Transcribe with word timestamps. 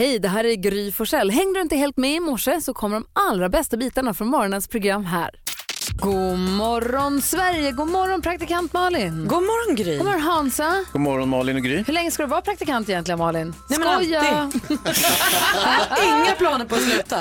Hej, 0.00 0.18
det 0.18 0.28
här 0.28 0.44
är 0.44 0.54
Gry 0.54 0.92
Forssell. 0.92 1.30
Hängde 1.30 1.58
du 1.58 1.62
inte 1.62 1.76
helt 1.76 1.96
med 1.96 2.14
i 2.14 2.20
morse 2.20 2.60
så 2.60 2.74
kommer 2.74 2.96
de 2.96 3.06
allra 3.12 3.48
bästa 3.48 3.76
bitarna 3.76 4.14
från 4.14 4.28
morgonens 4.28 4.68
program 4.68 5.04
här. 5.04 5.30
God 6.00 6.38
morgon 6.38 7.22
Sverige, 7.22 7.72
god 7.72 7.88
morgon 7.88 8.22
praktikant 8.22 8.72
Malin. 8.72 9.28
God 9.28 9.42
morgon 9.42 9.76
Gry. 9.76 9.96
God 9.96 10.06
morgon 10.06 10.20
Hansa. 10.22 10.84
God 10.92 11.00
morgon 11.00 11.28
Malin 11.28 11.56
och 11.56 11.62
Gry. 11.62 11.84
Hur 11.86 11.92
länge 11.92 12.10
ska 12.10 12.22
du 12.22 12.28
vara 12.28 12.40
praktikant 12.40 12.88
egentligen 12.88 13.18
Malin? 13.18 13.54
Nej, 13.70 13.78
men 13.78 13.94
Skoja! 13.94 14.50
Inga 16.24 16.34
planer 16.38 16.64
på 16.64 16.74
att 16.74 16.82
sluta. 16.82 17.20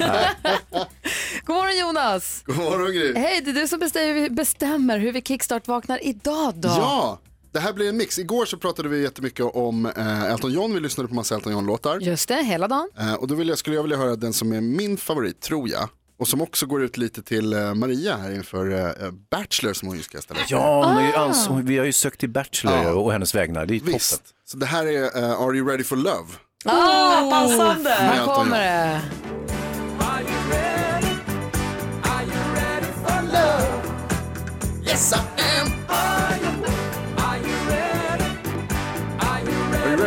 God 1.46 1.55
morgon 1.55 1.77
Jonas. 1.77 2.43
God 2.46 2.57
morgon 2.57 2.91
Gry. 2.91 3.14
Hej, 3.16 3.41
det 3.41 3.52
är 3.52 3.54
du 3.54 3.68
som 3.68 3.80
bestämmer, 3.80 4.30
bestämmer 4.30 5.00
hur 5.00 5.11
vi 5.11 5.21
kickstart-vaknar 5.21 6.00
idag 6.05 6.54
då. 6.55 6.68
Ja, 6.70 7.20
det 7.52 7.59
här 7.59 7.73
blir 7.73 7.89
en 7.89 7.97
mix. 7.97 8.20
Igår 8.20 8.45
så 8.45 8.57
pratade 8.57 8.89
vi 8.89 9.02
jättemycket 9.04 9.45
om 9.45 9.86
eh, 9.86 10.23
Elton 10.23 10.52
John. 10.52 10.73
Vi 10.73 10.79
lyssnade 10.79 11.07
på 11.09 11.16
massa 11.16 11.36
Elton 11.36 11.54
John-låtar. 11.54 11.99
Just 11.99 12.27
det, 12.27 12.43
hela 12.43 12.68
dagen. 12.68 12.89
Eh, 12.99 13.13
och 13.13 13.27
då 13.27 13.36
vill 13.36 13.49
jag, 13.49 13.57
skulle 13.57 13.75
jag 13.75 13.84
vilja 13.84 13.98
höra 13.98 14.16
den 14.16 14.34
som 14.34 14.52
är 14.53 14.62
min 14.62 14.98
favorit, 14.98 15.41
tror 15.41 15.70
jag. 15.70 15.89
Och 16.20 16.27
som 16.27 16.41
också 16.41 16.66
går 16.66 16.84
ut 16.84 16.98
lite 16.98 17.22
till 17.23 17.53
eh, 17.53 17.73
Maria 17.73 18.17
här 18.17 18.31
inför 18.35 18.72
eh, 19.05 19.12
Bachelor 19.31 19.73
som 19.73 19.88
hon 19.88 19.98
ju 19.98 20.03
ska 20.03 20.22
ställa 20.22 20.39
upp. 20.39 20.45
Ja, 20.49 20.85
hon 20.88 20.98
är 20.98 21.08
ju 21.08 21.13
Ah. 21.16 21.27
ans- 21.30 21.62
vi 21.63 21.77
har 21.77 21.85
ju 21.85 21.94
sökt 21.94 22.20
till 22.20 22.30
Bachelor 22.30 22.75
Ja. 22.84 22.94
och 22.94 23.12
hennes 23.12 23.35
vägnar. 23.35 23.66
Det 23.66 23.75
är 23.75 23.80
toppen. 23.80 23.94
Visst. 23.94 24.22
Så 24.45 24.58
det 24.58 24.66
här 24.66 24.86
är 24.86 25.03
eh, 25.23 25.41
Are 25.41 25.58
You 25.58 25.70
Ready 25.70 25.84
For 25.84 25.95
Love? 25.95 26.27
Ah, 26.66 27.31
passande. 27.31 27.84
med 27.84 27.91
Här 27.94 28.20
Elton 28.20 28.36
kommer 28.36 28.89
John. 28.91 29.02
det. 29.02 29.02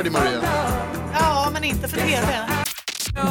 Ready 0.02 0.10
Maria? 0.10 0.40
Ja, 1.12 1.50
men 1.52 1.64
inte 1.64 1.88
för 1.88 1.96
TV. 1.96 2.48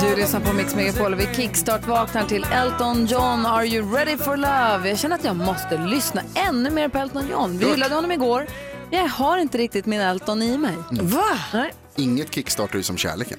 Du 0.02 0.16
lyssnar 0.16 0.40
på 0.40 0.54
Mix 0.54 0.76
Megapol 0.76 1.14
och 1.14 1.20
vi 1.20 1.28
kickstart-vaknar 1.36 2.24
till 2.24 2.46
Elton 2.52 3.06
John, 3.06 3.46
Are 3.46 3.66
You 3.66 3.96
Ready 3.96 4.18
For 4.18 4.38
Love? 4.38 4.90
Jag 4.90 5.00
känner 5.00 5.16
att 5.16 5.24
jag 5.24 5.36
måste 5.36 5.78
lyssna 5.78 6.22
ännu 6.36 6.70
mer 6.70 6.90
på 6.90 6.98
Elton 6.98 7.28
John. 7.30 7.58
Vi 7.58 7.66
hyllade 7.66 7.96
honom 7.96 8.12
igår, 8.12 8.48
jag 8.92 9.08
har 9.08 9.38
inte 9.38 9.58
riktigt 9.58 9.86
min 9.86 10.02
Elton 10.02 10.42
i 10.42 10.58
mig. 10.58 10.76
Va? 10.92 11.24
Nej. 11.54 11.74
Inget 11.96 12.36
kickstartar 12.36 12.78
ju 12.78 12.84
som 12.84 12.98
kärleken. 12.98 13.38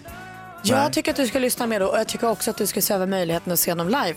Jag 0.63 0.93
tycker 0.93 1.11
att 1.11 1.17
du 1.17 1.27
ska 1.27 1.39
lyssna 1.39 1.67
mer 1.67 1.81
då 1.81 1.87
och 1.87 1.99
jag 1.99 2.09
tycker 2.09 2.31
också 2.31 2.51
att 2.51 2.57
du 2.57 2.67
ska 2.67 2.81
se 2.81 2.95
över 2.95 3.07
möjligheten 3.07 3.53
att 3.53 3.59
se 3.59 3.71
honom 3.71 3.87
live 3.87 4.15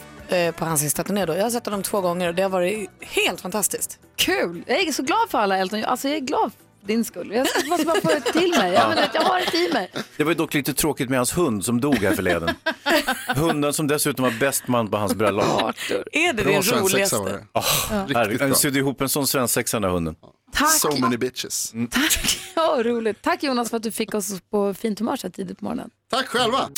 eh, 0.48 0.56
på 0.56 0.66
hans 0.66 0.82
sista 0.82 1.04
turné 1.04 1.26
då. 1.26 1.36
Jag 1.36 1.44
har 1.44 1.50
sett 1.50 1.66
honom 1.66 1.84
två 1.84 2.02
gånger 2.02 2.28
och 2.28 2.36
det 2.36 2.42
har 2.42 2.50
varit 2.50 2.90
helt 3.00 3.42
fantastiskt. 3.42 4.00
Kul! 4.16 4.64
Jag 4.68 4.80
är 4.80 4.92
så 4.92 5.04
glad 5.04 5.30
för 5.30 5.38
alla 5.38 5.58
Elton 5.58 5.80
John. 5.80 5.90
Alltså 5.90 6.08
jag 6.08 6.18
är 6.18 6.22
glad 6.22 6.52
din 6.88 7.06
skull. 7.06 7.32
Jag 7.34 7.48
måste 7.68 7.86
bara 7.86 8.02
få 8.02 8.08
det 8.08 8.22
till 8.22 8.50
mig. 8.50 8.74
Jag, 8.74 8.90
menar, 8.90 9.02
att 9.04 9.14
jag 9.16 9.22
har 9.22 9.42
det 9.52 9.58
i 9.58 9.74
mig. 9.74 9.92
Det 10.18 10.24
var 10.24 10.32
ju 10.32 10.36
dock 10.38 10.54
lite 10.54 10.74
tråkigt 10.74 11.10
med 11.10 11.20
hans 11.20 11.38
hund 11.38 11.66
som 11.66 11.82
dog 11.82 11.96
här 11.96 12.14
förleden. 12.16 12.50
Hunden 13.36 13.74
som 13.74 13.88
dessutom 13.88 14.24
var 14.24 14.34
bäst 14.40 14.68
man 14.68 14.88
på 14.88 14.98
hans 14.98 15.16
bröllop. 15.16 15.46
Är 16.12 16.34
det 16.34 16.44
var 16.44 16.82
roligaste? 16.82 17.18
det. 17.18 17.60
Här, 17.60 18.08
Riktigt 18.08 18.40
Han 18.42 18.50
bra. 18.50 18.58
sydde 18.58 18.80
ihop 18.80 19.02
en 19.02 19.10
sån 19.10 19.28
svensexa 19.28 19.80
den 19.80 19.92
hunden. 19.92 20.16
Tack! 20.54 20.72
So 20.72 20.98
many 20.98 21.18
bitches. 21.18 21.74
Tack! 21.92 22.40
Ja, 22.58 22.82
roligt. 22.84 23.22
Tack 23.22 23.44
Jonas 23.44 23.70
för 23.70 23.78
att 23.78 23.84
du 23.84 23.92
fick 23.92 24.14
oss 24.14 24.32
på 24.52 24.74
fint 24.74 25.00
humör 25.00 25.16
så 25.16 25.28
här 25.28 25.32
tidigt 25.32 25.60
på 25.60 25.66
morgonen. 25.66 25.90
Tack 26.12 26.28
själva. 26.28 26.70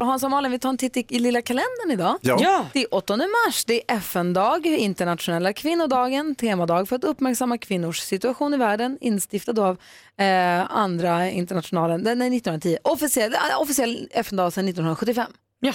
Och 0.00 0.06
Hans 0.06 0.22
och 0.22 0.30
Malin, 0.30 0.52
vi 0.52 0.58
tar 0.58 0.68
en 0.68 0.76
titt 0.76 0.96
i, 0.96 1.06
i 1.08 1.18
lilla 1.18 1.42
kalendern 1.42 1.90
idag. 1.90 2.16
Ja. 2.20 2.38
Ja. 2.40 2.66
Det 2.72 2.80
är 2.82 2.94
8 2.94 3.16
mars, 3.16 3.64
det 3.64 3.74
är 3.74 3.96
FN-dag, 3.96 4.66
internationella 4.66 5.52
kvinnodagen, 5.52 6.34
temadag 6.34 6.88
för 6.88 6.96
att 6.96 7.04
uppmärksamma 7.04 7.58
kvinnors 7.58 8.00
situation 8.00 8.54
i 8.54 8.56
världen, 8.56 8.98
instiftad 9.00 9.60
av 9.62 9.76
eh, 10.16 10.76
andra 10.76 11.30
internationalen, 11.30 12.04
den 12.04 12.22
är 12.22 12.26
1910, 12.26 12.78
officiell, 12.84 13.34
eh, 13.34 13.60
officiell 13.60 14.08
FN-dag 14.10 14.52
sedan 14.52 14.68
1975. 14.68 15.32
Ja. 15.60 15.72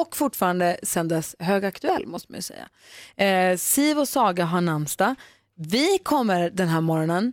Och 0.00 0.16
fortfarande 0.16 0.76
sedan 0.82 1.08
dess 1.08 1.36
högaktuell 1.38 2.06
måste 2.06 2.32
man 2.32 2.38
ju 2.38 2.42
säga. 2.42 2.68
Eh, 3.16 3.56
Siv 3.56 3.98
och 3.98 4.08
Saga 4.08 4.44
har 4.44 4.60
namnsdag. 4.60 5.14
Vi 5.56 5.98
kommer 6.02 6.50
den 6.50 6.68
här 6.68 6.80
morgonen 6.80 7.32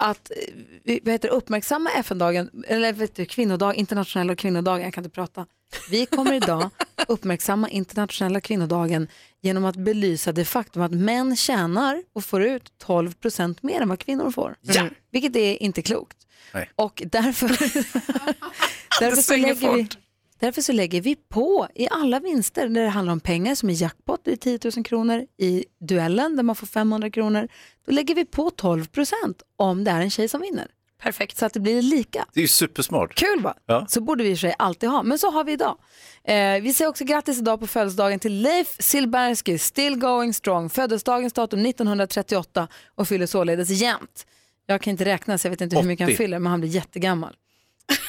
att 0.00 0.30
eh, 0.30 0.36
vi- 0.84 1.00
vad 1.04 1.12
heter, 1.12 1.28
uppmärksamma 1.28 1.90
FN-dagen, 1.90 2.50
eller 2.66 2.92
vet 2.92 3.14
du, 3.14 3.24
kvinnodag, 3.24 3.74
internationella 3.74 4.36
kvinnodagen, 4.36 4.82
jag 4.84 4.94
kan 4.94 5.04
inte 5.04 5.14
prata. 5.14 5.46
Vi 5.90 6.06
kommer 6.06 6.32
idag 6.34 6.70
uppmärksamma 7.08 7.68
internationella 7.68 8.40
kvinnodagen 8.40 9.08
genom 9.40 9.64
att 9.64 9.76
belysa 9.76 10.32
det 10.32 10.44
faktum 10.44 10.82
att 10.82 10.92
män 10.92 11.36
tjänar 11.36 12.02
och 12.12 12.24
får 12.24 12.42
ut 12.42 12.72
12 12.78 13.12
procent 13.14 13.62
mer 13.62 13.80
än 13.80 13.88
vad 13.88 13.98
kvinnor 13.98 14.30
får. 14.30 14.56
Ja. 14.60 14.88
Vilket 15.12 15.36
är 15.36 15.62
inte 15.62 15.82
klokt. 15.82 16.16
Nej. 16.54 16.70
Och 16.76 17.02
därför, 17.06 17.48
därför, 19.00 19.22
så 19.22 19.36
lägger 19.36 19.54
vi, 19.54 19.84
fort. 19.84 19.98
Därför 20.40 20.62
så 20.62 20.72
lägger 20.72 21.00
vi 21.00 21.16
på 21.16 21.68
i 21.74 21.88
alla 21.90 22.20
vinster 22.20 22.68
när 22.68 22.82
det 22.82 22.88
handlar 22.88 23.12
om 23.12 23.20
pengar 23.20 23.54
som 23.54 23.70
är 23.70 23.82
jackpot, 23.82 24.20
det 24.24 24.32
är 24.32 24.36
10 24.36 24.58
000 24.76 24.84
kronor. 24.84 25.26
I 25.38 25.64
duellen 25.80 26.36
där 26.36 26.42
man 26.42 26.56
får 26.56 26.66
500 26.66 27.10
kronor, 27.10 27.48
då 27.86 27.92
lägger 27.92 28.14
vi 28.14 28.24
på 28.24 28.50
12 28.50 28.86
procent 28.86 29.42
om 29.56 29.84
det 29.84 29.90
är 29.90 30.00
en 30.00 30.10
tjej 30.10 30.28
som 30.28 30.40
vinner. 30.40 30.66
Perfekt. 31.02 31.38
Så 31.38 31.46
att 31.46 31.52
det 31.52 31.60
blir 31.60 31.82
lika. 31.82 32.26
Det 32.32 32.40
är 32.40 32.42
ju 32.42 32.48
supersmart. 32.48 33.14
Kul 33.14 33.42
va? 33.42 33.54
Ja. 33.66 33.86
Så 33.88 34.00
borde 34.00 34.24
vi 34.24 34.30
i 34.30 34.34
och 34.34 34.38
för 34.38 34.40
sig 34.40 34.54
alltid 34.58 34.88
ha, 34.88 35.02
men 35.02 35.18
så 35.18 35.30
har 35.30 35.44
vi 35.44 35.52
idag. 35.52 35.78
Eh, 36.24 36.60
vi 36.62 36.74
säger 36.74 36.88
också 36.88 37.04
grattis 37.04 37.38
idag 37.38 37.60
på 37.60 37.66
födelsedagen 37.66 38.18
till 38.18 38.42
Leif 38.42 38.76
Silbersky, 38.78 39.58
still 39.58 39.96
going 39.96 40.34
strong, 40.34 40.70
föddes 40.70 41.04
dagens 41.04 41.32
datum 41.32 41.66
1938 41.66 42.68
och 42.94 43.08
fyller 43.08 43.26
således 43.26 43.70
jämt. 43.70 44.26
Jag 44.66 44.82
kan 44.82 44.90
inte 44.90 45.04
räkna 45.04 45.38
så 45.38 45.46
jag 45.46 45.50
vet 45.50 45.60
inte 45.60 45.76
hur 45.76 45.82
mycket 45.82 46.04
han 46.04 46.10
80. 46.10 46.16
fyller, 46.16 46.38
men 46.38 46.50
han 46.50 46.60
blir 46.60 46.70
jättegammal. 46.70 47.36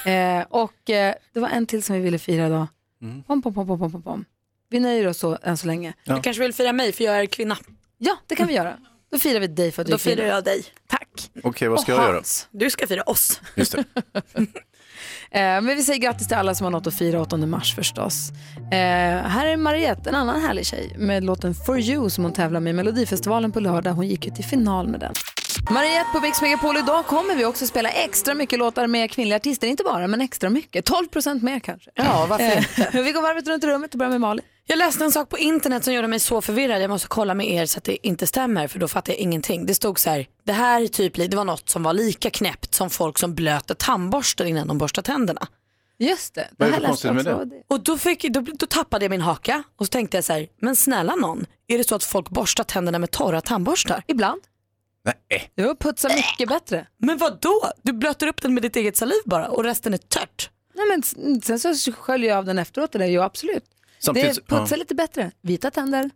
Eh, 0.06 0.46
och 0.50 0.90
eh, 0.90 1.16
det 1.34 1.40
var 1.40 1.50
en 1.50 1.66
till 1.66 1.84
som 1.84 1.96
vi 1.96 2.02
ville 2.02 2.20
fira 2.20 2.48
idag. 2.48 2.68
Pom, 3.28 3.42
pom, 3.42 3.54
pom, 3.54 3.68
pom, 3.68 3.80
pom, 3.80 3.92
pom, 3.92 4.02
pom. 4.04 4.26
Vi 4.70 4.80
nöjer 4.80 5.08
oss 5.08 5.18
så 5.18 5.38
än 5.44 5.58
så 5.58 5.68
länge. 5.68 5.94
Du 6.04 6.22
kanske 6.22 6.42
vill 6.44 6.54
fira 6.54 6.74
mig 6.74 6.92
för 6.92 7.04
jag 7.04 7.20
är 7.20 7.26
kvinna. 7.26 7.58
Ja, 7.98 8.18
det 8.28 8.36
kan 8.36 8.48
vi 8.48 8.54
göra. 8.54 8.78
Då 9.12 9.20
firar 9.20 9.40
vi 9.40 9.48
dig 9.48 9.72
för 9.72 9.82
att 9.82 9.86
du 9.88 9.92
Då 9.92 9.96
är 9.96 10.00
kvinna. 10.00 10.16
firar 10.16 10.28
jag 10.28 10.44
dig. 10.44 10.64
Tack. 10.88 11.32
Okej, 11.44 11.68
vad 11.68 11.80
ska 11.82 11.94
Och 11.94 12.00
jag 12.00 12.06
göra? 12.06 12.16
Hans. 12.16 12.48
Du 12.52 12.70
ska 12.70 12.88
fira 12.88 13.04
oss. 13.04 13.42
Just 13.56 13.72
det. 13.72 13.84
Eh, 15.34 15.42
men 15.42 15.66
vi 15.66 15.84
säger 15.84 16.00
grattis 16.00 16.28
till 16.28 16.38
alla 16.38 16.56
som 16.56 16.64
har 16.64 16.72
något 16.72 16.88
att 16.88 16.94
fira 16.94 17.22
8 17.22 17.38
mars 17.38 17.76
förstås. 17.76 18.30
Eh, 18.72 18.78
här 19.28 19.48
är 19.48 19.58
Mariette, 19.58 20.10
en 20.10 20.16
annan 20.16 20.42
härlig 20.42 20.66
tjej, 20.66 20.96
med 20.98 21.24
låten 21.24 21.56
For 21.56 21.80
You 21.80 22.10
som 22.10 22.24
hon 22.24 22.34
tävlar 22.34 22.60
med 22.60 22.72
i 22.72 22.74
Melodifestivalen 22.74 23.52
på 23.52 23.60
lördag. 23.60 23.94
Hon 23.94 24.08
gick 24.08 24.26
ju 24.26 24.32
till 24.32 24.46
final 24.46 24.88
med 24.88 25.00
den. 25.00 25.14
Mariette 25.72 26.10
på 26.14 26.20
Mix 26.20 26.42
Megapol. 26.42 26.78
Idag 26.78 27.06
kommer 27.06 27.36
vi 27.36 27.46
också 27.46 27.68
spela 27.68 27.90
extra 27.90 28.34
mycket 28.34 28.60
låtar 28.60 28.88
med 28.88 29.12
kvinnliga 29.12 29.36
artister. 29.36 29.68
Inte 29.68 29.84
bara, 29.84 30.08
men 30.08 30.22
extra 30.22 30.50
mycket. 30.50 30.86
12 30.86 31.08
procent 31.08 31.44
mer 31.44 31.60
kanske. 31.60 31.92
Ja, 31.96 32.26
varför 32.30 32.46
Eh, 32.96 33.04
vi 33.04 33.12
går 33.12 33.22
varvet 33.22 33.48
runt 33.48 33.64
rummet 33.64 33.94
och 33.94 33.98
börjar 33.98 34.12
med 34.12 34.22
Malin. 34.22 34.46
Jag 34.66 34.78
läste 34.78 35.04
en 35.04 35.12
sak 35.12 35.30
på 35.30 35.38
internet 35.38 35.84
som 35.84 35.94
gjorde 35.94 36.08
mig 36.08 36.20
så 36.20 36.42
förvirrad. 36.42 36.82
Jag 36.82 36.90
måste 36.90 37.08
kolla 37.08 37.34
med 37.34 37.52
er 37.52 37.66
så 37.66 37.78
att 37.78 37.84
det 37.84 38.08
inte 38.08 38.28
stämmer 38.28 38.68
för 38.68 38.80
då 38.80 38.88
fattar 38.88 39.14
jag 39.14 39.20
ingenting. 39.20 39.66
Det 39.66 39.76
stod 39.76 40.00
så 40.00 40.10
här, 40.10 40.28
det 40.44 40.54
här 40.54 40.82
är 40.82 40.88
typ, 40.88 41.16
det 41.16 41.36
var 41.36 41.46
något 41.46 41.70
som 41.70 41.84
var 41.84 41.94
lika 41.94 42.30
knäppt 42.30 42.76
som 42.76 42.90
folk 42.90 43.18
som 43.18 43.36
blöter 43.36 43.76
tandborsten 43.76 44.48
innan 44.48 44.68
de 44.68 44.78
borstar 44.78 45.02
tänderna. 45.02 45.48
Just 46.00 46.36
det. 46.36 46.48
Vad 46.58 46.68
är 46.68 46.72
det 46.72 46.76
här 46.76 46.82
för 46.82 46.88
konstigt 46.88 47.14
med 47.14 47.26
det? 47.26 47.64
Och 47.68 47.84
då, 47.84 47.98
fick, 47.98 48.24
då, 48.24 48.42
då 48.42 48.66
tappade 48.66 49.06
jag 49.06 49.10
min 49.10 49.22
haka 49.22 49.64
och 49.78 49.86
så 49.86 49.90
tänkte 49.90 50.18
jag 50.18 50.24
så 50.24 50.34
här, 50.34 50.48
men 50.62 50.76
snälla 50.76 51.16
någon, 51.16 51.46
är 51.68 51.78
det 51.78 51.84
så 51.88 51.96
att 51.96 52.04
folk 52.04 52.30
borstar 52.30 52.64
tänderna 52.64 53.00
med 53.00 53.12
torra 53.12 53.42
tandborstar? 53.42 54.04
Ibland. 54.08 54.42
Nej. 55.06 55.52
Jo, 55.56 55.76
putsa 55.80 56.10
mycket 56.10 56.50
bättre. 56.50 56.88
Men 56.98 57.18
vad 57.18 57.42
då? 57.42 57.72
Du 57.82 57.94
blöter 57.94 58.28
upp 58.28 58.42
den 58.42 58.54
med 58.54 58.64
ditt 58.64 58.76
eget 58.76 58.98
saliv 58.98 59.22
bara 59.26 59.48
och 59.48 59.64
resten 59.64 59.94
är 59.94 59.98
tört. 59.98 60.50
Nej, 60.76 60.86
men 60.90 61.00
s- 61.00 61.46
sen 61.62 61.76
så 61.76 61.92
sköljer 61.92 62.30
jag 62.30 62.38
av 62.38 62.46
den 62.46 62.60
efteråt. 62.60 62.92
Det 62.92 63.04
är 63.04 63.08
ju 63.08 63.22
absolut. 63.22 63.64
Samtidigt, 64.00 64.36
det 64.36 64.56
putsar 64.56 64.78
lite 64.78 64.96
bättre. 64.96 65.32
Vita 65.42 65.72
tänder. 65.72 66.10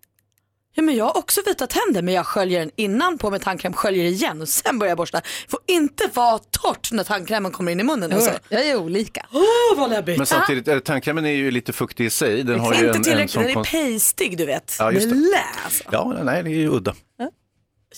Ja, 0.78 0.84
men 0.84 0.96
jag 0.96 1.06
har 1.06 1.18
också 1.18 1.42
vita 1.46 1.68
tänder 1.68 2.02
men 2.02 2.14
jag 2.14 2.26
sköljer 2.26 2.60
den 2.60 2.72
innan 2.76 3.18
på 3.18 3.30
med 3.32 3.42
tandkräm, 3.42 3.74
sköljer 3.74 4.06
igen 4.06 4.42
och 4.42 4.50
sen 4.50 4.80
börjar 4.80 4.90
jag 4.92 4.98
borsta. 4.98 5.22
får 5.48 5.60
inte 5.68 6.10
vara 6.14 6.38
torrt 6.38 6.92
när 6.92 7.04
tandkrämen 7.04 7.52
kommer 7.52 7.72
in 7.72 7.80
i 7.80 7.84
munnen. 7.84 8.10
Jo, 8.12 8.18
Alltså. 8.18 8.40
jag 8.50 8.66
är 8.66 8.76
olika. 8.76 9.26
Åh 9.32 9.78
vad 9.80 9.90
läbbigt. 9.90 10.18
Men 10.18 10.28
samtidigt, 10.28 10.68
eh, 10.68 10.80
tandkrämen 10.80 11.26
är 11.26 11.32
ju 11.32 11.52
lite 11.52 11.74
fuktig 11.74 12.06
i 12.06 12.10
sig. 12.10 12.44
Den 12.44 12.60
har 12.60 12.74
ju 12.74 12.78
inte 12.80 12.90
en, 12.90 12.96
en 12.96 13.04
tillräckligt, 13.04 13.32
sån 13.32 13.44
den 13.44 13.52
är 13.52 13.94
pastig 14.00 14.38
du 14.38 14.46
vet. 14.46 14.76
Ja, 14.80 14.92
just 14.92 15.10
det. 15.10 15.16
Blä, 15.16 15.44
alltså. 15.66 15.84
Ja, 15.92 16.20
nej, 16.24 16.44
det 16.44 16.50
är 16.50 16.54
ju 16.54 16.70
udda. 16.70 16.96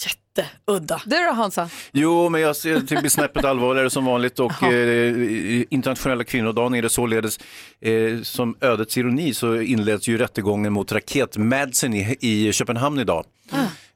Jätteudda. 0.05 1.01
Du 1.05 1.15
då 1.25 1.31
Hansa? 1.31 1.69
Jo, 1.91 2.29
men 2.29 2.41
jag 2.41 2.55
ser 2.55 2.79
till 2.79 2.97
bli 2.99 3.09
snäppet 3.09 3.45
allvarligare 3.45 3.89
som 3.89 4.05
vanligt 4.05 4.39
och 4.39 4.63
eh, 4.73 5.63
internationella 5.69 6.23
kvinnodagen 6.23 6.75
är 6.75 6.81
det 6.81 6.89
således. 6.89 7.39
Eh, 7.81 8.21
som 8.21 8.55
ödets 8.61 8.97
ironi 8.97 9.33
så 9.33 9.61
inleds 9.61 10.07
ju 10.07 10.17
rättegången 10.17 10.73
mot 10.73 10.91
raketmadsen 10.91 11.93
i, 11.93 12.17
i 12.19 12.53
Köpenhamn 12.53 12.99
idag. 12.99 13.25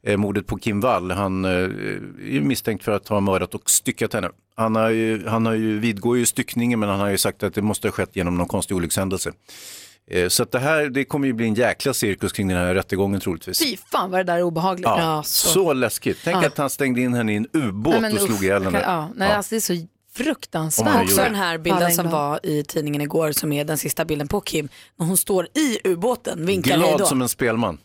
Eh, 0.03 0.18
mordet 0.18 0.48
på 0.48 0.57
Kim 0.57 0.80
Wall, 0.80 1.12
han 1.12 1.45
eh, 1.45 1.51
är 1.51 2.42
misstänkt 2.42 2.83
för 2.83 2.92
att 2.92 3.07
ha 3.07 3.19
mördat 3.19 3.56
och 3.56 3.69
styckat 3.69 4.13
henne. 4.13 4.30
Han, 4.56 4.75
har 4.75 4.89
ju, 4.89 5.27
han 5.27 5.45
har 5.45 5.54
ju, 5.54 5.80
vidgår 5.80 6.18
ju 6.18 6.25
styckningen 6.25 6.80
men 6.80 6.89
han 6.89 7.00
har 7.00 7.09
ju 7.09 7.18
sagt 7.18 7.44
att 7.44 7.54
det 7.54 7.62
måste 7.62 7.88
ha 7.88 7.92
skett 7.92 8.15
genom 8.15 8.38
någon 8.38 8.47
konstig 8.47 8.77
olyckshändelse. 8.77 9.31
Eh, 10.12 10.27
så 10.30 10.44
att 10.44 10.51
det 10.51 10.59
här, 10.59 10.89
det 10.89 11.06
kommer 11.06 11.27
ju 11.27 11.33
bli 11.33 11.48
en 11.48 11.53
jäkla 11.53 11.94
cirkus 11.94 12.31
kring 12.31 12.48
den 12.48 12.57
här 12.57 12.74
rättegången 12.75 13.19
troligtvis. 13.21 13.59
Fy 13.59 13.77
fan 13.92 14.12
vad 14.12 14.19
det 14.19 14.24
där 14.24 14.38
är 14.38 14.42
obehagligt. 14.44 14.83
Ja, 14.86 15.00
Ja, 15.01 15.24
så. 15.24 15.48
så. 15.50 15.74
läskigt. 15.74 16.18
Tänk 16.24 16.44
Ja. 16.44 16.48
att 16.48 16.57
han 16.57 16.69
stängde 16.69 17.01
in 17.01 17.13
henne 17.13 17.33
i 17.33 17.36
en 17.36 17.48
ubåt 17.53 17.92
Nej, 17.94 18.01
men 18.01 18.13
och 18.13 18.21
slog 18.21 18.44
ihjäl 18.44 18.63
henne. 18.63 18.81
Ja, 18.81 19.09
nej, 19.15 19.30
Ja. 19.30 19.36
Alltså, 19.36 19.50
det 19.50 19.56
är 19.56 19.59
så 19.59 19.88
fruktansvärt. 20.13 21.03
Också 21.03 21.15
den 21.21 21.36
här 21.36 21.57
bilden 21.57 21.92
som 21.92 22.09
var 22.09 22.39
i 22.45 22.63
tidningen 22.63 23.01
igår 23.01 23.31
som 23.31 23.51
är 23.51 23.65
den 23.65 23.77
sista 23.77 24.06
bilden 24.06 24.27
på 24.27 24.42
Kim. 24.42 24.69
När 25.00 25.06
hon 25.06 25.18
står 25.18 25.48
i 25.53 25.80
ubåten, 25.83 26.45
vinkar 26.45 26.77
Glad 26.77 27.00
då. 27.00 27.06
som 27.06 27.21
en 27.21 27.30
spelman. 27.30 27.77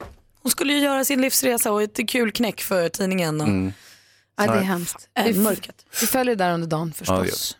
Hon 0.43 0.51
skulle 0.51 0.73
ju 0.73 0.79
göra 0.81 1.05
sin 1.05 1.21
livsresa 1.21 1.73
och 1.73 1.83
ett 1.83 2.09
kul 2.09 2.33
knäck 2.33 2.61
för 2.61 2.89
tidningen. 2.89 3.41
Och, 3.41 3.47
Mm. 3.49 3.73
Ja, 4.39 4.47
det 4.47 4.53
är 4.59 4.63
hemskt. 4.63 5.09
Äh, 5.15 5.37
mörkret. 5.37 5.77
vi 6.01 6.07
följer 6.07 6.37
där 6.37 6.53
under 6.53 6.69
dagen 6.69 6.93
förstås. 6.93 7.57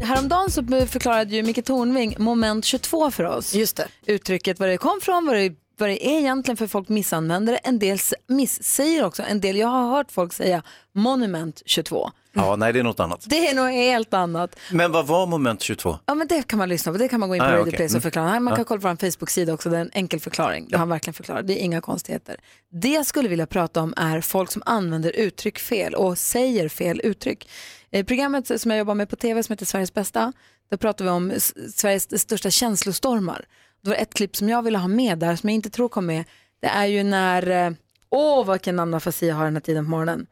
Häromdagen 0.00 0.50
så 0.50 0.62
förklarade 0.86 1.36
ju 1.36 1.42
Micke 1.42 1.64
Tornving 1.64 2.14
moment 2.18 2.64
22 2.64 3.10
för 3.10 3.24
oss. 3.24 3.54
Just 3.54 3.76
det. 3.76 3.88
Uttrycket, 4.06 4.60
var 4.60 4.66
det 4.66 4.76
kom 4.76 5.00
från, 5.02 5.26
vad 5.26 5.36
det, 5.36 5.52
vad 5.78 5.88
det 5.88 6.06
är 6.06 6.18
egentligen 6.18 6.56
för 6.56 6.66
folk 6.66 6.88
missanvänder 6.88 7.52
det. 7.52 7.58
En 7.58 7.78
del 7.78 7.98
missäger 8.26 9.04
också, 9.04 9.22
en 9.22 9.40
del, 9.40 9.56
jag 9.56 9.68
har 9.68 9.90
hört 9.96 10.12
folk 10.12 10.32
säga 10.32 10.62
monument 10.94 11.62
22. 11.66 12.10
Ja, 12.36 12.56
nej 12.56 12.72
det 12.72 12.78
är 12.78 12.82
något 12.82 13.00
annat. 13.00 13.24
Det 13.26 13.48
är 13.48 13.54
något 13.54 13.72
helt 13.72 14.14
annat. 14.14 14.56
Men 14.72 14.92
vad 14.92 15.06
var 15.06 15.26
moment 15.26 15.62
22? 15.62 15.98
Ja 16.06 16.14
men 16.14 16.26
det 16.26 16.42
kan 16.46 16.58
man 16.58 16.68
lyssna 16.68 16.92
på, 16.92 16.98
det 16.98 17.08
kan 17.08 17.20
man 17.20 17.28
gå 17.28 17.34
in 17.34 17.40
på 17.40 17.46
Ah, 17.46 17.52
Radio. 17.52 17.70
Place 17.70 17.84
och 17.84 17.90
Mm. 17.90 18.02
förklara. 18.02 18.40
Man 18.40 18.56
kan 18.56 18.64
kolla 18.64 18.80
på 18.80 18.88
vår 18.88 18.96
Facebook-sida 19.10 19.52
också, 19.54 19.70
det 19.70 19.76
är 19.76 19.80
en 19.80 19.90
enkel 19.94 20.20
förklaring. 20.20 20.68
Har 20.72 20.78
han 20.78 20.88
verkligen 20.88 21.14
förklarat, 21.14 21.46
det 21.46 21.60
är 21.60 21.64
inga 21.64 21.80
konstigheter. 21.80 22.36
Det 22.72 22.88
jag 22.88 23.06
skulle 23.06 23.28
vilja 23.28 23.46
prata 23.46 23.80
om 23.80 23.94
är 23.96 24.20
folk 24.20 24.52
som 24.52 24.62
använder 24.66 25.10
uttryck 25.16 25.58
fel 25.58 25.94
och 25.94 26.18
säger 26.18 26.68
fel 26.68 27.00
uttryck. 27.04 27.48
I 27.94 28.04
programmet 28.04 28.60
som 28.60 28.70
jag 28.70 28.78
jobbar 28.78 28.94
med 28.94 29.08
på 29.08 29.16
tv 29.16 29.42
som 29.42 29.52
heter 29.52 29.66
Sveriges 29.66 29.94
bästa, 29.94 30.32
där 30.70 30.76
pratar 30.76 31.04
vi 31.04 31.10
om 31.10 31.32
Sveriges 31.74 32.20
största 32.20 32.50
känslostormar. 32.50 33.44
Det 33.82 33.88
var 33.90 33.96
ett 33.96 34.14
klipp 34.14 34.36
som 34.36 34.48
jag 34.48 34.62
ville 34.62 34.78
ha 34.78 34.88
med 34.88 35.18
där 35.18 35.36
som 35.36 35.48
jag 35.48 35.54
inte 35.54 35.70
tror 35.70 35.88
kom 35.88 36.06
med. 36.06 36.24
Det 36.60 36.66
är 36.66 36.86
ju 36.86 37.02
när, 37.02 37.50
eh, 37.50 37.72
åh 38.10 38.52
vilken 38.52 38.76
namnafasi 38.76 39.28
jag 39.28 39.36
har 39.36 39.44
den 39.44 39.54
här 39.54 39.60
tiden 39.60 39.84
på 39.84 39.90
morgonen. 39.90 40.26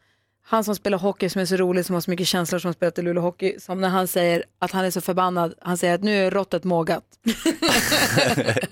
Han 0.45 0.65
som 0.65 0.77
spelar 0.77 0.99
hockey 0.99 1.29
som 1.29 1.41
är 1.41 1.47
så 1.47 1.57
rolig, 1.57 1.87
som 1.87 1.95
har 1.95 2.01
så 2.01 2.11
mycket 2.11 2.27
känslor, 2.27 2.59
som 2.59 2.69
har 2.69 2.73
spelat 2.73 2.99
i 2.99 3.03
Luleå 3.03 3.23
Hockey, 3.23 3.61
som 3.61 3.81
när 3.81 3.89
han 3.89 4.09
säger 4.09 4.45
att 4.59 4.71
han 4.71 4.85
är 4.85 4.91
så 4.91 5.01
förbannad, 5.01 5.55
han 5.61 5.79
säger 5.79 5.95
att 5.95 6.03
nu 6.03 6.27
är 6.27 6.31
råttet 6.31 6.65
mågat. 6.65 7.05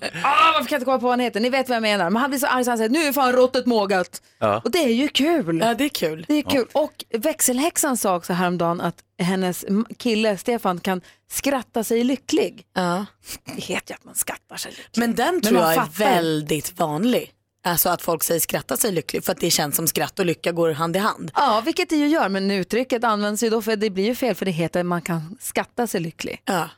varför 0.61 0.69
kan 0.69 0.75
jag 0.75 0.79
inte 0.79 0.85
komma 0.85 0.97
på 0.99 1.03
vad 1.03 1.11
han 1.11 1.19
heter? 1.19 1.39
Ni 1.39 1.49
vet 1.49 1.69
vad 1.69 1.75
jag 1.75 1.81
menar. 1.81 2.09
Men 2.09 2.21
han 2.21 2.29
blir 2.31 2.39
så 2.39 2.47
arg 2.47 2.63
så 2.65 2.71
han 2.71 2.77
säger 2.77 2.89
nu 2.89 2.99
är 2.99 3.13
fan 3.13 3.33
råttet 3.33 3.65
mågat. 3.65 4.21
Ja. 4.39 4.61
Och 4.63 4.71
det 4.71 4.79
är 4.83 4.93
ju 4.93 5.07
kul. 5.07 5.59
Ja, 5.59 5.73
det 5.73 5.83
är 5.83 5.89
kul. 5.89 6.25
Det 6.27 6.33
är 6.35 6.41
kul. 6.41 6.67
Och 6.73 7.05
växelhäxan 7.13 7.97
sa 7.97 8.15
också 8.15 8.33
häromdagen 8.33 8.81
att 8.81 8.95
hennes 9.19 9.65
kille 9.97 10.37
Stefan 10.37 10.79
kan 10.79 11.01
skratta 11.31 11.83
sig 11.83 12.03
lycklig. 12.03 12.65
Ja. 12.73 13.05
Det 13.55 13.61
heter 13.61 13.91
ju 13.93 13.95
att 13.95 14.03
man 14.05 14.15
skrattar 14.15 14.55
sig 14.55 14.71
lycklig. 14.71 14.89
Men 14.95 15.15
den 15.15 15.33
Men 15.33 15.41
tror 15.41 15.53
man 15.53 15.63
jag 15.63 15.71
är 15.71 15.75
fattar. 15.77 15.91
väldigt 15.91 16.79
vanlig. 16.79 17.31
Alltså 17.63 17.89
att 17.89 18.01
folk 18.01 18.23
säger 18.23 18.39
skratta 18.39 18.77
sig 18.77 18.91
lycklig 18.91 19.23
för 19.23 19.31
att 19.31 19.39
det 19.39 19.51
känns 19.51 19.75
som 19.75 19.87
skratt 19.87 20.19
och 20.19 20.25
lycka 20.25 20.51
går 20.51 20.71
hand 20.71 20.95
i 20.95 20.99
hand. 20.99 21.31
Ja, 21.35 21.61
vilket 21.65 21.89
det 21.89 21.95
ju 21.95 22.07
gör, 22.07 22.29
men 22.29 22.51
uttrycket 22.51 23.03
används 23.03 23.43
ju 23.43 23.49
då 23.49 23.61
för 23.61 23.75
det 23.75 23.89
blir 23.89 24.03
ju 24.05 24.15
fel 24.15 24.35
för 24.35 24.45
det 24.45 24.51
heter 24.51 24.83
man 24.83 25.01
kan 25.01 25.37
skatta 25.39 25.87
sig 25.87 26.01
lycklig. 26.01 26.41
Ja. 26.45 26.69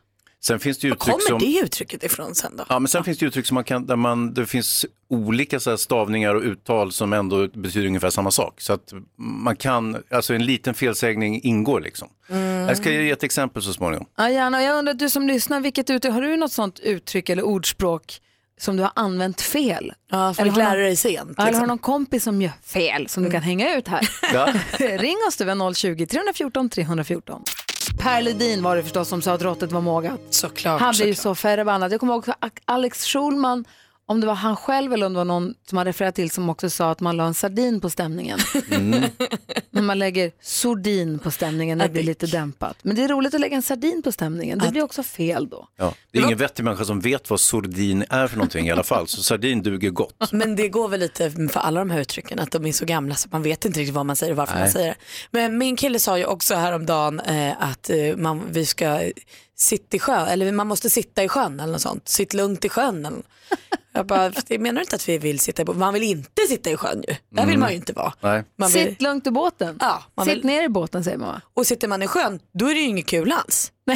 Sen 0.46 0.60
finns 0.60 0.78
det 0.78 0.88
ju 0.88 0.92
Var 0.92 0.96
uttryck 0.96 1.14
kommer 1.28 1.30
som... 1.30 1.40
det 1.40 1.60
uttrycket 1.66 2.04
ifrån 2.04 2.36
sen 2.36 2.58
då? 2.58 2.66
Ja, 2.70 2.80
men 2.80 2.88
sen 2.88 3.04
finns 3.04 3.18
det 3.18 3.26
uttryck 3.26 3.46
som 3.46 3.56
man 3.56 3.64
kan, 3.64 3.86
där 3.86 3.96
man, 3.96 4.34
det 4.34 4.46
finns 4.46 4.86
olika 5.10 5.60
så 5.60 5.70
här, 5.70 5.78
stavningar 5.78 6.36
och 6.36 6.42
uttal 6.42 6.92
som 6.92 7.14
ändå 7.14 7.48
betyder 7.48 7.88
ungefär 7.88 8.10
samma 8.10 8.32
sak. 8.32 8.62
Så 8.62 8.74
att 8.74 8.94
man 9.18 9.56
kan, 9.56 9.98
alltså 10.12 10.34
en 10.34 10.46
liten 10.46 10.74
felsägning 10.74 11.42
ingår 11.44 11.82
liksom. 11.82 12.08
Jag 12.68 12.78
ska 12.78 12.92
ge 12.92 13.12
ett 13.12 13.24
exempel 13.24 13.64
så 13.64 13.74
småningom. 13.74 14.06
Ja, 14.18 14.30
gärna. 14.30 14.64
Jag 14.64 14.78
undrar, 14.78 14.94
du 14.94 15.10
som 15.10 15.28
lyssnar, 15.28 15.60
vilket 15.60 15.90
uttryck, 15.90 16.14
har 16.14 16.22
du 16.22 16.38
något 16.38 16.52
sånt 16.52 16.80
uttryck 16.80 17.30
eller 17.30 17.44
ordspråk 17.44 18.20
som 18.60 18.78
du 18.78 18.84
har 18.84 18.92
använt 18.96 19.42
fel? 19.42 19.94
Ja, 20.12 20.34
för 20.34 20.42
Eller 20.42 20.56
lära 20.56 20.80
dig 20.82 20.96
sent. 20.96 21.30
Eller 21.30 21.36
har 21.38 21.46
Liksom. 21.46 21.62
du 21.62 21.68
någon 21.68 21.78
kompis 21.78 22.24
som 22.24 22.42
gör 22.42 22.52
fel 22.66 23.10
som 23.10 23.24
du 23.24 23.32
kan 23.32 23.42
hänga 23.42 23.78
ut 23.78 23.88
här? 23.88 24.10
Ja. 24.34 24.54
Ring 24.98 25.18
oss, 25.28 25.38
du 25.38 25.52
är 25.52 25.74
020 25.74 26.06
314 26.06 26.70
314. 26.70 27.42
Per 27.92 28.22
Ledin 28.22 28.64
var 28.64 28.76
det 28.76 28.84
förstås 28.84 29.08
som 29.10 29.22
sa 29.22 29.34
att 29.34 29.42
råttet 29.42 29.72
var 29.72 29.82
mågat. 29.82 30.20
Såklart. 30.30 30.82
Han 30.82 30.94
blev 30.96 31.08
ju 31.08 31.16
så 31.16 31.36
förbannad. 31.36 31.94
Jag 31.94 32.00
kommer 32.00 32.14
ihåg 32.14 32.26
Alex 32.66 33.06
Schulman, 33.06 33.66
om 34.14 34.22
det 34.22 34.28
var 34.28 34.36
han 34.36 34.56
själv 34.56 34.94
eller 34.94 35.06
om 35.06 35.14
det 35.14 35.18
var 35.18 35.26
någon 35.26 35.54
som 35.70 35.78
han 35.78 35.86
refererade 35.86 36.16
till 36.16 36.32
som 36.32 36.50
också 36.50 36.70
sa 36.70 36.92
att 36.92 37.00
man 37.00 37.18
la 37.18 37.26
en 37.26 37.34
sardin 37.34 37.82
på 37.82 37.90
stämningen. 37.90 38.40
När 39.70 39.82
man 39.82 40.00
lägger 40.00 40.32
sordin 40.42 41.20
på 41.20 41.32
stämningen 41.32 41.78
när 41.78 41.88
det 41.88 41.92
blir 41.94 42.04
lite 42.04 42.26
dämpat. 42.28 42.78
Men 42.82 42.96
det 42.96 43.04
är 43.04 43.08
roligt 43.08 43.34
att 43.34 43.42
lägga 43.42 43.56
en 43.56 43.62
sardin 43.62 44.02
på 44.04 44.12
stämningen. 44.12 44.60
Det 44.60 44.72
blir 44.72 44.84
också 44.84 45.04
fel 45.04 45.50
då. 45.50 45.68
Ja. 45.78 45.94
Det 46.12 46.20
är 46.20 46.24
ingen 46.24 46.38
vettig 46.38 46.64
människa 46.64 46.86
som 46.86 47.00
vet 47.00 47.30
vad 47.30 47.40
sordin 47.40 48.06
är 48.10 48.28
för 48.28 48.38
någonting 48.38 48.68
i 48.68 48.72
alla 48.72 48.84
fall, 48.84 49.08
så 49.08 49.24
sardin 49.24 49.64
duger 49.64 49.90
gott. 49.90 50.32
Men 50.32 50.56
det 50.56 50.70
går 50.70 50.88
väl 50.88 51.00
lite 51.00 51.32
för 51.32 51.60
alla 51.60 51.80
de 51.80 51.90
här 51.90 52.00
uttrycken 52.00 52.40
att 52.40 52.52
de 52.52 52.66
är 52.66 52.72
så 52.72 52.86
gamla 52.86 53.16
så 53.16 53.30
man 53.32 53.44
vet 53.44 53.66
inte 53.66 53.80
riktigt 53.80 53.96
vad 53.96 54.06
man 54.06 54.16
säger 54.16 54.32
och 54.32 54.38
varför 54.38 54.60
man 54.60 54.70
säger 54.70 54.90
det. 54.90 54.96
Men 55.32 55.58
min 55.58 55.76
kille 55.76 56.00
sa 56.00 56.18
ju 56.18 56.26
också 56.26 56.56
häromdagen 56.56 57.20
eh, 57.20 57.54
att 57.60 57.90
eh, 57.90 58.16
man, 58.18 58.42
vi 58.52 58.66
ska 58.66 59.12
sitta 59.56 59.96
i 59.98 60.00
sjön, 60.00 60.28
eller 60.28 60.52
man 60.52 60.68
måste 60.68 60.90
sitta 60.90 61.24
i 61.24 61.28
sjön 61.28 61.60
eller 61.60 61.72
något 61.74 61.82
sånt. 61.82 62.10
Sitt 62.10 62.34
lugnt 62.34 62.66
i 62.66 62.70
sjön. 62.70 63.06
Eller. 63.06 63.22
Jag 63.96 64.06
bara, 64.08 64.30
det 64.48 64.60
menar 64.60 64.82
inte 64.82 64.96
att 64.96 65.10
vi 65.10 65.18
vill 65.18 65.40
sitta 65.40 65.62
i 65.62 65.66
båten. 65.66 65.80
Man 65.80 65.94
vill 65.94 66.04
inte 66.04 66.42
sitta 66.50 66.70
i 66.70 66.78
sjön 66.78 67.04
ju. 67.08 67.16
Där 67.30 67.46
vill 67.46 67.58
man 67.60 67.70
ju 67.70 67.76
inte 67.76 67.94
vara. 67.94 68.14
Nej. 68.22 68.44
Man 68.56 68.70
vill, 68.72 68.86
Sitt 68.88 69.02
lugnt 69.02 69.28
i 69.28 69.32
båten. 69.32 69.78
Ja, 69.80 70.04
man 70.16 70.26
Sitt 70.26 70.36
vill- 70.38 70.46
ner 70.46 70.64
i 70.64 70.70
båten 70.70 71.04
säger 71.04 71.18
man 71.18 71.28
va? 71.28 71.42
och 71.54 71.68
sitter 71.68 71.88
man 71.88 72.02
i 72.04 72.08
sjön 72.08 72.40
då 72.54 72.66
är 72.70 72.74
det 72.74 72.80
ju 72.80 72.88
inget 72.88 73.06
kul 73.08 73.32
alls. 73.32 73.72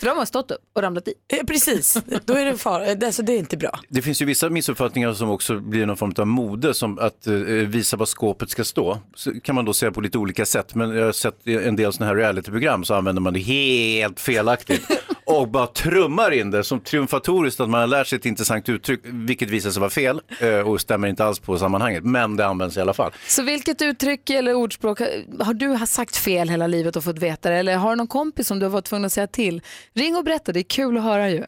För 0.00 0.06
de 0.06 0.18
har 0.18 0.24
stått 0.24 0.50
upp 0.50 0.60
och 0.74 0.82
ramlat 0.82 1.08
i. 1.08 1.14
Eh, 1.32 1.44
Precis, 1.46 1.96
då 2.24 2.34
är 2.34 2.44
det 2.44 2.58
far, 2.58 2.80
eh, 2.80 3.06
alltså, 3.06 3.22
det 3.22 3.32
är 3.32 3.38
inte 3.38 3.56
bra. 3.56 3.80
Det 3.88 4.02
finns 4.02 4.22
ju 4.22 4.26
vissa 4.26 4.50
missuppfattningar 4.50 5.12
som 5.12 5.30
också 5.30 5.60
blir 5.60 5.86
någon 5.86 5.96
form 5.96 6.14
av 6.18 6.26
mode, 6.26 6.74
som 6.74 6.98
att 6.98 7.26
eh, 7.26 7.32
visa 7.32 7.96
var 7.96 8.06
skåpet 8.06 8.50
ska 8.50 8.64
stå. 8.64 8.98
Så 9.14 9.40
kan 9.40 9.54
man 9.54 9.64
då 9.64 9.72
säga 9.74 9.92
på 9.92 10.00
lite 10.00 10.18
olika 10.18 10.46
sätt, 10.46 10.74
men 10.74 10.90
jag 10.96 11.04
har 11.04 11.12
sett 11.12 11.46
en 11.46 11.76
del 11.76 11.92
sådana 11.92 12.08
här 12.12 12.16
realityprogram 12.16 12.84
så 12.84 12.94
använder 12.94 13.22
man 13.22 13.32
det 13.32 13.40
helt 13.40 14.20
felaktigt 14.20 14.82
och 15.26 15.48
bara 15.48 15.66
trummar 15.66 16.30
in 16.30 16.50
det 16.50 16.64
som 16.64 16.80
triumfatoriskt 16.80 17.60
att 17.60 17.68
man 17.70 17.80
har 17.80 17.86
lärt 17.86 18.06
sig 18.06 18.16
ett 18.16 18.26
intressant 18.26 18.68
uttryck, 18.68 19.00
vilket 19.04 19.50
visar 19.50 19.70
sig 19.70 19.80
vara 19.80 19.90
fel 19.90 20.20
eh, 20.40 20.58
och 20.58 20.80
stämmer 20.80 21.08
inte 21.08 21.24
alls 21.24 21.38
på 21.38 21.58
sammanhanget, 21.58 22.04
men 22.04 22.36
det 22.36 22.46
används 22.46 22.76
i 22.76 22.80
alla 22.80 22.94
fall. 22.94 23.12
Så 23.28 23.42
vilket 23.42 23.82
uttryck 23.82 24.30
eller 24.30 24.54
ordspråk 24.54 25.00
har 25.40 25.54
du 25.54 25.86
sagt 25.86 26.16
fel 26.16 26.48
hela 26.48 26.66
livet 26.66 26.96
och 26.96 27.04
fått 27.04 27.18
veta 27.18 27.50
det? 27.50 27.56
Eller 27.56 27.76
har 27.76 27.90
du 27.90 27.96
någon 27.96 28.06
kompis 28.06 28.46
som 28.46 28.58
du 28.58 28.66
har 28.66 28.70
varit 28.70 28.84
tvungen 28.84 29.04
att 29.04 29.12
säga 29.12 29.26
till? 29.26 29.62
Ring 29.94 30.16
och 30.16 30.24
berätta, 30.24 30.52
det 30.52 30.60
är 30.60 30.62
kul 30.62 30.96
att 30.96 31.02
höra 31.02 31.30
ju. 31.30 31.44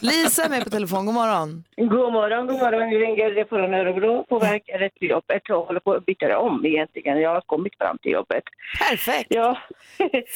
Lisa 0.00 0.44
är 0.44 0.48
med 0.50 0.64
på 0.64 0.70
telefon, 0.70 1.06
god 1.06 1.14
morgon. 1.14 1.64
God 1.76 2.12
morgon, 2.12 2.46
god 2.46 2.58
morgon. 2.58 2.90
Vi 2.90 2.98
ringer 2.98 3.44
från 3.48 3.74
Örebro 3.74 4.24
på 4.28 4.38
väg 4.38 4.62
rätt 4.78 4.94
till 4.94 5.10
jobbet 5.10 5.50
och 5.50 5.56
håller 5.66 5.80
på 5.80 5.92
att 5.92 6.06
byta 6.06 6.38
om 6.38 6.66
egentligen. 6.66 7.20
Jag 7.20 7.30
har 7.30 7.40
kommit 7.40 7.76
fram 7.78 7.98
till 7.98 8.12
jobbet. 8.12 8.42
Perfekt. 8.88 9.26
Ja. 9.28 9.58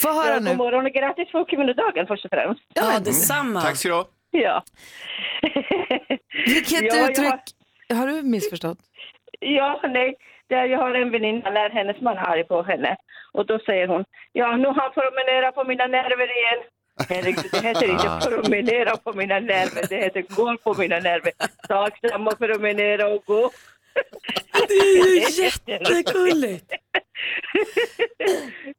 Få 0.02 0.08
höra 0.12 0.34
ja, 0.34 0.40
nu. 0.40 0.48
God 0.50 0.56
morgon 0.58 0.86
och 0.86 0.92
grattis 0.92 1.32
på 1.32 1.44
kvinnodagen 1.44 2.06
först 2.06 2.24
och 2.24 2.30
främst. 2.30 2.60
Ja, 2.74 2.98
detsamma. 3.04 3.60
Tack 3.60 3.76
ska 3.76 3.88
du 3.88 3.94
ha. 3.94 4.04
Ja. 4.30 4.62
Vilket 6.46 6.82
Ja, 6.82 6.96
jag- 6.96 7.10
uttryck 7.10 7.34
har 7.98 8.06
du 8.06 8.22
missförstått? 8.22 8.78
Ja, 9.40 9.80
nej. 9.88 10.14
Jag 10.48 10.78
har 10.78 10.94
en 10.94 11.10
väninna 11.10 11.50
när 11.50 11.70
hennes 11.70 12.00
man 12.00 12.16
är 12.16 12.28
arg 12.28 12.44
på 12.44 12.62
henne. 12.62 12.96
Och 13.32 13.46
då 13.46 13.58
säger 13.58 13.86
hon, 13.88 14.04
ja 14.32 14.56
nu 14.56 14.66
har 14.66 14.74
han 14.74 14.92
promenerat 14.92 15.54
på 15.54 15.64
mina 15.64 15.86
nerver 15.86 16.28
igen. 16.38 16.60
Herregud, 17.08 17.44
det 17.52 17.60
heter 17.60 17.86
inte 17.90 18.30
promenera 18.30 18.96
på 18.96 19.12
mina 19.12 19.40
nerver, 19.40 19.86
det 19.88 19.96
heter 19.96 20.22
gå 20.28 20.56
på 20.56 20.74
mina 20.74 20.98
nerver. 21.00 21.32
Tacksam 21.68 22.26
och 22.26 22.38
promenera 22.38 23.08
och 23.08 23.24
gå. 23.26 23.50
Det 24.68 24.74
är 24.74 25.06
ju 25.06 25.42
jättegulligt. 25.44 26.72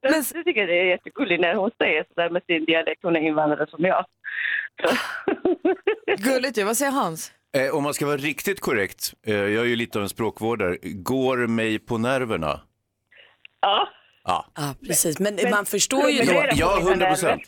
Men... 0.02 0.12
Men- 0.12 0.24
Jag 0.34 0.46
tycker 0.46 0.68
det 0.68 0.80
är 0.80 0.86
jättegulligt 0.86 1.42
när 1.42 1.56
hon 1.56 1.72
säger 1.78 2.06
sådär 2.14 2.30
med 2.30 2.42
sin 2.48 2.66
dialekt. 2.66 3.00
Hon 3.04 3.16
är 3.16 3.20
invandrare 3.20 3.68
som 3.70 3.86
jag. 3.86 4.06
Gulligt 6.18 6.58
ju, 6.58 6.64
vad 6.64 6.78
säger 6.78 6.92
Hans? 6.92 7.32
Eh, 7.58 7.76
om 7.76 7.84
man 7.84 7.94
ska 7.94 8.06
vara 8.06 8.18
riktigt 8.18 8.60
korrekt, 8.60 9.14
eh, 9.28 9.36
jag 9.36 9.64
är 9.64 9.66
ju 9.66 9.76
lite 9.76 9.98
av 9.98 10.04
en 10.04 10.10
språkvårdare, 10.10 10.78
går 10.84 11.38
mig 11.48 11.80
på 11.80 11.98
nerverna? 11.98 12.62
Ja, 13.62 13.90
Ja, 14.24 14.46
Ja, 14.56 14.76
precis. 14.88 15.20
Men, 15.20 15.38
man 15.52 15.66
förstår 15.66 16.10
ju 16.10 16.24
då. 16.24 16.46
ja 16.56 16.76
mina 16.78 16.90
100 16.92 17.08
procent. 17.08 17.42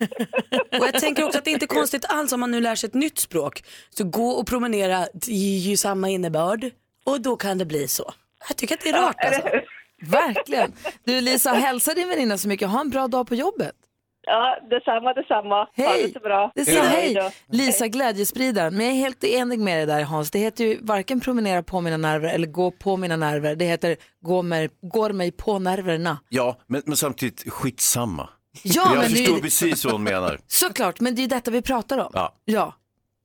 Och 0.80 0.86
jag 0.86 1.00
tänker 1.00 1.24
också 1.24 1.38
att 1.38 1.44
det 1.44 1.50
inte 1.50 1.64
är 1.64 1.66
konstigt 1.66 2.04
alls 2.08 2.32
om 2.32 2.40
man 2.40 2.50
nu 2.50 2.60
lär 2.60 2.74
sig 2.74 2.86
ett 2.88 2.94
nytt 2.94 3.18
språk. 3.18 3.62
Så 3.90 4.04
gå 4.04 4.28
och 4.28 4.46
promenera 4.46 5.06
ger 5.26 5.70
ju 5.70 5.76
samma 5.76 6.08
innebörd 6.08 6.70
och 7.04 7.20
då 7.20 7.36
kan 7.36 7.58
det 7.58 7.64
bli 7.64 7.88
så. 7.88 8.12
Jag 8.48 8.56
tycker 8.56 8.74
att 8.74 8.80
det 8.80 8.88
är 8.88 9.02
rart 9.02 9.24
alltså. 9.24 9.42
Verkligen. 10.02 10.72
Du 11.04 11.20
Lisa, 11.20 11.50
hälsa 11.52 11.94
din 11.94 12.08
väninna 12.08 12.38
så 12.38 12.48
mycket. 12.48 12.68
Ha 12.68 12.80
en 12.80 12.90
bra 12.90 13.08
dag 13.08 13.26
på 13.26 13.34
jobbet. 13.34 13.72
Ja, 14.26 14.58
detsamma, 14.70 15.14
detsamma. 15.14 15.54
Ha 15.56 15.68
Hej! 15.74 16.02
det 16.06 16.12
så 16.12 16.20
bra. 16.20 16.52
Det 16.54 16.64
säger 16.64 16.82
Hej 16.82 17.14
hej. 17.14 17.32
Lisa, 17.46 17.88
glädjespridaren. 17.88 18.76
Men 18.76 18.86
jag 18.86 18.94
är 18.94 18.98
helt 18.98 19.24
enig 19.24 19.58
med 19.58 19.78
dig 19.78 19.86
där 19.86 20.02
Hans. 20.04 20.30
Det 20.30 20.38
heter 20.38 20.64
ju 20.64 20.78
varken 20.82 21.20
promenera 21.20 21.62
på 21.62 21.80
mina 21.80 21.96
nerver 21.96 22.28
eller 22.28 22.46
gå 22.46 22.70
på 22.70 22.96
mina 22.96 23.16
nerver. 23.16 23.56
Det 23.56 23.64
heter 23.64 23.96
gå 24.20 24.42
mig, 24.42 24.68
går 24.82 25.10
mig 25.10 25.32
på 25.32 25.58
nerverna. 25.58 26.18
Ja, 26.28 26.56
men, 26.66 26.82
men 26.86 26.96
samtidigt 26.96 27.52
skitsamma. 27.52 28.28
Ja, 28.62 28.82
jag 28.84 28.90
men 28.90 29.00
det 29.00 29.08
förstår 29.08 29.36
ju- 29.36 29.42
precis 29.42 29.84
vad 29.84 29.92
hon 29.92 30.02
menar. 30.02 30.38
Såklart, 30.46 31.00
men 31.00 31.14
det 31.14 31.20
är 31.20 31.22
ju 31.22 31.28
detta 31.28 31.50
vi 31.50 31.62
pratar 31.62 31.98
om. 31.98 32.10
Ja. 32.14 32.34
ja. 32.44 32.74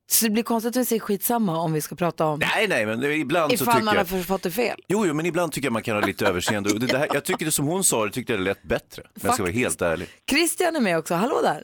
Så 0.07 0.25
det 0.25 0.31
blir 0.31 0.43
konstigt 0.43 0.69
att 0.69 0.81
vi 0.81 0.86
säger 0.86 1.00
skitsamma 1.00 1.57
om 1.57 1.74
vi 1.74 1.81
ska 1.81 1.95
prata 1.95 2.25
om 2.25 2.39
Nej, 2.39 2.67
nej, 2.69 2.86
men 2.86 3.00
det- 3.00 3.15
ibland 3.15 3.50
så 3.57 3.63
ifall 3.63 3.74
tycker 3.74 3.86
man 3.86 3.98
har 3.98 4.05
jag... 4.17 4.25
fått 4.25 4.43
det 4.43 4.51
fel. 4.51 4.79
Jo, 4.88 5.05
jo, 5.07 5.13
men 5.13 5.25
ibland 5.25 5.51
tycker 5.51 5.65
jag 5.65 5.74
man 5.74 5.81
kan 5.83 5.95
ha 5.95 6.01
lite 6.01 6.25
överseende. 6.31 6.69
Och 6.74 6.79
det 6.79 6.86
där, 6.88 7.07
jag 7.13 7.25
tycker 7.25 7.45
det 7.45 7.51
som 7.51 7.67
hon 7.67 7.83
sa, 7.83 8.05
det 8.05 8.12
tyckte 8.12 8.33
jag 8.33 8.39
lät 8.41 8.63
bättre. 8.63 9.01
Men 9.13 9.21
jag 9.24 9.33
ska 9.33 9.43
vara 9.43 9.53
helt 9.53 9.81
ärlig. 9.81 10.07
Christian 10.29 10.75
är 10.75 10.79
med 10.81 10.98
också, 10.98 11.15
hallå 11.15 11.41
där. 11.43 11.63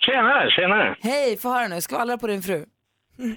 Tjenare, 0.00 0.50
tjenare. 0.50 0.96
Hej, 1.02 1.38
få 1.38 1.48
höra 1.54 1.68
nu, 1.68 1.80
skvallra 1.80 2.18
på 2.18 2.26
din 2.26 2.42
fru. 2.42 2.64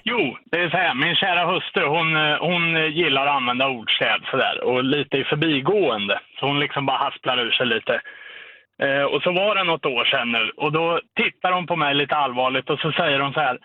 Jo, 0.04 0.20
det 0.50 0.56
är 0.56 0.70
så 0.70 0.76
här. 0.76 0.94
Min 0.94 1.14
kära 1.22 1.42
hustru, 1.52 1.84
hon, 1.96 2.08
eh, 2.16 2.36
hon 2.48 2.62
gillar 3.00 3.26
att 3.26 3.36
använda 3.40 3.66
ordstäv 3.68 4.18
sådär 4.30 4.60
och 4.64 4.84
lite 4.84 5.16
i 5.16 5.24
förbigående. 5.24 6.20
Så 6.40 6.46
hon 6.46 6.60
liksom 6.60 6.86
bara 6.86 6.98
hasplar 7.04 7.38
ur 7.46 7.50
sig 7.50 7.66
lite. 7.66 8.00
Eh, 8.82 9.02
och 9.02 9.22
så 9.22 9.32
var 9.32 9.54
det 9.54 9.64
något 9.64 9.86
år 9.86 10.04
sedan 10.04 10.32
nu 10.32 10.50
och 10.56 10.72
då 10.72 11.00
tittar 11.16 11.52
hon 11.52 11.66
på 11.66 11.76
mig 11.76 11.94
lite 11.94 12.16
allvarligt 12.16 12.70
och 12.70 12.78
så 12.78 12.92
säger 12.92 13.20
hon 13.20 13.32
så 13.32 13.40
här. 13.40 13.58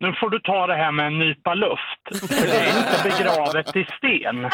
Nu 0.00 0.12
får 0.12 0.30
du 0.30 0.40
ta 0.40 0.66
det 0.66 0.74
här 0.74 0.92
med 0.92 1.06
en 1.06 1.18
nypa 1.18 1.54
luft, 1.54 2.02
för 2.04 2.46
det 2.46 2.56
är 2.56 2.78
inte 2.78 2.98
begravet 3.08 3.76
i 3.76 3.84
sten. 3.84 4.44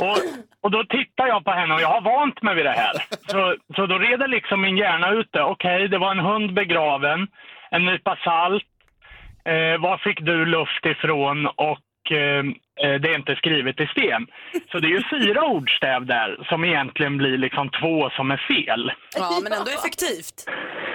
Och, 0.00 0.18
och 0.62 0.70
då 0.70 0.84
tittar 0.84 1.26
jag 1.26 1.44
på 1.44 1.50
henne 1.50 1.74
och 1.74 1.80
jag 1.80 1.88
har 1.88 2.00
vant 2.00 2.42
mig 2.42 2.54
vid 2.54 2.64
det 2.64 2.70
här. 2.70 2.92
Så, 3.26 3.56
så 3.76 3.86
då 3.86 3.98
reder 3.98 4.28
liksom 4.28 4.60
min 4.60 4.76
hjärna 4.76 5.10
ut 5.10 5.28
det. 5.32 5.42
Okej, 5.42 5.88
det 5.88 5.98
var 5.98 6.10
en 6.10 6.20
hund 6.20 6.54
begraven, 6.54 7.28
en 7.70 7.84
nypa 7.84 8.16
salt, 8.24 8.64
Eh, 9.44 9.80
var 9.80 9.98
fick 9.98 10.20
du 10.20 10.44
luft 10.44 10.86
ifrån 10.86 11.46
och 11.46 12.12
eh, 12.12 12.44
det 12.80 13.08
är 13.12 13.14
inte 13.14 13.36
skrivet 13.36 13.80
i 13.80 13.86
sten. 13.86 14.26
Så 14.70 14.78
det 14.78 14.86
är 14.86 14.96
ju 14.98 15.02
fyra 15.10 15.42
ordstäv 15.44 16.06
där 16.06 16.46
som 16.48 16.64
egentligen 16.64 17.16
blir 17.16 17.38
liksom 17.38 17.70
två 17.80 18.10
som 18.10 18.30
är 18.30 18.40
fel. 18.52 18.92
Ja, 19.16 19.40
men 19.42 19.52
ändå 19.52 19.70
effektivt. 19.70 20.44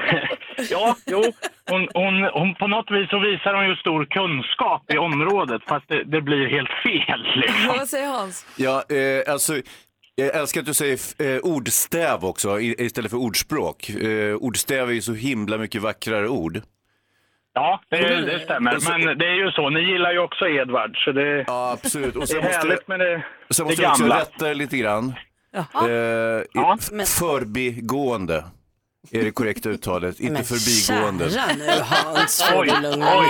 Ja, 0.69 0.95
jo, 1.05 1.23
hon, 1.69 1.87
hon, 1.93 2.23
hon, 2.23 2.55
på 2.55 2.67
något 2.67 2.91
vis 2.91 3.09
så 3.09 3.19
visar 3.19 3.53
hon 3.53 3.69
ju 3.69 3.75
stor 3.75 4.05
kunskap 4.05 4.93
i 4.93 4.97
området 4.97 5.61
fast 5.67 5.87
det, 5.87 6.03
det 6.03 6.21
blir 6.21 6.47
helt 6.47 6.69
fel. 6.83 7.21
Liksom. 7.35 7.67
Vad 7.77 7.87
säger 7.87 8.07
Hans? 8.07 8.45
Ja, 8.57 8.83
eh, 8.89 9.33
alltså, 9.33 9.53
jag 10.15 10.35
älskar 10.35 10.61
att 10.61 10.67
du 10.67 10.73
säger 10.73 10.99
eh, 11.23 11.39
ordstäv 11.39 12.25
också 12.25 12.59
istället 12.59 13.11
för 13.11 13.17
ordspråk. 13.17 13.89
Eh, 13.89 14.35
ordstäv 14.35 14.89
är 14.89 14.93
ju 14.93 15.01
så 15.01 15.13
himla 15.13 15.57
mycket 15.57 15.81
vackrare 15.81 16.29
ord. 16.29 16.61
Ja, 17.57 17.81
det, 17.89 17.97
det 18.21 18.39
stämmer. 18.39 18.77
Men 18.89 19.17
det 19.17 19.25
är 19.25 19.35
ju 19.45 19.51
så, 19.51 19.69
ni 19.69 19.79
gillar 19.79 20.11
ju 20.11 20.19
också 20.19 20.47
Edvard 20.47 20.97
så 21.05 21.11
det, 21.11 21.43
Ja, 21.47 21.71
absolut. 21.83 22.15
Och 22.15 22.21
det 22.21 22.27
sen 22.27 22.37
är 22.37 22.41
måste, 22.43 22.57
härligt 22.57 22.87
med 22.87 22.99
det, 22.99 23.23
sen 23.49 23.65
det 23.65 23.69
måste 23.69 23.81
jag 23.83 23.91
också 23.91 24.03
gamla. 24.03 24.19
rätta 24.19 24.49
er 24.49 24.55
lite 24.55 24.77
grann. 24.77 25.13
Eh, 25.55 25.63
Ja, 26.53 26.77
men- 26.91 27.05
Förbigående 27.05 28.43
är 29.11 29.23
det 29.23 29.31
korrekta 29.31 29.69
uttalet, 29.69 30.19
inte 30.19 30.33
Men 30.33 30.43
förbigående. 30.43 31.29
kära 31.29 31.43
nu 31.57 31.65
Hans, 31.83 32.43
får 32.43 32.61
Oj, 32.61 32.71
du 32.75 32.81
lugna 32.89 33.05
oj. 33.17 33.25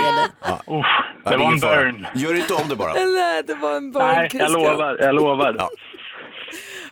Uff, 0.66 0.86
Ja, 1.24 1.30
det 1.30 1.34
är 1.34 1.38
var 1.38 1.44
en 1.44 1.50
ingen 1.50 1.58
fara. 1.58 1.76
burn. 1.76 2.06
Gör 2.14 2.34
inte 2.34 2.54
om 2.54 2.68
det 2.68 2.76
bara. 2.76 2.92
Nej, 2.92 3.42
det 3.46 3.54
var 3.54 3.76
en 3.76 3.92
barn 3.92 4.06
Nej, 4.06 4.22
jag 4.22 4.30
Christian. 4.30 4.52
lovar, 4.52 4.96
jag 5.00 5.14
lovar. 5.14 5.56
Ja. 5.58 5.68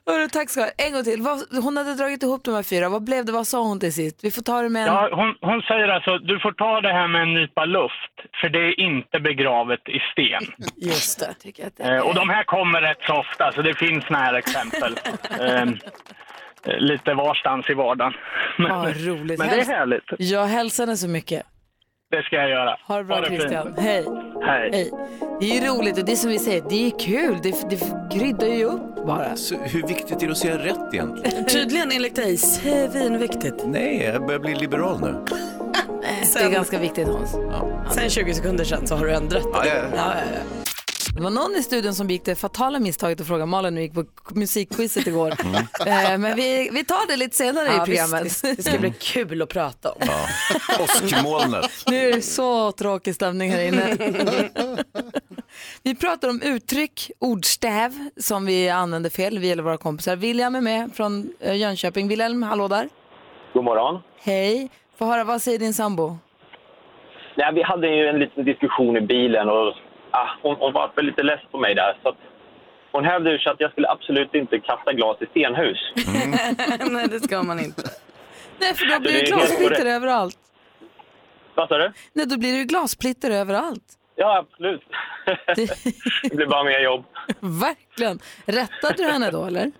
Hörru, 0.06 0.28
tack 0.28 0.50
ska 0.50 0.60
ha. 0.60 0.68
En 0.78 0.92
gång 0.92 1.04
till. 1.04 1.22
Vad, 1.22 1.38
hon 1.64 1.76
hade 1.76 1.94
dragit 1.94 2.22
ihop 2.22 2.44
de 2.44 2.54
här 2.54 2.62
fyra. 2.62 2.88
Vad 2.88 3.04
blev 3.04 3.24
det? 3.24 3.32
Vad 3.32 3.46
sa 3.46 3.62
hon 3.62 3.80
till 3.80 3.92
sist? 3.94 4.24
Vi 4.24 4.30
får 4.30 4.42
ta 4.42 4.62
det 4.62 4.68
med 4.68 4.82
en... 4.82 4.88
Ja, 4.94 5.08
hon, 5.12 5.50
hon 5.50 5.62
säger 5.62 5.88
alltså, 5.88 6.18
du 6.18 6.40
får 6.40 6.52
ta 6.52 6.80
det 6.80 6.92
här 6.92 7.08
med 7.08 7.22
en 7.22 7.34
nypa 7.34 7.64
luft, 7.64 8.14
för 8.40 8.48
det 8.48 8.58
är 8.58 8.80
inte 8.80 9.20
begravet 9.20 9.80
i 9.88 9.98
sten. 10.12 10.54
Just 10.90 11.20
det. 11.20 11.34
Tycker 11.40 11.66
att 11.66 11.76
det 11.76 11.84
Eh, 11.84 12.00
och 12.00 12.14
de 12.14 12.28
här 12.28 12.44
kommer 12.44 12.80
rätt 12.80 13.02
så 13.06 13.14
ofta, 13.14 13.52
så 13.52 13.62
det 13.62 13.74
finns 13.74 14.04
såna 14.04 14.18
här 14.18 14.34
exempel. 14.34 14.98
Eh, 15.40 15.62
eh, 15.62 16.78
lite 16.78 17.14
varstans 17.14 17.70
i 17.70 17.74
vardagen. 17.74 18.12
Men, 18.58 18.66
Ja, 18.70 18.92
roligt. 18.96 19.38
men 19.38 19.48
det 19.48 19.60
är 19.60 19.64
härligt. 19.64 20.04
Jag 20.18 20.46
hälsar 20.46 20.84
henne 20.86 20.96
så 20.96 21.08
mycket. 21.08 21.42
Det 22.10 22.22
ska 22.22 22.36
jag 22.36 22.50
göra. 22.50 22.76
Ha 22.86 22.98
det 22.98 23.04
bra 23.04 23.16
fint. 23.24 23.40
Christian. 23.40 23.74
Hej. 23.78 24.04
Hej. 24.46 24.70
Hej. 24.72 24.90
Det 25.40 25.46
är 25.50 25.60
ju 25.60 25.68
roligt 25.68 25.98
och 25.98 26.04
det 26.04 26.12
är 26.12 26.16
som 26.16 26.30
vi 26.30 26.38
säger, 26.38 26.62
det 26.68 26.86
är 26.86 26.98
kul. 26.98 27.38
Det, 27.42 27.70
det 27.70 27.78
kryddar 28.18 28.46
ju 28.46 28.64
upp 28.64 28.93
bara. 29.06 29.36
Så 29.36 29.56
hur 29.56 29.86
viktigt 29.86 30.22
är 30.22 30.26
det 30.26 30.32
att 30.32 30.38
säga 30.38 30.58
rätt 30.58 30.94
egentligen? 30.94 31.46
Tydligen 31.46 31.92
enligt 31.92 32.16
dig 32.16 32.36
svinviktigt. 32.38 33.54
Nej, 33.66 34.02
jag 34.02 34.26
börjar 34.26 34.40
bli 34.40 34.54
liberal 34.54 35.00
nu. 35.00 35.24
Det 36.34 36.40
är 36.40 36.50
ganska 36.50 36.78
viktigt 36.78 37.08
Hans. 37.08 37.30
Sen 37.94 38.10
20 38.10 38.34
sekunder 38.34 38.64
sedan 38.64 38.86
så 38.86 38.94
har 38.96 39.04
du 39.06 39.12
ändrat 39.12 39.42
dig. 39.42 39.50
Ja, 39.52 39.66
ja, 39.66 39.74
ja. 39.74 39.82
Ja, 39.96 40.12
ja, 40.14 40.22
ja. 40.34 40.40
Det 41.16 41.20
var 41.22 41.30
någon 41.30 41.56
i 41.56 41.62
studion 41.62 41.94
som 41.94 42.10
gick 42.10 42.24
det 42.24 42.34
fatala 42.34 42.78
misstaget 42.78 43.20
att 43.20 43.26
fråga 43.26 43.46
Malin 43.46 43.74
när 43.74 43.80
vi 43.80 43.86
gick 43.86 43.94
på 43.94 44.04
musikquizet 44.34 45.06
igår. 45.06 45.34
Eh, 45.86 46.18
Men 46.18 46.36
vi, 46.36 46.70
vi 46.72 46.84
tar 46.84 47.06
det 47.08 47.16
lite 47.16 47.36
senare 47.36 47.66
i 47.66 47.70
Ja, 47.76 47.84
programmet. 47.84 48.24
visst. 48.24 48.42
Det 48.56 48.62
ska 48.62 48.78
bli 48.78 48.92
kul 49.00 49.42
att 49.42 49.48
prata 49.48 49.90
om. 49.92 50.00
Åskmolnet. 50.80 51.70
Nu 51.86 52.08
är 52.08 52.12
det 52.12 52.22
så 52.22 52.72
tråkig 52.72 53.14
stämning 53.14 53.50
här 53.52 53.62
inne. 53.62 53.96
Vi 55.82 55.94
pratar 55.94 56.28
om 56.28 56.42
uttryck, 56.44 57.10
ordstäv 57.18 57.90
som 58.16 58.46
vi 58.46 58.68
använder 58.68 59.10
fel, 59.10 59.38
vi 59.38 59.50
eller 59.50 59.62
våra 59.62 59.76
kompisar. 59.76 60.16
William 60.16 60.54
är 60.54 60.60
med 60.60 60.90
från 60.96 61.32
eh, 61.40 61.56
Jönköping. 61.56 62.08
Wilhelm, 62.08 62.42
hallå 62.42 62.68
där. 62.68 62.88
God 63.52 63.64
morgon. 63.64 64.00
Hej. 64.22 64.70
Få 64.98 65.04
höra, 65.04 65.24
vad 65.24 65.42
säger 65.42 65.58
din 65.58 65.74
sambo? 65.74 66.18
Nej, 67.36 67.54
vi 67.54 67.62
hade 67.62 67.88
ju 67.88 68.06
en 68.08 68.18
liten 68.18 68.44
diskussion 68.44 68.96
i 68.96 69.00
bilen 69.00 69.48
och 69.48 69.74
ah, 70.10 70.28
hon, 70.42 70.56
hon 70.56 70.72
var 70.72 71.02
lite 71.02 71.22
less 71.22 71.40
på 71.50 71.58
mig 71.58 71.74
där. 71.74 71.98
Så 72.02 72.08
att 72.08 72.16
hon 72.92 73.04
hävdade 73.04 73.36
ju 73.36 73.50
att 73.50 73.60
jag 73.60 73.70
skulle 73.72 73.88
absolut 73.88 74.34
inte 74.34 74.58
kasta 74.58 74.92
glas 74.92 75.16
i 75.22 75.26
stenhus. 75.26 75.78
Nej, 76.90 77.06
det 77.08 77.20
ska 77.20 77.42
man 77.42 77.60
inte. 77.60 77.82
Nej, 78.60 78.74
för 78.74 78.86
då 78.86 79.00
blir 79.00 79.12
Det 79.12 79.18
det 79.18 79.26
glassplitter 79.26 79.86
överallt. 79.86 80.38
Vad 81.54 81.68
sa 81.68 81.78
du? 81.78 81.92
Nej, 82.12 82.26
då 82.26 82.38
blir 82.38 82.52
det 82.52 82.58
ju 82.58 82.64
glassplitter 82.64 83.30
överallt. 83.30 83.84
Ja, 84.16 84.38
absolut. 84.38 84.82
Det, 86.22 86.36
blir 86.36 86.46
bara 86.46 86.64
mer 86.64 86.80
jobb. 86.80 87.04
verkligen. 87.40 88.18
Rättade 88.46 88.94
du 88.96 89.04
henne 89.04 89.30
då, 89.30 89.44
eller? 89.44 89.72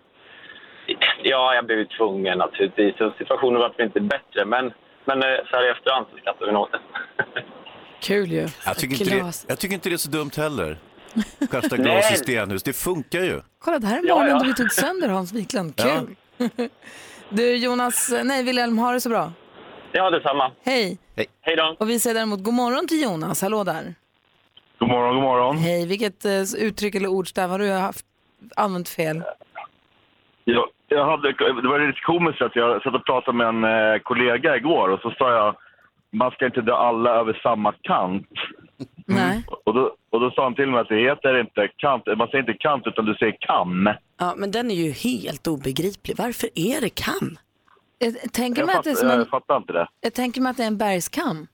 Ja, 1.23 1.55
jag 1.55 1.67
blev 1.67 1.85
tvungen 1.89 2.39
naturligtvis. 2.39 2.97
Så 2.99 3.15
situationen 3.19 3.61
var 3.61 3.83
inte 3.83 4.01
bättre. 4.01 4.45
Men, 4.45 4.73
men 5.05 5.23
eh, 5.23 5.29
så 5.51 5.57
här 5.57 5.67
i 5.67 5.71
efterhand 5.71 6.07
så 6.13 6.19
skrattar 6.19 6.47
vi 6.47 6.57
åt 6.57 6.73
det. 6.73 6.81
Kul 8.01 8.33
ju. 8.33 8.49
Jag 8.67 8.77
tycker, 8.77 9.03
inte 9.03 9.17
det, 9.17 9.45
jag 9.49 9.59
tycker 9.59 9.75
inte 9.75 9.89
det 9.89 9.95
är 9.95 9.97
så 9.97 10.11
dumt 10.11 10.31
heller. 10.37 10.79
Kasta 11.51 11.77
glas 11.87 12.13
i 12.13 12.17
stenhus, 12.17 12.63
det 12.63 12.73
funkar 12.73 13.21
ju. 13.21 13.41
Kolla, 13.59 13.79
det 13.79 13.87
här 13.87 13.99
är 13.99 14.09
Ja, 14.09 14.15
morgonen 14.15 14.37
ja. 14.37 14.39
då 14.39 14.45
vi 14.45 14.55
tog 14.55 14.73
sönder 14.73 15.09
Hans 15.09 15.33
Wiklund. 15.33 15.77
Kul. 15.77 16.17
Du 17.29 17.57
Jonas, 17.57 18.13
nej 18.25 18.43
Wilhelm, 18.43 18.79
har 18.79 18.95
det 18.95 19.01
så 19.01 19.09
bra. 19.09 19.33
Ja, 19.93 20.11
detsamma. 20.11 20.53
Hej. 20.65 20.99
Hej 21.43 21.57
då. 21.57 21.77
Och 21.79 21.91
vi 21.91 22.01
säger 22.01 22.15
däremot 22.15 22.43
god 22.43 22.55
morgon 22.55 22.89
till 22.89 23.03
Jonas. 23.03 23.43
Hallå 23.43 23.65
där. 23.65 23.95
God 24.79 24.89
morgon, 24.89 25.15
god 25.15 25.23
morgon. 25.23 25.57
Hej. 25.59 25.87
Vilket 25.87 26.25
eh, 26.25 26.41
uttryck 26.59 26.95
eller 26.95 27.09
ordstäv 27.09 27.51
har 27.51 27.59
du 27.59 27.71
haft, 27.73 28.07
använt 28.57 28.89
fel? 28.89 29.23
Jag, 30.45 30.65
jag 30.89 31.05
hade, 31.11 31.33
det 31.63 31.69
var 31.69 31.87
lite 31.87 32.01
komiskt 32.01 32.43
att 32.43 32.57
jag 32.57 32.83
satt 32.83 32.95
och 32.95 33.07
pratade 33.07 33.37
med 33.37 33.47
en 33.47 33.65
eh, 33.65 33.99
kollega 34.03 34.57
igår 34.57 34.89
och 34.89 35.01
så 35.01 35.11
sa 35.11 35.33
jag 35.33 35.57
man 36.13 36.31
ska 36.31 36.47
inte 36.47 36.61
dra 36.61 36.75
alla 36.77 37.11
över 37.11 37.41
samma 37.43 37.73
kant. 37.73 38.27
Nej. 39.07 39.45
Och 39.65 39.75
då, 39.75 39.97
och 40.11 40.21
då 40.21 40.31
sa 40.31 40.43
han 40.43 40.55
till 40.55 40.71
mig 40.71 40.81
att 40.81 40.89
det 40.89 41.01
heter 41.01 41.41
inte 41.41 41.69
kant, 41.77 42.03
man 42.17 42.29
säger 42.29 42.39
inte 42.39 42.53
kant 42.55 42.87
utan 42.87 43.05
du 43.05 43.15
säger 43.15 43.37
kam. 43.41 43.89
Ja, 44.19 44.35
men 44.37 44.51
den 44.51 44.71
är 44.71 44.75
ju 44.75 44.91
helt 44.91 45.47
obegriplig. 45.47 46.15
Varför 46.19 46.49
är 46.55 46.81
det 46.81 46.89
kam? 46.89 47.37
Jag 47.99 48.33
tänker 48.33 48.61
Jag, 48.61 48.67
mig 48.67 48.77
att 48.77 48.85
det 48.85 48.91
är 48.91 48.95
fatt, 48.95 49.01
som 49.01 49.11
en, 49.11 49.19
jag 49.19 49.29
fattar 49.29 49.57
inte 49.57 49.73
det. 49.73 49.89
jag 50.01 50.15
tänker 50.15 50.41
mig 50.41 50.51
att 50.51 50.57
det 50.57 50.63
är 50.63 50.67
en 50.67 50.79
bergskam. 50.79 51.47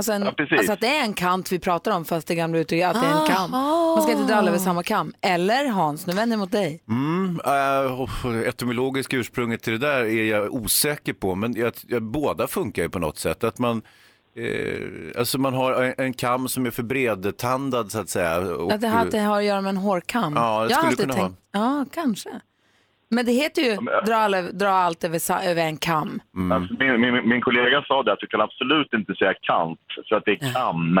Alltså, 0.00 0.12
en, 0.12 0.22
Ja, 0.22 0.56
alltså 0.58 0.72
att 0.72 0.80
det 0.80 0.96
är 0.96 1.02
en 1.04 1.14
kant 1.14 1.52
vi 1.52 1.58
pratar 1.58 1.92
om 1.92 2.04
fast 2.04 2.26
det 2.28 2.34
gamla 2.34 2.58
uttrycket 2.58 2.88
att 2.88 3.02
det 3.02 3.08
är 3.08 3.20
en 3.20 3.26
kam. 3.26 3.50
Man 3.50 4.02
ska 4.02 4.12
inte 4.12 4.24
dra 4.24 4.34
alla 4.34 4.48
över 4.48 4.58
samma 4.58 4.82
kam. 4.82 5.12
Eller 5.20 5.68
Hans, 5.68 6.06
nu 6.06 6.12
vänder 6.12 6.34
jag 6.36 6.40
mot 6.40 6.52
dig. 6.52 6.82
Mm, 6.88 7.40
äh, 7.44 8.48
etymologiska 8.48 9.16
ursprunget 9.16 9.62
till 9.62 9.72
det 9.72 9.86
där 9.86 10.00
är 10.00 10.24
jag 10.24 10.54
osäker 10.54 11.12
på, 11.12 11.34
men 11.34 11.54
jag, 11.54 11.72
jag, 11.86 12.02
båda 12.02 12.46
funkar 12.46 12.82
ju 12.82 12.88
på 12.88 12.98
något 12.98 13.18
sätt. 13.18 13.44
Att 13.44 13.58
man, 13.58 13.82
eh, 14.36 15.18
alltså 15.18 15.38
man 15.38 15.54
har 15.54 15.82
en, 15.82 15.94
en 15.98 16.12
kam 16.12 16.48
som 16.48 16.66
är 16.66 16.70
för 16.70 16.82
bredtandad 16.82 17.92
så 17.92 17.98
att 17.98 18.08
säga. 18.08 18.38
Och, 18.38 18.72
Att 18.72 18.80
det, 18.80 18.88
har, 18.88 19.00
att 19.04 19.10
det 19.10 19.20
har 19.20 19.38
att 19.38 19.44
göra 19.44 19.60
med 19.60 19.70
en 19.70 19.76
hårkam. 19.76 20.32
Ja, 20.36 20.64
det 20.64 20.70
Jag 20.70 20.78
skulle 20.78 20.96
kunna 20.96 21.14
tänkt, 21.14 21.40
Ja, 21.52 21.86
kanske. 21.94 22.30
Men 23.12 23.26
det 23.26 23.32
heter 23.32 23.62
ju 23.62 23.76
dra, 24.06 24.42
dra 24.52 24.68
allt 24.68 25.04
över, 25.04 25.20
över 25.44 25.62
en 25.62 25.76
kam. 25.76 26.20
Alltså, 26.52 26.74
min, 26.78 27.00
min, 27.00 27.28
min 27.28 27.40
kollega 27.40 27.82
sa 27.88 28.02
det 28.02 28.12
att 28.12 28.18
du 28.20 28.26
kan 28.26 28.40
absolut 28.40 28.92
inte 28.92 29.14
säga 29.14 29.34
kant, 29.40 29.78
så 30.08 30.16
att 30.16 30.24
det 30.24 30.30
är 30.30 30.52
kam, 30.52 31.00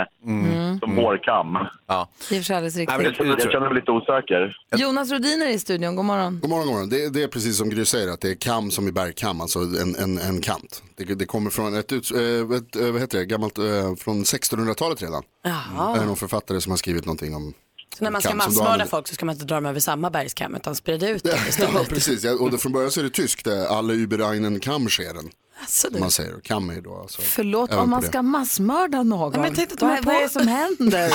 som 0.80 0.96
hårkam. 0.96 1.58
Ja. 1.86 2.08
För 2.20 2.34
sig 2.34 2.56
alldeles 2.56 2.76
Nej, 2.76 2.86
riktigt. 2.86 2.98
det, 2.98 3.24
det 3.24 3.28
Jag 3.28 3.38
tror 3.38 3.38
jag. 3.40 3.52
känner 3.52 3.66
mig 3.68 3.74
lite 3.74 3.90
osäker. 3.90 4.56
Jonas 4.76 5.10
Rodiner 5.12 5.48
i 5.48 5.58
studion, 5.58 5.96
god 5.96 6.04
morgon. 6.04 6.40
God 6.40 6.50
morgon, 6.50 6.66
god 6.66 6.74
morgon. 6.74 6.88
Det, 6.88 7.12
det 7.12 7.22
är 7.22 7.28
precis 7.28 7.56
som 7.58 7.70
Gry 7.70 7.84
säger 7.84 8.08
att 8.12 8.20
det 8.20 8.30
är 8.30 8.34
kam 8.34 8.70
som 8.70 8.88
i 8.88 8.92
bergkam, 8.92 9.40
alltså 9.40 9.58
en, 9.58 9.94
en, 10.04 10.18
en 10.18 10.40
kant. 10.40 10.82
Det, 10.96 11.04
det 11.14 11.26
kommer 11.26 11.50
från 11.50 11.74
ett, 11.78 11.92
eh, 11.92 11.98
ett 11.98 12.76
eh, 12.76 12.92
vad 12.92 13.00
heter 13.00 13.18
det, 13.18 13.24
gammalt, 13.24 13.58
eh, 13.58 13.64
från 13.98 14.22
1600-talet 14.22 15.02
redan. 15.02 15.22
Jaha. 15.42 15.94
Det 15.94 16.00
är 16.02 16.06
någon 16.06 16.16
författare 16.16 16.60
som 16.60 16.70
har 16.72 16.76
skrivit 16.76 17.04
någonting 17.06 17.34
om 17.34 17.54
Så 17.98 18.04
när 18.04 18.10
man 18.10 18.20
ska 18.20 18.30
du 18.30 18.36
massmörda 18.36 18.70
använder. 18.70 18.86
folk 18.86 19.08
så 19.08 19.14
ska 19.14 19.26
man 19.26 19.32
inte 19.34 19.44
dra 19.44 19.54
dem 19.54 19.66
över 19.66 19.80
samma 19.80 20.10
bergskam 20.10 20.54
utan 20.54 20.74
sprida 20.76 21.08
ut 21.08 21.22
dem 21.22 21.32
Ja, 21.42 21.48
istället. 21.48 21.88
precis. 21.88 22.24
Ja, 22.24 22.32
och 22.32 22.50
det, 22.50 22.58
från 22.58 22.72
början 22.72 22.90
så 22.90 23.00
är 23.00 23.04
det 23.04 23.10
tyskt, 23.10 23.44
det 23.44 23.56
är 23.56 23.66
alle 23.66 23.92
über 23.94 24.32
einen 24.32 24.60
Kamm 24.60 24.88
scheren. 24.88 25.30
Alltså, 25.62 25.90
som 25.90 26.00
man 26.00 26.10
säger. 26.10 26.40
Kam 26.44 26.70
är 26.70 26.80
då 26.80 26.96
alltså. 27.00 27.22
Förlåt, 27.22 27.72
om 27.72 27.90
man 27.90 28.00
det. 28.00 28.06
ska 28.06 28.22
massmörda 28.22 29.02
någon. 29.02 29.40
men 29.40 29.54
tänkte 29.54 29.76
vad, 29.80 29.90
har 29.90 30.02
vad 30.02 30.14
är 30.14 30.20
det 30.20 30.28
som 30.28 30.48
händer? 30.48 31.08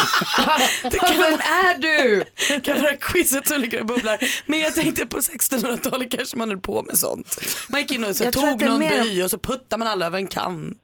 Vem 0.84 1.40
är 1.40 1.78
du? 1.78 2.24
kan 2.62 2.82
vara 2.82 2.96
quizet 2.98 3.48
som 3.48 3.62
ligger 3.62 3.80
och 3.80 3.86
bubblar. 3.86 4.18
Men 4.46 4.60
jag 4.60 4.76
tänkte 4.76 5.06
på 5.06 5.18
1600-talet 5.18 6.12
kanske 6.12 6.38
man 6.38 6.50
höll 6.50 6.60
på 6.60 6.84
med 6.84 6.98
sånt. 6.98 7.40
Man 7.70 7.82
gick 7.82 7.92
in 7.92 8.04
och 8.06 8.16
så 8.16 8.24
Jag 8.24 8.34
tog 8.34 8.60
det 8.60 8.66
är 8.66 8.70
någon 8.70 8.80
mer- 8.80 9.04
by 9.04 9.24
och 9.24 9.32
så 9.32 9.38
puttade 9.38 9.78
man 9.80 9.88
alla 9.88 10.06
över 10.06 10.18
en 10.18 10.28
kam. 10.28 10.76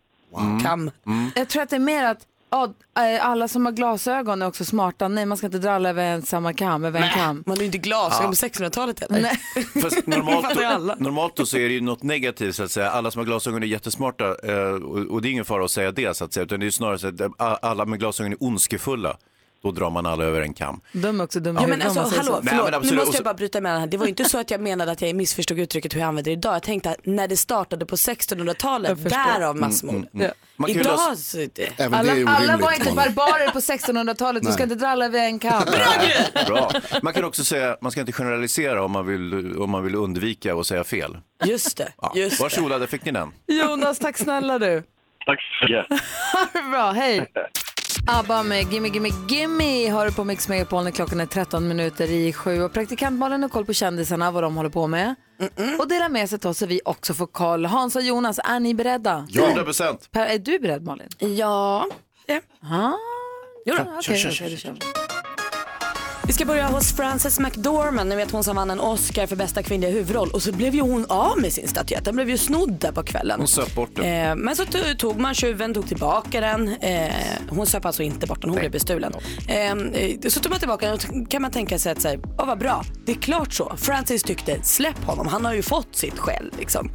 kam. 0.64 0.92
Jag 1.36 1.48
tror 1.50 1.64
att 1.64 1.70
det 1.70 1.76
är 1.76 1.80
mer 1.80 2.04
att 2.04 2.20
ja, 2.52 2.74
eh, 3.00 3.26
alla 3.26 3.48
som 3.48 3.66
har 3.66 3.72
glasögon 3.72 4.42
är 4.42 4.48
också 4.48 4.66
smarta. 4.66 5.08
Nej, 5.08 5.26
man 5.26 5.38
ska 5.38 5.46
inte 5.48 5.58
dra 5.60 5.72
alla 5.72 5.90
över 5.90 6.04
en 6.06 6.22
samma 6.22 6.54
kam, 6.54 6.86
över 6.86 7.02
en 7.02 7.10
kam. 7.10 7.44
Man 7.46 7.58
är 7.62 7.64
inte 7.66 7.78
glasögon 7.78 8.32
på 8.32 8.36
1600-talet 8.36 9.00
heller. 9.00 9.22
Nej. 9.22 9.66
Fast 9.82 10.08
normalt, 10.08 10.58
alla. 10.66 10.96
normalt 11.00 11.36
då 11.36 11.46
så 11.46 11.58
är 11.58 11.62
det 11.68 11.74
ju 11.74 11.82
något 11.82 12.04
negativt 12.04 12.56
så 12.56 12.64
att 12.64 12.72
säga. 12.72 12.90
Alla 12.92 13.12
som 13.12 13.20
har 13.20 13.26
glasögon 13.26 13.64
är 13.64 13.68
jättesmarta 13.68 14.26
eh, 14.26 14.74
och, 15.10 15.22
det 15.22 15.28
är 15.30 15.32
ingen 15.32 15.46
fara 15.46 15.66
att 15.66 15.72
säga 15.72 15.92
det 15.92 16.18
så 16.18 16.26
att 16.26 16.34
säga. 16.34 16.44
Utan 16.44 16.60
det 16.60 16.66
är 16.66 16.72
snarare 16.72 17.00
så 17.00 17.08
att 17.08 17.22
a- 17.38 17.60
alla 17.62 17.86
med 17.86 18.00
glasögon 18.00 18.32
är 18.32 18.44
ondskefulla. 18.44 19.18
Då 19.64 19.72
drar 19.72 19.90
man 19.90 20.06
alla 20.06 20.24
över 20.24 20.42
en 20.42 20.54
kam. 20.54 20.82
De 20.92 21.20
är 21.20 21.24
också 21.24 21.40
dumma 21.40 21.62
Ja, 21.62 21.68
men 21.68 21.82
alltså, 21.82 22.00
hallå. 22.00 22.40
Nej, 22.44 22.54
men 22.54 22.54
förlåt, 22.56 22.72
nu 22.72 22.78
absolut. 22.78 23.00
måste 23.06 23.18
jag 23.18 23.24
bara 23.24 23.34
bryta 23.34 23.62
med 23.62 23.72
den 23.72 23.80
här. 23.80 23.88
Det 23.88 23.98
var 23.98 24.08
inte 24.08 24.26
så 24.26 24.40
att 24.40 24.52
jag 24.52 24.62
menade 24.62 24.92
att 24.92 25.02
jag 25.02 25.16
missförstod 25.16 25.60
uttrycket 25.60 25.96
hur 25.96 26.00
jag 26.00 26.08
använder 26.08 26.32
det 26.32 26.38
idag. 26.38 26.56
Jag 26.56 26.64
tänkte 26.64 26.90
att 26.90 26.98
när 27.06 27.28
det 27.28 27.38
startade 27.38 27.86
på 27.86 27.96
1600-talet, 27.96 29.10
därav 29.10 29.56
massmord. 29.58 30.08
Ja. 30.12 30.28
Man 30.56 30.68
kan 30.68 30.74
ju 30.76 30.82
Idag 30.82 30.92
lösa- 31.10 31.16
så. 31.16 31.38
Även 31.78 31.94
Alla, 32.00 32.14
det 32.14 32.22
är 32.22 32.26
alla 32.26 32.38
orimligt. 32.38 32.62
var 32.66 32.72
inte 32.72 32.92
barbarer 32.92 33.50
på 33.52 33.60
1600-talet, 33.60 34.44
du 34.44 34.52
ska 34.52 34.64
inte 34.64 34.76
dra 34.76 34.88
alla 34.88 35.06
över 35.06 35.20
en 35.20 35.40
kam. 35.40 35.64
Bra. 36.48 36.72
Man 37.02 37.14
kan 37.14 37.24
också 37.24 37.44
säga, 37.44 37.78
man 37.82 37.92
ska 37.92 38.02
inte 38.02 38.14
generalisera 38.14 38.84
om 38.84 38.92
man 38.92 39.06
vill, 39.08 39.58
om 39.58 39.70
man 39.70 39.84
vill 39.84 39.96
undvika 39.96 40.56
att 40.56 40.68
säga 40.68 40.84
fel. 40.84 41.18
Just 41.46 41.78
det. 41.78 41.94
Ja. 42.02 42.12
Just 42.16 42.38
det. 42.38 42.44
Varsågoda, 42.44 42.78
där 42.80 42.88
fick 42.88 43.06
ni 43.06 43.12
den. 43.12 43.32
Jonas, 43.48 44.00
tack 44.00 44.18
snälla 44.18 44.60
du. 44.60 44.84
Tack 45.26 45.40
så 45.60 45.66
mycket. 45.66 45.88
Bra, 46.72 46.92
hej. 46.92 47.32
ABBA 48.08 48.44
med 48.44 48.74
Gimme 48.74 48.90
Gimme 48.90 49.10
Gimme 49.28 49.90
har 49.90 50.06
du 50.06 50.12
på 50.12 50.24
Mix 50.24 50.50
Megapol 50.50 50.84
när 50.84 50.92
klockan 50.92 51.20
är 51.20 51.26
13 51.26 51.68
minuter 51.68 52.12
i 52.12 52.34
sju. 52.34 52.62
Och 52.62 52.74
praktikant 52.74 53.20
Malin 53.20 53.42
har 53.42 53.50
koll 53.50 53.66
på 53.66 53.74
kändisarna, 53.74 54.32
vad 54.32 54.44
de 54.44 54.56
håller 54.56 54.70
på 54.70 54.88
med. 54.88 55.16
Och 55.80 55.88
delar 55.88 56.10
med 56.10 56.30
sig 56.30 56.40
till 56.40 56.50
oss 56.50 56.58
så 56.58 56.66
vi 56.66 56.82
också 56.86 57.14
får 57.14 57.28
koll. 57.28 57.66
Hans 57.66 57.96
och 57.96 58.02
Jonas, 58.02 58.40
är 58.44 58.60
ni 58.60 58.74
beredda? 58.74 59.28
100 59.36 59.64
procent. 59.64 60.12
Per, 60.12 60.26
är 60.26 60.40
du 60.40 60.60
beredd 60.60 60.84
Malin? 60.84 61.08
Ja. 61.20 61.88
det. 62.28 62.42
Ah. 62.62 62.94
Jo 63.66 63.76
då. 63.78 63.82
Okej, 63.98 64.24
då 64.24 64.32
kör 64.32 64.50
vi. 66.32 66.36
Ska 66.36 66.46
börja 66.46 66.68
hos 66.68 66.94
Frances 66.94 67.40
McDormand, 67.40 68.10
ni 68.10 68.16
vet 68.16 68.32
hon 68.32 68.44
som 68.44 68.56
vann 68.56 68.70
en 68.70 68.80
Oscar 68.80 69.28
för 69.28 69.36
bästa 69.36 69.64
kvinnliga 69.64 69.92
huvudroll 69.92 70.30
och 70.34 70.42
så 70.44 70.52
blev 70.52 70.76
ju 70.76 70.82
hon 70.82 71.06
av 71.10 71.40
med 71.40 71.54
sin 71.54 71.68
statyett, 71.68 72.06
den 72.06 72.16
blev 72.16 72.30
ju 72.30 72.38
snodd 72.38 72.72
där 72.80 72.92
på 72.92 73.04
kvällen. 73.04 73.40
Hon 73.40 73.48
söp 73.48 73.76
bort 73.76 73.90
den. 73.96 74.06
Eh, 74.30 74.36
men 74.36 74.56
så 74.56 74.64
to- 74.64 74.96
tog 74.98 75.20
man 75.20 75.34
tjuven, 75.34 75.74
tog 75.74 75.88
tillbaka 75.88 76.42
den. 76.42 76.68
Eh, 76.68 77.12
hon 77.50 77.66
söp 77.68 77.86
alltså 77.86 78.04
inte 78.04 78.28
bort 78.28 78.42
den, 78.42 78.50
hon 78.50 78.60
blev 78.60 78.72
bestulen. 78.72 79.14
Eh, 79.48 79.76
så 80.30 80.40
tog 80.40 80.50
man 80.50 80.60
tillbaka 80.60 80.86
den 80.86 80.96
och 80.96 81.32
kan 81.32 81.42
man 81.42 81.52
tänka 81.52 81.80
sig 81.80 81.92
att 81.92 82.02
säga, 82.02 82.20
oh, 82.20 82.46
vad 82.46 82.60
bra, 82.60 82.84
det 83.06 83.12
är 83.12 83.16
klart 83.16 83.54
så. 83.54 83.74
Francis 83.78 84.24
tyckte, 84.24 84.64
släpp 84.64 85.04
honom, 85.04 85.28
han 85.28 85.46
har 85.46 85.54
ju 85.54 85.62
fått 85.62 85.96
sitt 85.96 86.20
skäll. 86.20 86.52
Liksom. 86.60 86.92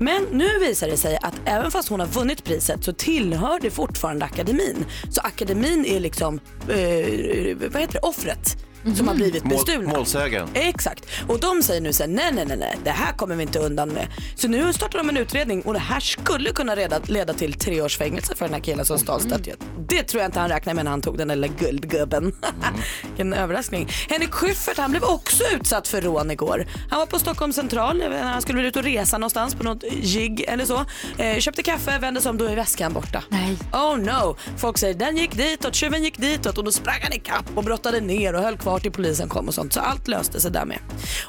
Men 0.00 0.22
nu 0.32 0.48
visar 0.60 0.88
det 0.88 0.96
sig 0.96 1.18
att 1.22 1.34
även 1.44 1.70
fast 1.70 1.88
hon 1.88 2.00
har 2.00 2.06
vunnit 2.06 2.44
priset 2.44 2.84
så 2.84 2.92
tillhör 2.92 3.58
det 3.60 3.70
fortfarande 3.70 4.24
akademin. 4.24 4.84
Så 5.10 5.20
akademin 5.20 5.84
är 5.84 6.00
liksom, 6.00 6.40
eh, 6.68 7.56
vad 7.72 7.80
heter 7.80 7.92
det, 7.92 7.98
offret 8.02 8.56
som 8.96 9.08
har 9.08 9.14
blivit 9.14 9.44
Mål, 9.44 9.50
bestulna. 9.52 9.90
målsägaren. 9.92 10.48
Exakt. 10.54 11.06
Och 11.28 11.40
de 11.40 11.62
säger 11.62 11.80
nu 11.80 11.92
så 11.92 12.02
här, 12.02 12.10
nej, 12.10 12.32
nej, 12.32 12.44
nej, 12.46 12.56
nej, 12.56 12.78
det 12.84 12.90
här 12.90 13.12
kommer 13.12 13.36
vi 13.36 13.42
inte 13.42 13.58
undan 13.58 13.88
med. 13.88 14.06
Så 14.34 14.48
nu 14.48 14.72
startar 14.72 14.98
de 14.98 15.08
en 15.08 15.16
utredning 15.16 15.62
och 15.62 15.72
det 15.72 15.78
här 15.80 16.00
skulle 16.00 16.50
kunna 16.50 16.74
leda, 16.74 17.00
leda 17.06 17.32
till 17.34 17.52
tre 17.54 17.82
års 17.82 17.98
fängelse 17.98 18.34
för 18.34 18.44
den 18.44 18.54
här 18.54 18.60
killen 18.60 18.84
som 18.84 18.98
stal 18.98 19.20
statyett. 19.20 19.58
Det 19.88 20.02
tror 20.02 20.22
jag 20.22 20.28
inte 20.28 20.40
han 20.40 20.48
räknar 20.48 20.74
med 20.74 20.84
när 20.84 20.90
han 20.90 21.00
tog 21.02 21.18
den 21.18 21.28
där 21.28 21.36
lilla 21.36 21.54
guldgubben. 21.58 22.34
Vilken 23.08 23.32
överraskning. 23.32 23.88
Henrik 24.08 24.30
Schyffert, 24.30 24.78
han 24.78 24.90
blev 24.90 25.04
också 25.04 25.44
utsatt 25.54 25.88
för 25.88 26.00
rån 26.00 26.30
igår. 26.30 26.66
Han 26.90 26.98
var 26.98 27.06
på 27.06 27.18
Stockholm 27.18 27.52
central, 27.52 28.02
han 28.22 28.42
skulle 28.42 28.58
väl 28.58 28.66
ut 28.66 28.76
och 28.76 28.82
resa 28.84 29.18
någonstans 29.18 29.54
på 29.54 29.64
något 29.64 29.84
jigg 29.92 30.44
eller 30.48 30.64
så. 30.64 30.84
Eh, 31.18 31.38
köpte 31.38 31.62
kaffe, 31.62 31.98
vände 31.98 32.20
sig 32.20 32.30
om, 32.30 32.38
då 32.38 32.44
är 32.44 32.56
väskan 32.56 32.92
borta. 32.92 33.24
Nej. 33.28 33.56
Oh 33.72 33.96
no. 33.98 34.36
Folk 34.56 34.78
säger 34.78 34.94
den 34.94 35.16
gick 35.16 35.36
ditåt, 35.36 35.74
tjuven 35.74 36.02
gick 36.04 36.18
ditåt 36.18 36.58
och 36.58 36.64
då 36.64 36.72
sprang 36.72 37.00
han 37.02 37.12
ikapp 37.12 37.44
och 37.54 37.64
brottade 37.64 38.00
ner 38.00 38.34
och 38.34 38.42
höll 38.42 38.56
kvar 38.58 38.71
till 38.80 38.92
polisen 38.92 39.28
kom 39.28 39.48
och 39.48 39.54
sånt. 39.54 39.72
Så 39.72 39.80
allt 39.80 40.08
löste 40.08 40.40
sig 40.40 40.50
därmed. 40.50 40.78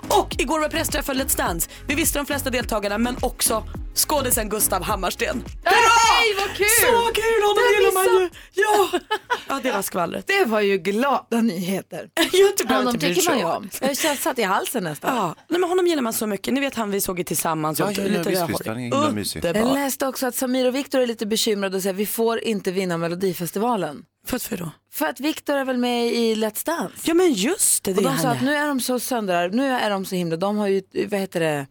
Och 0.09 0.35
igår 0.39 0.59
var 0.59 0.69
pressträffen 0.69 1.15
Let's 1.15 1.37
Dance. 1.37 1.69
Vi 1.87 1.95
visste 1.95 2.19
de 2.19 2.25
flesta 2.25 2.49
deltagarna 2.49 2.97
men 2.97 3.15
också 3.21 3.63
skådisen 3.95 4.49
Gustav 4.49 4.83
Hammarsten. 4.83 5.43
Nej, 5.63 6.35
vad 6.37 6.57
kul! 6.57 6.65
Så 6.81 7.11
kul, 7.13 7.43
honom 7.43 7.63
gillar 7.75 7.93
man 7.93 8.21
ju. 8.21 8.29
Ja. 8.53 8.99
ja, 9.47 9.59
det 9.63 9.71
var 9.71 9.81
skvallret. 9.81 10.27
Det 10.27 10.45
var 10.45 10.61
ju 10.61 10.77
glada 10.77 11.41
nyheter. 11.41 12.09
Jag 12.31 12.75
Honom 12.75 12.99
tycker 12.99 13.29
man 13.29 13.39
ju 13.39 13.45
om. 13.45 13.69
Jag 13.81 13.87
har 13.87 14.15
satt 14.15 14.39
i 14.39 14.43
halsen 14.43 14.83
nästan. 14.83 15.15
Ja, 15.15 15.35
nej, 15.47 15.59
men 15.59 15.69
honom 15.69 15.87
gillar 15.87 16.01
man 16.01 16.13
så 16.13 16.27
mycket. 16.27 16.53
Ni 16.53 16.59
vet 16.59 16.75
han 16.75 16.91
vi 16.91 17.01
såg 17.01 17.19
i 17.19 17.23
tillsammans. 17.23 17.79
Ja, 17.79 17.85
och 17.85 17.91
ja, 17.91 18.01
ja, 18.01 18.07
lite 18.07 18.29
visst, 18.29 18.49
visst, 18.49 18.67
han 18.67 18.77
är 18.77 18.81
himla 18.81 19.11
mysig. 19.11 19.45
Jag 19.45 19.55
Underbar. 19.55 19.73
läste 19.73 20.07
också 20.07 20.27
att 20.27 20.35
Samir 20.35 20.67
och 20.67 20.75
Viktor 20.75 21.01
är 21.01 21.07
lite 21.07 21.25
bekymrade 21.25 21.75
och 21.77 21.83
säger 21.83 21.93
vi 21.93 22.05
får 22.05 22.39
inte 22.39 22.71
vinna 22.71 22.97
Melodifestivalen. 22.97 24.05
För 24.25 24.35
att 24.35 24.43
för 24.43 24.57
då? 24.57 24.71
För 24.93 25.05
att 25.05 25.19
Viktor 25.19 25.55
är 25.55 25.65
väl 25.65 25.77
med 25.77 26.07
i 26.07 26.35
Let's 26.35 26.65
Dance. 26.65 26.95
Ja 27.03 27.13
men 27.13 27.33
just 27.33 27.83
det, 27.83 27.93
det 27.93 28.01
och 28.01 28.05
är 28.11 28.15
de 28.15 28.21
sa 28.21 28.27
han 28.27 28.37
att 28.37 28.43
nu 28.43 28.55
är 28.55 28.67
de 28.67 28.79
så 28.79 28.99
söndrar, 28.99 29.49
nu 29.49 29.67
är 29.67 29.89
de 29.89 30.05
så 30.05 30.15
himla, 30.15 30.37
de 30.37 30.57
har 30.57 30.67
ju, 30.67 30.81
vad 31.07 31.19
heter 31.19 31.39
det, 31.39 31.67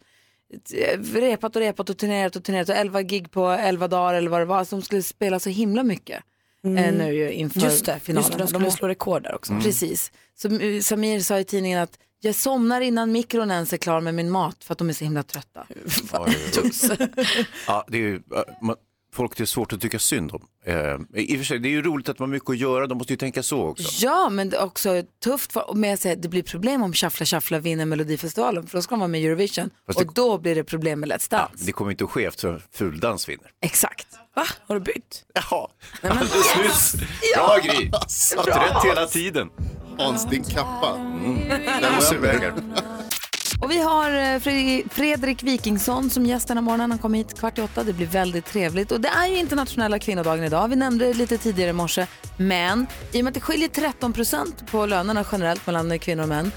repat 1.13 1.55
och 1.55 1.61
repat 1.61 1.89
och 1.89 1.97
turnerat 1.97 2.35
och 2.35 2.43
turnerat 2.43 2.69
och 2.69 2.75
11 2.75 3.01
gig 3.01 3.31
på 3.31 3.47
11 3.49 3.87
dagar 3.87 4.13
eller 4.13 4.29
vad 4.29 4.41
det 4.41 4.45
var, 4.45 4.63
så 4.63 4.75
de 4.75 4.81
skulle 4.81 5.03
spela 5.03 5.39
så 5.39 5.49
himla 5.49 5.83
mycket 5.83 6.23
eh, 6.65 6.71
nu 6.93 7.13
ju 7.13 7.31
inför 7.31 7.59
Mm. 7.59 7.71
Just 7.71 7.85
det, 7.85 7.99
finalen. 7.99 8.23
just 8.23 8.37
det, 8.37 8.43
de 8.43 8.47
skulle 8.47 8.71
slå 8.71 8.87
rekord 8.87 9.23
där 9.23 9.35
också. 9.35 9.53
Precis. 9.63 10.11
Så 10.35 10.47
eh, 10.59 10.79
Samir 10.79 11.19
sa 11.19 11.39
i 11.39 11.43
tidningen 11.43 11.81
att 11.81 11.99
jag 12.19 12.35
somnar 12.35 12.81
innan 12.81 13.11
mikron 13.11 13.51
ens 13.51 13.73
är 13.73 13.77
klar 13.77 14.01
med 14.01 14.15
min 14.15 14.29
mat 14.29 14.63
för 14.63 14.73
att 14.73 14.77
de 14.77 14.89
är 14.89 14.93
så 14.93 15.03
himla 15.03 15.23
trötta. 15.23 15.67
Ja, 17.67 17.85
det 17.87 17.97
är 17.97 18.01
ju, 18.01 18.21
man, 18.61 18.75
folk 19.13 19.37
det 19.37 19.43
är 19.43 19.45
svårt 19.45 19.73
att 19.73 19.81
tycka 19.81 19.99
synd 19.99 20.31
om. 20.33 20.41
Eh, 20.65 20.75
I 21.21 21.33
och 21.35 21.37
för 21.37 21.43
sig, 21.43 21.59
det 21.59 21.67
är 21.67 21.71
ju 21.71 21.81
roligt 21.81 22.09
att 22.09 22.19
man 22.19 22.29
har 22.29 22.33
mycket 22.33 22.49
att 22.49 22.57
göra, 22.57 22.87
de 22.87 22.97
måste 22.97 23.13
ju 23.13 23.17
tänka 23.17 23.43
så 23.43 23.61
också. 23.67 24.05
Ja, 24.05 24.29
men 24.29 24.49
det 24.49 24.57
är 24.57 24.63
också 24.63 25.03
tufft 25.23 25.53
för, 25.53 25.73
med 25.73 25.93
att 25.93 25.99
säga 25.99 26.13
att 26.13 26.21
det 26.21 26.29
blir 26.29 26.43
problem 26.43 26.83
om 26.83 26.93
Shuffla 26.93 27.25
Shuffla 27.25 27.59
vinner 27.59 27.85
Melodifestivalen 27.85 28.67
för 28.67 28.77
då 28.77 28.81
ska 28.81 28.95
de 28.95 28.99
vara 28.99 29.07
med 29.07 29.21
i 29.21 29.25
Eurovision 29.25 29.69
Fast 29.87 29.99
det- 29.99 30.05
och 30.05 30.13
då 30.13 30.37
blir 30.37 30.55
det 30.55 30.63
problem 30.63 30.99
med 30.99 31.09
Let's 31.11 31.29
Dance. 31.31 31.65
Det 31.65 31.71
kommer 31.71 31.91
inte 31.91 32.03
att 32.03 32.09
ske 32.11 32.25
eftersom 32.25 32.59
Fuldans 32.71 33.29
vinner. 33.29 33.47
Exakt. 33.61 34.07
Va? 34.35 34.43
Har 34.67 34.75
du 34.75 34.81
bytt? 34.81 35.23
Jaha, 35.33 35.67
alldeles 36.01 36.55
nyss. 36.63 36.95
Bra 37.35 37.57
Gry, 37.63 37.91
haft 37.91 38.37
rätt 38.47 38.85
hela 38.85 39.05
tiden. 39.07 39.49
Hans, 39.97 40.25
din 40.29 40.43
kappa. 40.43 40.97
Den 41.81 41.95
måste 41.95 42.15
iväg 42.15 42.39
här. 42.39 42.53
Och 43.63 43.71
vi 43.71 43.81
har 43.81 44.11
eh, 44.11 44.39
Fredrik 44.89 45.43
Wikingsson 45.43 46.09
som 46.09 46.25
gäst 46.25 46.47
den 46.47 46.57
här 46.57 46.61
morgonen. 46.61 46.91
Han 46.91 46.99
kom 46.99 47.13
hit 47.13 47.39
kvart 47.39 47.57
i 47.57 47.61
åtta. 47.61 47.83
Det 47.83 47.93
blir 47.93 48.07
väldigt 48.07 48.45
trevligt. 48.45 48.91
Och 48.91 49.01
det 49.01 49.07
är 49.07 49.27
ju 49.27 49.37
internationella 49.37 49.99
kvinnodagen 49.99 50.43
idag. 50.43 50.67
Vi 50.67 50.75
nämnde 50.75 51.05
det 51.05 51.13
lite 51.13 51.37
tidigare 51.37 51.69
i 51.69 51.73
morse. 51.73 52.07
Men 52.37 52.87
i 53.11 53.19
och 53.19 53.23
med 53.23 53.31
att 53.31 53.33
det 53.33 53.39
skiljer 53.39 53.67
13 53.67 54.13
procent 54.13 54.71
på 54.71 54.85
lönerna 54.85 55.25
generellt 55.31 55.65
mellan 55.65 55.99
kvinnor 55.99 56.23
och 56.23 56.29
män 56.29 56.51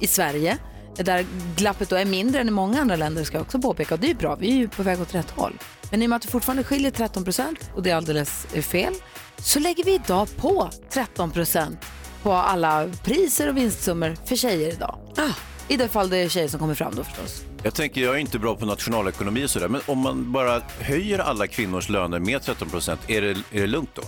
i 0.00 0.06
Sverige, 0.06 0.58
där 0.96 1.26
glappet 1.56 1.88
då 1.88 1.96
är 1.96 2.04
mindre 2.04 2.40
än 2.40 2.48
i 2.48 2.50
många 2.50 2.80
andra 2.80 2.96
länder 2.96 3.24
ska 3.24 3.36
jag 3.36 3.42
också 3.42 3.58
påpeka. 3.58 3.94
Och 3.94 4.00
det 4.00 4.06
är 4.06 4.08
ju 4.08 4.14
bra, 4.14 4.34
vi 4.34 4.50
är 4.50 4.56
ju 4.56 4.68
på 4.68 4.82
väg 4.82 5.00
åt 5.00 5.14
rätt 5.14 5.30
håll. 5.30 5.58
Men 5.90 6.02
i 6.02 6.06
och 6.06 6.10
med 6.10 6.16
att 6.16 6.22
det 6.22 6.28
fortfarande 6.28 6.64
skiljer 6.64 6.90
13 6.90 7.24
procent 7.24 7.70
och 7.74 7.82
det 7.82 7.90
är 7.90 7.96
alldeles 7.96 8.46
eh, 8.54 8.62
fel, 8.62 8.94
så 9.38 9.58
lägger 9.58 9.84
vi 9.84 9.94
idag 9.94 10.28
på 10.36 10.70
13 10.90 11.30
procent 11.30 11.84
på 12.22 12.32
alla 12.32 12.88
priser 13.04 13.48
och 13.48 13.56
vinstsummor 13.56 14.16
för 14.24 14.36
tjejer 14.36 14.72
idag. 14.72 14.98
Ah. 15.16 15.32
I 15.68 15.76
det 15.76 15.88
fall 15.88 16.10
det 16.10 16.16
är 16.16 16.28
tjejer 16.28 16.48
som 16.48 16.60
kommer 16.60 16.74
fram 16.74 16.94
då 16.94 17.04
förstås. 17.04 17.42
Jag 17.62 17.74
tänker, 17.74 18.00
jag 18.00 18.14
är 18.14 18.18
inte 18.18 18.38
bra 18.38 18.56
på 18.56 18.66
nationalekonomi 18.66 19.44
och 19.44 19.50
sådär, 19.50 19.68
men 19.68 19.80
om 19.86 19.98
man 19.98 20.32
bara 20.32 20.62
höjer 20.80 21.18
alla 21.18 21.46
kvinnors 21.46 21.88
löner 21.88 22.18
med 22.18 22.42
13 22.42 22.68
procent, 22.70 23.00
är 23.06 23.20
det, 23.22 23.30
är 23.30 23.60
det 23.60 23.66
lugnt 23.66 23.90
då? 23.94 24.02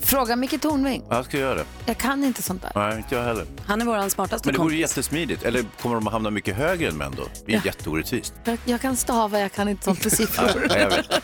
Fråga 0.00 0.36
Micke 0.36 0.60
Tornving. 0.60 1.02
Ja, 1.08 1.16
jag 1.16 1.24
ska 1.24 1.38
göra 1.38 1.54
det. 1.54 1.64
Jag 1.86 1.98
kan 1.98 2.24
inte 2.24 2.42
sånt 2.42 2.62
där. 2.62 2.72
Nej, 2.74 2.96
inte 2.96 3.14
jag 3.14 3.22
heller. 3.24 3.44
Han 3.66 3.80
är 3.80 3.84
våran 3.84 4.10
smartaste 4.10 4.48
Men 4.48 4.52
det 4.52 4.58
vore 4.58 4.68
kompis. 4.70 4.80
jättesmidigt. 4.80 5.42
Eller 5.42 5.64
kommer 5.82 5.94
de 5.94 6.06
att 6.06 6.12
hamna 6.12 6.30
mycket 6.30 6.56
högre 6.56 6.88
än 6.88 6.96
män 6.96 7.12
då? 7.16 7.22
Det 7.46 7.54
är 7.54 7.66
jätteorättvist. 7.66 8.34
Jag, 8.44 8.58
jag 8.64 8.80
kan 8.80 8.96
stava, 8.96 9.40
jag 9.40 9.52
kan 9.52 9.68
inte 9.68 9.84
sånt 9.84 10.04
med 10.04 10.12
siffror. 10.12 10.66
Ja, 10.68 10.78
jag 10.78 10.90
vet. 10.90 11.06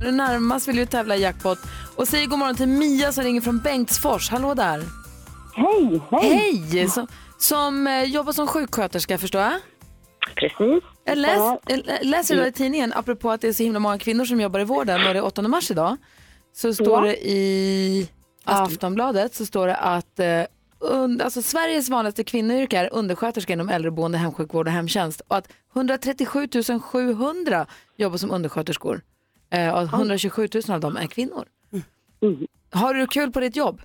Nu 0.00 0.10
närmast 0.12 0.68
vill 0.68 0.76
vi 0.78 0.86
tävla 0.86 1.16
i 1.16 1.22
jackpot. 1.22 1.58
Och 1.96 2.08
säger 2.08 2.26
god 2.26 2.38
morgon 2.38 2.56
till 2.56 2.68
Mia 2.68 3.12
som 3.12 3.24
ringer 3.24 3.40
från 3.40 3.58
Bengtsfors. 3.58 4.30
Hallå 4.30 4.54
där. 4.54 4.82
Hej, 5.54 6.00
hej. 6.10 6.64
Hej! 6.72 6.88
Som, 6.88 7.06
som 7.44 7.86
eh, 7.86 8.02
jobbar 8.04 8.32
som 8.32 8.46
sjuksköterska 8.46 9.18
förstår 9.18 9.40
jag. 9.40 9.52
Precis. 10.36 10.84
Jag 11.04 11.18
läs, 11.18 11.58
jag 11.66 11.80
läser 12.02 12.34
idag 12.34 12.48
i 12.48 12.52
tidningen, 12.52 12.92
apropå 12.92 13.30
att 13.30 13.40
det 13.40 13.48
är 13.48 13.52
så 13.52 13.62
himla 13.62 13.78
många 13.78 13.98
kvinnor 13.98 14.24
som 14.24 14.40
jobbar 14.40 14.60
i 14.60 14.64
vården 14.64 15.06
och 15.06 15.12
det 15.14 15.18
är 15.18 15.24
8 15.24 15.42
mars 15.42 15.70
idag. 15.70 15.96
Så 16.52 16.74
står 16.74 17.06
Ja. 17.06 17.12
det 17.12 17.28
i 17.30 18.08
Aftonbladet 18.44 19.34
så 19.34 19.46
står 19.46 19.66
det 19.66 19.76
att 19.76 20.18
eh, 20.18 20.42
und, 20.78 21.22
alltså 21.22 21.42
Sveriges 21.42 21.88
vanligaste 21.88 22.24
kvinnoyrke 22.24 22.78
är 22.78 22.88
undersköterska 22.94 23.52
inom 23.52 23.68
äldreboende, 23.68 24.18
hemsjukvård 24.18 24.66
och 24.66 24.72
hemtjänst. 24.72 25.22
Och 25.28 25.36
att 25.36 25.48
137 25.74 26.48
700 26.82 27.66
jobbar 27.96 28.16
som 28.16 28.30
undersköterskor. 28.30 29.00
Eh, 29.50 29.74
och 29.74 29.82
127 29.82 30.48
000 30.54 30.62
av 30.74 30.80
dem 30.80 30.96
är 30.96 31.06
kvinnor. 31.06 31.44
Har 32.72 32.94
du 32.94 33.06
kul 33.06 33.32
på 33.32 33.40
ditt 33.40 33.56
jobb? 33.56 33.82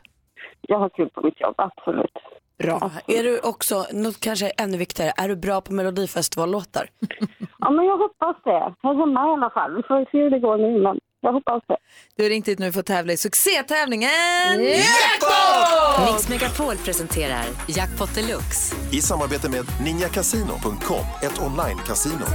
Jag 0.61 0.79
har 0.79 0.89
kul 0.89 1.09
på 1.09 1.21
mitt 1.21 1.41
jobb, 1.41 1.55
absolut. 1.57 2.17
Bra. 2.59 2.91
Är 3.07 3.23
du 3.23 3.39
också, 3.39 3.85
något 3.93 4.19
kanske 4.19 4.49
ännu 4.49 4.77
viktigare, 4.77 5.11
är 5.17 5.27
du 5.27 5.35
bra 5.35 5.61
på 5.61 5.73
melodifestivallåtar? 5.73 6.89
Ja, 7.59 7.71
men 7.71 7.85
jag 7.85 7.97
hoppas 7.97 8.35
det. 8.43 8.73
Jag 8.81 8.95
är 8.95 8.99
hemma 8.99 9.27
i 9.27 9.33
alla 9.33 9.49
fall. 9.49 9.75
Vi 9.75 9.83
får 9.83 10.11
se 10.11 10.17
hur 10.17 10.29
det 10.29 10.39
går 10.39 10.57
nu, 10.57 10.81
men 10.83 10.99
jag 11.21 11.33
hoppas 11.33 11.63
det. 11.67 11.77
Du 12.15 12.23
har 12.23 12.29
ringt 12.29 12.47
hit 12.47 12.59
nu 12.59 12.71
för 12.71 12.79
att 12.79 12.85
tävla 12.85 13.13
i 13.13 13.17
succétävlingen 13.17 14.09
Mix 16.05 16.29
Megapol 16.29 16.75
presenterar 16.75 17.45
Jackpot 17.67 18.15
Deluxe. 18.15 18.75
I 18.91 19.01
samarbete 19.01 19.49
med 19.49 19.65
ninjakasino.com, 19.85 21.05
ett 21.23 21.39
online-casino. 21.41 22.25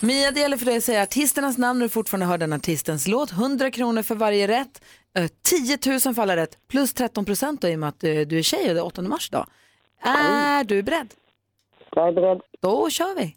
Mia, 0.00 0.30
det 0.30 0.40
gäller 0.40 0.56
för 0.56 0.66
dig 0.66 0.76
att 0.76 0.84
säga 0.84 1.02
artisternas 1.02 1.58
namn 1.58 1.78
när 1.78 1.86
du 1.86 1.90
fortfarande 1.90 2.26
hör 2.26 2.38
den 2.38 2.52
artistens 2.52 3.08
låt. 3.08 3.32
100 3.32 3.70
kronor 3.70 4.02
för 4.02 4.14
varje 4.14 4.48
rätt. 4.48 4.82
Eh, 5.16 5.28
10 5.42 5.78
000 6.04 6.14
för 6.14 6.22
alla 6.22 6.36
rätt. 6.36 6.58
Plus 6.68 6.94
13 6.94 7.24
procent 7.24 7.64
i 7.64 7.74
och 7.74 7.78
med 7.78 7.88
att 7.88 8.04
eh, 8.04 8.20
du 8.20 8.38
är 8.38 8.42
tjej 8.42 8.68
och 8.68 8.74
det 8.74 8.80
är 8.80 8.84
8 8.84 9.02
mars 9.02 9.28
idag. 9.30 9.46
Är 10.02 10.64
du 10.64 10.82
beredd? 10.82 11.14
Jag 11.90 12.08
är 12.08 12.12
beredd. 12.12 12.40
Då 12.60 12.90
kör 12.90 13.14
vi. 13.16 13.36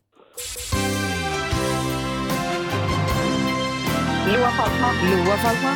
Loa 4.33 4.51
Falkman. 4.51 4.95
Loa 5.11 5.37
Falkman. 5.37 5.75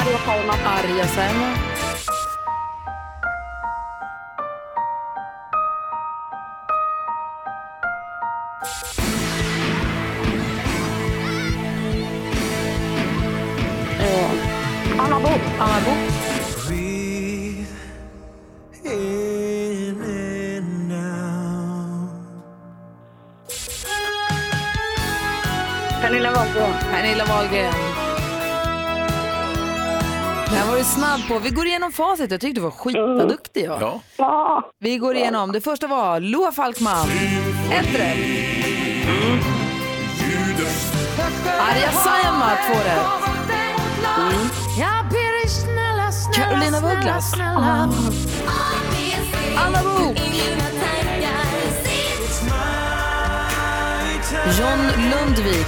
Arja 0.00 0.18
Saijonmaa. 0.18 0.78
Arja 0.78 1.06
Saijonmaa. 1.06 1.74
Book. 15.58 17.14
Pernilla 26.00 26.32
Wahlgren. 26.32 26.72
Pernilla 26.90 27.24
Wahlgren. 27.24 27.72
Det 30.50 30.56
här 30.60 30.70
var 30.70 30.76
du 30.78 30.84
snabb 30.84 31.20
på. 31.28 31.38
Vi 31.38 31.50
går 31.50 31.66
igenom 31.66 31.92
facit. 31.92 32.30
Jag 32.30 32.40
tyckte 32.40 32.60
du 32.60 32.64
var 32.64 32.70
skitduktig. 32.70 33.64
Ja. 33.64 33.78
Ja. 33.80 34.00
Ja, 34.16 34.70
Vi 34.80 34.98
går 34.98 35.16
igenom. 35.16 35.52
Det 35.52 35.60
första 35.60 35.86
var 35.86 36.20
Loa 36.20 36.52
Falkman. 36.52 37.08
Ett 37.72 37.94
rätt. 37.94 38.16
Arja 41.60 41.92
Saijonmaa, 41.92 42.56
två 42.66 42.74
rätt. 42.74 43.24
Carolina 46.34 46.78
af 46.78 46.96
Ugglas. 46.96 47.34
Anna 49.56 49.82
Book. 49.82 50.18
John 54.58 54.80
Lundvik. 55.10 55.66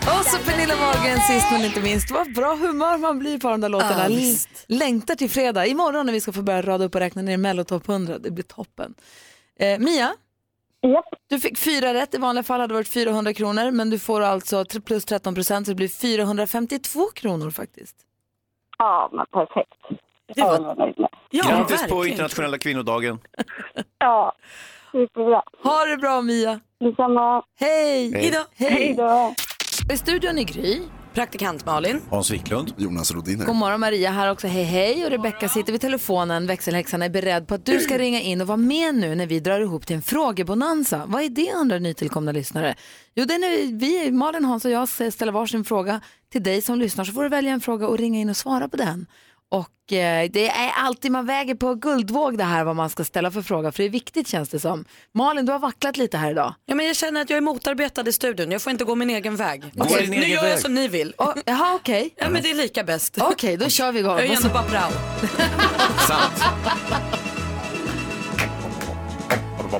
Och 0.00 0.24
så 0.26 0.38
Pernilla 0.38 0.76
Wahlgren 0.76 1.20
sist 1.20 1.46
men 1.52 1.64
inte 1.64 1.80
minst. 1.80 2.10
Vad 2.10 2.34
bra 2.34 2.54
humör 2.56 2.98
man 2.98 3.18
blir 3.18 3.38
på 3.38 3.48
de 3.48 3.60
där 3.60 3.68
låtarna. 3.68 4.08
Visst. 4.08 4.48
Längtar 4.66 5.14
till 5.14 5.30
fredag. 5.30 5.66
Imorgon 5.66 6.06
när 6.06 6.12
vi 6.12 6.20
ska 6.20 6.32
få 6.32 6.42
börja 6.42 6.62
rada 6.62 6.84
upp 6.84 6.94
och 6.94 7.00
räkna 7.00 7.22
ner 7.22 7.36
Mellotopp 7.36 7.88
100. 7.88 8.18
Det 8.18 8.30
blir 8.30 8.44
toppen. 8.44 8.94
Eh, 9.58 9.78
Mia, 9.78 10.12
Japp. 10.82 11.04
du 11.28 11.40
fick 11.40 11.58
fyra 11.58 11.94
rätt. 11.94 12.14
I 12.14 12.18
vanliga 12.18 12.42
fall 12.42 12.60
hade 12.60 12.72
det 12.72 12.74
varit 12.78 12.88
400 12.88 13.32
kronor. 13.34 13.70
Men 13.70 13.90
du 13.90 13.98
får 13.98 14.20
alltså 14.20 14.64
plus 14.84 15.04
13 15.04 15.34
procent 15.34 15.66
så 15.66 15.70
det 15.72 15.76
blir 15.76 15.88
452 15.88 17.00
kronor 17.14 17.50
faktiskt. 17.50 17.96
Ja, 18.78 19.10
men 19.12 19.26
perfekt. 19.26 19.72
Det 20.34 20.42
var- 20.42 20.94
Ja, 21.30 21.44
Grattis 21.48 21.86
på 21.88 22.06
internationella 22.06 22.58
kvinnodagen. 22.58 23.18
Ja, 23.98 24.32
superbra. 24.92 25.42
Ha 25.62 25.84
det 25.84 25.96
bra 25.96 26.20
Mia. 26.22 26.60
Detsamma. 26.80 27.42
Hej! 27.60 28.12
Hej 28.14 28.30
då. 28.30 28.64
Hej 28.66 28.94
då. 28.94 29.34
I 29.92 29.96
studion 29.98 30.38
i 30.38 30.44
Gry. 30.44 30.80
Praktikant 31.16 31.66
Malin. 31.66 32.00
Hans 32.10 32.30
Wiklund. 32.30 32.74
Jonas 32.76 33.10
Rodiner. 33.10 33.46
God 33.46 33.56
morgon 33.56 33.80
Maria 33.80 34.10
här 34.10 34.30
också. 34.30 34.46
Hej 34.46 34.64
hej. 34.64 35.04
Och 35.04 35.10
Rebecka 35.10 35.48
sitter 35.48 35.72
vid 35.72 35.80
telefonen. 35.80 36.46
Växelhäxan 36.46 37.02
är 37.02 37.08
beredd 37.08 37.48
på 37.48 37.54
att 37.54 37.66
du 37.66 37.80
ska 37.80 37.98
ringa 37.98 38.20
in 38.20 38.40
och 38.40 38.46
vara 38.46 38.56
med 38.56 38.94
nu 38.94 39.14
när 39.14 39.26
vi 39.26 39.40
drar 39.40 39.60
ihop 39.60 39.86
till 39.86 39.96
en 39.96 40.02
frågebonanza. 40.02 41.02
Vad 41.06 41.22
är 41.22 41.28
det 41.28 41.52
undrar 41.52 41.78
nytillkomna 41.78 42.32
lyssnare? 42.32 42.74
Jo, 43.14 43.24
det 43.24 43.34
är 43.34 43.38
när 43.38 43.78
vi, 43.78 44.10
Malin, 44.10 44.44
Hans 44.44 44.64
och 44.64 44.70
jag 44.70 44.88
ställer 44.88 45.32
varsin 45.32 45.64
fråga 45.64 46.00
till 46.32 46.42
dig 46.42 46.62
som 46.62 46.78
lyssnar 46.78 47.04
så 47.04 47.12
får 47.12 47.22
du 47.22 47.28
välja 47.28 47.52
en 47.52 47.60
fråga 47.60 47.86
och 47.88 47.98
ringa 47.98 48.20
in 48.20 48.30
och 48.30 48.36
svara 48.36 48.68
på 48.68 48.76
den. 48.76 49.06
Och 49.50 49.92
eh, 49.92 50.30
det 50.32 50.48
är 50.48 50.70
alltid 50.76 51.12
man 51.12 51.26
väger 51.26 51.54
på 51.54 51.74
guldvåg 51.74 52.38
det 52.38 52.44
här 52.44 52.64
vad 52.64 52.76
man 52.76 52.90
ska 52.90 53.04
ställa 53.04 53.30
för 53.30 53.42
fråga 53.42 53.72
för 53.72 53.82
det 53.82 53.88
är 53.88 53.90
viktigt 53.90 54.28
känns 54.28 54.48
det 54.48 54.60
som. 54.60 54.84
Malin, 55.14 55.46
du 55.46 55.52
har 55.52 55.58
vacklat 55.58 55.96
lite 55.96 56.16
här 56.18 56.30
idag. 56.30 56.54
Ja, 56.66 56.74
men 56.74 56.86
jag 56.86 56.96
känner 56.96 57.20
att 57.20 57.30
jag 57.30 57.36
är 57.36 57.40
motarbetad 57.40 58.08
i 58.08 58.12
studion. 58.12 58.50
Jag 58.50 58.62
får 58.62 58.70
inte 58.70 58.84
gå 58.84 58.94
min 58.94 59.10
egen 59.10 59.36
väg. 59.36 59.60
Din 59.60 59.70
nu 60.10 60.16
egen 60.16 60.30
gör 60.30 60.36
jag 60.36 60.42
väg. 60.42 60.58
som 60.58 60.74
ni 60.74 60.88
vill. 60.88 61.14
Oh, 61.18 61.34
jaha, 61.44 61.74
okej. 61.74 62.14
Ja, 62.16 62.30
men 62.30 62.42
det 62.42 62.50
är 62.50 62.54
lika 62.54 62.84
bäst. 62.84 63.18
Okej, 63.20 63.56
då 63.56 63.68
kör 63.68 63.92
vi 63.92 64.00
igång. 64.00 64.18
Jag 64.18 64.26
är 64.26 64.36
ändå 64.36 64.48
bara 64.48 64.62
prao. 64.62 64.90
Sant. 66.08 67.22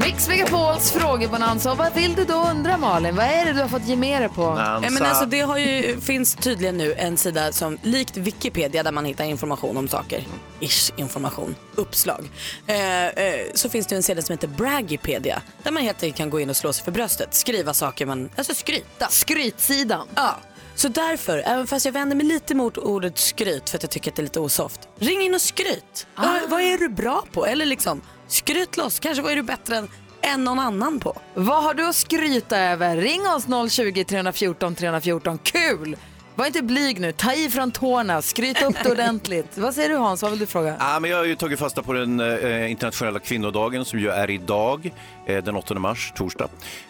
Mix 0.00 0.28
Megapols 0.28 0.92
frågebonanza. 0.92 1.72
Och 1.72 1.78
vad 1.78 1.94
vill 1.94 2.14
du 2.14 2.24
då 2.24 2.34
undra 2.34 2.76
Malin? 2.76 3.16
Vad 3.16 3.24
är 3.24 3.44
det 3.44 3.52
du 3.52 3.60
har 3.60 3.68
fått 3.68 3.86
ge 3.86 3.96
med 3.96 4.22
dig 4.22 4.28
på? 4.28 4.42
Ja, 4.42 4.90
men 4.90 5.02
alltså, 5.02 5.26
det 5.26 5.40
har 5.40 5.58
ju, 5.58 6.00
finns 6.00 6.34
tydligen 6.34 6.76
nu 6.76 6.94
en 6.94 7.16
sida 7.16 7.52
som 7.52 7.78
likt 7.82 8.16
Wikipedia 8.16 8.82
där 8.82 8.92
man 8.92 9.04
hittar 9.04 9.24
information 9.24 9.76
om 9.76 9.88
saker. 9.88 10.24
Ish 10.60 10.92
information, 10.96 11.54
uppslag. 11.74 12.30
Eh, 12.66 13.06
eh, 13.06 13.46
så 13.54 13.68
finns 13.68 13.86
det 13.86 13.96
en 13.96 14.02
sida 14.02 14.22
som 14.22 14.32
heter 14.32 14.48
Braggipedia 14.48 15.42
där 15.62 15.70
man 15.70 15.82
helt 15.82 16.02
enkelt 16.02 16.16
kan 16.16 16.30
gå 16.30 16.40
in 16.40 16.50
och 16.50 16.56
slå 16.56 16.72
sig 16.72 16.84
för 16.84 16.92
bröstet. 16.92 17.34
Skriva 17.34 17.74
saker 17.74 18.06
man, 18.06 18.30
alltså 18.36 18.54
skryta. 18.54 19.08
Skrytsidan. 19.08 20.08
Ja. 20.14 20.36
Så 20.74 20.88
därför, 20.88 21.38
även 21.46 21.66
fast 21.66 21.84
jag 21.84 21.92
vänder 21.92 22.16
mig 22.16 22.26
lite 22.26 22.54
mot 22.54 22.78
ordet 22.78 23.18
skryt 23.18 23.70
för 23.70 23.78
att 23.78 23.82
jag 23.82 23.90
tycker 23.90 24.10
att 24.10 24.16
det 24.16 24.20
är 24.20 24.24
lite 24.24 24.40
osoft. 24.40 24.80
Ring 24.98 25.22
in 25.22 25.34
och 25.34 25.40
skryt. 25.40 26.06
Ah. 26.14 26.22
Vad, 26.22 26.50
vad 26.50 26.60
är 26.60 26.78
du 26.78 26.88
bra 26.88 27.24
på? 27.32 27.46
Eller 27.46 27.66
liksom, 27.66 28.00
skryt 28.28 28.76
loss. 28.76 28.98
Kanske 29.00 29.22
vad 29.22 29.32
är 29.32 29.36
du 29.36 29.42
bättre 29.42 29.76
än, 29.76 29.88
än 30.22 30.44
någon 30.44 30.58
annan 30.58 31.00
på? 31.00 31.18
Vad 31.34 31.62
har 31.64 31.74
du 31.74 31.86
att 31.88 31.94
skryta 31.96 32.58
över? 32.58 32.96
Ring 32.96 33.20
oss 33.28 33.72
020 33.72 34.04
314 34.04 34.74
314. 34.74 35.38
Kul! 35.38 35.96
Var 36.34 36.46
inte 36.46 36.62
blyg 36.62 37.00
nu. 37.00 37.12
Ta 37.12 37.32
i 37.32 37.50
från 37.50 37.70
tårna. 37.70 38.22
Skryt 38.22 38.62
upp 38.62 38.76
det 38.82 38.90
ordentligt. 38.92 39.58
Vad 39.58 39.74
säger 39.74 39.88
du 39.88 39.96
Hans? 39.96 40.22
Vad 40.22 40.30
vill 40.30 40.40
du 40.40 40.46
fråga? 40.46 40.76
Ja, 40.78 41.00
men 41.00 41.10
jag 41.10 41.18
har 41.18 41.24
ju 41.24 41.36
tagit 41.36 41.58
fasta 41.58 41.82
på 41.82 41.92
den 41.92 42.20
eh, 42.20 42.70
internationella 42.70 43.18
kvinnodagen 43.18 43.84
som 43.84 43.98
ju 43.98 44.08
är 44.08 44.30
idag, 44.30 44.90
eh, 45.26 45.44
den 45.44 45.56
8 45.56 45.74
mars, 45.74 46.12
torsdag. 46.16 46.48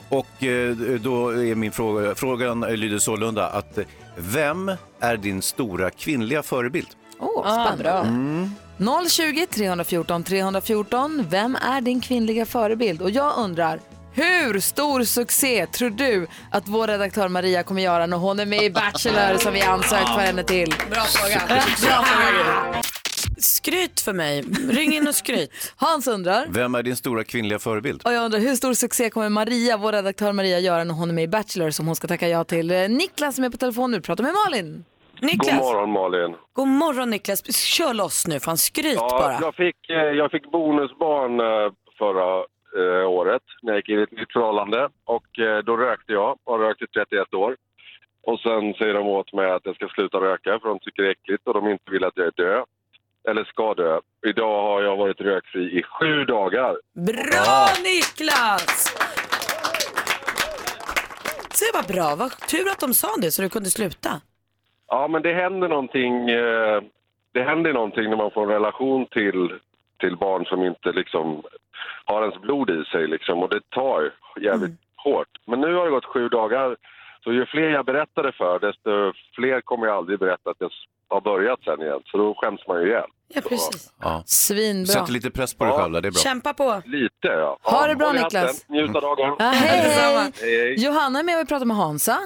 Och 0.09 0.45
eh, 0.45 0.77
då 1.01 1.29
är 1.31 1.55
min 1.55 1.73
fråga, 1.73 2.15
frågan 2.15 2.61
lyder 2.61 2.99
sålunda 2.99 3.47
att 3.49 3.79
eh, 3.79 3.85
vem 4.17 4.73
är 5.01 5.17
din 5.17 5.43
stora 5.43 5.91
kvinnliga 5.91 6.43
förebild? 6.43 6.89
Åh, 7.19 7.43
spännande. 7.43 8.51
020 9.11 9.47
314 9.51 10.25
314. 10.25 11.25
Vem 11.31 11.57
är 11.57 11.81
din 11.81 12.01
kvinnliga 12.01 12.47
förebild? 12.47 13.03
Och 13.03 13.11
jag 13.11 13.33
undrar, 13.39 13.81
hur 14.13 14.61
stor 14.61 15.05
succé 15.05 15.67
tror 15.67 15.91
du 15.91 16.27
att 16.51 16.69
vår 16.69 16.87
redaktör 16.87 17.29
Maria 17.29 17.63
kommer 17.63 17.83
göra 17.83 18.07
när 18.07 18.17
hon 18.17 18.41
är 18.41 18.47
med 18.47 18.63
i 18.63 18.71
Bachelor 18.71 19.39
som 19.39 19.53
vi 19.53 19.63
ansökt 19.63 20.09
för 20.09 20.21
henne 20.21 20.45
till? 20.45 20.75
Bra 20.91 21.03
fråga. 21.05 21.43
Bra 21.49 21.61
fråga. 22.05 22.83
Skryt 23.39 24.01
för 24.01 24.13
mig. 24.13 24.43
Ring 24.71 24.95
in 24.95 25.09
och 25.09 25.15
skryt. 25.15 25.51
Hans 25.77 26.07
undrar, 26.07 26.47
Vem 26.51 26.75
är 26.75 26.83
din 26.83 26.97
stora 26.97 27.25
kvinnliga 27.25 27.59
förebild? 27.59 28.03
och 28.05 28.13
jag 28.13 28.25
undrar 28.25 28.41
hur 28.41 28.57
stor 28.57 28.75
succé 28.75 29.11
kommer 29.11 29.29
Maria, 29.29 29.77
vår 29.77 29.93
redaktör 29.93 30.33
Maria 30.33 30.59
göra 30.59 30.85
när 30.85 30.95
hon 30.95 31.11
är 31.11 31.15
med 31.15 31.25
i 31.25 31.29
Bachelor 31.29 31.71
som 31.71 31.87
hon 31.87 31.97
ska 31.97 32.09
tacka 32.09 32.29
ja 32.29 32.45
till? 32.45 32.71
Eh, 32.71 32.89
Niklas 32.89 33.35
som 33.35 33.45
är 33.45 33.51
på 33.51 33.57
telefon 33.57 33.91
nu, 33.91 34.01
pratar 34.01 34.25
med 34.25 34.33
Malin. 34.47 34.85
Niklas. 35.23 35.51
God 35.51 35.65
morgon 35.65 35.91
Malin. 35.91 36.37
God 36.53 36.69
morgon 36.69 37.11
Niklas. 37.11 37.57
Kör 37.57 37.95
loss 37.95 38.27
nu, 38.27 38.41
fan 38.41 38.57
skryt 38.57 38.95
Ja, 38.97 39.09
bara. 39.21 39.39
jag, 39.41 39.55
fick, 39.55 39.91
eh, 39.91 39.97
jag 39.97 40.31
fick 40.31 40.51
bonusbarn 40.51 41.41
eh, 41.41 41.73
förra 41.99 42.37
eh, 42.79 43.09
året 43.11 43.43
när 43.63 43.73
jag 43.73 43.79
gick 43.79 43.89
in 43.89 43.99
i 43.99 44.03
ett 44.03 44.13
nytt 44.13 44.33
förhållande. 44.33 44.89
Och 45.05 45.39
eh, 45.39 45.59
då 45.59 45.77
rökte 45.77 46.13
jag 46.13 46.39
och 46.45 46.59
rökt 46.61 46.83
i 46.83 46.87
31 46.87 47.35
år. 47.35 47.57
Och 48.27 48.41
sen 48.41 48.75
säger 48.75 48.95
de 48.95 49.07
åt 49.07 49.33
mig 49.33 49.51
att 49.51 49.67
jag 49.67 49.75
ska 49.75 49.89
sluta 49.89 50.19
röka 50.19 50.59
för 50.63 50.69
de 50.69 50.79
tycker 50.79 51.03
det 51.03 51.09
är 51.09 51.13
äckligt 51.13 51.47
och 51.47 51.55
de 51.55 51.69
inte 51.69 51.91
vill 51.91 52.05
att 52.05 52.13
jag 52.17 52.33
död. 52.37 52.65
Eller 53.29 53.45
ska 53.45 53.75
dö. 53.75 54.01
Idag 54.27 54.63
har 54.63 54.83
jag 54.83 54.97
varit 54.97 55.21
rökfri 55.21 55.79
i 55.79 55.83
sju 55.83 56.25
dagar. 56.25 56.77
Bra 56.95 57.67
Niklas! 57.85 58.95
Se 61.51 61.65
vad 61.75 61.87
bra, 61.87 62.15
vad 62.17 62.31
tur 62.49 62.69
att 62.71 62.81
de 62.81 62.95
sa 62.95 63.09
det 63.21 63.31
så 63.31 63.43
du 63.43 63.49
kunde 63.49 63.71
sluta. 63.71 64.21
Ja, 64.89 65.09
men 65.09 65.23
det 65.23 65.33
händer 65.33 65.69
någonting. 65.69 66.31
Eh, 66.31 66.81
det 67.35 67.43
händer 67.43 67.73
någonting 67.73 68.11
när 68.11 68.17
man 68.17 68.31
får 68.31 68.43
en 68.43 68.49
relation 68.49 69.07
till, 69.07 69.53
till 70.01 70.17
barn 70.17 70.45
som 70.45 70.63
inte 70.63 70.93
liksom 70.93 71.43
har 72.05 72.23
ens 72.23 72.41
blod 72.43 72.71
i 72.71 72.85
sig 72.85 73.07
liksom. 73.07 73.43
Och 73.43 73.49
det 73.49 73.71
tar 73.71 74.13
jävligt 74.41 74.81
hårt. 74.97 75.29
Men 75.47 75.61
nu 75.61 75.75
har 75.75 75.85
det 75.85 75.91
gått 75.91 76.05
sju 76.05 76.29
dagar. 76.29 76.77
Så 77.25 77.33
ju 77.33 77.47
fler 77.47 77.71
jag 77.71 77.85
berättade 77.87 78.33
för, 78.33 78.59
desto 78.59 79.13
fler 79.35 79.61
kommer 79.61 79.87
jag 79.87 79.97
aldrig 79.97 80.19
berätta 80.19 80.51
att 80.51 80.57
jag 80.59 80.71
har 81.09 81.21
börjat 81.21 81.63
sen 81.65 81.83
igen. 81.83 82.01
Så 82.05 82.17
då 82.19 82.35
skäms 82.35 82.61
man 82.69 82.81
ju 82.83 82.87
ihjäl. 82.89 83.11
Ja, 83.29 83.41
precis. 83.49 83.93
Ja. 84.01 84.23
Svinbra. 84.27 84.87
Sätter 84.93 85.13
lite 85.13 85.31
press 85.31 85.55
på 85.55 85.65
dig 85.65 85.73
själv 85.73 85.93
där, 85.93 86.01
det 86.01 86.09
är 86.09 86.13
bra. 86.13 86.19
Kämpa 86.21 86.55
på. 86.55 86.83
Lite 86.85 87.29
ja. 87.29 87.59
Ha 87.63 87.83
ja, 87.83 87.89
det 87.89 87.97
bra, 87.97 88.13
Niklas. 88.13 88.69
Njut 88.69 88.97
av 88.97 89.03
dagen. 89.03 89.37
Ja, 89.39 89.45
hej, 89.45 89.79
hej. 89.79 90.33
Hej, 90.41 90.61
hej. 90.61 90.85
Johanna 90.85 91.19
är 91.19 91.23
med 91.25 91.35
och 91.37 91.41
vi 91.41 91.47
pratar 91.47 91.67
med 91.67 91.77
Hansa. 91.77 92.19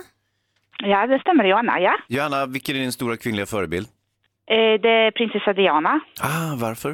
Ja, 0.82 1.06
det 1.06 1.18
stämmer 1.20 1.44
Johanna, 1.44 1.80
ja. 1.80 1.94
Johanna, 2.08 2.46
vilken 2.46 2.76
är 2.76 2.80
din 2.80 2.92
stora 2.92 3.16
kvinnliga 3.16 3.46
förebild? 3.46 3.86
Eh, 4.50 4.80
Det 4.80 4.90
är 4.90 5.10
prinsessa 5.10 5.52
Diana. 5.52 6.00
Ah, 6.22 6.56
varför? 6.60 6.90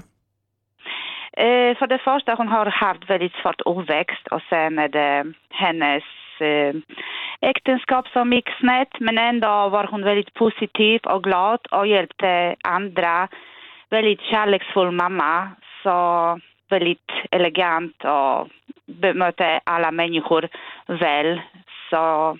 Eh, 1.36 1.76
För 1.78 1.86
det 1.86 1.98
första, 1.98 2.34
hon 2.34 2.48
har 2.48 2.66
haft 2.66 3.10
väldigt 3.10 3.32
svårt 3.42 3.60
uppväxt 3.60 4.26
och 4.30 4.42
sen 4.48 4.78
är 4.78 4.88
det 4.88 5.32
hennes 5.50 6.02
eh, 6.40 6.74
äktenskap 7.40 8.08
som 8.08 8.32
gick 8.32 8.48
snett 8.60 9.00
men 9.00 9.18
ändå 9.18 9.68
var 9.68 9.84
hon 9.90 10.02
väldigt 10.02 10.34
positiv 10.34 11.00
och 11.04 11.22
glad 11.24 11.60
och 11.70 11.86
hjälpte 11.86 12.56
andra. 12.64 13.28
Väldigt 13.90 14.20
kärleksfull 14.20 14.90
mamma, 14.90 15.48
så 15.82 16.38
väldigt 16.70 17.10
elegant 17.30 18.04
och 18.04 18.48
bemötte 18.86 19.60
alla 19.64 19.90
människor 19.90 20.48
väl. 20.86 21.40
Så 21.90 22.38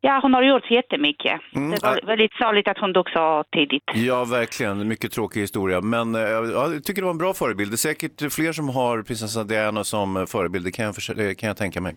ja, 0.00 0.18
hon 0.22 0.34
har 0.34 0.42
gjort 0.42 0.70
jättemycket. 0.70 1.40
Mm, 1.54 1.70
Det 1.70 1.82
var 1.82 2.00
väldigt 2.06 2.32
sorgligt 2.32 2.68
att 2.68 2.78
hon 2.78 2.92
dog 2.92 3.10
så 3.10 3.44
tidigt. 3.52 3.82
Ja, 3.94 4.24
verkligen. 4.24 4.80
En 4.80 4.88
Mycket 4.88 5.12
tråkig 5.12 5.40
historia. 5.40 5.80
Men 5.80 6.14
eh, 6.14 6.20
ja, 6.20 6.46
jag 6.46 6.84
tycker 6.84 7.02
det 7.02 7.06
var 7.06 7.12
en 7.12 7.18
bra 7.18 7.34
förebild. 7.34 7.70
Det 7.70 7.74
är 7.74 7.76
säkert 7.76 8.32
fler 8.32 8.52
som 8.52 8.68
har 8.68 9.02
prinsessa 9.02 9.44
Diana 9.44 9.84
som 9.84 10.26
förebild. 10.28 10.64
Det 10.64 10.70
kan 10.72 10.84
jag, 10.84 11.38
kan 11.38 11.46
jag 11.46 11.56
tänka 11.56 11.80
mig. 11.80 11.96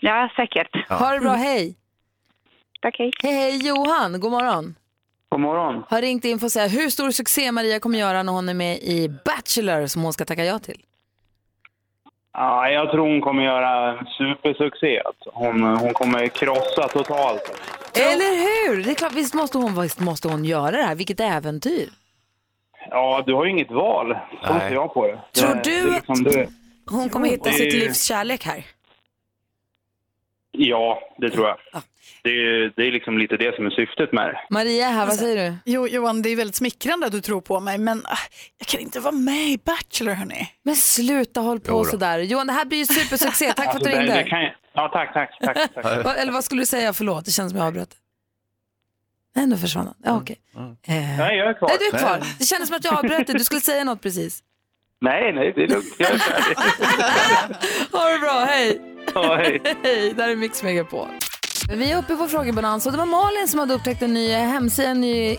Ja, 0.00 0.30
säkert. 0.36 0.68
Ja. 0.88 0.94
Ha 0.96 1.12
det 1.14 1.20
bra, 1.20 1.32
hej. 1.32 1.76
Tack, 2.82 2.96
hej. 2.98 3.10
Hej, 3.22 3.32
hej. 3.34 3.68
Johan, 3.68 4.20
god 4.20 4.30
morgon. 4.30 4.74
God 5.28 5.40
morgon. 5.40 5.82
Har 5.88 6.00
ringt 6.02 6.24
in 6.24 6.38
för 6.38 6.46
att 6.46 6.52
säga 6.52 6.68
hur 6.68 6.88
stor 6.88 7.10
succé 7.10 7.52
Maria 7.52 7.80
kommer 7.80 7.98
göra 7.98 8.22
när 8.22 8.32
hon 8.32 8.48
är 8.48 8.54
med 8.54 8.76
i 8.78 9.08
Bachelor 9.24 9.86
som 9.86 10.02
hon 10.02 10.12
ska 10.12 10.24
tacka 10.24 10.44
ja 10.44 10.58
till. 10.58 10.80
Ja, 12.32 12.68
jag 12.68 12.90
tror 12.90 13.08
hon 13.08 13.20
kommer 13.20 13.42
göra 13.42 14.04
supersuccé. 14.18 15.00
Alltså. 15.00 15.30
Hon, 15.32 15.62
hon 15.62 15.92
kommer 15.94 16.28
krossa 16.28 16.88
totalt. 16.88 17.60
Eller 17.94 18.34
hur? 18.36 18.84
Det 18.84 18.90
är 18.90 18.94
klart, 18.94 19.12
visst 19.12 19.34
måste 19.34 19.58
hon, 19.58 19.82
visst 19.82 20.00
måste 20.00 20.28
hon 20.28 20.44
göra 20.44 20.70
det 20.70 20.82
här. 20.82 20.94
Vilket 20.94 21.20
äventyr. 21.20 21.88
Ja, 22.90 23.22
du 23.26 23.34
har 23.34 23.44
ju 23.44 23.50
inget 23.50 23.70
val. 23.70 24.16
Så 24.42 24.58
ser 24.58 24.70
jag 24.70 24.94
på 24.94 25.06
det. 25.06 25.20
Tror 25.40 25.60
du 25.64 25.94
liksom 25.94 26.24
det. 26.24 26.48
Hon 26.90 27.08
kommer 27.08 27.28
hitta 27.28 27.50
sitt 27.50 27.74
livs 27.74 28.04
kärlek 28.04 28.44
här. 28.44 28.64
Ja, 30.62 31.00
det 31.18 31.30
tror 31.30 31.48
jag. 31.48 31.56
Det 32.22 32.30
är, 32.30 32.72
det 32.76 32.82
är 32.86 32.92
liksom 32.92 33.18
lite 33.18 33.36
det 33.36 33.56
som 33.56 33.66
är 33.66 33.70
syftet 33.70 34.12
med 34.12 34.26
det. 34.28 34.40
Maria 34.50 34.88
här, 34.88 35.06
vad 35.06 35.14
säger 35.14 35.50
du? 35.50 35.56
Jo, 35.64 35.88
Johan, 35.88 36.22
det 36.22 36.28
är 36.28 36.36
väldigt 36.36 36.56
smickrande 36.56 37.06
att 37.06 37.12
du 37.12 37.20
tror 37.20 37.40
på 37.40 37.60
mig, 37.60 37.78
men 37.78 38.02
ah, 38.06 38.18
jag 38.58 38.66
kan 38.66 38.80
inte 38.80 39.00
vara 39.00 39.14
med 39.14 39.48
i 39.48 39.58
Bachelor, 39.64 40.12
hörni. 40.12 40.48
Men 40.62 40.76
sluta 40.76 41.40
håll 41.40 41.60
på 41.60 41.84
sådär. 41.84 42.18
Johan, 42.18 42.46
det 42.46 42.52
här 42.52 42.64
blir 42.64 42.78
ju 42.78 42.86
supersuccé. 42.86 43.52
Tack 43.52 43.56
för 43.56 43.62
att 43.62 43.68
Alltså, 43.74 43.84
du 43.84 43.90
det- 43.90 44.00
ringde. 44.00 44.14
det 44.14 44.24
kan 44.28 44.40
jag- 44.42 44.54
Ja, 44.72 44.88
tack, 44.92 45.12
tack, 45.14 45.38
tack. 45.40 45.74
tack. 45.74 46.16
Eller 46.18 46.32
vad 46.32 46.44
skulle 46.44 46.62
du 46.62 46.66
säga? 46.66 46.92
Förlåt, 46.92 47.24
det 47.24 47.30
känns 47.30 47.50
som 47.52 47.58
jag 47.58 47.66
avbröt. 47.66 47.94
Nej, 49.36 49.46
nu 49.46 49.56
försvann 49.56 49.86
han. 49.86 49.94
Ja, 50.04 50.16
okej. 50.22 50.36
Eh, 50.56 50.94
Nej, 51.18 51.36
jag 51.38 51.48
är 51.48 51.54
kvar. 51.58 51.68
Nej, 51.68 51.76
du 51.80 51.96
är 51.96 52.00
kvar. 52.00 52.20
Det 52.38 52.44
kändes 52.44 52.68
som 52.68 52.76
att 52.76 52.84
jag 52.84 52.94
avbröt 52.98 53.26
dig. 53.26 53.36
Du 53.36 53.44
skulle 53.44 53.60
säga 53.60 53.84
något 53.84 54.02
precis. 54.02 54.42
Nej, 55.00 55.32
nej, 55.32 55.52
det 55.56 55.62
är 55.62 55.68
lugnt. 55.68 55.94
Jag 55.98 56.10
är 56.10 56.18
färdig. 56.18 56.56
Ha 57.92 58.08
det 58.08 58.18
bra, 58.18 58.44
hej! 58.48 58.80
Ja, 59.14 59.36
hej. 59.36 59.62
Hej, 59.82 60.14
där 60.14 60.28
är 60.28 60.36
Mix 60.36 60.62
Megapol. 60.62 61.08
Vi 61.68 61.92
är 61.92 61.98
uppe 61.98 62.16
på 62.16 62.26
frågebalans 62.26 62.86
och 62.86 62.92
det 62.92 62.98
var 62.98 63.06
Malin 63.06 63.48
som 63.48 63.60
hade 63.60 63.74
upptäckt 63.74 64.02
en 64.02 64.14
ny 64.14 64.32
hemsida, 64.32 64.88
en 64.88 65.00
ny, 65.00 65.36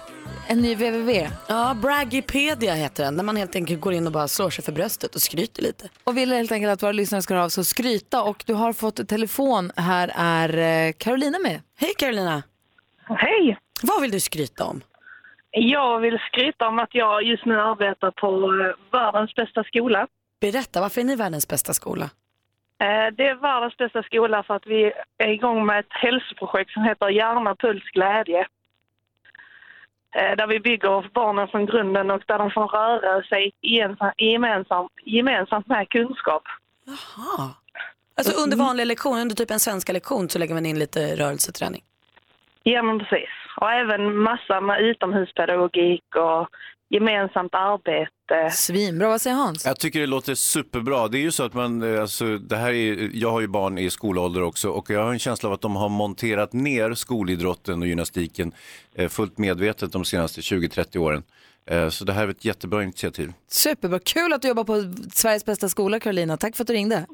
en 0.47 0.61
ny 0.61 0.75
www. 0.75 1.29
Ja, 1.47 1.75
Braggipedia 1.81 2.73
heter 2.73 3.03
den, 3.03 3.17
där 3.17 3.23
man 3.23 3.35
helt 3.35 3.55
enkelt 3.55 3.81
går 3.81 3.93
in 3.93 4.07
och 4.07 4.13
bara 4.13 4.27
slår 4.27 4.49
sig 4.49 4.63
för 4.65 4.71
bröstet 4.71 5.15
och 5.15 5.21
skryter 5.21 5.63
lite. 5.63 5.89
Och 6.03 6.17
vill 6.17 6.31
helt 6.33 6.51
enkelt 6.51 6.71
att 6.73 6.83
våra 6.83 6.91
lyssnare 6.91 7.21
ska 7.21 7.33
höra 7.33 7.43
av 7.45 7.49
sig 7.49 7.61
och 7.61 7.65
skryta 7.67 8.23
och 8.23 8.43
du 8.47 8.53
har 8.53 8.73
fått 8.73 9.07
telefon. 9.07 9.71
Här 9.75 10.11
är 10.15 10.87
eh, 10.87 10.93
Carolina 10.97 11.39
med. 11.39 11.61
Hej 11.79 11.93
Carolina! 11.97 12.43
Hej! 13.05 13.57
Vad 13.83 14.01
vill 14.01 14.11
du 14.11 14.19
skryta 14.19 14.65
om? 14.65 14.81
Jag 15.51 15.99
vill 15.99 16.17
skryta 16.31 16.67
om 16.67 16.79
att 16.79 16.89
jag 16.95 17.23
just 17.23 17.45
nu 17.45 17.59
arbetar 17.59 18.11
på 18.11 18.27
eh, 18.27 18.99
världens 18.99 19.35
bästa 19.35 19.63
skola. 19.63 20.07
Berätta, 20.41 20.81
varför 20.81 21.01
är 21.01 21.05
ni 21.05 21.15
världens 21.15 21.47
bästa 21.47 21.73
skola? 21.73 22.09
Eh, 22.81 23.07
Det 23.17 23.27
är 23.27 23.35
världens 23.35 23.77
bästa 23.77 24.03
skola 24.03 24.43
för 24.43 24.55
att 24.55 24.67
vi 24.67 24.91
är 25.17 25.27
igång 25.27 25.65
med 25.65 25.79
ett 25.79 25.93
hälsoprojekt 26.03 26.71
som 26.71 26.83
heter 26.83 27.09
Hjärna, 27.09 27.55
puls, 27.55 27.83
glädje. 27.83 28.47
Eh, 30.15 30.35
Där 30.37 30.47
vi 30.47 30.59
bygger 30.59 31.09
barnen 31.13 31.47
från 31.47 31.65
grunden 31.65 32.11
och 32.11 32.23
där 32.27 32.37
de 32.37 32.51
får 32.51 32.67
röra 32.67 33.23
sig 33.23 33.51
gemensam- 33.61 34.13
gemensamt, 34.17 34.91
gemensamt 35.05 35.67
med 35.67 35.89
kunskap. 35.89 36.43
Jaha. 36.85 37.49
Alltså 38.17 38.43
under 38.43 38.57
vanliga 38.57 38.85
lektioner, 38.85 39.21
under 39.21 39.35
typ 39.35 39.51
en 39.51 39.59
svenska 39.59 39.93
lektion 39.93 40.29
så 40.29 40.39
lägger 40.39 40.53
man 40.53 40.65
in 40.65 40.79
lite 40.79 41.15
rörelseträning. 41.15 41.81
Ja, 42.63 42.81
men 42.83 42.99
precis. 42.99 43.29
Och 43.57 43.71
även 43.71 44.17
massa 44.17 44.61
med 44.61 44.81
utomhuspedagogik 44.81 46.15
och 46.15 46.47
gemensamt 46.91 47.53
arbete. 47.53 48.55
Svinbra, 48.55 49.07
vad 49.07 49.21
säger 49.21 49.35
Hans? 49.35 49.65
Jag 49.65 49.79
tycker 49.79 49.99
det 49.99 50.05
låter 50.07 50.35
superbra. 50.35 51.07
Det 51.07 51.17
är 51.17 51.21
ju 51.21 51.31
så 51.31 51.43
att 51.43 51.53
man, 51.53 51.93
eh, 51.95 52.01
alltså, 52.01 52.37
det 52.37 52.55
här 52.57 52.73
är, 52.73 53.09
jag 53.13 53.31
har 53.31 53.41
ju 53.41 53.47
barn 53.47 53.77
i 53.77 53.89
skolålder 53.89 54.41
också 54.43 54.69
och 54.69 54.89
jag 54.89 55.03
har 55.03 55.11
en 55.11 55.19
känsla 55.19 55.49
av 55.49 55.53
att 55.53 55.61
de 55.61 55.75
har 55.75 55.89
monterat 55.89 56.53
ner 56.53 56.93
skolidrotten 56.93 57.81
och 57.81 57.87
gymnastiken 57.87 58.51
eh, 58.95 59.09
fullt 59.09 59.37
medvetet 59.37 59.91
de 59.91 60.05
senaste 60.05 60.41
20-30 60.41 60.97
åren. 60.97 61.23
Eh, 61.69 61.89
Så 61.89 62.05
det 62.05 62.13
här 62.13 62.23
är 62.23 62.31
ett 62.31 62.45
jättebra 62.45 62.83
initiativ. 62.83 63.33
Superbra, 63.47 63.99
kul 63.99 64.33
att 64.33 64.41
du 64.41 64.47
jobbar 64.47 64.63
på 64.63 64.93
Sveriges 65.13 65.45
bästa 65.45 65.69
skola 65.69 65.99
Carolina. 65.99 66.37
Tack 66.37 66.55
för 66.55 66.63
att 66.63 66.67
du 66.67 66.73
ringde. 66.73 67.05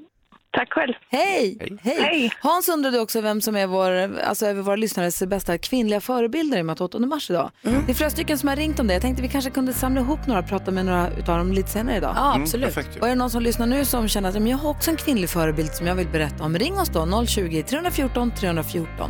Tack 0.57 0.73
själv. 0.73 0.93
Hej! 1.11 1.57
Hej. 1.81 1.97
Hej. 2.01 2.31
Hans 2.41 2.69
undrade 2.69 2.99
också 2.99 3.21
vem 3.21 3.41
som 3.41 3.55
är 3.55 3.67
vår, 3.67 4.19
alltså 4.21 4.45
över 4.45 4.61
våra 4.61 4.75
lyssnares 4.75 5.23
bästa 5.23 5.57
kvinnliga 5.57 6.01
förebilder 6.01 6.57
i 6.57 6.61
och 6.61 6.65
med 6.65 6.73
att 6.73 6.81
8 6.81 6.99
mars 6.99 7.29
idag. 7.29 7.51
Det 7.61 7.91
är 7.91 7.93
flera 7.93 8.09
stycken 8.09 8.37
som 8.37 8.49
har 8.49 8.55
ringt 8.55 8.79
om 8.79 8.87
det. 8.87 8.93
Jag 8.93 9.01
tänkte 9.01 9.21
vi 9.21 9.27
kanske 9.29 9.51
kunde 9.51 9.73
samla 9.73 10.01
ihop 10.01 10.27
några 10.27 10.39
och 10.39 10.47
prata 10.47 10.71
med 10.71 10.85
några 10.85 11.09
utav 11.09 11.37
dem 11.37 11.53
lite 11.53 11.69
senare 11.69 11.97
idag. 11.97 12.13
Ja, 12.15 12.35
absolut. 12.41 12.65
perfekt 12.75 12.95
ju. 12.97 12.99
Och 12.99 13.05
är 13.05 13.09
det 13.09 13.15
någon 13.15 13.29
som 13.29 13.41
lyssnar 13.41 13.67
nu 13.67 13.85
som 13.85 14.07
känner 14.07 14.29
att 14.29 14.35
"Men 14.35 14.47
jag 14.47 14.57
har 14.57 14.69
också 14.69 14.91
en 14.91 14.97
kvinnlig 14.97 15.29
förebild 15.29 15.73
som 15.73 15.87
jag 15.87 15.95
vill 15.95 16.07
berätta 16.07 16.43
om, 16.43 16.57
ring 16.57 16.79
oss 16.79 16.89
då 16.89 17.05
020-314 17.05 18.31
314. 18.39 19.09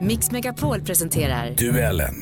Mix 0.00 0.30
Megapol 0.30 0.80
presenterar 0.80 1.50
Duellen. 1.50 2.14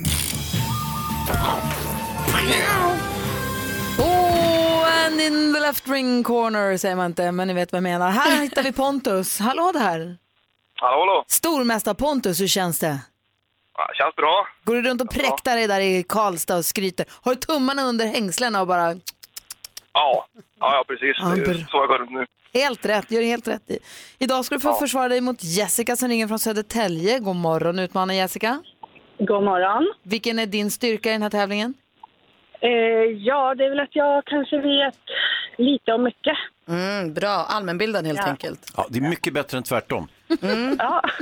Oh, 3.98 4.35
and 5.06 5.20
in 5.20 5.54
the 5.54 5.60
left 5.60 5.88
ring 5.88 6.22
corner 6.24 6.76
säger 6.76 6.96
man 6.96 7.06
inte, 7.06 7.32
men 7.32 7.48
ni 7.48 7.54
vet 7.54 7.72
vad 7.72 7.76
jag 7.76 7.82
menar. 7.82 8.10
Här 8.10 8.42
hittar 8.42 8.62
vi 8.62 8.72
Pontus. 8.72 9.38
Hallå 9.40 9.70
där! 9.74 10.16
Hallå, 10.78 10.98
hallå. 11.00 11.24
Stormästare 11.28 11.94
Pontus, 11.94 12.40
hur 12.40 12.46
känns 12.46 12.78
det? 12.78 12.98
Ja, 13.78 13.90
känns 13.94 14.16
bra. 14.16 14.46
Går 14.64 14.74
du 14.74 14.82
runt 14.82 15.02
och 15.02 15.10
präktar 15.10 15.56
dig 15.56 15.66
där 15.66 15.80
i 15.80 16.02
Karlstad 16.08 16.56
och 16.56 16.64
skryter? 16.64 17.06
Har 17.22 17.34
du 17.34 17.40
tummarna 17.40 17.82
under 17.82 18.06
hängslena 18.06 18.60
och 18.60 18.66
bara 18.66 18.88
Ja, 18.90 18.96
ja, 19.92 20.26
ja 20.60 20.84
precis. 20.88 21.16
Ja, 21.20 21.26
Det 21.28 21.50
är 21.50 21.66
så 21.70 21.76
jag 21.76 21.88
går 21.88 21.98
runt 21.98 22.10
nu. 22.12 22.26
helt 22.60 22.86
rätt, 22.86 23.10
gör 23.10 23.22
helt 23.22 23.48
rätt 23.48 23.70
i. 23.70 23.78
Idag 24.18 24.44
ska 24.44 24.54
du 24.54 24.60
få 24.60 24.74
försvara 24.74 25.08
dig 25.08 25.20
mot 25.20 25.44
Jessica 25.44 25.96
som 25.96 26.08
ringer 26.08 26.28
från 26.28 26.38
Södertälje. 26.38 27.18
God 27.18 27.36
morgon 27.36 27.78
utmanar 27.78 28.14
Jessica. 28.14 28.62
God 29.18 29.42
morgon. 29.44 29.92
Vilken 30.02 30.38
är 30.38 30.46
din 30.46 30.70
styrka 30.70 31.08
i 31.08 31.12
den 31.12 31.22
här 31.22 31.30
tävlingen? 31.30 31.74
Eh, 32.60 32.70
ja, 33.26 33.54
det 33.54 33.64
är 33.64 33.68
väl 33.70 33.80
att 33.80 33.96
jag 33.96 34.24
kanske 34.24 34.56
vet 34.60 34.98
lite 35.58 35.92
om 35.92 36.02
mycket. 36.02 36.36
Mm, 36.68 37.14
bra, 37.14 37.28
allmänbildad 37.28 38.06
helt 38.06 38.18
Ja. 38.18 38.26
enkelt. 38.26 38.72
Ja, 38.76 38.86
det 38.90 38.98
är 38.98 39.08
mycket 39.08 39.32
bättre 39.34 39.56
än 39.58 39.62
tvärtom. 39.64 40.08
Ja. 40.78 41.02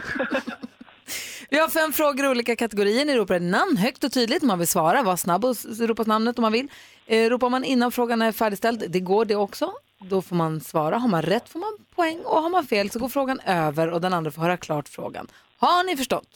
Vi 1.51 1.59
har 1.59 1.69
fem 1.69 1.93
frågor 1.93 2.25
i 2.25 2.29
olika 2.29 2.57
kategorier. 2.57 3.05
Ni 3.05 3.17
ropar 3.17 3.35
ett 3.35 3.43
namn 3.43 3.77
högt 3.77 4.05
och 4.05 4.13
tydligt 4.13 4.43
om 4.43 4.49
man 4.49 4.59
vill 4.59 4.69
svara. 4.69 5.03
Var 5.03 5.17
snabb 5.17 5.45
och 5.45 5.51
s- 5.51 5.81
ropa 5.81 6.03
namnet 6.07 6.39
om 6.39 6.43
man 6.43 6.53
vill. 6.53 6.69
Eh, 7.07 7.31
ropar 7.31 7.49
man 7.49 7.65
innan 7.65 7.93
frågan 7.93 8.23
är 8.23 8.33
färdigställd, 8.33 8.85
det 8.89 9.01
går 9.01 9.25
det 9.25 9.37
också. 9.37 9.73
Då 9.99 10.23
får 10.23 10.37
man 10.37 10.61
svara. 10.61 10.99
Har 10.99 11.09
man 11.09 11.23
rätt 11.23 11.49
får 11.49 11.59
man 11.59 11.73
poäng 11.95 12.19
och 12.25 12.43
har 12.43 12.51
man 12.51 12.67
fel 12.67 12.91
så 12.91 12.99
går 12.99 13.09
frågan 13.09 13.41
över 13.47 13.91
och 13.91 14.01
den 14.01 14.15
andra 14.15 14.31
får 14.31 14.43
höra 14.43 14.57
klart 14.57 14.89
frågan. 14.89 15.27
Har 15.59 15.85
ni 15.85 15.97
förstått? 15.97 16.29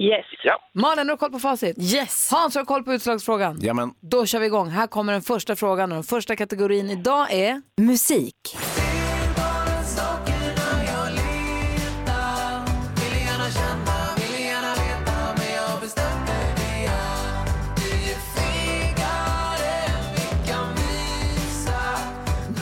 Yes. 0.00 0.26
Ja. 0.44 0.58
Malin, 0.74 1.08
har 1.08 1.14
du 1.14 1.18
koll 1.18 1.30
på 1.30 1.38
facit? 1.38 1.94
Yes. 1.94 2.30
Hans, 2.30 2.54
har 2.54 2.62
du 2.62 2.66
koll 2.66 2.82
på 2.84 2.94
utslagsfrågan? 2.94 3.58
Jamen. 3.60 3.90
Då 4.00 4.26
kör 4.26 4.38
vi 4.38 4.46
igång. 4.46 4.68
Här 4.68 4.86
kommer 4.86 5.12
den 5.12 5.22
första 5.22 5.56
frågan 5.56 5.92
och 5.92 5.96
den 5.96 6.04
första 6.04 6.36
kategorin 6.36 6.90
idag 6.90 7.32
är 7.32 7.62
musik. 7.76 8.34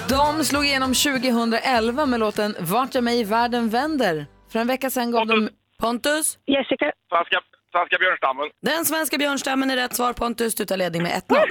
De 0.09 0.44
slog 0.44 0.66
igenom 0.66 0.94
2011 0.94 2.07
med 2.07 2.20
låten 2.20 2.55
Vart 2.61 2.94
jag 2.94 3.05
mig 3.05 3.20
i 3.20 3.24
världen 3.24 3.68
vänder. 3.68 4.27
För 4.53 4.59
en 4.59 4.66
vecka 4.66 4.90
sedan 4.90 5.11
gav 5.11 5.27
de 5.27 5.48
Pontus? 5.83 6.38
Jessica. 6.47 6.93
Svenska, 7.09 7.41
svenska 7.73 7.99
björnstammen. 7.99 8.51
Den 8.62 8.85
svenska 8.85 9.19
björnstammen 9.19 9.71
är 9.71 9.77
rätt 9.77 9.97
svar. 9.97 10.12
Pontus, 10.12 10.55
du 10.55 10.64
tar 10.64 10.77
ledning 10.77 11.03
med 11.03 11.23
1-0. 11.29 11.45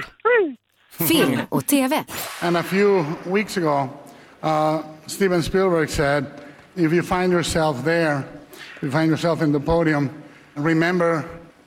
Film 1.08 1.40
och 1.48 1.66
TV. 1.66 2.04
And 2.42 2.56
a 2.56 2.62
few 2.62 3.04
weeks 3.24 3.56
ago, 3.56 3.88
uh, 4.42 4.80
Steven 5.06 5.42
Spielberg 5.42 5.88
said, 5.90 6.24
if 6.74 6.92
you 6.92 7.02
find 7.02 7.32
yourself 7.32 7.84
there, 7.84 8.22
if 8.76 8.82
you 8.82 8.90
find 8.90 9.10
yourself 9.10 9.42
in 9.42 9.52
the 9.52 9.60
podium, 9.60 10.10
remember 10.54 11.22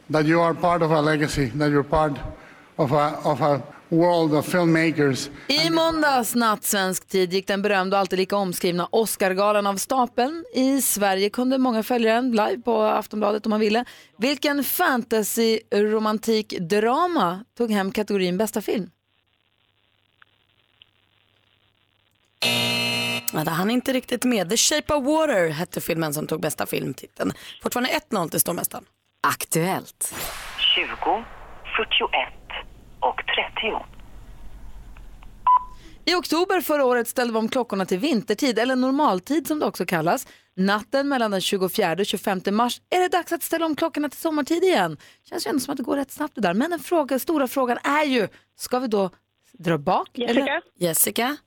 that 0.09 0.25
you 0.25 0.41
are 0.41 0.53
part 0.53 0.81
of 0.81 0.91
a 0.91 1.01
legacy, 1.01 1.45
that 1.45 1.71
you're 1.71 1.89
part 1.89 2.19
of 2.77 2.91
a, 2.91 3.19
of 3.23 3.41
a 3.41 3.61
world 3.91 4.33
of 4.33 4.45
filmmakers. 4.45 5.29
I 5.47 5.69
måndags 5.69 6.35
natt 6.35 6.63
svensk 6.63 7.07
tid 7.07 7.33
gick 7.33 7.47
den 7.47 7.61
berömda 7.61 7.97
och 7.97 8.01
alltid 8.01 8.19
lika 8.19 8.35
omskrivna 8.35 8.87
Oscargalan 8.91 9.67
av 9.67 9.75
stapeln. 9.75 10.45
I 10.53 10.81
Sverige 10.81 11.29
kunde 11.29 11.57
många 11.57 11.83
följa 11.83 12.13
den 12.13 12.31
live 12.31 12.57
på 12.57 12.81
Aftonbladet 12.81 13.45
om 13.45 13.49
man 13.49 13.59
ville. 13.59 13.85
Vilken 14.17 14.63
fantasy 14.63 15.59
romantik 15.71 16.59
drama 16.59 17.45
tog 17.57 17.71
hem 17.71 17.91
kategorin 17.91 18.37
bästa 18.37 18.61
film? 18.61 18.89
Ja, 23.33 23.43
det 23.43 23.51
hann 23.51 23.71
inte 23.71 23.93
riktigt 23.93 24.23
med. 24.23 24.49
The 24.49 24.57
Shape 24.57 24.93
of 24.93 25.05
Water 25.05 25.49
hette 25.49 25.81
filmen 25.81 26.13
som 26.13 26.27
tog 26.27 26.41
bästa 26.41 26.65
filmtiteln. 26.65 27.33
Fortfarande 27.63 27.89
1-0 28.11 28.29
till 28.29 28.39
stormästaren. 28.39 28.85
Aktuellt. 29.27 30.13
20, 30.75 31.23
41 31.77 32.40
och 33.01 33.21
30. 33.61 33.85
I 36.05 36.15
oktober 36.15 36.61
förra 36.61 36.85
året 36.85 37.07
ställde 37.07 37.33
vi 37.33 37.39
om 37.39 37.49
klockorna 37.49 37.85
till 37.85 37.99
vintertid, 37.99 38.59
eller 38.59 38.75
normaltid 38.75 39.47
som 39.47 39.59
det 39.59 39.65
också 39.65 39.85
kallas. 39.85 40.27
Natten 40.55 41.07
mellan 41.07 41.31
den 41.31 41.41
24 41.41 41.91
och 41.99 42.05
25 42.05 42.41
mars 42.51 42.81
är 42.89 42.99
det 42.99 43.07
dags 43.07 43.31
att 43.31 43.43
ställa 43.43 43.65
om 43.65 43.75
klockorna 43.75 44.09
till 44.09 44.19
sommartid 44.19 44.63
igen. 44.63 44.97
Känns 45.29 45.47
ju 45.47 45.49
ändå 45.49 45.59
som 45.59 45.71
att 45.71 45.77
det 45.77 45.83
går 45.83 45.95
rätt 45.95 46.11
snabbt 46.11 46.35
det 46.35 46.41
där. 46.41 46.53
Men 46.53 46.69
den 46.69 46.79
fråga, 46.79 47.19
stora 47.19 47.47
frågan 47.47 47.77
är 47.83 48.03
ju, 48.03 48.27
ska 48.55 48.79
vi 48.79 48.87
då 48.87 49.09
dra 49.51 49.77
bak? 49.77 50.09
Jessica? 50.13 50.61
Jessica? 50.79 51.37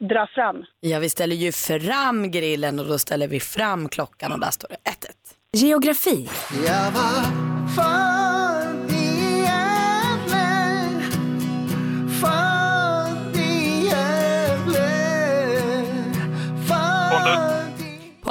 Dra 0.00 0.26
fram. 0.26 0.64
Ja, 0.80 0.98
vi 0.98 1.10
ställer 1.10 1.36
ju 1.36 1.52
fram 1.52 2.30
grillen 2.30 2.78
och 2.78 2.86
då 2.86 2.98
ställer 2.98 3.28
vi 3.28 3.40
fram 3.40 3.88
klockan 3.88 4.32
och 4.32 4.40
där 4.40 4.50
står 4.50 4.68
det 4.68 4.90
1-1. 4.90 5.12
Geografi. 5.52 6.28
Jag 6.66 6.90
var 6.90 7.22
född 7.76 8.59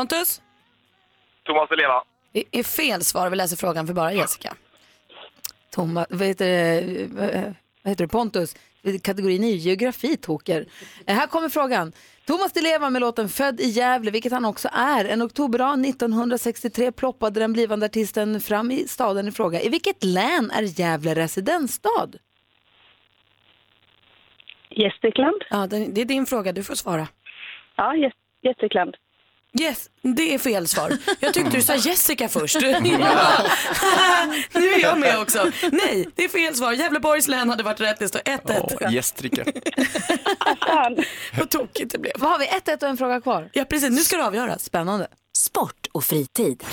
Pontus? 0.03 0.41
Thomas 1.45 1.69
Di 1.69 1.75
Leva. 1.75 2.03
Det 2.31 2.43
är 2.51 2.63
fel 2.63 3.03
svar. 3.03 3.29
Vi 3.29 3.35
läser 3.35 3.57
frågan 3.57 3.87
för 3.87 3.93
bara 3.93 4.13
Jessica. 4.13 4.53
Thomas, 5.71 6.07
vad 6.09 6.27
heter 6.27 6.45
det, 6.47 7.07
vad 7.83 7.91
heter 7.91 8.03
det, 8.03 8.07
Pontus? 8.07 8.55
Kategorin 9.03 9.43
är 9.43 9.47
geografi, 9.55 10.17
toker. 10.17 10.65
Eh, 11.07 11.15
Här 11.15 11.27
kommer 11.27 11.49
frågan. 11.49 11.91
Thomas 12.25 12.51
Di 12.53 12.61
Leva 12.61 12.89
med 12.89 12.99
låten 13.01 13.29
Född 13.29 13.59
i 13.61 13.65
Gävle, 13.69 14.11
vilket 14.11 14.31
han 14.31 14.45
också 14.45 14.69
är. 14.73 15.05
En 15.05 15.21
oktoberdag 15.21 15.73
1963 15.85 16.91
ploppade 16.91 17.39
den 17.39 17.53
blivande 17.53 17.85
artisten 17.85 18.41
fram 18.41 18.71
i 18.71 18.87
staden 18.87 19.27
i 19.27 19.31
fråga. 19.31 19.61
I 19.61 19.69
vilket 19.69 20.03
län 20.03 20.51
är 20.51 20.79
Gävle 20.79 21.15
residensstad? 21.15 22.09
Gästrikland. 24.69 25.41
Ja, 25.49 25.67
det 25.67 26.01
är 26.01 26.05
din 26.05 26.25
fråga. 26.25 26.51
Du 26.53 26.63
får 26.63 26.75
svara. 26.75 27.07
Ja, 27.75 27.95
Gäst- 27.95 28.15
Gästrikland. 28.41 28.95
Yes, 29.53 29.89
det 30.01 30.33
är 30.33 30.39
fel 30.39 30.67
svar. 30.67 30.97
Jag 31.19 31.33
tyckte 31.33 31.51
du 31.51 31.61
sa 31.61 31.75
Jessica 31.75 32.29
först. 32.29 32.55
Nu 32.61 32.67
är 34.73 34.81
jag 34.81 34.99
med 34.99 35.19
också. 35.19 35.51
Nej, 35.71 36.07
det 36.15 36.23
är 36.23 36.29
fel 36.29 36.55
svar. 36.55 36.73
Gävleborgs 36.73 37.27
län 37.27 37.49
hade 37.49 37.63
varit 37.63 37.81
rätt. 37.81 37.99
Det 37.99 38.07
står 38.07 38.19
1-1. 38.19 38.91
Gästrika. 38.91 39.45
Vad 41.37 41.49
tokigt 41.49 41.91
det 41.91 41.99
blev. 41.99 42.13
Vad 42.17 42.31
har 42.31 42.39
vi? 42.39 42.45
1-1 42.45 42.83
och 42.83 42.89
en 42.89 42.97
fråga 42.97 43.21
kvar. 43.21 43.49
Ja, 43.53 43.65
precis. 43.65 43.89
Nu 43.89 43.97
ska 43.97 44.17
det 44.17 44.25
avgöras. 44.25 44.63
Spännande. 44.63 45.07
Sport 45.37 45.87
och 45.91 46.03
fritid. 46.03 46.63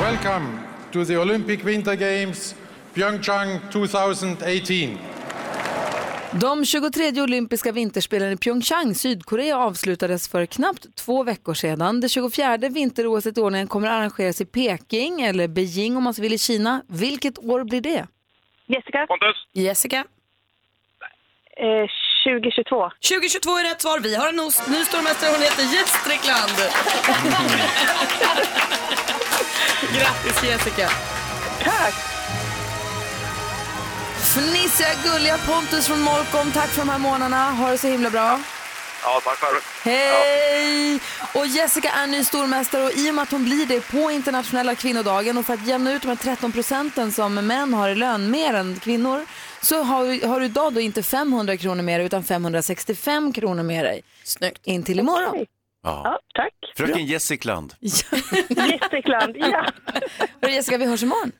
Welcome 0.00 0.46
to 0.92 1.04
the 1.04 1.16
Olympic 1.16 1.60
Winter 1.64 1.94
Games 1.94 2.54
Pyeongchang 2.94 3.60
2018. 3.72 4.98
De 6.32 6.64
23 6.64 7.22
olympiska 7.22 7.72
vinterspelen 7.72 8.32
i 8.32 8.36
Pyeongchang, 8.36 8.94
Sydkorea 8.94 9.58
avslutades 9.58 10.28
för 10.28 10.46
knappt 10.46 10.96
två 10.96 11.24
veckor 11.24 11.54
sedan. 11.54 12.00
Det 12.00 12.08
24 12.08 12.56
vinter-OS 12.56 13.26
i 13.26 13.30
ordningen 13.40 13.68
kommer 13.68 13.88
att 13.88 13.92
arrangeras 13.92 14.40
i 14.40 14.44
Peking, 14.44 15.20
eller 15.20 15.48
Beijing 15.48 15.96
om 15.96 16.02
man 16.02 16.14
så 16.14 16.22
vill 16.22 16.32
i 16.32 16.38
Kina. 16.38 16.82
Vilket 16.88 17.38
år 17.38 17.64
blir 17.64 17.80
det? 17.80 18.06
Jessica? 18.66 19.06
Pontus? 19.06 19.36
Jessica? 19.52 20.04
Eh, 21.56 21.86
2022. 22.24 22.90
2022 23.08 23.50
är 23.50 23.64
rätt 23.70 23.82
svar. 23.82 24.00
Vi 24.00 24.16
har 24.16 24.28
en 24.28 24.36
ny 24.36 24.50
stormästare. 24.84 25.30
Hon 25.30 25.42
heter 25.42 25.62
Gästrikland. 25.74 26.56
Grattis 29.94 30.44
Jessica. 30.44 30.88
Tack. 31.64 32.19
Fnissiga, 34.34 34.88
gulliga 35.04 35.38
Pontus 35.38 35.86
från 35.86 36.00
Molkom, 36.00 36.52
tack 36.52 36.68
för 36.70 36.78
de 36.80 36.88
här 36.88 36.98
månaderna. 36.98 37.50
Ha 37.50 37.70
det 37.70 37.78
så 37.78 37.88
himla 37.88 38.10
bra. 38.10 38.40
Ja, 39.02 39.20
tack 39.24 39.36
själv. 39.38 39.60
Hej! 39.84 41.00
Och 41.34 41.46
Jessica 41.46 41.90
är 41.90 42.06
ny 42.06 42.24
stormästare 42.24 42.84
och 42.84 42.92
i 42.92 43.10
och 43.10 43.14
med 43.14 43.22
att 43.22 43.30
hon 43.30 43.44
blir 43.44 43.66
det 43.66 43.80
på 43.90 44.10
internationella 44.10 44.74
kvinnodagen 44.74 45.38
och 45.38 45.46
för 45.46 45.54
att 45.54 45.66
jämna 45.66 45.92
ut 45.92 46.02
de 46.02 46.08
här 46.08 46.16
13 46.16 46.52
procenten 46.52 47.12
som 47.12 47.34
män 47.34 47.74
har 47.74 47.88
i 47.88 47.94
lön 47.94 48.30
mer 48.30 48.54
än 48.54 48.80
kvinnor 48.80 49.26
så 49.62 49.82
har, 49.82 50.26
har 50.26 50.40
du 50.40 50.46
idag 50.46 50.72
då 50.72 50.80
inte 50.80 51.02
500 51.02 51.56
kronor 51.56 51.82
mer 51.82 52.00
utan 52.00 52.24
565 52.24 53.32
kronor 53.32 53.62
med 53.62 53.84
dig. 53.84 54.02
Snyggt. 54.24 54.66
In 54.66 54.82
till 54.82 54.98
imorgon. 54.98 55.46
Ja. 55.82 56.20
tack. 56.34 56.52
Fröken 56.76 57.06
Gästrikland. 57.06 57.74
Gästrikland, 57.80 59.36
ja. 59.38 59.66
Hörru 60.42 60.52
Jessica, 60.52 60.78
vi 60.78 60.86
hörs 60.86 61.02
imorgon. 61.02 61.32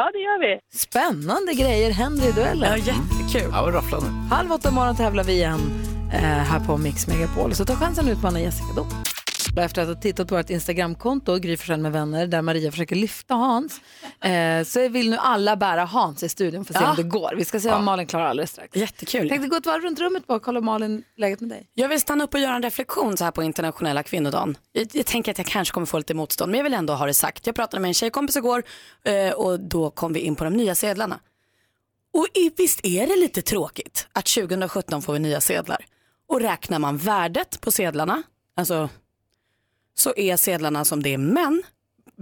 Ja, 0.00 0.10
det 0.12 0.18
gör 0.18 0.40
vi. 0.40 0.78
Spännande 0.78 1.54
grejer 1.54 1.90
händer 1.90 2.28
i 2.28 2.32
duellen. 2.32 2.70
Ja, 2.70 2.76
jättekul. 2.76 3.50
Ja, 3.52 3.62
vad 3.62 3.74
rafflande. 3.74 4.08
Halv 4.30 4.52
åtta 4.52 4.68
imorgon 4.68 4.96
tävlar 4.96 5.24
vi 5.24 5.32
igen 5.32 5.60
eh, 6.12 6.20
här 6.20 6.60
på 6.66 6.76
Mix 6.76 7.06
Megapol. 7.06 7.54
Så 7.54 7.64
ta 7.64 7.74
chansen 7.76 8.04
att 8.04 8.10
utmana 8.10 8.40
Jessica 8.40 8.68
då. 8.76 8.86
Efter 9.58 9.82
att 9.82 9.88
ha 9.88 9.94
tittat 9.94 10.28
på 10.28 10.36
vårt 10.36 10.50
Instagramkonto, 10.50 11.36
Gry 11.36 11.56
Forssell 11.56 11.80
med 11.80 11.92
vänner, 11.92 12.26
där 12.26 12.42
Maria 12.42 12.70
försöker 12.70 12.96
lyfta 12.96 13.34
Hans, 13.34 13.80
eh, 14.20 14.64
så 14.64 14.88
vill 14.88 15.10
nu 15.10 15.16
alla 15.16 15.56
bära 15.56 15.84
Hans 15.84 16.22
i 16.22 16.28
studion 16.28 16.64
för 16.64 16.74
att 16.74 16.78
se 16.80 16.84
Ja. 16.84 16.90
om 16.90 16.96
det 16.96 17.02
går. 17.02 17.34
Vi 17.36 17.44
ska 17.44 17.60
se 17.60 17.72
om 17.72 17.84
Malin 17.84 18.06
klarar 18.06 18.26
alldeles 18.26 18.50
strax. 18.50 18.76
Jättekul. 18.76 19.28
Tänkte 19.28 19.48
gå 19.48 19.56
ett 19.56 19.66
varv 19.66 19.82
runt 19.82 20.00
rummet 20.00 20.26
bara 20.26 20.36
och 20.36 20.42
kolla 20.42 20.60
Malin, 20.60 21.02
läget 21.16 21.40
med 21.40 21.50
dig. 21.50 21.68
Jag 21.74 21.88
vill 21.88 22.00
stanna 22.00 22.24
upp 22.24 22.34
och 22.34 22.40
göra 22.40 22.54
en 22.56 22.62
reflektion 22.62 23.16
så 23.16 23.24
här 23.24 23.30
på 23.30 23.42
internationella 23.42 24.02
kvinnodagen. 24.02 24.56
Jag, 24.72 24.86
jag 24.92 25.06
tänker 25.06 25.30
att 25.32 25.38
jag 25.38 25.46
kanske 25.46 25.72
kommer 25.74 25.86
få 25.86 25.98
lite 25.98 26.14
motstånd, 26.14 26.50
men 26.50 26.58
jag 26.58 26.64
vill 26.64 26.74
ändå 26.74 26.92
ha 26.94 27.06
det 27.06 27.14
sagt. 27.14 27.46
Jag 27.46 27.54
pratade 27.56 27.80
med 27.80 27.88
en 27.88 27.94
tjejkompis 27.94 28.36
igår 28.36 28.62
eh, 29.04 29.32
och 29.32 29.60
då 29.60 29.90
kom 29.90 30.12
vi 30.12 30.20
in 30.20 30.36
på 30.36 30.44
de 30.44 30.52
nya 30.54 30.74
sedlarna. 30.74 31.20
Och 32.12 32.26
visst 32.56 32.80
är 32.86 33.06
det 33.06 33.16
lite 33.16 33.42
tråkigt 33.42 34.08
att 34.12 34.26
2017 34.26 35.02
får 35.02 35.12
vi 35.12 35.18
nya 35.18 35.40
sedlar. 35.40 35.84
Och 36.28 36.40
räknar 36.40 36.78
man 36.78 36.96
värdet 36.96 37.60
på 37.60 37.70
sedlarna, 37.72 38.22
alltså 38.56 38.88
så 39.98 40.12
är 40.16 40.36
sedlarna 40.36 40.84
som 40.84 41.02
det 41.02 41.14
är 41.14 41.18
män, 41.18 41.62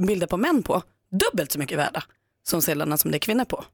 bilder 0.06 0.26
på 0.26 0.36
män 0.36 0.62
på, 0.62 0.82
dubbelt 1.10 1.52
så 1.52 1.58
mycket 1.58 1.78
värda 1.78 2.04
som 2.42 2.62
sedlarna 2.62 2.96
som 2.96 3.10
det 3.10 3.16
är 3.16 3.20
kvinnor 3.20 3.44
på. 3.44 3.64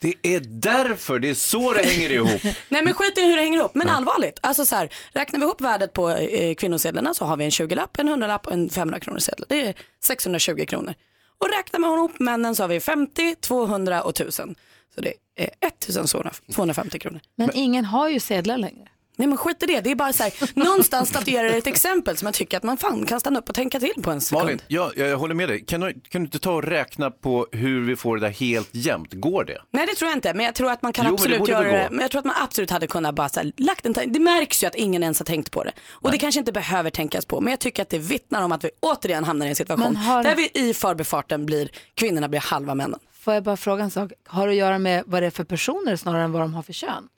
Det 0.00 0.14
är 0.22 0.40
därför, 0.40 1.18
det 1.18 1.30
är 1.30 1.34
så 1.34 1.72
det 1.72 1.82
hänger 1.82 2.10
ihop. 2.10 2.42
Nej 2.68 2.84
men 2.84 2.94
skit 2.94 3.18
i 3.18 3.22
hur 3.22 3.36
det 3.36 3.42
hänger 3.42 3.58
ihop. 3.58 3.74
Men 3.74 3.88
allvarligt, 3.88 4.38
alltså 4.42 4.66
så 4.66 4.76
här, 4.76 4.88
räknar 5.12 5.40
vi 5.40 5.44
ihop 5.44 5.60
värdet 5.60 5.92
på 5.92 6.10
eh, 6.10 6.54
kvinnosedlarna 6.54 7.14
så 7.14 7.24
har 7.24 7.36
vi 7.36 7.44
en 7.44 7.50
20-lapp, 7.50 7.98
en 7.98 8.08
100-lapp 8.08 8.46
och 8.46 8.52
en 8.52 8.70
500 8.70 9.00
kronor 9.00 9.18
sedel. 9.18 9.44
Det 9.48 9.66
är 9.66 9.74
620 10.04 10.64
kronor. 10.68 10.94
Och 11.38 11.48
räknar 11.56 11.80
man 11.80 11.98
ihop 11.98 12.18
männen 12.18 12.54
så 12.54 12.62
har 12.62 12.68
vi 12.68 12.80
50, 12.80 13.34
200 13.34 14.02
och 14.02 14.10
1000. 14.10 14.54
Så 14.94 15.00
det 15.00 15.12
är 15.36 15.50
1250 15.60 16.98
kronor. 16.98 17.20
Men 17.34 17.50
ingen 17.54 17.84
har 17.84 18.08
ju 18.08 18.20
sedlar 18.20 18.58
längre. 18.58 18.88
Nej 19.18 19.28
men 19.28 19.36
skit 19.38 19.62
i 19.62 19.66
det, 19.66 19.80
det 19.80 19.90
är 19.90 19.94
bara 19.94 20.12
så 20.12 20.22
här, 20.22 20.32
någonstans 20.58 21.08
statuerar 21.08 21.48
det 21.48 21.56
ett 21.56 21.66
exempel 21.66 22.16
som 22.16 22.26
jag 22.26 22.34
tycker 22.34 22.56
att 22.56 22.62
man 22.62 22.76
fan 22.76 23.06
kan 23.06 23.20
stanna 23.20 23.38
upp 23.38 23.48
och 23.48 23.54
tänka 23.54 23.80
till 23.80 24.02
på 24.02 24.10
en 24.10 24.20
sekund. 24.20 24.42
Malin, 24.44 24.60
ja, 24.68 24.92
jag 24.96 25.18
håller 25.18 25.34
med 25.34 25.48
dig. 25.48 25.64
Kan 25.64 25.80
du, 25.80 25.92
kan 25.92 26.20
du 26.22 26.26
inte 26.26 26.38
ta 26.38 26.52
och 26.52 26.62
räkna 26.62 27.10
på 27.10 27.46
hur 27.52 27.80
vi 27.86 27.96
får 27.96 28.16
det 28.16 28.26
där 28.26 28.32
helt 28.32 28.68
jämnt? 28.72 29.12
Går 29.12 29.44
det? 29.44 29.58
Nej 29.70 29.86
det 29.86 29.94
tror 29.94 30.08
jag 30.10 30.16
inte, 30.16 30.34
men 30.34 30.46
jag 30.46 30.54
tror 30.54 30.70
att 30.70 30.82
man 30.82 30.92
kan 30.92 31.04
Jo, 31.06 31.10
men 31.10 31.16
det 31.16 31.22
absolut 31.22 31.38
borde 31.38 31.52
göra 31.52 31.82
det. 31.82 31.88
Men 31.90 32.00
jag 32.00 32.10
tror 32.10 32.18
att 32.18 32.24
man 32.24 32.36
absolut 32.42 32.70
hade 32.70 32.86
kunnat 32.86 33.14
bara 33.14 33.28
så 33.28 33.40
här, 33.40 33.52
lagt 33.56 33.86
en 33.86 33.92
Det 34.06 34.20
märks 34.20 34.62
ju 34.62 34.66
att 34.66 34.74
ingen 34.74 35.02
ens 35.02 35.18
har 35.18 35.24
tänkt 35.26 35.50
på 35.50 35.64
det. 35.64 35.72
Och 35.90 36.10
det 36.10 36.18
kanske 36.18 36.38
inte 36.38 36.52
behöver 36.52 36.90
tänkas 36.90 37.26
på. 37.26 37.40
Men 37.40 37.50
jag 37.50 37.60
tycker 37.60 37.82
att 37.82 37.88
det 37.90 37.98
vittnar 37.98 38.42
om 38.42 38.52
att 38.52 38.64
vi 38.64 38.70
återigen 38.80 39.24
hamnar 39.24 39.46
i 39.46 39.48
en 39.48 39.56
situation 39.56 39.96
har- 39.96 40.22
där 40.22 40.34
vi 40.36 40.50
i 40.54 40.74
förbifarten 40.74 41.46
blir, 41.46 41.68
kvinnorna 41.94 42.28
blir 42.28 42.40
halva 42.40 42.74
männen. 42.74 42.98
Får 43.20 43.34
jag 43.34 43.42
bara 43.42 43.56
fråga 43.56 43.84
en 43.84 43.90
sak? 43.90 44.12
Har 44.26 44.46
det 44.46 44.50
att 44.52 44.56
göra 44.56 44.78
med 44.78 45.02
vad 45.06 45.22
det 45.22 45.26
är 45.26 45.30
för 45.30 45.44
personer 45.44 45.96
snarare 45.96 46.22
än 46.22 46.32
vad 46.32 46.42
de 46.42 46.54
har 46.54 46.62
för 46.62 46.72
kön? 46.72 47.08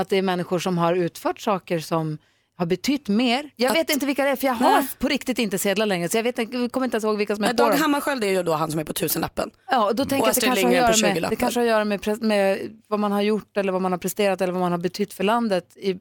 Att 0.00 0.08
det 0.08 0.16
är 0.16 0.22
människor 0.22 0.58
som 0.58 0.78
har 0.78 0.94
utfört 0.94 1.40
saker 1.40 1.78
som 1.78 2.18
har 2.56 2.66
betytt 2.66 3.08
mer. 3.08 3.50
Jag 3.56 3.72
vet 3.72 3.90
inte 3.90 4.06
vilka 4.06 4.24
det 4.24 4.30
är 4.30 4.36
för 4.36 4.46
jag 4.46 4.54
har 4.54 4.70
Nej. 4.70 4.88
på 4.98 5.08
riktigt 5.08 5.38
inte 5.38 5.58
sedlar 5.58 5.86
längre 5.86 6.08
så 6.08 6.16
jag 6.18 6.22
vet, 6.22 6.38
inte- 6.38 6.56
jag 6.56 6.72
kommer 6.72 6.84
inte 6.84 6.94
ens 6.94 7.04
ihåg 7.04 7.16
vilka 7.18 7.36
som 7.36 7.44
är 7.44 7.48
Men 7.48 7.56
på 7.56 7.62
Dag. 7.62 7.72
Hammarskjöld 7.72 8.24
är 8.24 8.28
ju 8.28 8.42
då 8.42 8.52
han 8.52 8.70
som 8.70 8.80
är 8.80 8.84
på 8.84 8.92
tusenlappen. 8.92 9.50
Ja, 9.70 9.88
och 9.88 9.96
då 9.96 10.04
tänker 10.04 10.26
jag 10.26 10.30
att 10.30 10.34
det 10.40 10.46
kanske, 10.46 10.66
har 10.66 10.90
att 10.90 11.00
med, 11.00 11.10
det 11.14 11.20
20-lappen. 11.20 11.36
kanske 11.36 11.60
har 11.60 11.64
att 11.64 11.70
göra 11.70 11.84
med, 11.84 12.22
med 12.22 12.58
vad 12.88 13.00
man 13.00 13.12
har 13.12 13.22
gjort 13.22 13.56
eller 13.56 13.72
vad 13.72 13.82
man 13.82 13.92
har 13.92 13.98
presterat 13.98 14.40
eller 14.40 14.52
vad 14.52 14.60
man 14.60 14.72
har 14.72 14.78
betytt 14.78 15.12
för 15.12 15.24
landet 15.24 15.76
i 15.76 15.98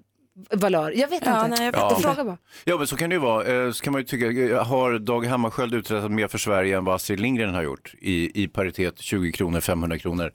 valör. 0.51 0.91
Jag 0.95 1.07
vet 1.07 1.25
Ja, 1.25 1.45
inte. 1.45 1.55
nej, 1.61 1.71
jag 1.75 1.91
inte. 1.91 2.01
frågar 2.01 2.23
bara. 2.23 2.37
Ja, 2.63 2.77
men 2.77 2.87
så 2.87 2.95
kan 2.95 3.09
det 3.09 3.13
ju 3.13 3.19
vara. 3.19 3.65
Eh, 3.65 3.71
Så 3.71 3.83
kan 3.83 3.93
man 3.93 4.01
ju 4.01 4.05
tycka, 4.07 4.25
eh, 4.55 4.65
har 4.65 4.99
Dag 4.99 5.25
Hammarskjöld 5.25 5.73
uträttat 5.73 6.11
mer 6.11 6.27
för 6.27 6.37
Sverige 6.37 6.77
än 6.77 6.85
vad 6.85 6.95
Astrid 6.95 7.19
Lindgren 7.19 7.53
har 7.53 7.63
gjort 7.63 7.93
i, 7.99 8.43
i 8.43 8.47
paritet 8.47 8.99
20 8.99 9.31
kronor, 9.31 9.59
500 9.59 9.97
kronor? 9.99 10.31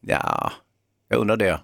Ja, 0.00 0.52
jag 1.08 1.20
undrar 1.20 1.36
det. 1.36 1.60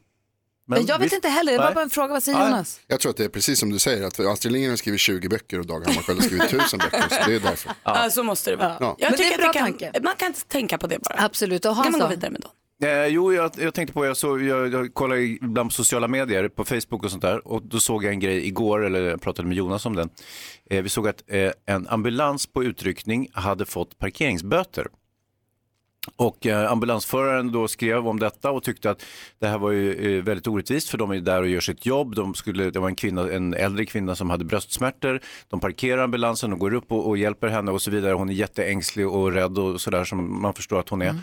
Men 0.66 0.86
jag 0.86 0.98
vet 0.98 1.12
inte 1.12 1.28
heller, 1.28 1.52
det 1.52 1.58
var 1.58 1.74
bara 1.74 1.82
en 1.84 1.90
fråga. 1.90 2.12
Vad 2.12 2.22
säger 2.22 2.38
Nej. 2.38 2.48
Jonas? 2.48 2.80
Jag 2.86 3.00
tror 3.00 3.10
att 3.10 3.16
det 3.16 3.24
är 3.24 3.28
precis 3.28 3.58
som 3.60 3.70
du 3.70 3.78
säger, 3.78 4.06
att 4.06 4.20
Astrid 4.20 4.52
Lindgren 4.52 4.72
har 4.72 4.76
skrivit 4.76 5.00
20 5.00 5.28
böcker 5.28 5.58
och 5.58 5.66
Dag 5.66 5.84
Hammarskjöld 5.86 6.20
har 6.20 6.26
skrivit 6.26 6.52
1000 6.52 6.78
böcker. 6.78 7.00
Så 7.08 7.30
det 7.30 7.34
är 7.36 7.40
därför. 7.40 7.72
Ja. 7.84 8.10
så 8.10 8.22
måste 8.22 8.50
det 8.50 8.56
vara. 8.56 8.76
Ja. 8.80 8.96
Jag 8.98 9.10
Men 9.10 9.18
det 9.18 9.24
är 9.24 9.28
tycker 9.28 9.42
bra 9.42 9.52
kan, 9.52 9.62
tanke. 9.62 10.00
man 10.02 10.14
kan 10.16 10.28
inte 10.28 10.44
tänka 10.44 10.78
på 10.78 10.86
det 10.86 10.98
bara. 10.98 11.24
Absolut. 11.24 11.64
Och 11.64 11.74
kan 11.82 11.92
man 11.92 12.00
gå 12.00 12.06
vidare 12.08 12.30
med 12.30 12.40
dem. 12.40 12.50
Eh, 12.82 13.06
jo, 13.06 13.32
jag, 13.34 13.50
jag 13.58 13.74
tänkte 13.74 13.92
på, 13.94 14.06
jag, 14.06 14.16
såg, 14.16 14.42
jag, 14.42 14.72
jag 14.72 14.94
kollar 14.94 15.16
ibland 15.16 15.70
på 15.70 15.74
sociala 15.74 16.08
medier, 16.08 16.48
på 16.48 16.64
Facebook 16.64 17.04
och 17.04 17.10
sånt 17.10 17.22
där. 17.22 17.48
Och 17.48 17.62
då 17.62 17.80
såg 17.80 18.04
jag 18.04 18.12
en 18.12 18.20
grej 18.20 18.46
igår, 18.46 18.84
eller 18.84 19.02
jag 19.02 19.20
pratade 19.22 19.48
med 19.48 19.56
Jonas 19.56 19.86
om 19.86 19.96
den. 19.96 20.10
Eh, 20.70 20.82
vi 20.82 20.88
såg 20.88 21.08
att 21.08 21.22
eh, 21.26 21.50
en 21.66 21.88
ambulans 21.88 22.46
på 22.46 22.64
utryckning 22.64 23.28
hade 23.32 23.66
fått 23.66 23.98
parkeringsböter. 23.98 24.86
Och 26.16 26.46
eh, 26.46 26.72
ambulansföraren 26.72 27.52
då 27.52 27.68
skrev 27.68 28.08
om 28.08 28.18
detta 28.18 28.50
och 28.50 28.62
tyckte 28.62 28.90
att 28.90 29.04
det 29.38 29.46
här 29.46 29.58
var 29.58 29.70
ju 29.70 30.16
eh, 30.18 30.24
väldigt 30.24 30.46
orättvist 30.46 30.88
för 30.88 30.98
de 30.98 31.10
är 31.10 31.20
där 31.20 31.42
och 31.42 31.48
gör 31.48 31.60
sitt 31.60 31.86
jobb. 31.86 32.14
De 32.14 32.34
skulle, 32.34 32.70
det 32.70 32.78
var 32.80 32.88
en, 32.88 32.96
kvinna, 32.96 33.32
en 33.32 33.54
äldre 33.54 33.86
kvinna 33.86 34.14
som 34.14 34.30
hade 34.30 34.44
bröstsmärtor. 34.44 35.20
De 35.48 35.60
parkerar 35.60 36.02
ambulansen 36.02 36.52
och 36.52 36.58
går 36.58 36.74
upp 36.74 36.92
och, 36.92 37.08
och 37.08 37.18
hjälper 37.18 37.48
henne 37.48 37.70
och 37.70 37.82
så 37.82 37.90
vidare. 37.90 38.14
Hon 38.14 38.28
är 38.28 38.34
jätteängslig 38.34 39.08
och 39.08 39.32
rädd 39.32 39.58
och 39.58 39.80
sådär 39.80 40.04
som 40.04 40.42
man 40.42 40.54
förstår 40.54 40.80
att 40.80 40.88
hon 40.88 41.02
är. 41.02 41.14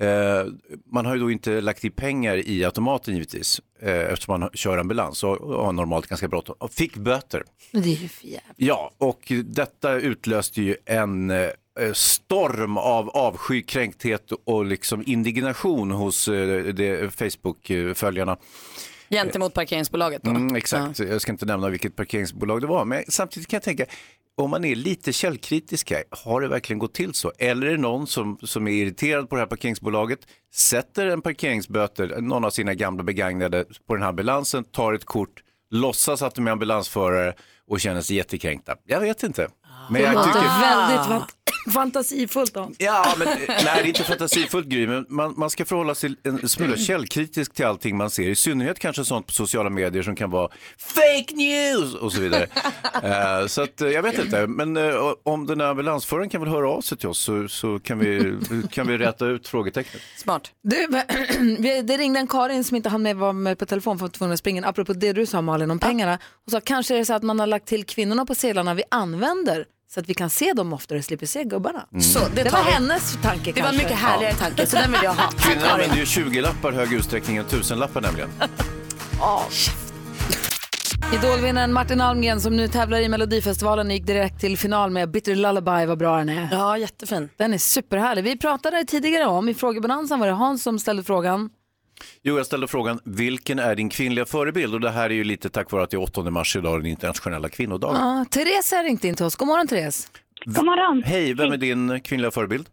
Eh, 0.00 0.46
man 0.92 1.06
har 1.06 1.14
ju 1.14 1.20
då 1.20 1.30
inte 1.30 1.60
lagt 1.60 1.84
i 1.84 1.90
pengar 1.90 2.36
i 2.36 2.64
automaten 2.64 3.14
givetvis 3.14 3.60
eh, 3.82 3.94
eftersom 3.94 4.40
man 4.40 4.50
kör 4.54 4.78
ambulans 4.78 5.24
och, 5.24 5.40
och 5.40 5.64
har 5.64 5.72
normalt 5.72 6.06
ganska 6.06 6.28
bråttom. 6.28 6.68
Fick 6.70 6.96
böter. 6.96 7.42
Men 7.70 7.82
det 7.82 7.88
är 7.88 7.96
ju 7.96 8.08
för 8.08 8.26
jävligt. 8.26 8.54
Ja, 8.56 8.90
och 8.98 9.32
detta 9.44 9.94
utlöste 9.94 10.62
ju 10.62 10.76
en 10.84 11.30
eh, 11.30 11.48
storm 11.92 12.76
av 12.76 13.10
avsky, 13.10 13.62
kränkthet 13.62 14.32
och 14.44 14.64
liksom 14.64 15.02
indignation 15.06 15.90
hos 15.90 16.28
eh, 16.28 17.10
Facebook-följarna. 17.10 18.36
Gentemot 19.10 19.54
parkeringsbolaget 19.54 20.22
då. 20.22 20.30
Mm, 20.30 20.56
exakt, 20.56 20.98
jag 20.98 21.20
ska 21.20 21.32
inte 21.32 21.46
nämna 21.46 21.68
vilket 21.68 21.96
parkeringsbolag 21.96 22.60
det 22.60 22.66
var, 22.66 22.84
men 22.84 23.04
samtidigt 23.08 23.48
kan 23.48 23.56
jag 23.56 23.62
tänka, 23.62 23.84
om 24.36 24.50
man 24.50 24.64
är 24.64 24.74
lite 24.74 25.12
källkritisk 25.12 25.90
här, 25.90 26.04
har 26.10 26.40
det 26.40 26.48
verkligen 26.48 26.78
gått 26.78 26.94
till 26.94 27.14
så? 27.14 27.32
Eller 27.38 27.66
är 27.66 27.70
det 27.70 27.76
någon 27.76 28.06
som, 28.06 28.38
som 28.42 28.68
är 28.68 28.72
irriterad 28.72 29.28
på 29.28 29.36
det 29.36 29.40
här 29.40 29.46
parkeringsbolaget, 29.46 30.18
sätter 30.54 31.06
en 31.06 31.22
parkeringsböter, 31.22 32.20
någon 32.20 32.44
av 32.44 32.50
sina 32.50 32.74
gamla 32.74 33.02
begagnade 33.02 33.64
på 33.86 33.94
den 33.94 34.02
här 34.02 34.08
ambulansen, 34.08 34.64
tar 34.64 34.92
ett 34.92 35.04
kort, 35.04 35.42
låtsas 35.70 36.22
att 36.22 36.34
de 36.34 36.46
är 36.46 36.50
ambulansförare 36.50 37.34
och 37.68 37.80
känner 37.80 38.00
sig 38.00 38.16
jättekränkta? 38.16 38.76
Jag 38.84 39.00
vet 39.00 39.22
inte. 39.22 39.48
Men 39.90 40.02
det 40.02 40.12
jag 40.12 40.24
tycker... 40.24 40.60
väldigt 40.60 41.45
fantasifullt. 41.74 42.54
Då. 42.54 42.70
Ja, 42.78 43.14
men 43.18 43.28
nej, 43.48 43.56
det 43.64 43.70
är 43.70 43.86
inte 43.86 44.02
fantasifullt 44.04 44.66
Gry, 44.66 44.86
men 44.86 45.06
man, 45.08 45.34
man 45.36 45.50
ska 45.50 45.64
förhålla 45.64 45.94
sig 45.94 46.14
en 46.22 46.48
smula 46.48 46.76
källkritisk 46.76 47.54
till 47.54 47.64
allting 47.66 47.96
man 47.96 48.10
ser, 48.10 48.28
i 48.28 48.34
synnerhet 48.34 48.78
kanske 48.78 49.04
sånt 49.04 49.26
på 49.26 49.32
sociala 49.32 49.70
medier 49.70 50.02
som 50.02 50.16
kan 50.16 50.30
vara 50.30 50.48
fake 50.78 51.34
news 51.34 51.94
och 51.94 52.12
så 52.12 52.20
vidare. 52.20 52.46
Eh, 53.02 53.46
så 53.46 53.62
att, 53.62 53.80
eh, 53.80 53.88
jag 53.88 54.02
vet 54.02 54.18
inte, 54.18 54.46
men 54.46 54.76
eh, 54.76 54.94
om 55.22 55.46
den 55.46 55.60
här 55.60 55.68
ambulansföraren 55.68 56.28
kan 56.28 56.40
väl 56.40 56.50
höra 56.50 56.70
av 56.70 56.80
sig 56.80 56.98
till 56.98 57.08
oss 57.08 57.18
så, 57.18 57.48
så 57.48 57.78
kan, 57.78 57.98
vi, 57.98 58.38
kan 58.70 58.86
vi 58.86 58.98
rätta 58.98 59.26
ut 59.26 59.48
frågetecknet. 59.48 60.02
Smart. 60.16 60.50
Du, 60.62 60.86
vi- 61.58 61.82
det 61.82 61.96
ringde 61.96 62.20
en 62.20 62.26
Karin 62.26 62.64
som 62.64 62.76
inte 62.76 62.88
hann 62.88 63.02
med 63.02 63.16
vara 63.16 63.32
med 63.32 63.58
på 63.58 63.66
telefon 63.66 63.98
för 63.98 64.06
att 64.06 64.12
tvungen 64.14 64.32
att 64.32 64.38
springa. 64.38 64.66
Apropå 64.66 64.92
det 64.92 65.12
du 65.12 65.26
sa 65.26 65.42
Malin 65.42 65.70
om 65.70 65.78
pengarna. 65.78 66.18
Hon 66.44 66.50
sa 66.50 66.60
kanske 66.60 66.94
är 66.94 66.98
det 66.98 67.04
så 67.04 67.14
att 67.14 67.22
man 67.22 67.40
har 67.40 67.46
lagt 67.46 67.66
till 67.66 67.84
kvinnorna 67.84 68.26
på 68.26 68.34
sedlarna 68.34 68.74
vi 68.74 68.82
använder 68.90 69.64
så 69.88 70.00
att 70.00 70.08
vi 70.08 70.14
kan 70.14 70.30
se 70.30 70.52
dem 70.52 70.72
oftare 70.72 70.98
och 70.98 71.04
slipper 71.04 71.26
se 71.26 71.44
gubbarna. 71.44 71.86
Mm. 71.92 72.02
Så, 72.02 72.18
det 72.34 72.42
det 72.42 72.50
var 72.50 72.64
vi. 72.64 72.70
hennes 72.70 73.18
tanke 73.22 73.52
Det 73.52 73.60
var 73.62 73.68
en 73.68 73.74
kanske. 73.74 73.82
mycket 73.82 73.98
härligare 73.98 74.34
tanke, 74.34 74.66
så 74.66 74.76
den 74.76 74.92
vill 74.92 75.00
jag 75.02 75.14
ha. 75.14 75.30
Kvinnor 75.38 75.66
använder 75.66 75.96
ju 75.96 76.04
20-lappar 76.04 76.72
i 76.72 76.76
hög 76.76 76.92
utsträckning 76.92 77.36
än 77.36 77.44
tusenlappar 77.44 78.00
nämligen. 78.00 78.28
Idolvinnaren 81.14 81.72
Martin 81.72 82.00
Almgren 82.00 82.40
som 82.40 82.56
nu 82.56 82.68
tävlar 82.68 82.98
i 83.00 83.08
Melodifestivalen 83.08 83.90
gick 83.90 84.06
direkt 84.06 84.40
till 84.40 84.58
final 84.58 84.90
med 84.90 85.10
Bitter 85.10 85.34
Lullaby, 85.34 85.86
vad 85.86 85.98
bra 85.98 86.16
den 86.16 86.28
är. 86.28 86.48
Ja, 86.52 86.78
jättefin. 86.78 87.28
Den 87.36 87.54
är 87.54 87.58
superhärlig. 87.58 88.24
Vi 88.24 88.38
pratade 88.38 88.84
tidigare 88.84 89.26
om, 89.26 89.48
i 89.48 89.54
frågebonanzan 89.54 90.20
var 90.20 90.26
det 90.26 90.32
Hans 90.32 90.62
som 90.62 90.78
ställde 90.78 91.02
frågan. 91.02 91.50
Jo, 92.22 92.36
jag 92.36 92.46
ställde 92.46 92.68
frågan, 92.68 93.00
vilken 93.04 93.58
är 93.58 93.74
din 93.74 93.88
kvinnliga 93.90 94.26
förebild? 94.26 94.74
Och 94.74 94.80
det 94.80 94.90
här 94.90 95.10
är 95.10 95.14
ju 95.14 95.24
lite 95.24 95.50
tack 95.50 95.70
vare 95.72 95.82
att 95.82 95.90
det 95.90 95.96
är 95.96 96.02
8 96.02 96.22
mars 96.30 96.56
idag, 96.56 96.78
den 96.80 96.86
internationella 96.86 97.48
kvinnodagen. 97.48 97.96
Ja, 98.00 98.24
Therese 98.30 98.72
har 98.72 98.84
ringt 98.84 99.04
in 99.04 99.14
till 99.14 99.24
oss. 99.26 99.36
God 99.36 99.48
morgon 99.48 99.66
Therese. 99.68 100.08
God 100.44 100.64
morgon. 100.64 101.02
Hej, 101.06 101.34
vem 101.34 101.52
är 101.52 101.56
din 101.56 102.00
kvinnliga 102.00 102.30
förebild? 102.30 102.68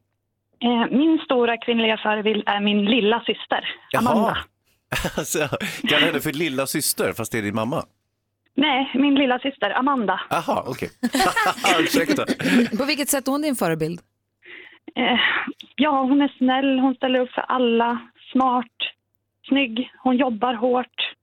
Eh, 0.63 0.97
Min 0.97 1.19
stora 1.26 1.57
kvinnliga 1.57 1.97
förebild 1.97 2.43
är 2.45 2.59
min 2.61 2.86
lilla 2.86 3.19
syster, 3.19 3.65
Amanda. 3.97 4.38
Alltså, 5.17 5.47
kallar 5.88 6.05
henne 6.07 6.19
för 6.19 6.32
lilla 6.34 6.67
syster 6.67 7.13
fast 7.13 7.32
det 7.32 7.38
är 7.38 7.41
din 7.41 7.55
mamma? 7.55 7.86
Nej, 8.55 8.91
min 8.93 9.15
lilla 9.15 9.39
syster 9.39 9.78
Amanda. 9.78 10.19
Aha, 10.30 10.63
okej. 10.67 10.89
Ursäkta. 11.80 12.26
På 12.78 12.86
vilket 12.86 13.09
sätt 13.09 13.28
är 13.28 13.32
hon 13.32 13.41
din 13.41 13.55
förebild? 13.55 13.99
Eh, 14.95 15.19
Ja, 15.76 16.01
hon 16.01 16.21
är 16.21 16.34
snäll, 16.38 16.80
hon 16.80 16.95
ställer 16.95 17.19
upp 17.19 17.30
för 17.32 17.41
alla, 17.41 17.99
smart, 18.32 18.78
snygg, 19.47 19.91
hon 20.03 20.17
jobbar 20.17 20.53
hårt. 20.53 21.15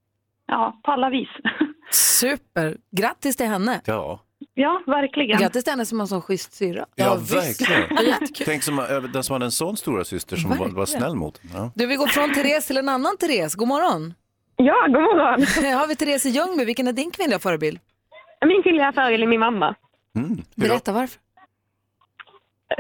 Ja, 0.47 0.81
på 0.85 0.91
alla 0.93 1.11
vis. 1.11 1.29
Super. 1.91 2.77
Grattis 2.91 3.37
till 3.37 3.47
henne. 3.47 3.81
Ja, 3.85 4.21
Ja, 4.55 4.83
verkligen. 4.87 5.39
Grattis 5.39 5.65
till 5.65 5.71
henne 5.73 5.87
som 5.87 5.99
har 5.99 6.05
en 6.05 6.09
sån 6.09 6.23
schysst 6.23 6.53
syrra. 6.53 6.87
ja, 6.95 7.15
visst. 7.15 7.61
verkligen. 7.61 8.29
Tänk 8.45 8.63
som, 8.63 8.79
eh, 8.79 9.03
den 9.03 9.25
som 9.25 9.33
hade 9.35 9.45
en 9.45 9.51
sån 9.51 9.77
stora 9.77 10.05
syster 10.05 10.37
som 10.37 10.59
var, 10.59 10.69
var 10.69 10.87
snäll 10.87 11.15
mot. 11.15 11.41
Ja. 11.55 11.73
Du, 11.75 11.87
vi 11.87 11.97
går 11.97 12.07
från 12.07 12.33
Therese 12.35 12.67
till 12.67 12.77
en 12.77 12.89
annan 12.89 13.17
Therese. 13.17 13.55
God 13.55 13.69
morgon. 13.69 14.15
Ja, 14.57 14.75
god 14.87 15.03
morgon. 15.03 15.43
Här 15.65 15.77
har 15.77 15.87
vi 15.87 15.97
Therese 15.97 16.27
i 16.27 16.29
Ljungby. 16.29 16.65
Vilken 16.65 16.89
är 16.89 16.93
din 16.93 17.11
kvinnliga 17.11 17.39
förebild? 17.39 17.79
Min 18.47 18.63
kvinnliga 18.63 18.93
förebild 18.93 19.23
är 19.23 19.27
min 19.27 19.41
mamma. 19.41 19.75
Mm. 20.17 20.43
Berätta 20.55 20.93
varför. 20.93 21.21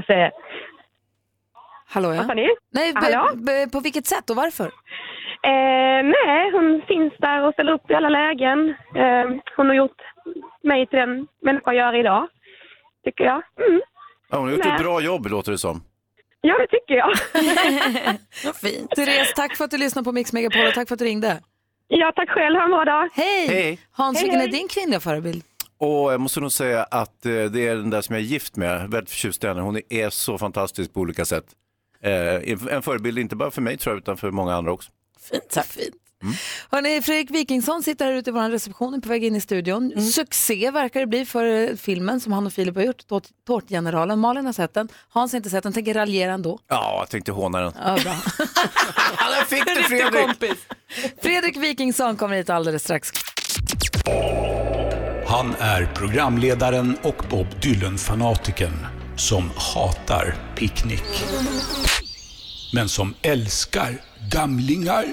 Så, 0.07 0.30
Hallå 1.86 2.09
ja. 2.14 2.16
Vad 2.16 2.26
sa 2.26 2.34
ni? 2.34 2.49
Nej, 2.72 2.93
Hallå? 2.95 3.68
på 3.72 3.80
vilket 3.80 4.07
sätt 4.07 4.30
och 4.30 4.36
varför? 4.36 4.70
Eh, 5.43 6.01
nej, 6.16 6.51
hon 6.53 6.82
finns 6.88 7.12
där 7.18 7.47
och 7.47 7.53
ställer 7.53 7.72
upp 7.72 7.91
i 7.91 7.95
alla 7.95 8.09
lägen. 8.09 8.68
Eh, 8.97 9.41
hon 9.57 9.66
har 9.66 9.74
gjort 9.74 10.01
mig 10.62 10.86
till 10.86 10.99
den 10.99 11.26
människa 11.43 11.72
jag 11.72 11.88
är 11.88 12.01
idag, 12.01 12.28
tycker 13.05 13.24
jag. 13.24 13.43
Mm. 13.68 13.80
Ja, 14.30 14.36
hon 14.38 14.49
har 14.49 14.57
gjort 14.57 14.64
Nej. 14.64 14.74
ett 14.74 14.82
bra 14.82 15.01
jobb 15.01 15.26
låter 15.26 15.53
det 15.53 15.59
som. 15.59 15.82
Ja, 16.41 16.55
det 16.59 16.66
tycker 16.66 16.95
jag. 16.95 17.11
Fint. 18.57 18.91
Therese, 18.91 19.32
tack 19.36 19.57
för 19.57 19.64
att 19.64 19.70
du 19.70 19.78
lyssnade 19.78 20.05
på 20.05 20.12
Mix 20.12 20.32
Megapol 20.32 20.66
och 20.66 20.74
tack 20.74 20.88
för 20.88 20.95
att 20.95 20.99
du 20.99 21.05
ringde. 21.05 21.41
Ja, 21.88 22.12
tack 22.16 22.30
själv. 22.30 22.57
Ha 22.57 22.64
en 22.64 22.70
bra 22.70 22.84
dag. 22.84 23.09
Hej! 23.12 23.47
Hej. 23.49 23.78
Hans, 23.93 24.18
Hej, 24.18 24.24
vilken 24.24 24.49
är 24.49 24.49
din 24.49 24.68
kvinnliga 24.68 25.01
förebild? 25.01 25.45
Och 25.78 26.12
jag 26.12 26.20
måste 26.20 26.41
nog 26.41 26.53
säga 26.53 26.82
att 26.82 27.26
eh, 27.26 27.32
det 27.32 27.68
är 27.68 27.76
den 27.76 27.91
där 27.91 28.01
som 28.01 28.14
jag 28.14 28.22
är 28.22 28.26
gift 28.26 28.57
med, 28.57 28.91
väldigt 28.91 29.11
förtjust 29.11 29.45
i 29.45 29.47
henne. 29.47 29.61
Hon 29.61 29.80
är 29.88 30.11
så 30.11 30.38
fantastisk 30.38 30.95
på 30.95 31.01
olika 31.01 31.24
sätt. 31.24 31.45
Eh, 32.03 32.53
en 32.74 32.82
förebild 32.82 33.18
inte 33.18 33.36
bara 33.36 33.51
för 33.51 33.62
mig 33.62 33.76
tror 33.76 33.95
jag, 33.95 33.99
utan 33.99 34.16
för 34.16 34.30
många 34.30 34.55
andra 34.55 34.72
också. 34.72 34.91
Fint, 35.31 35.43
tack. 35.51 35.66
Fint. 35.66 35.95
Hörrni, 36.71 37.03
Fredrik 37.03 37.31
Wikingsson 37.31 37.83
sitter 37.83 38.05
här 38.05 38.12
ute 38.12 38.31
i 38.31 38.33
vår 38.33 38.49
reception, 38.51 39.01
på 39.01 39.09
väg 39.09 39.25
in 39.25 39.37
i 39.37 39.41
studion. 39.41 40.11
Succé 40.12 40.71
verkar 40.71 41.01
det 41.01 41.07
bli 41.07 41.27
för 41.27 41.45
eh, 41.71 41.77
filmen 41.77 42.21
som 42.21 42.33
han 42.33 42.47
och 42.47 42.53
Filip 42.53 42.75
har 42.77 42.83
gjort, 42.83 43.07
Tårt- 43.09 43.29
Tårtgeneralen. 43.47 44.18
Malin 44.18 44.47
har 44.47 44.53
sett 44.53 44.75
den, 44.75 44.89
Hans 45.09 45.33
har 45.33 45.37
inte 45.37 45.51
sett 45.51 45.62
den, 45.62 45.73
tänker 45.73 45.95
raljera 45.95 46.33
ändå. 46.33 46.59
Ja, 46.68 46.97
jag 46.99 47.09
tänkte 47.11 47.33
håna 47.33 47.61
den. 47.61 47.73
Ja, 47.85 47.99
bra. 48.03 48.14
Där 49.18 49.45
fick 49.45 49.64
du 49.66 49.83
Fredrik! 49.83 50.59
Fredrik 51.23 51.57
Wikingsson 51.57 52.16
kommer 52.16 52.37
hit 52.37 52.51
alldeles 52.51 52.83
strax. 52.85 53.11
Han 55.27 55.55
är 55.59 55.87
programledaren 55.95 56.97
och 57.03 57.25
Bob 57.31 57.47
Dylan-fanatikern 57.62 58.87
som 59.16 59.51
hatar 59.57 60.35
picknick. 60.57 61.25
Men 62.75 62.89
som 62.89 63.14
älskar 63.23 64.01
gamlingar. 64.29 65.05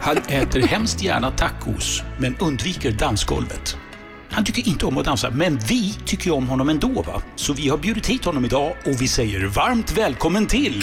Han 0.00 0.16
äter 0.16 0.60
hemskt 0.60 1.02
gärna 1.02 1.30
tacos, 1.30 2.02
men 2.18 2.36
undviker 2.36 2.90
dansgolvet. 2.90 3.76
Han 4.30 4.44
tycker 4.44 4.68
inte 4.68 4.86
om 4.86 4.98
att 4.98 5.04
dansa, 5.04 5.30
men 5.30 5.58
vi 5.58 5.92
tycker 6.06 6.30
om 6.34 6.48
honom 6.48 6.68
ändå. 6.68 7.02
Va? 7.02 7.22
Så 7.36 7.52
vi 7.52 7.68
har 7.68 7.78
bjudit 7.78 8.06
hit 8.06 8.24
honom 8.24 8.44
idag 8.44 8.76
och 8.84 9.02
vi 9.02 9.08
säger 9.08 9.46
varmt 9.46 9.98
välkommen 9.98 10.46
till 10.46 10.82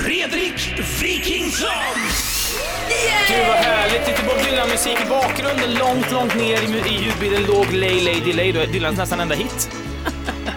Fredrik 0.00 0.80
Wikingsson! 1.02 1.96
Gud 3.28 3.46
vad 3.46 3.56
härligt, 3.56 4.08
lite 4.08 4.22
Bob 4.22 4.44
Dylan-musik 4.44 4.98
i 5.06 5.08
bakgrunden. 5.08 5.74
Långt, 5.74 6.12
långt 6.12 6.34
ner 6.34 6.62
i, 6.62 7.04
ljudbilden 7.04 7.42
låg 7.42 7.72
Lay 7.72 8.00
Lay 8.00 8.20
Delay, 8.20 8.66
Dylans 8.72 8.98
nästan 8.98 9.20
enda 9.20 9.34
hit. 9.34 9.70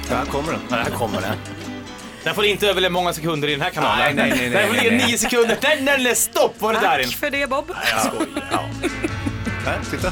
Här 0.10 0.26
kommer 0.26 0.52
den. 0.52 0.62
Här 0.70 0.90
kommer 0.90 1.22
den. 1.22 1.69
Den 2.24 2.36
får 2.36 2.46
inte 2.46 2.68
överleva 2.68 2.92
många 2.92 3.14
sekunder 3.14 3.48
i 3.48 3.52
den 3.52 3.62
här 3.62 3.70
kanalen. 3.70 4.16
Nej, 4.16 4.30
nej, 4.30 4.30
nej, 4.30 4.50
nej, 4.50 4.50
Den 4.50 4.68
får 4.68 4.76
ligga 4.76 4.90
nej, 4.90 4.98
nej. 5.00 5.08
nio 5.08 5.18
sekunder. 5.18 5.58
Nej, 5.64 5.80
nej, 5.82 6.04
nej, 6.04 6.16
stopp 6.16 6.62
var 6.62 6.74
det 6.74 6.80
där 6.80 7.00
in. 7.00 7.06
Tack 7.10 7.16
för 7.20 7.30
det 7.30 7.50
Bob. 7.50 7.72
Jag 7.92 8.02
skojar. 8.02 8.44
Ja. 8.52 8.66
Här, 9.66 9.80
titta. 9.92 10.12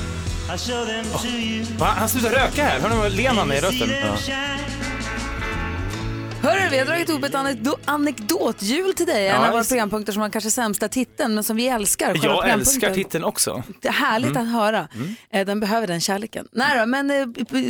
Va? 1.78 1.86
Han 1.98 2.10
slutar 2.10 2.30
röka 2.30 2.64
här. 2.64 2.80
Hör 2.80 2.90
ni 2.90 2.96
vad 2.96 3.12
len 3.12 3.38
han 3.38 3.52
är 3.52 3.56
i 3.56 3.60
rösten? 3.62 3.90
Hörru, 6.48 6.70
vi 6.72 6.78
har 6.80 6.86
dragit 6.86 7.10
ihop 7.10 7.24
ett 7.24 7.34
anekdo- 7.34 7.78
anekdothjul 7.86 8.94
till 8.94 9.06
dig. 9.06 9.28
En 9.28 9.44
av 9.44 9.52
våra 9.52 9.64
programpunkter 9.64 10.14
som 10.14 10.22
har 10.22 10.30
kanske 10.30 10.52
sämsta 10.52 10.88
titeln, 10.90 11.36
men 11.36 11.44
som 11.44 11.56
vi 11.58 11.68
älskar. 11.68 12.08
Själva 12.14 12.28
Jag 12.28 12.50
älskar 12.50 12.94
titeln 12.94 13.24
också. 13.24 13.64
Det 13.82 13.88
är 13.88 13.92
härligt 13.92 14.30
Mm. 14.30 14.42
att 14.44 14.52
höra. 14.54 14.88
Mm. 14.96 15.16
Eh, 15.30 15.46
Den 15.46 15.60
behöver 15.60 15.88
den 15.88 16.02
kärleken. 16.02 16.48
Nej 16.52 16.80
då, 16.80 16.86
men 16.86 17.12
eh, 17.12 17.26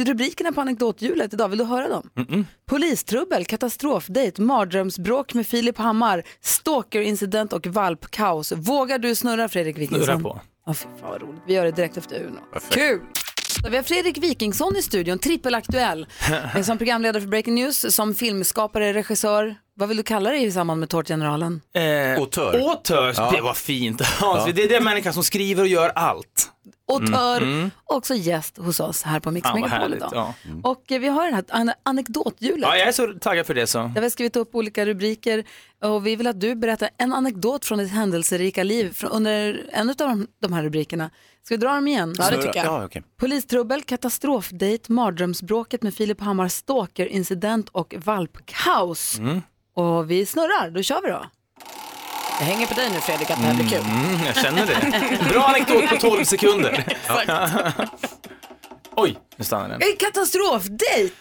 rubrikerna 0.06 0.52
på 0.52 0.62
anekdothjulet 0.62 1.34
idag, 1.34 1.50
vill 1.50 1.58
du 1.60 1.66
höra 1.66 1.88
dem? 1.90 2.10
Mm-mm. 2.16 2.46
Polistrubbel, 2.70 3.46
katastrofdejt, 3.46 4.42
mardrömsbråk 4.42 5.34
med 5.34 5.48
Filip 5.48 5.78
Hammar, 5.78 6.24
stalkerincident 6.42 7.54
och 7.54 7.68
valpkaos. 7.68 8.52
Vågar 8.52 9.00
du 9.00 9.16
snurra 9.16 9.50
Fredrik 9.50 9.78
Wikingsson? 9.78 10.06
Snurra 10.06 10.20
på. 10.20 10.42
Ja, 10.66 10.74
fy 10.74 10.86
fan 11.02 11.10
vad 11.12 11.22
roligt. 11.22 11.42
Vi 11.48 11.54
gör 11.54 11.66
det 11.66 11.72
direkt 11.72 11.98
efter 11.98 12.16
Uno. 12.24 12.40
Kul! 12.70 13.00
Vi 13.64 13.76
har 13.76 13.84
Fredrik 13.84 14.18
Wikingsson 14.18 14.76
i 14.78 14.82
studion, 14.82 15.20
trippelaktuell. 15.20 16.06
Eh, 16.56 16.62
som 16.62 16.78
programledare 16.78 17.22
för 17.22 17.28
Breaking 17.30 17.56
News, 17.56 17.96
som 17.96 18.16
filmskapare, 18.16 18.94
regissör. 18.94 19.56
Vad 19.74 19.88
vill 19.90 19.98
du 19.98 20.04
kalla 20.04 20.30
dig 20.30 20.44
i 20.46 20.52
samband 20.52 20.80
med 20.80 20.90
Tårtgeneralen? 20.90 21.62
Eh, 21.74 22.20
Auteur. 22.20 22.70
Auteur, 22.70 23.14
Ja. 23.18 23.32
det 23.36 23.42
var 23.42 23.54
fint. 23.54 24.02
Ja. 24.22 24.48
Det 24.56 24.64
är 24.64 24.70
den 24.70 24.84
människan 24.84 25.14
som 25.14 25.24
skriver 25.24 25.62
och 25.62 25.68
gör 25.68 25.90
allt. 25.96 26.50
Auteur, 26.88 27.38
Mm, 27.42 27.54
mm. 27.58 27.72
också 27.86 28.14
gäst 28.16 28.58
hos 28.58 28.80
oss 28.80 29.04
här 29.04 29.20
på 29.20 29.32
Mix 29.32 29.50
vad 29.52 29.62
Megapol 29.62 29.94
idag. 29.94 30.10
ja. 30.14 30.34
Och 30.64 30.92
eh, 30.92 31.00
vi 31.00 31.08
har 31.08 31.26
den 31.26 31.34
här 31.34 31.44
an- 31.50 31.72
anekdothjulet. 31.84 32.62
Ja, 32.62 32.78
jag 32.78 32.88
är 32.88 32.92
så 32.92 33.14
taggad 33.22 33.46
för 33.46 33.54
det 33.54 33.68
så. 33.68 33.78
Där 33.80 33.88
vi 33.94 34.00
har 34.02 34.10
skrivit 34.10 34.36
upp 34.36 34.56
olika 34.56 34.86
rubriker 34.86 35.44
och 35.84 36.08
vi 36.08 36.16
vill 36.16 36.28
att 36.28 36.40
du 36.42 36.56
berättar 36.56 36.90
en 36.98 37.14
anekdot 37.14 37.66
från 37.66 37.78
ditt 37.80 37.92
händelserika 37.92 38.64
liv 38.64 38.94
från, 38.94 39.12
under 39.12 39.70
en 39.72 39.90
av 39.90 39.96
de, 39.96 40.28
de 40.42 40.54
här 40.54 40.64
rubrikerna. 40.64 41.10
Ska 41.44 41.54
vi 41.56 41.58
dra 41.62 41.74
dem 41.76 41.88
igen? 41.88 42.16
Ja, 42.18 42.30
det 42.30 42.38
tycker 42.42 42.56
jag. 42.58 42.66
Ja, 42.66 42.86
okej. 42.86 43.04
Polistrubbel, 43.18 43.82
katastrofdejt, 43.84 44.90
mardrömsbråket 44.92 45.84
med 45.84 45.94
Filip 45.94 46.22
Hammar, 46.22 46.48
stalkerincident 46.48 47.70
och 47.70 47.96
valpkaos. 48.04 49.20
Mm. 49.20 49.42
Och 49.76 50.12
vi 50.12 50.26
snurrar, 50.26 50.70
då 50.70 50.82
kör 50.82 51.02
vi 51.02 51.10
då. 51.10 51.26
Det 52.40 52.44
hänger 52.46 52.68
på 52.68 52.74
dig 52.74 52.90
nu 52.90 53.00
Fredrik 53.00 53.32
att 53.32 53.38
det 53.38 53.46
här 53.46 53.54
blir 53.54 53.68
kul. 53.70 53.80
Mm, 53.80 54.26
jag 54.26 54.36
känner 54.36 54.66
det. 54.66 55.30
Bra 55.30 55.44
anekdot 55.44 55.90
på 55.90 55.96
12 55.96 56.24
sekunder. 56.24 56.86
Oj, 58.96 59.18
stannar 59.46 59.70
den. 59.70 59.82
En 59.82 59.98
katastrofdejt! 60.00 61.14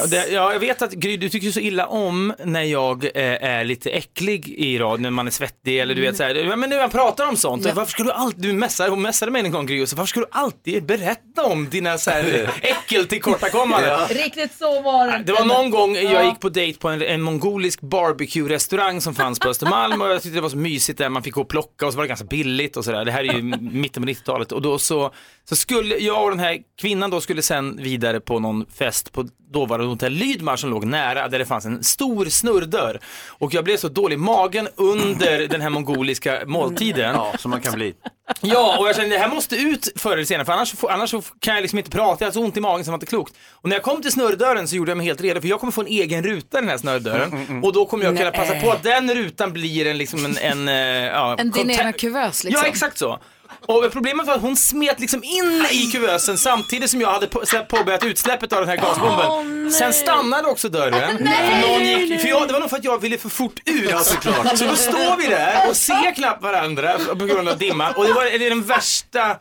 Ja, 0.00 0.06
det, 0.06 0.28
ja, 0.28 0.52
jag 0.52 0.60
vet 0.60 0.82
att 0.82 0.92
Gry, 0.92 1.16
du 1.16 1.28
tycker 1.28 1.50
så 1.50 1.60
illa 1.60 1.86
om 1.86 2.34
när 2.44 2.62
jag 2.62 3.04
eh, 3.04 3.10
är 3.24 3.64
lite 3.64 3.90
äcklig 3.90 4.48
i 4.48 4.78
rad, 4.78 5.00
när 5.00 5.10
man 5.10 5.26
är 5.26 5.30
svettig 5.30 5.78
eller 5.80 5.94
du 5.94 6.00
vet 6.00 6.16
så 6.16 6.22
här, 6.22 6.34
ja, 6.34 6.56
men 6.56 6.70
nu 6.70 6.76
jag 6.76 6.92
pratar 6.92 7.28
om 7.28 7.36
sånt, 7.36 7.64
Ja. 7.64 7.72
varför 7.74 7.90
ska 7.92 8.02
du 8.02 8.12
alltid, 8.12 8.42
du 8.42 8.52
messade, 8.52 8.90
hon 8.90 9.02
messade 9.02 9.32
mig 9.32 9.42
en 9.44 9.50
gång 9.52 9.66
Gry, 9.66 9.82
och 9.82 9.88
så, 9.88 9.96
varför 9.96 10.08
ska 10.08 10.20
du 10.20 10.26
alltid 10.30 10.84
berätta 10.86 11.44
om 11.44 11.68
dina 11.70 11.98
så 11.98 12.10
här 12.10 12.50
äckeltillkortakommanden? 12.62 13.90
Ja. 13.90 14.06
Riktigt 14.10 14.52
så 14.58 14.82
var 14.82 15.06
det 15.06 15.22
Det 15.26 15.32
var 15.32 15.44
någon 15.44 15.70
gång 15.70 15.96
jag 15.96 16.24
gick 16.26 16.40
på 16.40 16.48
dejt 16.48 16.78
på 16.78 16.88
en, 16.88 17.02
en 17.02 17.22
mongolisk 17.22 17.80
barbecue-restaurang 17.80 19.00
som 19.00 19.14
fanns 19.14 19.38
på 19.38 19.48
Östermalm 19.48 20.02
och 20.02 20.08
jag 20.08 20.22
tyckte 20.22 20.36
det 20.36 20.40
var 20.42 20.48
så 20.48 20.56
mysigt 20.56 20.98
där, 20.98 21.08
man 21.08 21.22
fick 21.22 21.34
gå 21.34 21.40
och 21.40 21.48
plocka 21.48 21.86
och 21.86 21.92
så 21.92 21.96
var 21.96 22.04
det 22.04 22.08
ganska 22.08 22.26
billigt 22.26 22.76
och 22.76 22.84
sådär. 22.84 23.04
Det 23.04 23.12
här 23.12 23.24
är 23.24 23.32
ju 23.34 23.42
mitten 23.60 24.02
på 24.02 24.08
90-talet 24.08 24.52
och 24.52 24.62
då 24.62 24.78
så, 24.78 25.14
så 25.48 25.56
skulle 25.56 25.96
jag 25.98 26.24
och 26.24 26.30
den 26.30 26.40
här 26.40 26.58
kvinnan 26.80 27.10
då 27.10 27.19
skulle 27.20 27.42
sen 27.42 27.76
vidare 27.82 28.20
på 28.20 28.38
någon 28.38 28.66
fest 28.78 29.12
på 29.12 29.28
dåvarande 29.52 29.86
hotell 29.86 30.12
Lydmar 30.12 30.56
som 30.56 30.70
låg 30.70 30.84
nära 30.84 31.28
där 31.28 31.38
det 31.38 31.44
fanns 31.46 31.64
en 31.64 31.84
stor 31.84 32.24
snurrdörr 32.26 33.00
och 33.28 33.54
jag 33.54 33.64
blev 33.64 33.76
så 33.76 33.88
dålig 33.88 34.14
i 34.14 34.18
magen 34.18 34.68
under 34.76 35.48
den 35.48 35.60
här 35.60 35.70
mongoliska 35.70 36.38
måltiden. 36.46 37.14
Ja, 37.14 37.32
som 37.38 37.50
man 37.50 37.60
kan 37.60 37.74
bli. 37.74 37.94
Ja, 38.40 38.76
och 38.78 38.88
jag 38.88 38.96
kände 38.96 39.10
det 39.10 39.18
här 39.18 39.28
måste 39.28 39.56
ut 39.56 39.88
förr 39.96 40.12
eller 40.12 40.24
senare 40.24 40.44
för 40.44 40.52
annars, 40.52 40.72
får- 40.74 40.90
annars 40.90 41.14
kan 41.40 41.54
jag 41.54 41.62
liksom 41.62 41.78
inte 41.78 41.90
prata, 41.90 42.24
jag 42.24 42.26
har 42.26 42.32
så 42.32 42.40
ont 42.44 42.56
i 42.56 42.60
magen 42.60 42.84
som 42.84 42.92
var 42.92 42.96
inte 42.96 43.06
klokt. 43.06 43.34
Och 43.52 43.68
när 43.68 43.76
jag 43.76 43.82
kom 43.82 44.02
till 44.02 44.12
snurrdörren 44.12 44.68
så 44.68 44.76
gjorde 44.76 44.90
jag 44.90 44.96
mig 44.98 45.06
helt 45.06 45.20
redo 45.20 45.40
för 45.40 45.48
jag 45.48 45.60
kommer 45.60 45.72
få 45.72 45.80
en 45.80 45.86
egen 45.86 46.22
ruta 46.24 46.58
i 46.58 46.60
den 46.60 46.70
här 46.70 46.78
snurrdörren 46.78 47.60
och 47.64 47.72
då 47.72 47.86
kommer 47.86 48.04
jag 48.04 48.18
kunna 48.18 48.30
passa 48.30 48.54
på 48.60 48.70
att 48.70 48.82
den 48.82 49.14
rutan 49.14 49.52
blir 49.52 49.86
en 49.86 49.98
liksom 49.98 50.24
en, 50.24 50.36
en, 50.38 50.68
eh, 50.68 50.74
ja, 51.06 51.36
En 51.38 51.70
ena 51.70 51.92
kuvös 51.92 52.44
liksom. 52.44 52.62
Ja, 52.64 52.68
exakt 52.68 52.98
så. 52.98 53.18
Och 53.60 53.92
problemet 53.92 54.26
var 54.26 54.34
att 54.34 54.40
hon 54.40 54.56
smet 54.56 55.00
liksom 55.00 55.24
in 55.24 55.66
i 55.70 55.90
kuvösen 55.92 56.38
samtidigt 56.38 56.90
som 56.90 57.00
jag 57.00 57.08
hade 57.12 57.26
på, 57.26 57.42
påbörjat 57.68 58.04
utsläppet 58.04 58.52
av 58.52 58.60
den 58.60 58.68
här 58.68 58.76
gasbomben. 58.76 59.62
Nej. 59.62 59.72
Sen 59.72 59.92
stannade 59.92 60.48
också 60.48 60.68
dörren. 60.68 61.16
Nej, 61.20 61.62
för 61.62 61.68
någon 61.68 61.84
gick, 61.84 62.20
för 62.20 62.28
jag, 62.28 62.48
det 62.48 62.52
var 62.52 62.60
nog 62.60 62.70
för 62.70 62.76
att 62.76 62.84
jag 62.84 62.98
ville 63.00 63.18
för 63.18 63.28
fort 63.28 63.60
ut. 63.64 63.98
såklart. 63.98 64.58
Så 64.58 64.64
då 64.64 64.74
står 64.74 65.16
vi 65.16 65.26
där 65.26 65.68
och 65.68 65.76
ser 65.76 66.14
knappt 66.14 66.42
varandra 66.42 66.98
på 67.08 67.26
grund 67.26 67.48
av 67.48 67.58
dimman. 67.58 67.92
Och 67.96 68.04
det 68.04 68.12
var 68.12 68.24
det 68.24 68.46
är 68.46 68.50
den 68.50 68.62
värsta 68.62 69.36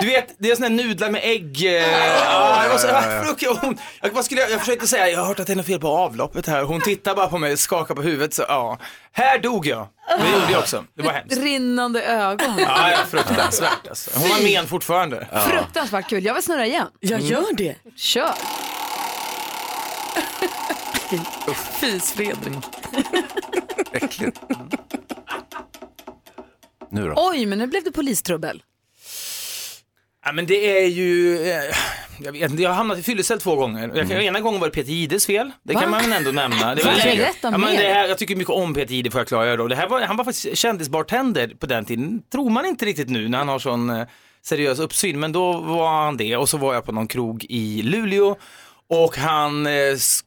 du 0.00 0.06
vet, 0.06 0.34
det 0.38 0.50
är 0.50 0.54
såna 0.56 0.68
här 0.68 0.74
nudlar 0.74 1.10
med 1.10 1.20
ägg. 1.24 1.66
eh, 1.66 1.72
ja, 1.72 2.62
jag, 2.62 2.70
var 2.70 2.78
så, 2.78 2.86
ja, 2.86 3.02
ja, 3.06 3.12
ja. 3.12 3.22
frukt- 3.24 3.60
hon, 3.62 3.78
jag, 4.02 4.10
vad 4.10 4.24
skulle 4.24 4.40
jag, 4.40 4.50
jag 4.50 4.60
försökte 4.60 4.86
säga, 4.86 5.08
jag 5.10 5.18
har 5.20 5.26
hört 5.26 5.40
att 5.40 5.46
det 5.46 5.52
är 5.52 5.56
något 5.56 5.66
fel 5.66 5.80
på 5.80 5.88
avloppet 5.88 6.46
här. 6.46 6.62
Hon 6.62 6.80
tittar 6.80 7.14
bara 7.14 7.26
på 7.28 7.38
mig 7.38 7.56
skakar 7.56 7.94
på 7.94 8.02
huvudet. 8.02 8.34
Så, 8.34 8.44
ja. 8.48 8.78
Här 9.12 9.38
dog 9.38 9.66
jag. 9.66 9.88
Det 10.08 10.38
gjorde 10.40 10.52
jag 10.52 10.58
också. 10.60 10.84
Det 10.96 11.02
var 11.02 11.12
hemskt. 11.12 11.36
Rinnande 11.38 12.02
ögon. 12.02 12.54
Ja, 12.58 12.90
ja, 12.90 12.98
fruktansvärt 13.10 13.88
alltså. 13.88 14.10
Hon 14.14 14.30
har 14.30 14.40
men 14.52 14.66
fortfarande. 14.66 15.26
Fruktansvärt 15.50 16.08
kul. 16.08 16.24
Jag 16.24 16.34
vill 16.34 16.42
snurra 16.42 16.66
igen. 16.66 16.86
Jag 17.00 17.20
gör 17.20 17.54
det. 17.56 17.74
Kör. 17.96 18.30
Fys 21.80 22.12
Fredrik. 22.12 22.64
Äckligt. 23.92 24.40
Nu 26.90 27.08
då? 27.08 27.14
Oj, 27.16 27.46
men 27.46 27.58
nu 27.58 27.66
blev 27.66 27.84
det 27.84 27.92
polistrubbel. 27.92 28.62
Ja, 30.26 30.32
men 30.32 30.46
det 30.46 30.82
är 30.82 30.86
ju, 30.86 31.40
eh, 31.48 31.74
jag, 32.18 32.32
vet, 32.32 32.50
inte, 32.50 32.62
jag 32.62 32.70
har 32.70 32.76
hamnat 32.76 32.98
i 32.98 33.02
fyllecell 33.02 33.40
två 33.40 33.56
gånger. 33.56 33.92
Jag 33.94 34.08
kan, 34.08 34.20
Ena 34.20 34.40
gången 34.40 34.60
var 34.60 34.68
det 34.68 34.74
Peter 34.74 34.90
Jihdes 34.90 35.26
fel, 35.26 35.50
det 35.62 35.74
Va? 35.74 35.80
kan 35.80 35.90
man 35.90 36.02
väl 36.02 36.12
ändå 36.12 36.30
nämna. 36.30 36.74
Det 36.74 36.84
Va? 36.84 36.90
var 37.42 37.50
ja, 37.50 37.58
men 37.58 37.76
det 37.76 37.92
här, 37.92 38.08
Jag 38.08 38.18
tycker 38.18 38.36
mycket 38.36 38.54
om 38.54 38.74
Peter 38.74 38.94
Jihde 38.94 39.10
får 39.10 39.20
jag 39.20 39.28
klargöra 39.28 39.56
då. 39.56 39.68
Det 39.68 39.76
här 39.76 39.88
var, 39.88 40.00
han 40.00 40.16
var 40.16 40.24
faktiskt 40.24 40.58
kändisbartender 40.58 41.48
på 41.48 41.66
den 41.66 41.84
tiden, 41.84 42.22
tror 42.32 42.50
man 42.50 42.66
inte 42.66 42.84
riktigt 42.84 43.08
nu 43.08 43.28
när 43.28 43.38
han 43.38 43.48
har 43.48 43.58
sån 43.58 43.90
eh, 43.90 44.06
seriös 44.42 44.78
uppsyn, 44.78 45.20
men 45.20 45.32
då 45.32 45.52
var 45.52 46.04
han 46.04 46.16
det 46.16 46.36
och 46.36 46.48
så 46.48 46.56
var 46.56 46.74
jag 46.74 46.84
på 46.84 46.92
någon 46.92 47.08
krog 47.08 47.46
i 47.48 47.82
Luleå 47.82 48.36
och 48.88 49.16
han, 49.16 49.66
eh, 49.66 49.72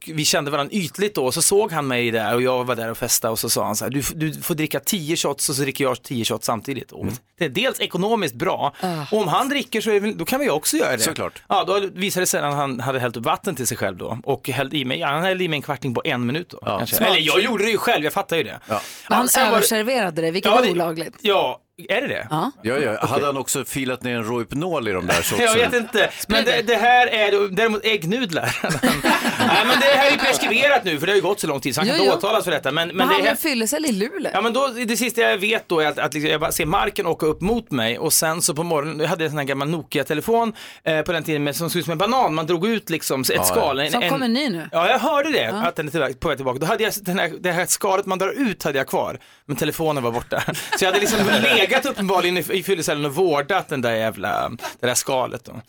vi 0.07 0.25
kände 0.25 0.51
varandra 0.51 0.73
ytligt 0.73 1.15
då, 1.15 1.31
så 1.31 1.41
såg 1.41 1.71
han 1.71 1.87
mig 1.87 2.11
där 2.11 2.35
och 2.35 2.41
jag 2.41 2.63
var 2.63 2.75
där 2.75 2.91
och 2.91 2.97
festade 2.97 3.31
och 3.31 3.39
så 3.39 3.49
sa 3.49 3.65
han 3.65 3.75
så 3.75 3.85
här, 3.85 3.91
du, 3.91 4.01
du 4.15 4.33
får 4.41 4.55
dricka 4.55 4.79
10 4.79 5.15
shots 5.17 5.49
och 5.49 5.55
så 5.55 5.61
dricker 5.61 5.83
jag 5.83 6.03
10 6.03 6.25
shots 6.25 6.45
samtidigt. 6.45 6.91
Och 6.91 7.05
Det 7.39 7.45
är 7.45 7.49
dels 7.49 7.79
ekonomiskt 7.79 8.35
bra, 8.35 8.73
och 9.11 9.17
om 9.21 9.27
han 9.27 9.49
dricker 9.49 9.81
så 9.81 9.99
väl- 9.99 10.17
då 10.17 10.25
kan 10.25 10.39
vi 10.39 10.49
också 10.49 10.77
göra 10.77 10.91
det. 10.97 11.03
Såklart. 11.03 11.41
Ja, 11.49 11.63
då 11.63 11.79
visade 11.93 12.21
det 12.21 12.27
sig 12.27 12.41
att 12.41 12.53
han 12.55 12.79
hade 12.79 12.99
hällt 12.99 13.17
upp 13.17 13.25
vatten 13.25 13.55
till 13.55 13.67
sig 13.67 13.77
själv 13.77 13.97
då 13.97 14.17
och 14.23 14.49
hällde 14.49 14.77
i 14.77 14.85
mig, 14.85 14.99
ja, 14.99 15.07
han 15.07 15.23
hällde 15.23 15.43
i 15.43 15.47
mig 15.47 15.57
en 15.57 15.61
kvarting 15.61 15.93
på 15.93 16.01
en 16.05 16.25
minut 16.25 16.49
då. 16.49 16.57
Smart. 16.87 17.01
Eller 17.01 17.19
jag 17.19 17.41
gjorde 17.41 17.63
det 17.63 17.71
ju 17.71 17.77
själv, 17.77 18.03
jag 18.03 18.13
fattar 18.13 18.37
ju 18.37 18.43
det. 18.43 18.59
Ja. 18.67 18.81
Men 19.09 19.17
han 19.17 19.27
var 19.35 19.47
överserverade 19.57 20.21
det, 20.21 20.31
vilket 20.31 20.49
Ja, 20.51 20.55
var 20.55 20.63
det- 20.65 20.71
olagligt. 20.71 21.15
Ja, 21.21 21.59
är 21.89 22.01
det 22.01 22.07
det? 22.07 22.27
Ja. 22.29 22.51
Ja, 22.61 22.77
ja. 22.77 23.05
Hade 23.05 23.25
han 23.25 23.37
också 23.37 23.65
filat 23.65 24.03
ner 24.03 24.15
en 24.15 24.23
Rohypnol 24.23 24.87
i 24.87 24.91
de 24.91 25.07
där 25.07 25.13
shotsen? 25.13 25.39
Jag 25.45 25.55
vet 25.55 25.73
inte, 25.73 26.09
men 26.27 26.45
det, 26.45 26.61
det 26.61 26.75
här 26.75 27.07
är 27.07 27.49
däremot 27.49 27.85
äggnudlar. 27.85 28.57
Nej 29.39 29.65
men 29.67 29.79
det 29.79 29.85
här 29.85 30.07
är 30.07 30.11
ju 30.11 30.17
preskriberat 30.17 30.83
nu 30.83 30.99
för 30.99 31.05
det 31.07 31.11
har 31.11 31.15
ju 31.15 31.21
gått 31.21 31.39
så 31.39 31.47
lång 31.47 31.59
tid 31.59 31.75
så 31.75 31.81
han 31.81 31.87
kan 31.87 31.97
Jo, 31.97 32.03
inte 32.03 32.13
jo. 32.13 32.17
åtalas 32.17 32.43
för 32.43 32.51
detta. 32.51 32.71
Men, 32.71 32.87
Men 32.87 32.97
men 32.97 33.07
han 33.07 33.15
det 33.17 33.21
var 33.21 33.27
här... 33.29 33.35
fyllecell 33.35 33.85
i 33.85 33.91
Luleå. 33.91 34.31
Ja 34.33 34.41
men 34.41 34.53
då, 34.53 34.67
det 34.67 34.97
sista 34.97 35.21
jag 35.21 35.37
vet 35.37 35.69
då 35.69 35.79
är 35.79 35.87
att, 35.87 35.97
att 35.99 36.13
liksom, 36.13 36.31
jag 36.31 36.41
bara 36.41 36.51
ser 36.51 36.65
marken 36.65 37.07
åka 37.07 37.25
upp 37.25 37.41
mot 37.41 37.71
mig 37.71 37.99
och 37.99 38.13
sen 38.13 38.41
så 38.41 38.53
på 38.55 38.63
morgonen, 38.63 38.99
jag 38.99 39.07
hade 39.07 39.23
en 39.23 39.29
sån 39.29 39.37
här 39.37 39.45
gammal 39.45 39.69
Nokia-telefon 39.69 40.53
eh, 40.83 41.01
på 41.01 41.11
den 41.11 41.23
tiden 41.23 41.43
med, 41.43 41.55
som 41.55 41.69
såg 41.69 41.79
ut 41.79 41.85
som 41.85 41.91
en 41.91 41.97
banan, 41.97 42.33
man 42.35 42.45
drog 42.45 42.67
ut 42.67 42.89
liksom 42.89 43.21
ett 43.21 43.29
ja. 43.35 43.43
skal. 43.43 43.79
En, 43.79 43.91
Som 43.91 44.03
en, 44.03 44.09
kommer 44.09 44.27
ny 44.27 44.49
nu. 44.49 44.69
Ja, 44.71 44.89
jag 44.89 44.99
hörde 44.99 45.31
det, 45.31 45.47
att 45.47 45.75
den 45.75 45.87
är 45.87 45.91
tillbaka- 45.91 46.13
på 46.19 46.27
väg 46.27 46.37
tillbaka. 46.37 46.59
Då 46.59 46.65
hade 46.65 46.83
jag 46.83 46.93
den 47.01 47.19
här, 47.19 47.31
det 47.39 47.51
här 47.51 47.65
skalet 47.65 48.05
man 48.05 48.19
drar 48.19 48.33
ut 48.49 48.63
hade 48.63 48.77
jag 48.77 48.87
kvar, 48.87 49.19
men 49.45 49.55
telefonen 49.57 50.03
var 50.03 50.11
borta. 50.11 50.43
Så 50.77 50.85
jag 50.85 50.87
hade 50.87 50.99
liksom 50.99 51.19
legat 51.43 51.68
uppenbarligen 51.85 52.37
i, 52.37 52.45
i 52.53 52.63
fyllecellen 52.63 53.05
och 53.05 53.15
vårdat 53.15 53.69
den 53.69 53.81
där 53.81 53.95
jävla, 53.95 54.49
det 54.79 54.87
där 54.87 54.95
skalet 54.95 55.45
då. 55.45 55.61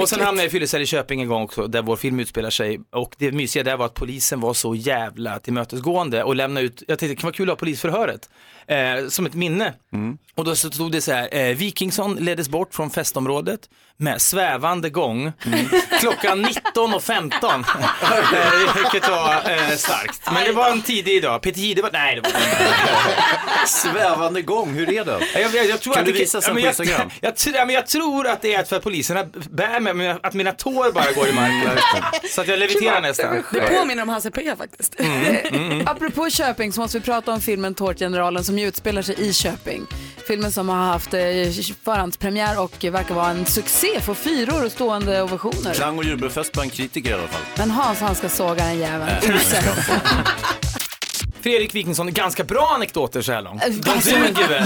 Och 0.00 0.08
sen 0.08 0.20
hamnade 0.20 0.42
jag 0.42 0.46
i 0.46 0.50
fyllecell 0.50 0.82
i 0.82 0.86
Köping 0.86 1.20
en 1.22 1.28
gång 1.28 1.42
också, 1.42 1.66
där 1.66 1.82
vår 1.82 1.96
film 1.96 2.20
utspelar 2.20 2.50
sig. 2.50 2.80
Och 2.92 3.14
det 3.18 3.32
mysiga 3.32 3.62
där 3.62 3.76
var 3.76 3.86
att 3.86 3.94
polisen 3.94 4.40
var 4.40 4.54
så 4.54 4.74
jävla 4.74 5.38
tillmötesgående 5.38 6.22
och 6.22 6.36
lämnade 6.36 6.66
ut, 6.66 6.82
jag 6.88 6.98
tänkte 6.98 7.06
det 7.06 7.16
kan 7.16 7.26
vara 7.28 7.34
kul 7.34 7.48
att 7.48 7.52
ha 7.52 7.56
polisförhöret, 7.56 8.28
eh, 8.66 9.08
som 9.08 9.26
ett 9.26 9.34
minne. 9.34 9.72
Och 10.34 10.44
då 10.44 10.56
så 10.56 10.70
stod 10.70 10.92
det 10.92 11.00
så 11.00 11.12
här, 11.12 11.28
eh, 11.34 11.56
Wikingsson 11.56 12.14
leddes 12.14 12.48
bort 12.48 12.74
från 12.74 12.90
festområdet 12.90 13.60
med 13.96 14.22
svävande 14.22 14.90
gång 14.90 15.32
klockan 16.00 16.46
19.15. 16.46 17.64
eh, 18.34 18.74
vilket 18.74 19.10
var 19.10 19.34
eh, 19.34 19.76
starkt. 19.76 20.20
Men 20.32 20.44
det 20.44 20.52
var 20.52 20.70
en 20.70 20.82
tidig 20.82 21.22
dag. 21.22 21.42
Peter 21.42 21.60
Jihde 21.60 21.82
var, 21.82 21.90
nej 21.92 22.14
det 22.14 22.20
var. 22.20 22.40
Svävande 23.66 24.42
gång, 24.42 24.74
hur 24.74 24.90
är 24.90 25.04
den? 25.04 25.20
Jag, 25.34 25.54
jag, 25.54 25.66
jag 25.66 25.80
tror 25.80 25.92
Kan 25.94 26.00
att 26.00 26.06
du 26.06 26.12
det- 26.12 26.18
visa 26.18 26.40
sen 26.40 26.54
på 26.54 26.60
jag, 26.60 26.68
Instagram? 26.68 27.10
Jag, 27.20 27.28
jag, 27.28 27.36
tror- 27.36 27.54
ja, 27.56 27.64
men 27.64 27.74
jag 27.74 27.86
tror 27.86 28.26
att 28.26 28.42
det 28.42 28.54
är 28.54 28.64
för 28.64 28.76
att 28.76 28.82
poliserna 28.82 29.24
bär 29.50 29.80
mig, 29.80 29.94
men 29.94 30.18
att 30.22 30.34
mina 30.34 30.52
tår 30.52 30.92
bara 30.92 31.12
går 31.12 31.28
i 31.28 31.32
marken. 31.32 31.70
Så 32.30 32.40
att 32.40 32.48
jag 32.48 32.58
leviterar 32.58 33.00
nästan. 33.00 33.42
Det 33.52 33.60
påminner 33.60 34.02
om 34.02 34.08
Hasse 34.08 34.30
P 34.30 34.54
faktiskt. 34.58 35.00
Mm, 35.00 35.82
Apropå 35.88 36.30
Köping 36.30 36.72
så 36.72 36.80
måste 36.80 36.98
vi 36.98 37.04
prata 37.04 37.32
om 37.32 37.40
filmen 37.40 37.74
Tårtgeneralen 37.74 38.44
som 38.44 38.58
ju 38.58 38.66
utspelar 38.68 39.02
sig 39.02 39.14
i 39.28 39.32
Köping. 39.32 39.86
Filmen 40.28 40.52
som 40.52 40.68
har 40.68 40.76
haft 40.76 41.14
eh, 41.14 41.20
förhandspremiär 41.84 42.60
och 42.60 42.84
verkar 42.84 43.14
vara 43.14 43.30
en 43.30 43.46
succé, 43.46 44.00
får 44.00 44.14
fyror 44.14 44.64
och 44.64 44.72
stående 44.72 45.22
ovationer. 45.22 45.74
Klang 45.74 45.98
och 45.98 46.04
jubelfest 46.04 46.52
bland 46.52 46.72
kritiker 46.72 47.10
i 47.10 47.12
alla 47.12 47.28
fall. 47.28 47.42
Men 47.58 47.70
Hans 47.70 48.00
han 48.00 48.14
ska 48.14 48.28
såga 48.28 48.64
den 48.64 48.78
jäveln. 48.78 49.10
Uselt. 49.22 49.66
Fredrik 51.46 51.74
Wikingsson, 51.74 52.12
ganska 52.12 52.44
bra 52.44 52.72
anekdoter 52.74 53.22
så 53.22 53.32
här 53.32 53.42
långt. 53.42 53.62
Alltså? 53.62 54.16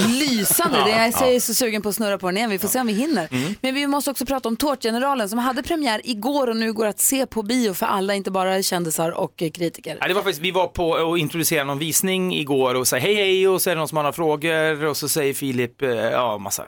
Lysande. 0.08 0.84
Det 0.84 0.90
är, 0.90 1.04
jag 1.04 1.14
ja. 1.20 1.26
är 1.26 1.40
så 1.40 1.54
sugen 1.54 1.82
på 1.82 1.88
att 1.88 1.94
snurra 1.94 2.18
på 2.18 2.26
den 2.26 2.36
igen. 2.36 2.50
Vi 2.50 2.58
får 2.58 2.68
se 2.68 2.80
om 2.80 2.86
vi 2.86 2.92
hinner. 2.92 3.28
Mm. 3.30 3.54
Men 3.60 3.74
vi 3.74 3.86
måste 3.86 4.10
också 4.10 4.26
prata 4.26 4.48
om 4.48 4.56
Tårtgeneralen 4.56 5.28
som 5.28 5.38
hade 5.38 5.62
premiär 5.62 6.00
igår 6.04 6.46
och 6.46 6.56
nu 6.56 6.72
går 6.72 6.86
att 6.86 7.00
se 7.00 7.26
på 7.26 7.42
bio 7.42 7.74
för 7.74 7.86
alla, 7.86 8.14
inte 8.14 8.30
bara 8.30 8.62
kändisar 8.62 9.10
och 9.10 9.42
eh, 9.42 9.50
kritiker. 9.50 9.98
Ja, 10.00 10.08
det 10.08 10.14
var 10.14 10.22
faktiskt, 10.22 10.42
vi 10.42 10.50
var 10.50 10.66
på 10.66 10.90
och 10.90 11.18
introducerade 11.18 11.66
någon 11.66 11.78
visning 11.78 12.34
igår 12.34 12.74
och 12.74 12.88
sa 12.88 12.96
hej 12.96 13.14
hej 13.14 13.48
och 13.48 13.62
så 13.62 13.70
är 13.70 13.74
det 13.74 13.78
någon 13.78 13.88
som 13.88 13.96
har 13.96 14.02
några 14.02 14.12
frågor 14.12 14.84
och 14.84 14.96
så 14.96 15.08
säger 15.08 15.34
Filip, 15.34 15.82
eh, 15.82 15.90
ja 15.90 16.38
massa, 16.38 16.64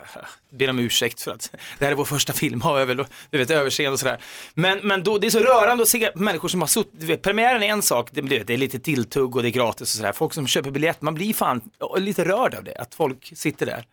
ber 0.53 0.70
om 0.70 0.78
ursäkt 0.78 1.20
för 1.20 1.30
att 1.30 1.50
det 1.78 1.84
här 1.84 1.92
är 1.92 1.96
vår 1.96 2.05
första 2.05 2.32
film, 2.32 2.61
har 2.61 2.78
jag 2.78 2.86
väl 2.86 3.05
du 3.30 3.38
vet, 3.38 3.50
överseende 3.50 3.92
och 3.92 3.98
sådär. 3.98 4.20
Men, 4.55 4.78
men 4.82 5.03
då, 5.03 5.18
det 5.18 5.26
är 5.26 5.30
så 5.30 5.38
rörande 5.38 5.82
att 5.82 5.88
se 5.88 6.11
människor 6.14 6.48
som 6.48 6.61
har 6.61 6.68
suttit, 6.68 7.00
du 7.00 7.07
vet, 7.07 7.22
premiären 7.22 7.62
är 7.62 7.66
en 7.66 7.82
sak, 7.82 8.09
det, 8.12 8.20
det 8.20 8.42
det 8.53 8.55
är 8.55 8.59
lite 8.59 8.78
tilltugg 8.78 9.36
och 9.36 9.42
det 9.42 9.48
är 9.48 9.50
gratis 9.50 9.80
och 9.80 9.88
sådär. 9.88 10.12
Folk 10.12 10.34
som 10.34 10.46
köper 10.46 10.70
biljett, 10.70 11.03
man 11.03 11.14
blir 11.14 11.34
fan 11.34 11.61
lite 11.96 12.24
rörd 12.24 12.55
av 12.55 12.64
det, 12.64 12.74
att 12.74 12.94
folk 12.94 13.32
sitter 13.36 13.66
där. 13.66 13.84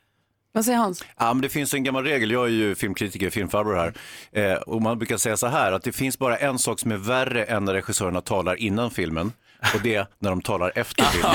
Vad 0.52 0.66
säger 0.66 0.78
Hans? 0.78 1.06
Ja, 1.18 1.34
men 1.34 1.42
det 1.42 1.50
finns 1.50 1.74
en 1.74 1.84
gammal 1.84 2.04
regel, 2.04 2.32
jag 2.32 2.46
är 2.46 2.50
ju 2.50 2.76
filmkritiker, 2.76 3.30
filmfarbror 3.30 3.76
här, 3.76 3.94
eh, 4.32 4.54
och 4.54 4.82
man 4.82 4.98
brukar 4.98 5.18
säga 5.18 5.38
så 5.38 5.48
här 5.48 5.72
att 5.72 5.84
det 5.84 5.92
finns 5.92 6.20
bara 6.20 6.38
en 6.38 6.60
sak 6.60 6.80
som 6.80 6.92
är 6.92 6.98
värre 6.98 7.44
än 7.44 7.66
när 7.66 7.74
regissörerna 7.74 8.22
talar 8.22 8.56
innan 8.56 8.92
filmen 8.92 9.32
och 9.76 9.82
det 9.84 9.96
är 9.96 10.08
när 10.20 10.30
de 10.30 10.42
talar 10.42 10.72
efter 10.76 11.04
filmen. 11.04 11.32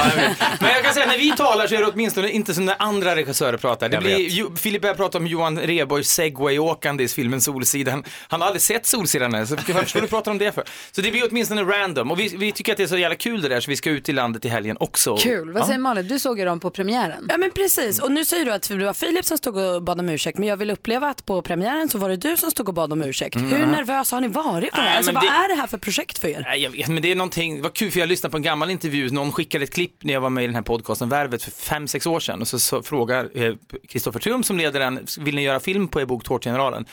Men 0.60 0.70
jag 0.70 0.84
kan 0.84 0.94
säga, 0.94 1.06
när 1.06 1.18
vi 1.18 1.32
talar 1.36 1.66
så 1.66 1.74
är 1.74 1.78
det 1.80 1.86
åtminstone 1.86 2.30
inte 2.30 2.54
som 2.54 2.64
när 2.64 2.76
andra 2.78 3.16
regissörer 3.16 3.56
pratar. 3.56 3.88
Det 3.88 3.94
Jag 3.96 4.02
blir, 4.02 4.18
ju, 4.28 4.56
Filip 4.56 4.82
börjar 4.82 4.94
prata 4.94 5.18
om 5.18 5.26
Johan 5.26 5.58
Rheborgs 5.58 6.08
segway-åkande 6.10 7.04
i 7.04 7.08
filmen 7.08 7.40
Solsidan. 7.40 8.04
Han 8.28 8.40
har 8.40 8.46
aldrig 8.48 8.62
sett 8.62 8.86
Solsidan 8.86 9.34
än, 9.34 9.46
så 9.46 9.54
varför 9.56 9.86
ska 9.86 10.00
du 10.00 10.06
prata 10.06 10.30
om 10.30 10.38
det 10.38 10.52
för? 10.52 10.64
Så 10.92 11.00
det 11.00 11.10
blir 11.10 11.28
åtminstone 11.30 11.62
random. 11.62 12.10
Och 12.10 12.20
vi, 12.20 12.36
vi 12.36 12.52
tycker 12.52 12.72
att 12.72 12.76
det 12.78 12.82
är 12.84 12.86
så 12.86 12.96
jävla 12.96 13.16
kul 13.16 13.42
det 13.42 13.48
där, 13.48 13.60
så 13.60 13.70
vi 13.70 13.76
ska 13.76 13.90
ut 13.90 14.08
i 14.08 14.12
landet 14.12 14.44
i 14.44 14.48
helgen 14.48 14.76
också. 14.80 15.16
Kul. 15.16 15.52
Vad 15.52 15.66
säger 15.66 15.78
Malin? 15.78 16.08
Du 16.08 16.18
såg 16.18 16.38
ju 16.38 16.44
dem 16.44 16.60
på 16.60 16.70
premiären. 16.70 17.26
Ja 17.28 17.36
men 17.38 17.50
precis, 17.50 17.98
och 18.00 18.12
nu 18.12 18.24
säger 18.24 18.44
du 18.44 18.52
att 18.52 18.68
det 18.68 18.84
var 18.84 18.94
Filip 18.94 19.24
som 19.24 19.38
stod 19.38 19.56
och 19.56 19.82
bad 19.82 20.00
om 20.00 20.08
ursäkt, 20.08 20.38
men 20.38 20.48
jag 20.48 20.56
vill 20.56 20.70
uppleva 20.70 21.08
att 21.08 21.26
på 21.26 21.42
premiären 21.42 21.88
så 21.88 21.98
var 21.98 22.08
det 22.08 22.16
du 22.16 22.36
som 22.36 22.50
stod 22.50 22.68
och 22.68 22.74
bad 22.74 22.92
om 22.92 23.02
ursäkt. 23.02 23.36
Mm. 23.36 23.50
Hur 23.52 23.66
nervös 23.66 24.12
har 24.12 24.20
ni 24.20 24.28
varit 24.28 24.74
för 24.74 24.82
det 24.82 24.88
här? 24.88 24.96
Alltså, 24.96 25.12
vad 25.12 25.22
det- 25.22 25.28
är 25.28 25.48
det 25.48 25.54
här 25.54 25.66
för 25.66 25.78
projekt 25.78 26.18
för 26.18 26.28
er? 26.28 26.42
Nej, 26.46 26.62
jag 26.62 26.70
vet, 26.70 26.88
men 26.88 27.02
det 27.02 27.10
är 27.10 27.16
någonting, 27.16 27.62
var 27.62 27.70
kul 27.70 27.90
för 27.90 28.00
jag 28.00 28.08
lyssnade 28.14 28.30
på 28.30 28.36
en 28.36 28.42
gammal 28.42 28.70
intervju, 28.70 29.10
någon 29.10 29.32
skickade 29.32 29.64
ett 29.64 29.74
klipp 29.74 30.04
när 30.04 30.12
jag 30.12 30.20
var 30.20 30.30
med 30.30 30.44
i 30.44 30.46
den 30.46 30.54
här 30.54 30.62
podcasten 30.62 31.08
Värvet 31.08 31.42
för 31.42 31.50
fem 31.50 31.88
sex 31.88 32.06
år 32.06 32.20
sedan 32.20 32.40
och 32.40 32.48
så, 32.48 32.58
så 32.58 32.82
frågar 32.82 33.30
eh, 33.34 33.54
Kristoffer 33.88 34.20
Trum 34.20 34.42
som 34.42 34.58
leder 34.58 34.80
den, 34.80 35.06
vill 35.18 35.34
ni 35.34 35.42
göra 35.42 35.60
film 35.60 35.88
på 35.88 36.00
er 36.00 36.04
bok 36.04 36.24
Tårtgeneralen? 36.24 36.86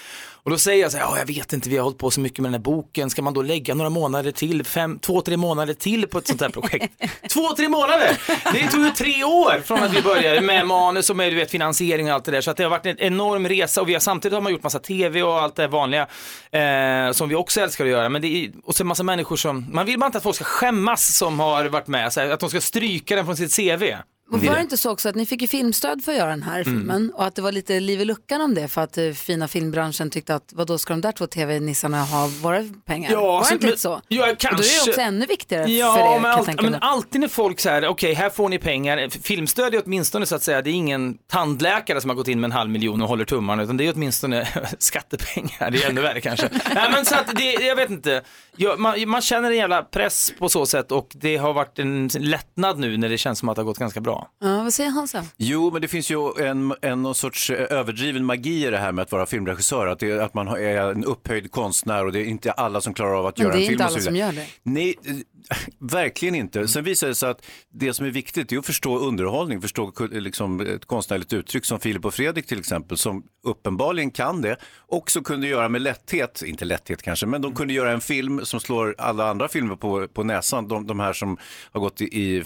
Och 0.43 0.51
då 0.51 0.57
säger 0.57 0.81
jag 0.81 0.91
så 0.91 0.97
här, 0.97 1.05
ja 1.05 1.17
jag 1.17 1.25
vet 1.25 1.53
inte, 1.53 1.69
vi 1.69 1.77
har 1.77 1.83
hållit 1.83 1.97
på 1.97 2.11
så 2.11 2.19
mycket 2.19 2.39
med 2.39 2.47
den 2.47 2.53
här 2.53 2.63
boken, 2.63 3.09
ska 3.09 3.21
man 3.21 3.33
då 3.33 3.41
lägga 3.41 3.73
några 3.73 3.89
månader 3.89 4.31
till, 4.31 4.63
fem, 4.63 4.99
två, 4.99 5.21
tre 5.21 5.37
månader 5.37 5.73
till 5.73 6.07
på 6.07 6.17
ett 6.17 6.27
sånt 6.27 6.41
här 6.41 6.49
projekt? 6.49 6.93
två, 7.29 7.55
tre 7.57 7.69
månader! 7.69 8.17
Det 8.53 8.67
tog 8.67 8.85
ju 8.85 8.91
tre 8.91 9.23
år 9.23 9.61
från 9.65 9.83
att 9.83 9.93
vi 9.93 10.01
började 10.01 10.41
med 10.41 10.67
manus 10.67 11.09
och 11.09 11.15
med 11.15 11.31
du 11.31 11.35
vet, 11.35 11.51
finansiering 11.51 12.07
och 12.07 12.13
allt 12.13 12.25
det 12.25 12.31
där, 12.31 12.41
så 12.41 12.51
att 12.51 12.57
det 12.57 12.63
har 12.63 12.69
varit 12.69 12.85
en 12.85 12.99
enorm 12.99 13.47
resa 13.47 13.81
och 13.81 13.89
vi 13.89 13.93
har 13.93 13.99
samtidigt 13.99 14.33
har 14.33 14.41
man 14.41 14.51
gjort 14.51 14.63
massa 14.63 14.79
tv 14.79 15.23
och 15.23 15.41
allt 15.41 15.55
det 15.55 15.67
vanliga 15.67 16.07
eh, 16.51 17.11
som 17.11 17.29
vi 17.29 17.35
också 17.35 17.61
älskar 17.61 17.85
att 17.85 17.91
göra, 17.91 18.09
men 18.09 18.21
det 18.21 18.27
är, 18.27 18.51
och 18.63 18.75
så 18.75 18.83
en 18.83 18.87
massa 18.87 19.03
människor 19.03 19.35
som, 19.35 19.67
man 19.71 19.85
vill 19.85 19.99
bara 19.99 20.05
inte 20.05 20.17
att 20.17 20.23
folk 20.23 20.35
ska 20.35 20.45
skämmas 20.45 21.17
som 21.17 21.39
har 21.39 21.65
varit 21.65 21.87
med, 21.87 22.13
så 22.13 22.19
här, 22.19 22.29
att 22.29 22.39
de 22.39 22.49
ska 22.49 22.61
stryka 22.61 23.15
den 23.15 23.25
från 23.25 23.37
sitt 23.37 23.55
CV. 23.55 23.83
Och 24.31 24.43
var 24.43 24.55
det 24.55 24.61
inte 24.61 24.77
så 24.77 24.91
också 24.91 25.09
att 25.09 25.15
ni 25.15 25.25
fick 25.25 25.41
ju 25.41 25.47
filmstöd 25.47 26.03
för 26.03 26.11
att 26.11 26.17
göra 26.17 26.29
den 26.29 26.43
här 26.43 26.53
Mm. 26.61 26.65
filmen 26.65 27.11
och 27.15 27.25
att 27.25 27.35
det 27.35 27.41
var 27.41 27.51
lite 27.51 27.79
liv 27.79 28.01
i 28.01 28.05
luckan 28.05 28.41
om 28.41 28.55
det 28.55 28.67
för 28.67 28.81
att 28.81 28.97
eh, 28.97 29.11
fina 29.11 29.47
filmbranschen 29.47 30.09
tyckte 30.09 30.35
att 30.35 30.49
vad 30.53 30.67
då 30.67 30.77
ska 30.77 30.93
de 30.93 31.01
där 31.01 31.11
två 31.11 31.27
tv-nissarna 31.27 32.03
ha 32.03 32.27
våra 32.41 32.63
pengar? 32.85 33.11
Ja, 33.11 33.21
var 33.21 33.39
det 33.39 33.45
så- 33.45 33.53
inte 33.53 33.65
men- 33.65 33.69
lite 33.71 33.81
så? 33.81 34.01
Ja, 34.07 34.21
Och 34.21 34.21
då 34.21 34.23
är 34.23 34.27
det 34.27 34.35
kanske. 34.35 34.89
också 34.89 35.01
ännu 35.01 35.25
viktigare 35.25 35.71
Ja, 35.71 35.93
för 35.93 35.99
er 36.15 36.19
men, 36.19 36.29
jag 36.31 36.37
allt, 36.39 36.45
tänka 36.45 36.63
men 36.63 36.75
alltid 36.75 37.21
när 37.21 37.27
folk 37.27 37.59
säger, 37.59 37.87
okej 37.87 38.13
här 38.13 38.29
får 38.29 38.49
ni 38.49 38.57
pengar, 38.59 39.09
filmstöd 39.23 39.73
är 39.75 39.81
åtminstone 39.85 40.25
så 40.25 40.35
att 40.35 40.43
säga, 40.43 40.61
det 40.61 40.69
är 40.69 40.73
ingen 40.73 41.17
tandläkare 41.31 42.01
som 42.01 42.09
har 42.09 42.15
gått 42.17 42.27
in 42.27 42.39
med 42.39 42.47
en 42.47 42.51
halv 42.51 42.69
miljon 42.69 43.01
och 43.01 43.07
håller 43.07 43.25
tummarna, 43.25 43.63
utan 43.63 43.77
det 43.77 43.87
är 43.87 43.93
åtminstone 43.95 44.47
skattepengar, 44.79 45.71
det 45.71 45.83
är 45.83 45.89
ännu 45.89 46.01
värre 46.01 46.21
kanske. 46.21 46.49
Nej 46.75 46.89
men 46.91 47.05
så 47.05 47.15
att 47.15 47.35
det, 47.35 47.51
jag 47.53 47.75
vet 47.75 47.89
inte, 47.89 48.21
ja, 48.55 48.75
man, 48.77 49.09
man 49.09 49.21
känner 49.21 49.51
en 49.51 49.57
jävla 49.57 49.83
press 49.83 50.33
på 50.39 50.49
så 50.49 50.65
sätt 50.65 50.91
och 50.91 51.07
det 51.13 51.37
har 51.37 51.53
varit 51.53 51.79
en 51.79 52.09
lättnad 52.19 52.79
nu 52.79 52.97
när 52.97 53.09
det 53.09 53.17
känns 53.17 53.39
som 53.39 53.49
att 53.49 53.55
det 53.55 53.61
har 53.61 53.65
gått 53.65 53.77
ganska 53.77 53.99
bra. 54.01 54.20
Ja, 54.41 54.63
vad 54.63 54.73
säger 54.73 54.89
Hansa? 54.89 55.25
Jo, 55.37 55.69
men 55.71 55.81
det 55.81 55.87
finns 55.87 56.11
ju 56.11 56.45
en, 56.47 56.73
en 56.81 57.01
någon 57.01 57.15
sorts 57.15 57.49
eh, 57.49 57.77
överdriven 57.79 58.25
magi 58.25 58.67
i 58.67 58.69
det 58.69 58.77
här 58.77 58.91
med 58.91 59.03
att 59.03 59.11
vara 59.11 59.25
filmregissör. 59.25 59.87
Att, 59.87 59.99
det, 59.99 60.19
att 60.23 60.33
man 60.33 60.47
är 60.47 60.91
en 60.91 61.05
upphöjd 61.05 61.51
konstnär 61.51 62.05
och 62.05 62.11
det 62.11 62.19
är 62.19 62.25
inte 62.25 62.51
alla 62.51 62.81
som 62.81 62.93
klarar 62.93 63.13
av 63.19 63.25
att 63.25 63.37
Men 63.37 63.47
göra 63.47 63.55
det 63.55 63.59
är 63.59 63.61
en 63.61 63.67
film. 63.67 63.73
inte 63.73 63.83
och 63.83 63.89
alla 63.89 63.97
så 63.99 64.03
som 64.03 64.13
vidare. 64.13 64.33
gör 64.35 64.41
det. 64.41 64.47
Nej, 64.63 64.95
verkligen 65.79 66.35
inte. 66.35 66.67
Sen 66.67 66.83
visar 66.83 67.07
det 67.07 67.15
sig 67.15 67.29
att 67.29 67.45
det 67.73 67.93
som 67.93 68.05
är 68.05 68.09
viktigt 68.09 68.51
är 68.51 68.57
att 68.57 68.65
förstå 68.65 68.97
underhållning, 68.99 69.61
förstå 69.61 69.91
liksom, 70.11 70.59
ett 70.61 70.85
konstnärligt 70.85 71.33
uttryck 71.33 71.65
som 71.65 71.79
Filip 71.79 72.05
och 72.05 72.13
Fredrik 72.13 72.47
till 72.47 72.59
exempel, 72.59 72.97
som 72.97 73.23
uppenbarligen 73.43 74.11
kan 74.11 74.41
det, 74.41 74.55
också 74.87 75.21
kunde 75.21 75.47
göra 75.47 75.69
med 75.69 75.81
lätthet, 75.81 76.41
inte 76.45 76.65
lätthet 76.65 77.01
kanske, 77.01 77.25
men 77.25 77.41
de 77.41 77.55
kunde 77.55 77.73
göra 77.73 77.91
en 77.91 78.01
film 78.01 78.45
som 78.45 78.59
slår 78.59 78.95
alla 78.97 79.29
andra 79.29 79.47
filmer 79.47 79.75
på, 79.75 80.07
på 80.07 80.23
näsan. 80.23 80.67
De, 80.67 80.87
de 80.87 80.99
här 80.99 81.13
som 81.13 81.37
har 81.71 81.81
gått 81.81 82.01
i, 82.01 82.05
i 82.05 82.41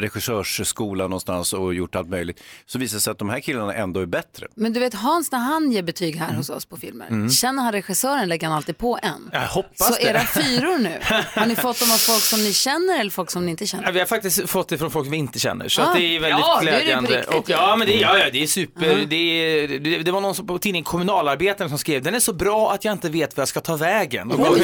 regissörsskolan 0.00 1.10
någonstans 1.10 1.52
och 1.52 1.74
gjort 1.74 1.94
allt 1.94 2.08
möjligt. 2.08 2.40
Så 2.66 2.78
visar 2.78 2.96
det 2.96 3.00
sig 3.00 3.10
att 3.10 3.18
de 3.18 3.28
här 3.28 3.40
killarna 3.40 3.74
ändå 3.74 4.00
är 4.00 4.06
bättre. 4.06 4.46
Men 4.54 4.72
du 4.72 4.80
vet 4.80 4.94
Hans 4.94 5.32
när 5.32 5.38
han 5.38 5.72
ger 5.72 5.82
betyg 5.82 6.16
här 6.16 6.34
hos 6.34 6.50
oss 6.50 6.66
på 6.66 6.76
filmer, 6.76 7.06
Mm. 7.08 7.30
känner 7.30 7.62
han 7.62 7.72
regissören 7.72 8.28
lägger 8.28 8.46
han 8.48 8.56
alltid 8.56 8.78
på 8.78 8.98
en. 9.02 9.30
Jag 9.32 9.40
hoppas 9.48 9.78
Så 9.78 9.94
det. 9.94 10.02
era 10.02 10.20
fyror 10.20 10.78
nu, 10.78 10.98
har 11.34 11.46
ni 11.46 11.56
fått 11.56 11.80
dem 11.80 11.90
av 11.92 11.96
folk 11.96 12.22
som 12.34 12.44
ni 12.44 12.52
känner 12.52 13.00
eller 13.00 13.10
folk 13.10 13.30
som 13.30 13.44
ni 13.44 13.50
inte 13.50 13.66
känner? 13.66 13.84
Ja, 13.84 13.90
vi 13.90 13.98
har 13.98 14.06
faktiskt 14.06 14.50
fått 14.50 14.68
det 14.68 14.78
från 14.78 14.90
folk 14.90 15.08
vi 15.12 15.16
inte 15.16 15.38
känner, 15.38 15.68
så 15.68 15.82
Ah, 15.82 15.84
att 15.84 15.94
det 15.96 16.16
är 16.16 16.20
väldigt 16.20 16.40
ja, 16.40 16.60
det 16.62 16.68
är 16.68 16.72
det 16.72 16.78
på 16.78 16.84
glädjande. 16.84 17.18
riktigt, 17.18 17.34
och, 17.34 17.44
ja. 17.50 17.76
men 17.76 17.86
det, 17.88 17.94
ja, 17.94 18.18
ja, 18.18 18.24
det 18.32 18.42
är 18.42 18.46
super. 18.46 18.96
Mhm. 18.96 19.08
Det, 19.08 19.16
är, 19.16 19.68
det, 19.78 19.98
det 19.98 20.10
var 20.10 20.20
någon 20.20 20.34
som 20.34 20.46
på 20.46 20.58
tidningen 20.58 20.84
Kommunalarbetaren 20.84 21.68
som 21.68 21.78
skrev, 21.78 22.02
den 22.02 22.14
är 22.14 22.20
så 22.20 22.32
bra 22.32 22.72
att 22.72 22.84
jag 22.84 22.92
inte 22.92 23.08
vet 23.08 23.36
var 23.36 23.42
jag 23.42 23.48
ska 23.48 23.60
ta 23.60 23.76
vägen. 23.76 24.30
Och. 24.32 24.40
Och 24.40 24.58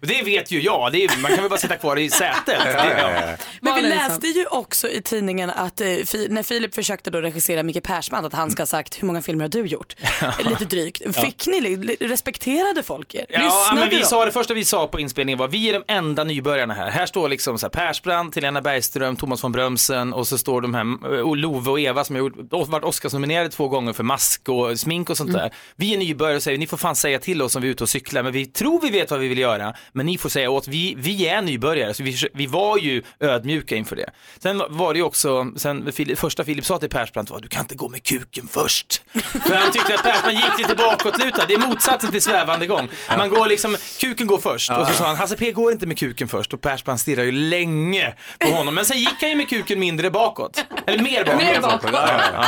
Det 0.00 0.22
vet 0.22 0.50
ju 0.50 0.62
jag, 0.62 0.92
det 0.92 1.04
är, 1.04 1.20
man 1.20 1.30
kan 1.30 1.40
väl 1.40 1.50
bara 1.50 1.58
sitta 1.60 1.76
kvar 1.76 1.98
i 1.98 2.10
sätet. 2.10 2.32
Det, 2.46 2.98
ja. 2.98 3.36
Men 3.60 3.74
vi 3.74 3.82
läste 3.82 4.26
ju 4.26 4.46
också 4.46 4.88
i 4.88 5.02
tidningen 5.02 5.50
att 5.50 5.80
eh, 5.80 5.86
när 6.28 6.42
Filip 6.42 6.74
försökte 6.74 7.10
då 7.10 7.20
regissera 7.20 7.62
Micke 7.62 7.82
Persbrandt 7.82 8.26
att 8.26 8.32
han 8.32 8.50
ska 8.50 8.62
ha 8.62 8.66
sagt 8.66 9.02
hur 9.02 9.06
många 9.06 9.22
filmer 9.22 9.44
har 9.44 9.48
du 9.48 9.66
gjort? 9.66 9.96
Lite 10.44 10.64
drygt. 10.64 11.16
Fick 11.16 11.46
ni, 11.46 11.76
respekterade 12.00 12.82
folk 12.82 13.14
er? 13.14 13.26
Ja, 13.28 13.72
men 13.74 13.88
vi 13.88 13.96
de? 13.98 14.04
sa 14.04 14.24
det 14.24 14.32
första 14.32 14.54
vi 14.54 14.64
sa 14.64 14.86
på 14.86 15.00
inspelningen 15.00 15.38
var 15.38 15.48
vi 15.48 15.68
är 15.68 15.72
de 15.72 15.84
enda 15.92 16.24
nybörjarna 16.24 16.74
här. 16.74 16.81
Här 16.90 17.06
står 17.06 17.28
liksom 17.28 17.58
så 17.58 17.66
här 17.66 17.70
Persbrandt, 17.70 18.34
Helena 18.34 18.60
Bergström, 18.62 19.16
Thomas 19.16 19.44
von 19.44 19.52
Brömsen 19.52 20.12
och 20.12 20.26
så 20.28 20.38
står 20.38 20.60
de 20.60 20.74
här 20.74 21.14
eh, 21.14 21.20
och 21.20 21.36
Love 21.36 21.70
och 21.70 21.80
Eva 21.80 22.04
som 22.04 22.16
har 22.16 22.20
gjort, 22.20 22.68
varit 22.68 22.84
Oscarsnominerade 22.84 23.48
två 23.48 23.68
gånger 23.68 23.92
för 23.92 24.02
mask 24.02 24.48
och 24.48 24.80
smink 24.80 25.10
och 25.10 25.16
sånt 25.16 25.30
Mm. 25.30 25.40
där. 25.42 25.50
Vi 25.76 25.94
är 25.94 25.98
nybörjare 25.98 26.36
och 26.36 26.42
säger 26.42 26.58
ni 26.58 26.66
får 26.66 26.76
fan 26.76 26.96
säga 26.96 27.18
till 27.18 27.42
oss 27.42 27.56
om 27.56 27.62
vi 27.62 27.68
är 27.68 27.72
ute 27.72 27.84
och 27.84 27.88
cyklar 27.88 28.22
men 28.22 28.32
vi 28.32 28.46
tror 28.46 28.80
vi 28.80 28.90
vet 28.90 29.10
vad 29.10 29.20
vi 29.20 29.28
vill 29.28 29.38
göra 29.38 29.74
men 29.92 30.06
ni 30.06 30.18
får 30.18 30.28
säga 30.28 30.50
åt, 30.50 30.68
vi, 30.68 30.94
vi 30.98 31.28
är 31.28 31.42
nybörjare 31.42 31.94
så 31.94 32.02
vi, 32.02 32.16
vi 32.34 32.46
var 32.46 32.78
ju 32.78 33.02
ödmjuka 33.20 33.76
inför 33.76 33.96
det. 33.96 34.10
Sen 34.38 34.62
var 34.68 34.92
det 34.92 34.98
ju 34.98 35.04
också, 35.04 35.52
sen 35.56 35.92
första 36.16 36.44
Filip 36.44 36.64
sa 36.64 36.78
till 36.78 36.88
Persbrandt 36.88 37.30
var 37.30 37.40
du 37.40 37.48
kan 37.48 37.60
inte 37.60 37.74
gå 37.74 37.88
med 37.88 38.02
kuken 38.02 38.48
först. 38.50 39.02
För 39.22 39.54
han 39.54 39.72
tyckte 39.72 39.94
att 39.94 40.02
Persbrandt 40.02 40.40
gick 40.44 40.58
lite 40.58 40.74
bakåtlutad, 40.74 41.44
det 41.48 41.54
är 41.54 41.58
motsatsen 41.68 42.10
till 42.10 42.22
svävande 42.22 42.66
gång. 42.66 42.88
Man 43.18 43.30
går 43.30 43.46
liksom, 43.46 43.76
kuken 44.00 44.26
går 44.26 44.38
först 44.38 44.70
och 44.70 44.86
så 44.86 44.92
sa 44.92 45.06
han 45.06 45.16
Hasse 45.16 45.36
P 45.36 45.52
går 45.52 45.72
inte 45.72 45.86
med 45.86 45.98
kuken 45.98 46.28
först 46.28 46.54
och 46.54 46.60
Persbrandt 46.72 47.02
stirrar 47.02 47.24
ju 47.24 47.32
länge 47.32 48.14
på 48.38 48.48
honom 48.48 48.74
men 48.74 48.84
sen 48.84 48.98
gick 48.98 49.20
han 49.20 49.30
ju 49.30 49.36
med 49.36 49.48
kuken 49.48 49.80
mindre 49.80 50.10
bakåt. 50.10 50.64
Eller 50.86 51.02
mer 51.02 51.24
bakåt. 51.24 51.42
Mer 51.42 51.60
bakåt. 51.60 51.90
Ja, 51.92 52.08
ja, 52.08 52.20
ja. 52.32 52.44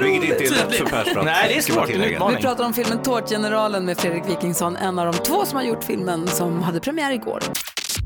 Vilket 0.00 0.40
inte 0.40 0.44
är 0.44 0.50
lätt 0.50 0.74
för 0.74 0.84
Persbrandt. 0.84 1.24
Nej, 1.24 1.48
det 1.48 1.56
är 1.56 1.62
svårt. 1.62 1.88
Vi 2.36 2.42
pratar 2.42 2.64
om 2.64 2.74
filmen 2.74 3.02
Tårtgeneralen 3.02 3.84
med 3.84 3.98
Fredrik 3.98 4.22
Wikingsson, 4.28 4.76
en 4.76 4.98
av 4.98 5.12
de 5.12 5.18
två 5.18 5.44
som 5.44 5.56
har 5.56 5.64
gjort 5.64 5.84
filmen 5.84 6.28
som 6.28 6.62
hade 6.62 6.80
premiär 6.80 7.10
igår. 7.10 7.42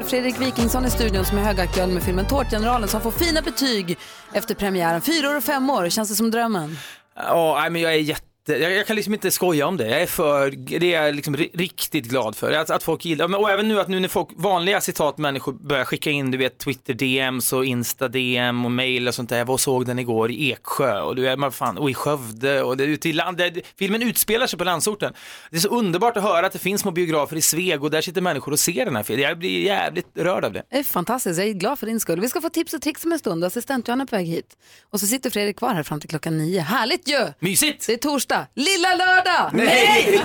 Fredrik 0.07 0.41
Wikingsson 0.41 0.85
i 0.85 0.91
studion 0.91 1.25
som 1.25 1.39
är 1.39 1.43
högaktuell 1.43 1.91
med 1.91 2.03
filmen 2.03 2.27
Tårtgeneralen 2.27 2.89
som 2.89 3.01
får 3.01 3.11
fina 3.11 3.43
betyg 3.43 3.99
efter 4.33 4.55
premiären. 4.55 5.01
Fyra 5.03 5.31
år 5.31 5.37
och 5.37 5.45
fem 5.45 5.71
år, 5.71 5.89
känns 5.89 6.09
det 6.09 6.15
som 6.15 6.31
drömmen? 6.31 6.79
Ja, 7.17 7.59
nej, 7.61 7.71
men 7.71 7.83
jag 7.83 7.93
är 7.93 7.99
jätte 7.99 8.23
jag, 8.53 8.73
jag 8.73 8.87
kan 8.87 8.97
liksom 8.97 9.15
inte 9.15 9.31
skoja 9.31 9.67
om 9.67 9.77
det. 9.77 9.89
Jag 9.89 10.03
är 10.03 10.07
för, 10.07 10.51
det 10.51 10.95
är 10.95 11.05
jag 11.05 11.15
liksom 11.15 11.37
ri- 11.37 11.51
riktigt 11.55 12.05
glad 12.05 12.37
för. 12.37 12.53
Att, 12.53 12.71
att 12.71 12.83
folk 12.83 13.05
gillar, 13.05 13.39
och 13.41 13.51
även 13.51 13.69
nu 13.69 13.81
att 13.81 13.89
nu 13.89 14.01
när 14.01 14.09
folk, 14.09 14.29
vanliga 14.37 14.81
citat 14.81 15.19
människor 15.19 15.53
börjar 15.53 15.85
skicka 15.85 16.11
in, 16.11 16.31
du 16.31 16.39
vet 16.39 16.59
Twitter 16.59 16.95
DMs 16.95 17.53
och 17.53 17.65
Insta 17.65 18.09
DM 18.09 18.65
och 18.65 18.71
mail 18.71 19.09
och 19.09 19.15
sånt 19.15 19.29
där. 19.31 19.39
Jag 19.39 19.45
var 19.45 19.55
och 19.55 19.61
såg 19.61 19.87
den 19.87 19.99
igår 19.99 20.31
i 20.31 20.53
Eksjö 20.53 21.01
och, 21.01 21.17
du 21.17 21.23
vet, 21.23 21.39
man 21.39 21.53
fan, 21.53 21.79
och 21.79 21.91
i 21.91 21.95
Skövde 21.95 22.63
och 22.63 22.77
det, 22.77 22.85
är 22.85 22.89
ute 22.89 23.09
i 23.09 23.13
land, 23.13 23.37
det, 23.37 23.63
filmen 23.79 24.03
utspelar 24.03 24.47
sig 24.47 24.59
på 24.59 24.65
landsorten. 24.65 25.13
Det 25.51 25.57
är 25.57 25.61
så 25.61 25.69
underbart 25.69 26.17
att 26.17 26.23
höra 26.23 26.47
att 26.47 26.53
det 26.53 26.59
finns 26.59 26.81
små 26.81 26.91
biografer 26.91 27.37
i 27.37 27.43
Sveg 27.43 27.85
och 27.85 27.91
där 27.91 28.01
sitter 28.01 28.21
människor 28.21 28.53
och 28.53 28.59
ser 28.59 28.85
den 28.85 28.97
här 28.97 29.03
filmen. 29.03 29.25
Jag 29.25 29.39
blir 29.39 29.65
jävligt 29.65 30.07
rörd 30.15 30.45
av 30.45 30.53
det. 30.53 30.63
Det 30.71 30.79
är 30.79 30.83
fantastiskt, 30.83 31.39
jag 31.39 31.49
är 31.49 31.53
glad 31.53 31.79
för 31.79 31.87
din 31.87 32.01
skull. 32.01 32.21
Vi 32.21 32.29
ska 32.29 32.41
få 32.41 32.49
tips 32.49 32.75
och 32.75 32.83
tricks 32.83 33.05
om 33.05 33.13
en 33.13 33.19
stund. 33.19 33.45
Assistent 33.45 33.89
Johanna 33.89 34.03
är 34.03 34.07
på 34.07 34.17
väg 34.17 34.27
hit. 34.27 34.57
Och 34.91 35.01
så 35.01 35.07
sitter 35.07 35.31
Fredrik 35.31 35.59
kvar 35.59 35.75
här 35.75 35.83
fram 35.83 36.01
till 36.01 36.09
klockan 36.11 36.39
nio. 36.39 36.61
Härligt 36.61 37.09
ju! 37.09 37.27
Mysigt! 37.39 37.87
Det 37.87 37.93
är 37.93 37.97
torsdag, 37.97 38.34
lilla 38.55 38.95
lördag! 38.95 39.51
Nej! 39.53 40.25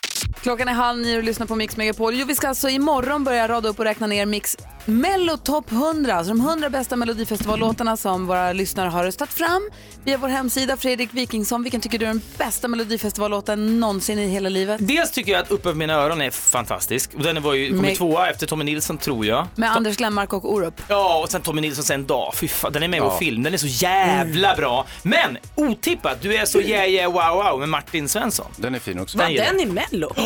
Klockan 0.44 0.68
är 0.68 0.72
halv 0.72 0.98
nio 0.98 1.16
och 1.16 1.24
lyssnar 1.24 1.46
på 1.46 1.56
Mix 1.56 1.76
Megapol. 1.76 2.14
Jo, 2.14 2.26
vi 2.26 2.34
ska 2.34 2.48
alltså 2.48 2.68
imorgon 2.68 3.24
börja 3.24 3.48
rada 3.48 3.68
upp 3.68 3.78
och 3.78 3.84
räkna 3.84 4.06
ner 4.06 4.26
Mix 4.26 4.56
Mello 4.86 5.36
Top 5.36 5.72
100, 5.72 6.14
alltså 6.14 6.32
de 6.34 6.40
100 6.40 6.70
bästa 6.70 6.96
Melodifestivallåtarna 6.96 7.96
som 7.96 8.26
våra 8.26 8.52
lyssnare 8.52 8.88
har 8.88 9.04
röstat 9.04 9.32
fram 9.32 9.70
via 10.04 10.16
vår 10.18 10.28
hemsida. 10.28 10.76
Fredrik 10.76 11.08
Wikingsson, 11.12 11.62
vilken 11.62 11.80
tycker 11.80 11.98
du 11.98 12.04
är 12.04 12.08
den 12.08 12.20
bästa 12.38 12.68
Melodifestivallåten 12.68 13.80
någonsin 13.80 14.18
i 14.18 14.26
hela 14.28 14.48
livet? 14.48 14.88
Dels 14.88 15.10
tycker 15.10 15.32
jag 15.32 15.40
att 15.42 15.50
Upp 15.50 15.66
över 15.66 15.76
mina 15.76 15.94
öron 15.94 16.20
är 16.22 16.30
fantastisk. 16.30 17.14
Och 17.14 17.22
Den 17.22 17.42
var 17.42 17.54
ju, 17.54 17.68
kom 17.68 17.78
Med- 17.78 17.96
tvåa 17.96 18.30
efter 18.30 18.46
Tommy 18.46 18.64
Nilsson 18.64 18.98
tror 18.98 19.26
jag. 19.26 19.46
Med 19.54 19.70
Anders 19.70 19.96
Glenmark 19.96 20.32
och 20.32 20.52
Orup. 20.52 20.80
Ja, 20.88 21.20
och 21.22 21.30
sen 21.30 21.42
Tommy 21.42 21.60
Nilsson 21.60 21.84
sen 21.84 22.06
dag. 22.06 22.34
Fy 22.34 22.48
fan, 22.48 22.72
den 22.72 22.82
är 22.82 22.88
med 22.88 22.96
i 22.96 23.00
Ja. 23.00 23.08
vår 23.10 23.18
film. 23.18 23.42
Den 23.42 23.54
är 23.54 23.58
så 23.58 23.66
jävla 23.66 24.54
bra. 24.56 24.86
Men 25.02 25.38
otippat, 25.54 26.22
du 26.22 26.36
är 26.36 26.44
så 26.46 26.60
yeah 26.60 26.88
yeah 26.90 27.12
wow 27.12 27.44
wow 27.44 27.60
med 27.60 27.68
Martin 27.68 28.08
Svensson. 28.08 28.46
Den 28.56 28.74
är 28.74 28.78
fin 28.78 29.00
också. 29.00 29.18
Var 29.18 29.28
gillar 29.28 29.44
den 29.44 29.58
jag. 29.58 29.68
i 29.68 29.72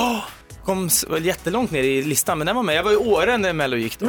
Mello? 0.09 0.23
Kom 0.65 0.91
var 1.09 1.19
jättelångt 1.19 1.71
ner 1.71 1.83
i 1.83 2.03
listan, 2.03 2.39
men 2.39 2.47
den 2.47 2.57
var 2.57 2.63
med. 2.63 2.77
Jag 2.77 2.83
var 2.83 2.93
i 2.93 2.97
Åre 2.97 3.39
när 3.39 3.53
Mello 3.53 3.77
gick 3.77 3.99
då. 3.99 4.07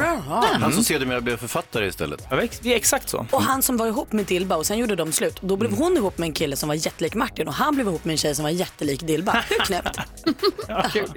Han 0.60 0.72
som 0.72 0.84
sedermera 0.84 1.20
blev 1.20 1.36
författare 1.36 1.86
istället. 1.86 2.26
Ja, 2.30 2.36
det 2.62 2.72
är 2.72 2.76
exakt 2.76 3.08
så. 3.08 3.26
Och 3.30 3.42
han 3.42 3.62
som 3.62 3.76
var 3.76 3.86
ihop 3.86 4.12
med 4.12 4.24
Dilba 4.24 4.56
och 4.56 4.66
sen 4.66 4.78
gjorde 4.78 4.96
de 4.96 5.12
slut. 5.12 5.36
Då 5.40 5.56
blev 5.56 5.72
hon 5.72 5.96
ihop 5.96 6.18
med 6.18 6.26
en 6.26 6.32
kille 6.32 6.56
som 6.56 6.68
var 6.68 6.76
jättelik 6.76 7.14
Martin 7.14 7.48
och 7.48 7.54
han 7.54 7.74
blev 7.74 7.86
ihop 7.86 8.04
med 8.04 8.12
en 8.12 8.18
tjej 8.18 8.34
som 8.34 8.42
var 8.42 8.50
jättelik 8.50 9.00
Dilba. 9.00 9.44
Hur 9.48 9.58
knäppt? 9.64 9.98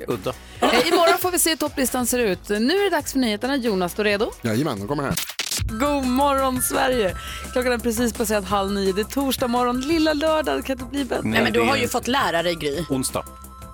Udda. 0.08 0.34
Eh, 0.60 0.88
imorgon 0.88 1.18
får 1.20 1.32
vi 1.32 1.40
se 1.40 1.50
hur 1.50 1.58
topplistan 1.58 2.06
ser 2.08 2.20
ut. 2.20 2.50
Nu 2.50 2.56
är 2.78 2.84
det 2.84 2.96
dags 2.96 3.12
för 3.12 3.20
nyheterna. 3.20 3.56
Jonas, 3.56 3.94
du 3.94 4.04
redo? 4.04 4.32
Jajamän, 4.42 4.80
de 4.80 4.88
kommer 4.88 5.04
här. 5.04 5.14
God 5.70 6.06
morgon 6.06 6.62
Sverige! 6.62 7.16
Klockan 7.54 7.72
är 7.74 7.78
precis 7.78 8.14
passerat 8.14 8.46
halv 8.46 8.72
nio. 8.72 8.94
Det 8.94 9.02
är 9.02 9.06
torsdag 9.06 9.48
morgon, 9.48 9.82
lilla 9.82 10.14
lördag. 10.14 10.58
Det 10.58 10.62
kan 10.62 10.74
inte 10.80 10.86
bli 10.92 11.06
bättre. 11.06 11.28
Nej, 11.30 11.44
men 11.44 11.54
du 11.54 11.60
har 11.60 11.78
ju 11.78 11.88
fått 11.88 12.08
lära 12.08 12.44
dig 12.44 12.56
Gry. 12.56 12.86
Onsdag. 12.90 13.26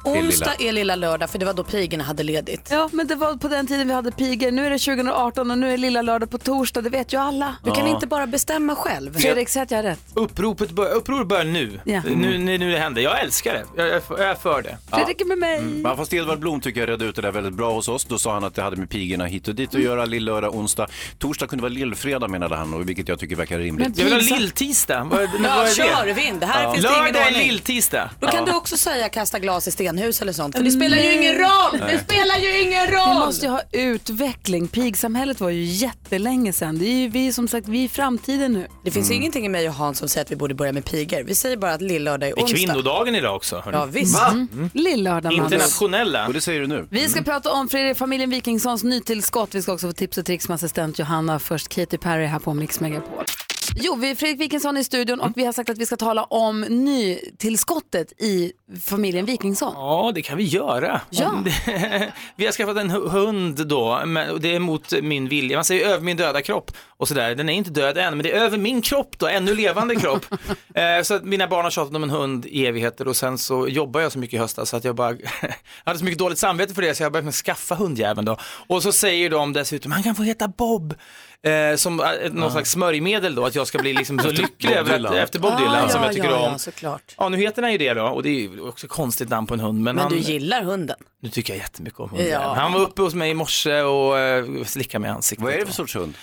Onsdag 0.04 0.54
är 0.60 0.72
lilla 0.72 0.96
lördag 0.96 1.30
för 1.30 1.40
det 1.40 1.46
var 1.46 1.54
då 1.54 1.64
pigorna 1.64 2.04
hade 2.04 2.24
ledigt. 2.24 2.68
Ja, 2.72 2.90
men 2.94 3.08
det 3.08 3.16
var 3.16 3.34
på 3.36 3.48
den 3.48 3.68
tiden 3.68 3.88
vi 3.88 3.94
hade 3.94 4.12
pigor. 4.12 4.52
Nu 4.52 4.66
är 4.66 4.70
det 4.70 4.80
2018 4.80 5.52
och 5.52 5.58
nu 5.58 5.74
är 5.74 5.78
lilla 5.78 6.02
lördag 6.02 6.30
på 6.32 6.38
torsdag. 6.38 6.82
Det 6.82 6.90
vet 6.90 7.14
ju 7.14 7.18
alla. 7.18 7.56
Du 7.64 7.72
kan 7.72 7.88
Ja. 7.88 7.94
inte 7.96 8.08
bara 8.08 8.28
bestämma 8.28 8.76
själv. 8.76 9.14
Fredrik, 9.20 9.50
säg 9.50 9.62
att 9.62 9.72
jag 9.72 9.78
har 9.78 9.84
rätt. 9.84 10.00
Uppropet 10.14 10.72
bör, 10.72 10.92
uppror 10.94 11.24
börjar 11.24 11.44
nu. 11.46 11.80
Ja. 11.84 12.02
nu. 12.06 12.38
Nu, 12.38 12.58
nu 12.58 12.72
det 12.72 12.78
händer. 12.80 13.02
Jag 13.02 13.22
älskar 13.22 13.54
det. 13.54 13.64
Jag, 13.78 13.88
jag, 13.88 13.96
är 13.96 14.00
för- 14.00 14.18
jag 14.20 14.30
är 14.30 14.36
för 14.36 14.62
det. 14.62 14.78
Fredrik 14.92 15.22
är 15.22 15.26
med 15.26 15.38
mig. 15.38 15.62
Men 15.62 15.98
fast 15.98 16.14
Edvard 16.14 16.40
Blom 16.40 16.62
tycker 16.62 16.80
jag 16.80 16.90
redde 16.90 17.06
ut 17.06 17.16
det 17.16 17.22
där 17.22 17.32
väldigt 17.32 17.54
bra 17.54 17.72
hos 17.74 17.88
oss. 17.88 18.06
Då 18.06 18.18
sa 18.18 18.34
han 18.34 18.44
att 18.44 18.56
det 18.56 18.62
hade 18.62 18.76
med 18.76 18.90
pigorna 18.90 19.26
hit 19.26 19.48
och 19.48 19.56
dit 19.56 19.76
att 19.76 19.82
göra. 19.82 20.06
Lill-lördag, 20.06 20.56
onsdag. 20.56 20.88
Torsdag 21.20 21.48
kunde 21.48 21.62
vara 21.62 21.74
lillfredag 21.74 22.30
menade 22.30 22.56
han, 22.56 22.74
och 22.74 22.90
vilket 22.90 23.08
jag 23.08 23.20
tycker 23.20 23.36
verkar 23.36 23.60
rimligt. 23.60 23.98
Jag 23.98 24.06
vill 24.06 24.14
ha 24.14 24.20
lill-tisdag. 24.38 25.04
Vad, 25.04 25.20
vad 25.20 25.30
Ja, 25.44 25.64
det? 25.64 25.70
kör 25.76 26.14
vind. 26.14 26.44
Här 26.44 26.74
finns 26.74 26.86
det 26.86 26.92
ingen 26.92 27.04
Lördag 27.06 27.22
är 27.22 27.28
ordning. 27.32 27.48
lill-tisdag. 27.48 28.10
Då 28.20 28.28
kan 28.28 28.46
du 28.46 28.54
också 28.56 28.78
säga 28.78 29.10
kasta 29.10 29.40
glas 29.40 29.68
i 29.68 29.72
stenhus 29.90 30.22
eller 30.22 30.34
sånt. 30.34 30.56
För 30.58 30.64
det 30.64 30.72
spelar 30.72 30.98
ju 30.98 31.14
ingen 31.14 31.36
roll. 31.36 31.80
Nej. 31.80 31.82
Det 31.92 32.14
spelar 32.14 32.38
ju 32.38 32.62
ingen 32.62 32.88
Vi 32.90 32.96
roll. 32.96 33.20
måste 33.26 33.46
ju 33.46 33.52
ha 33.52 33.62
utveckling. 33.72 34.68
Pigsamhället 34.68 35.40
var 35.42 35.50
ju 35.50 35.64
jättelänge 35.64 36.54
sedan. 36.54 36.80
Det 36.80 36.86
är 36.86 36.94
ju 36.94 37.08
vi 37.10 37.34
som 37.34 37.48
sagt, 37.48 37.68
vi 37.68 37.80
är 37.80 37.84
i 37.86 37.88
framtiden 37.88 38.54
nu. 38.54 38.68
Det 38.84 38.92
finns 38.92 39.12
ingenting 39.12 39.46
i 39.46 39.50
mig 39.50 39.68
och 39.70 39.74
Hans 39.76 39.98
som 39.98 40.10
säger 40.10 40.26
att 40.26 40.32
vi 40.32 40.36
borde 40.36 40.54
börja 40.56 40.72
med 40.72 40.86
pigor. 40.86 41.24
Vi 41.24 41.36
säger 41.36 41.58
bara 41.58 41.74
att 41.74 41.82
lillördag 41.82 42.30
är 42.30 42.36
Det 42.36 42.42
är 42.42 42.44
onsdag. 42.44 42.58
kvinnodagen 42.58 43.16
idag 43.16 43.36
också. 43.36 43.56
hörni. 43.66 43.78
Ja, 43.78 43.86
visst. 43.86 44.22
Mm. 44.22 44.70
Lillördag 44.74 45.32
andra 45.34 45.46
ord. 45.46 45.52
Internationella. 45.54 46.28
Och 46.28 46.34
det 46.34 46.42
säger 46.42 46.60
du 46.62 46.68
nu. 46.68 46.88
Vi 46.92 47.08
ska 47.10 47.22
prata 47.22 47.52
om 47.52 47.70
Fredrik, 47.70 47.98
familjen 47.98 48.30
Wikingssons 48.30 48.84
nytillskott. 48.84 49.56
Vi 49.56 49.62
ska 49.62 49.74
också 49.74 49.88
få 49.88 49.94
tips 49.94 50.18
och 50.18 50.26
tricks 50.26 50.48
med 50.48 50.56
assistent 50.56 51.00
Johanna. 51.00 51.40
Först 51.40 51.70
Katy 51.70 51.98
Perry 51.98 52.26
här 52.26 52.40
på 52.40 52.54
Mix 52.54 52.80
Megapol. 52.80 53.24
Jo, 53.76 53.96
vi 53.96 54.10
är 54.12 54.16
Fredrik 54.16 54.42
Wikingsson 54.42 54.78
i 54.78 54.84
studion 54.84 55.20
och 55.20 55.32
vi 55.36 55.46
har 55.46 55.54
sagt 55.54 55.70
att 55.70 55.78
vi 55.78 55.86
ska 55.86 55.98
tala 55.98 56.24
om 56.24 56.62
nytillskottet 56.62 58.22
i 58.22 58.52
familjen 58.86 59.26
Wikingsson. 59.26 59.74
Ja, 59.76 60.12
det 60.16 60.22
kan 60.22 60.38
vi 60.38 60.44
göra. 60.44 61.02
Ja. 61.10 61.44
vi 62.36 62.46
har 62.46 62.52
skaffat 62.52 62.78
en 62.78 62.92
hu- 62.92 63.10
hund 63.10 63.68
då, 63.68 64.02
men 64.06 64.42
det 64.42 64.56
är 64.56 64.60
mot 64.60 64.94
min 65.02 65.28
vilja. 65.28 65.58
Man 65.58 65.64
säger 65.66 65.88
över 65.88 66.04
min 66.04 66.18
döda 66.18 66.42
kropp 66.42 66.72
och 66.88 67.08
sådär. 67.08 67.36
Den 67.36 67.50
är 67.50 67.54
inte 67.54 67.70
död 67.70 67.98
än, 67.98 68.18
men 68.18 68.24
det 68.24 68.32
är 68.32 68.42
över 68.42 68.58
min 68.58 68.82
kropp 68.82 69.16
då, 69.20 69.28
ännu 69.28 69.56
levande 69.56 69.96
kropp. 69.96 70.26
eh, 70.76 71.02
så 71.04 71.14
att 71.16 71.24
mina 71.24 71.48
barn 71.48 71.64
har 71.64 71.72
tjatat 71.72 71.96
om 71.96 72.04
en 72.04 72.10
hund 72.10 72.46
i 72.46 72.66
evigheter 72.68 73.08
och 73.08 73.16
sen 73.16 73.38
så 73.38 73.68
jobbar 73.68 74.02
jag 74.02 74.12
så 74.12 74.20
mycket 74.20 74.34
i 74.34 74.38
höstas 74.38 74.70
så 74.70 74.78
att 74.78 74.84
jag 74.84 74.96
bara 74.96 75.16
hade 75.86 76.00
så 76.00 76.06
mycket 76.06 76.20
dåligt 76.20 76.38
samvete 76.40 76.74
för 76.74 76.82
det 76.82 76.96
så 76.96 77.04
jag 77.04 77.12
började 77.12 77.32
skaffa 77.32 77.76
hundjäveln 77.76 78.26
då. 78.26 78.38
Och 78.68 78.84
så 78.84 78.92
säger 78.92 79.30
de 79.30 79.54
dessutom, 79.54 79.92
han 79.92 80.04
kan 80.04 80.16
få 80.16 80.24
heta 80.24 80.48
Bob. 80.48 80.94
Eh, 81.44 81.76
som 81.76 82.00
eh, 82.00 82.06
någon 82.32 82.52
slags 82.52 82.72
smörjmedel 82.72 83.36
då, 83.36 83.46
att 83.46 83.56
jag 83.56 83.68
ska 83.68 83.78
bli 83.80 83.94
liksom 83.94 84.20
så 84.20 84.28
Efter 84.30 84.42
lycklig 84.42 84.78
Bob 84.78 84.88
Dylan. 84.88 85.14
efter 85.14 85.40
Bob 85.40 85.58
Dylan 85.58 85.76
Ah, 85.86 85.90
som 85.90 86.02
ja, 86.02 86.08
jag 86.08 86.16
tycker 86.16 86.30
ja, 86.30 86.38
om. 86.46 86.52
Ja, 86.52 86.58
såklart. 86.58 87.16
Ja, 87.18 87.30
nu 87.30 87.38
heter 87.38 87.62
den 87.62 87.72
ju 87.72 87.78
det 87.78 87.94
då 87.94 88.04
och 88.04 88.24
det 88.24 88.30
är 88.30 88.34
ju 88.34 88.59
också 88.60 88.88
konstigt 88.88 89.30
namn 89.30 89.48
på 89.48 89.54
en 89.54 89.60
hund. 89.60 89.82
Men, 89.82 89.96
Men 89.96 90.04
han, 90.04 90.12
du 90.12 90.18
gillar 90.18 90.64
hunden. 90.64 90.98
nu 91.22 91.30
tycker 91.30 91.54
jag 91.54 91.58
jättemycket 91.58 92.00
om 92.00 92.10
hunden. 92.10 92.30
Ja. 92.30 92.54
Han 92.54 92.74
var 92.74 92.80
uppe 92.80 93.02
hos 93.02 93.14
mig 93.14 93.32
i 93.32 93.34
morse 93.34 93.82
och 93.82 94.16
uh, 94.16 94.64
slickade 94.64 95.02
mig 95.02 95.10
i 95.10 95.14
ansiktet. 95.14 95.44
Vad 95.44 95.54
är 95.54 95.58
det 95.58 95.66
för 95.66 95.74
sorts 95.74 95.96
hund? 95.96 96.14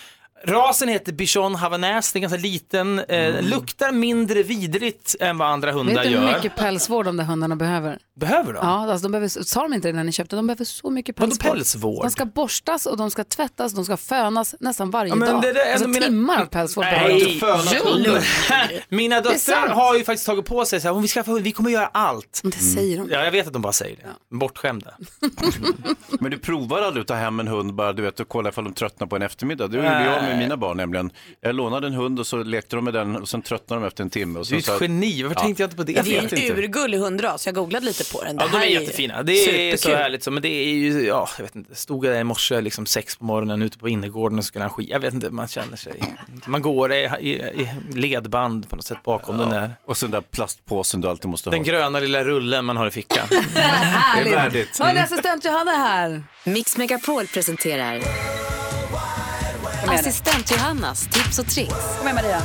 Rasen 0.45 0.89
heter 0.89 1.13
Bichon 1.13 1.55
Havanäs, 1.55 2.13
den 2.13 2.21
är 2.21 2.29
ganska 2.29 2.39
liten, 2.49 2.99
eh, 2.99 3.43
luktar 3.43 3.93
mindre 3.93 4.43
vidrigt 4.43 5.15
än 5.21 5.39
vad 5.39 5.49
andra 5.49 5.73
hundar 5.73 5.95
Vet 5.95 6.03
du 6.03 6.09
hur 6.19 6.27
gör. 6.27 6.35
mycket 6.35 6.57
pälsvård 6.57 7.05
de 7.05 7.17
där 7.17 7.25
hundarna 7.25 7.57
behöver? 7.57 7.99
Behöver 8.21 8.53
de? 8.53 8.59
Ja, 8.67 8.91
alltså 8.93 9.03
de 9.09 9.13
behöver, 9.13 9.29
sa 9.29 9.63
de 9.63 9.73
inte 9.75 9.89
det 9.89 9.93
när 9.93 10.05
ni 10.05 10.13
köpte? 10.13 10.37
De 10.37 10.47
behöver 10.47 10.65
så 10.65 10.91
mycket 10.91 11.21
Vadå 11.21 11.31
pälsvård. 11.31 11.53
pälsvård? 11.57 12.05
De 12.05 12.11
ska 12.11 12.25
borstas 12.25 12.87
och 12.87 12.97
de 12.97 13.11
ska 13.11 13.25
tvättas, 13.25 13.73
de 13.73 13.85
ska 13.85 13.97
fönas 13.97 14.55
nästan 14.61 14.91
varje 14.91 15.09
Ja, 15.11 15.15
men 15.17 15.33
dag. 15.33 15.43
det 15.43 15.61
är 15.63 15.73
alltså 15.73 15.89
mina- 15.89 16.07
timmar 16.07 16.43
av 16.43 16.47
pälsvård. 16.47 16.85
Nej, 16.85 17.41
Jo. 17.43 18.17
Mina 18.89 19.15
Det 19.21 19.29
är 19.29 19.33
döttrar 19.33 19.39
sant. 19.39 19.71
har 19.73 19.97
ju 19.97 20.05
faktiskt 20.05 20.27
tagit 20.27 20.45
på 20.47 20.65
sig 20.65 20.81
så 20.81 20.89
här, 20.89 20.95
om 20.95 21.03
vi 21.03 21.09
skaffar 21.09 21.33
hund, 21.33 21.45
vi 21.45 21.53
kommer 21.53 21.71
göra 21.71 21.87
allt. 21.87 22.41
Det 22.45 22.53
säger 22.53 22.99
de. 22.99 23.09
Ja, 23.11 23.25
jag 23.25 23.33
vet 23.33 23.47
att 23.47 23.53
de 23.53 23.63
bara 23.63 23.73
säger 23.73 23.97
det. 23.97 24.37
Bortskämda. 24.37 24.91
Men 26.21 26.31
du 26.31 26.39
provar 26.39 26.83
aldrig 26.83 27.01
att 27.01 27.09
ta 27.09 27.15
hem 27.15 27.41
en 27.41 27.49
hund 27.49 27.75
bara 27.75 27.93
du 27.93 28.03
vet 28.03 28.21
och 28.21 28.29
kolla 28.29 28.49
ifall 28.49 28.65
de 28.65 28.73
tröttnar 28.73 29.07
på 29.07 29.17
en 29.17 29.23
eftermiddag. 29.23 29.69
Det 29.69 29.77
gjorde 29.77 29.89
jag 30.05 30.23
med 30.23 30.36
mina 30.39 30.57
barn 30.57 30.77
nämligen. 30.77 31.11
Jag 31.41 31.55
lånade 31.55 31.87
en 31.87 31.93
hund 31.95 32.19
och 32.21 32.27
så 32.27 32.37
lekte 32.43 32.77
de 32.77 32.85
med 32.85 32.95
den 32.95 33.17
och 33.17 33.29
sen 33.29 33.43
tröttnade 33.43 33.83
de 33.83 33.87
efter 33.87 34.03
en 34.05 34.11
timme. 34.11 34.39
Och 34.39 34.47
Du 34.51 34.57
är 34.57 34.61
sen 34.61 34.75
ett 34.75 34.79
så- 34.79 34.85
geni, 34.85 35.23
varför 35.23 35.41
tänkte 35.41 35.63
jag 35.63 35.67
inte 35.67 35.77
på 35.77 35.83
det? 35.83 35.93
Det 36.03 36.17
är 36.17 36.51
en 36.53 36.59
urgullig 36.59 36.99
hundras. 36.99 37.47
Jag 37.47 37.55
googlade 37.55 37.87
lite 37.87 38.05
på 38.13 38.23
den. 38.25 38.37
Det 38.37 38.43
Ja, 38.45 38.49
de 38.51 38.57
är 38.57 38.61
här 38.61 38.67
jättefina. 38.67 39.23
Det 39.23 39.33
är 39.33 39.77
så 39.77 39.83
superkul. 39.83 40.03
härligt. 40.03 40.23
Så, 40.23 40.31
men 40.31 40.43
det 40.43 40.49
är 40.49 40.75
ju, 40.75 41.07
ja, 41.07 41.29
jag 41.39 41.45
vet 41.45 41.57
inte, 41.57 41.75
stod 41.75 42.05
jag 42.07 42.15
där 42.15 42.21
i 42.21 42.25
morse 42.25 42.61
liksom 42.61 42.87
sex 42.87 43.17
på 43.17 43.25
morgonen 43.25 43.63
ute 43.63 43.79
på 43.79 43.89
innergården 43.89 44.39
och 44.39 44.45
så 44.45 44.49
skulle 44.49 44.65
han 44.65 44.71
skit. 44.71 44.89
Jag 44.91 45.01
vet 45.01 45.15
inte, 45.15 45.31
man 45.31 45.49
känner 45.49 45.77
sig, 45.77 46.03
man 46.47 46.63
går 46.63 46.93
i, 46.93 46.97
i, 47.21 47.31
i 47.31 47.69
ledband 47.93 48.69
på 48.71 48.77
något 48.77 48.85
sätt 48.85 48.99
bakom 49.05 49.39
den 49.39 49.51
där. 49.51 49.71
Och 49.87 49.97
så 49.97 50.07
den 50.07 50.11
där 50.11 50.21
plastpåsen 50.21 51.01
du 51.01 51.09
alltid 51.09 51.31
måste 51.31 51.49
ha. 51.49 51.53
Den 51.53 51.63
gröna 51.65 52.01
lilla 52.01 52.25
rullen 52.25 52.65
man 52.65 52.77
har 52.77 52.87
i 52.87 52.91
fickan. 52.91 53.27
Det 53.55 53.61
är 54.31 54.35
värdigt. 54.35 54.79
Hörni, 54.79 55.01
assistent 55.01 55.45
Johanna 55.45 55.73
är 55.73 55.79
här. 55.79 56.23
Mix 56.45 56.77
Megapol 56.77 57.27
presenterar 57.27 58.01
Assistent 59.89 60.51
Johannas 60.51 61.07
tips 61.07 61.39
och 61.39 61.47
tricks. 61.47 61.75
Kom 61.99 62.09
igen 62.09 62.15
Maria. 62.15 62.37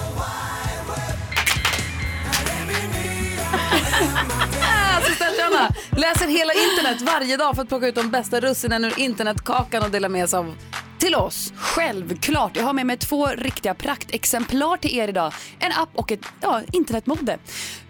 Assistent 4.98 5.36
Johanna 5.40 5.74
läser 5.92 6.28
hela 6.28 6.54
internet 6.54 7.02
varje 7.02 7.38
dag 7.38 7.56
för 7.56 7.62
att 7.62 7.68
plocka 7.68 7.88
ut 7.88 7.96
de 7.96 8.10
bästa 8.12 8.40
russinen 8.40 8.86
ur 8.86 9.00
internetkakan 9.00 9.84
och 9.84 9.90
dela 9.90 10.10
med 10.10 10.30
sig 10.30 10.40
av 10.40 10.56
till 11.02 11.16
oss. 11.16 11.54
Självklart. 11.56 12.56
Jag 12.58 12.64
har 12.64 12.74
med 12.74 12.86
mig 12.86 12.98
två 12.98 13.28
riktiga 13.28 13.74
praktexemplar 13.74 14.78
till 14.78 14.96
er 15.00 15.08
idag. 15.08 15.34
En 15.60 15.72
app 15.72 15.90
och 15.94 16.12
ett 16.12 16.20
ja, 16.42 16.62
internetmode. 16.72 17.38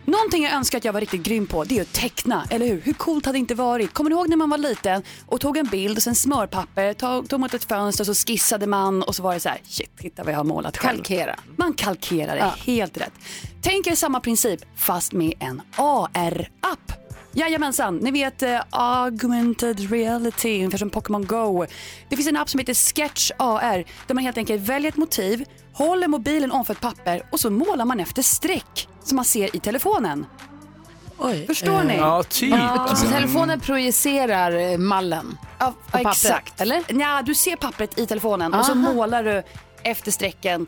Någonting 0.05 0.43
jag 0.43 0.53
önskar 0.53 0.77
att 0.77 0.85
jag 0.85 0.93
var 0.93 0.99
riktigt 0.99 1.23
grym 1.23 1.47
på 1.47 1.63
det 1.63 1.77
är 1.77 1.81
att 1.81 1.93
teckna, 1.93 2.47
eller 2.49 2.67
hur? 2.67 2.81
Hur 2.81 2.93
coolt 2.93 3.25
hade 3.25 3.35
det 3.37 3.39
inte 3.39 3.55
varit? 3.55 3.93
Kommer 3.93 4.09
ni 4.09 4.15
ihåg 4.15 4.29
när 4.29 4.37
man 4.37 4.49
var 4.49 4.57
liten 4.57 5.03
och 5.25 5.41
tog 5.41 5.57
en 5.57 5.67
bild 5.67 5.97
och 5.97 6.03
sen 6.03 6.15
smörpapper, 6.15 6.93
tog, 6.93 7.29
tog 7.29 7.39
mot 7.39 7.53
ett 7.53 7.63
fönster 7.63 8.03
så 8.03 8.13
skissade 8.13 8.67
man 8.67 9.03
och 9.03 9.15
så 9.15 9.23
var 9.23 9.33
det 9.33 9.39
så 9.39 9.49
här, 9.49 9.61
shit, 9.63 9.97
titta 9.97 10.23
vad 10.23 10.33
jag 10.33 10.39
har 10.39 10.43
målat 10.43 10.77
själv. 10.77 10.97
Kalkera. 10.97 11.35
Man 11.55 11.73
kalkerar 11.73 12.35
det, 12.35 12.39
Ja. 12.39 12.53
helt 12.73 12.97
rätt. 12.97 13.13
Tänk 13.61 13.87
er 13.87 13.95
samma 13.95 14.19
princip 14.19 14.59
fast 14.75 15.13
med 15.13 15.33
en 15.39 15.61
AR-app. 15.75 17.00
Jajamensan, 17.33 17.97
ni 17.97 18.11
vet 18.11 18.43
eh, 18.43 18.59
augmented 18.69 19.91
reality, 19.91 20.57
ungefär 20.57 20.77
som 20.77 20.89
Pokémon 20.89 21.25
Go. 21.25 21.65
Det 22.09 22.15
finns 22.15 22.27
en 22.27 22.37
app 22.37 22.49
som 22.49 22.59
heter 22.59 22.73
Sketch 22.73 23.31
AR 23.37 23.83
där 24.07 24.15
man 24.15 24.23
helt 24.23 24.37
enkelt 24.37 24.61
väljer 24.61 24.89
ett 24.91 24.97
motiv, 24.97 25.45
håller 25.73 26.07
mobilen 26.07 26.51
ovanför 26.51 26.73
ett 26.73 26.81
papper 26.81 27.23
och 27.31 27.39
så 27.39 27.49
målar 27.49 27.85
man 27.85 27.99
efter 27.99 28.21
streck 28.21 28.87
som 29.03 29.15
man 29.15 29.25
ser 29.25 29.55
i 29.55 29.59
telefonen. 29.59 30.25
Förstår 31.47 31.83
ni? 31.83 31.97
Ja, 31.97 32.23
typ. 32.23 32.53
Alltså, 32.59 33.07
telefonen 33.07 33.59
projicerar 33.59 34.71
eh, 34.71 34.77
mallen 34.77 35.37
Ja, 35.59 35.73
på 35.85 35.91
pappret, 35.91 36.07
exakt. 36.15 36.61
eller? 36.61 36.83
Ja, 36.87 37.21
du 37.25 37.35
ser 37.35 37.55
pappret 37.55 37.99
i 37.99 38.05
telefonen 38.05 38.53
och 38.53 38.65
så 38.65 38.71
Aha. 38.71 38.81
målar 38.93 39.23
du 39.23 39.43
efter 39.83 40.11
strecken. 40.11 40.67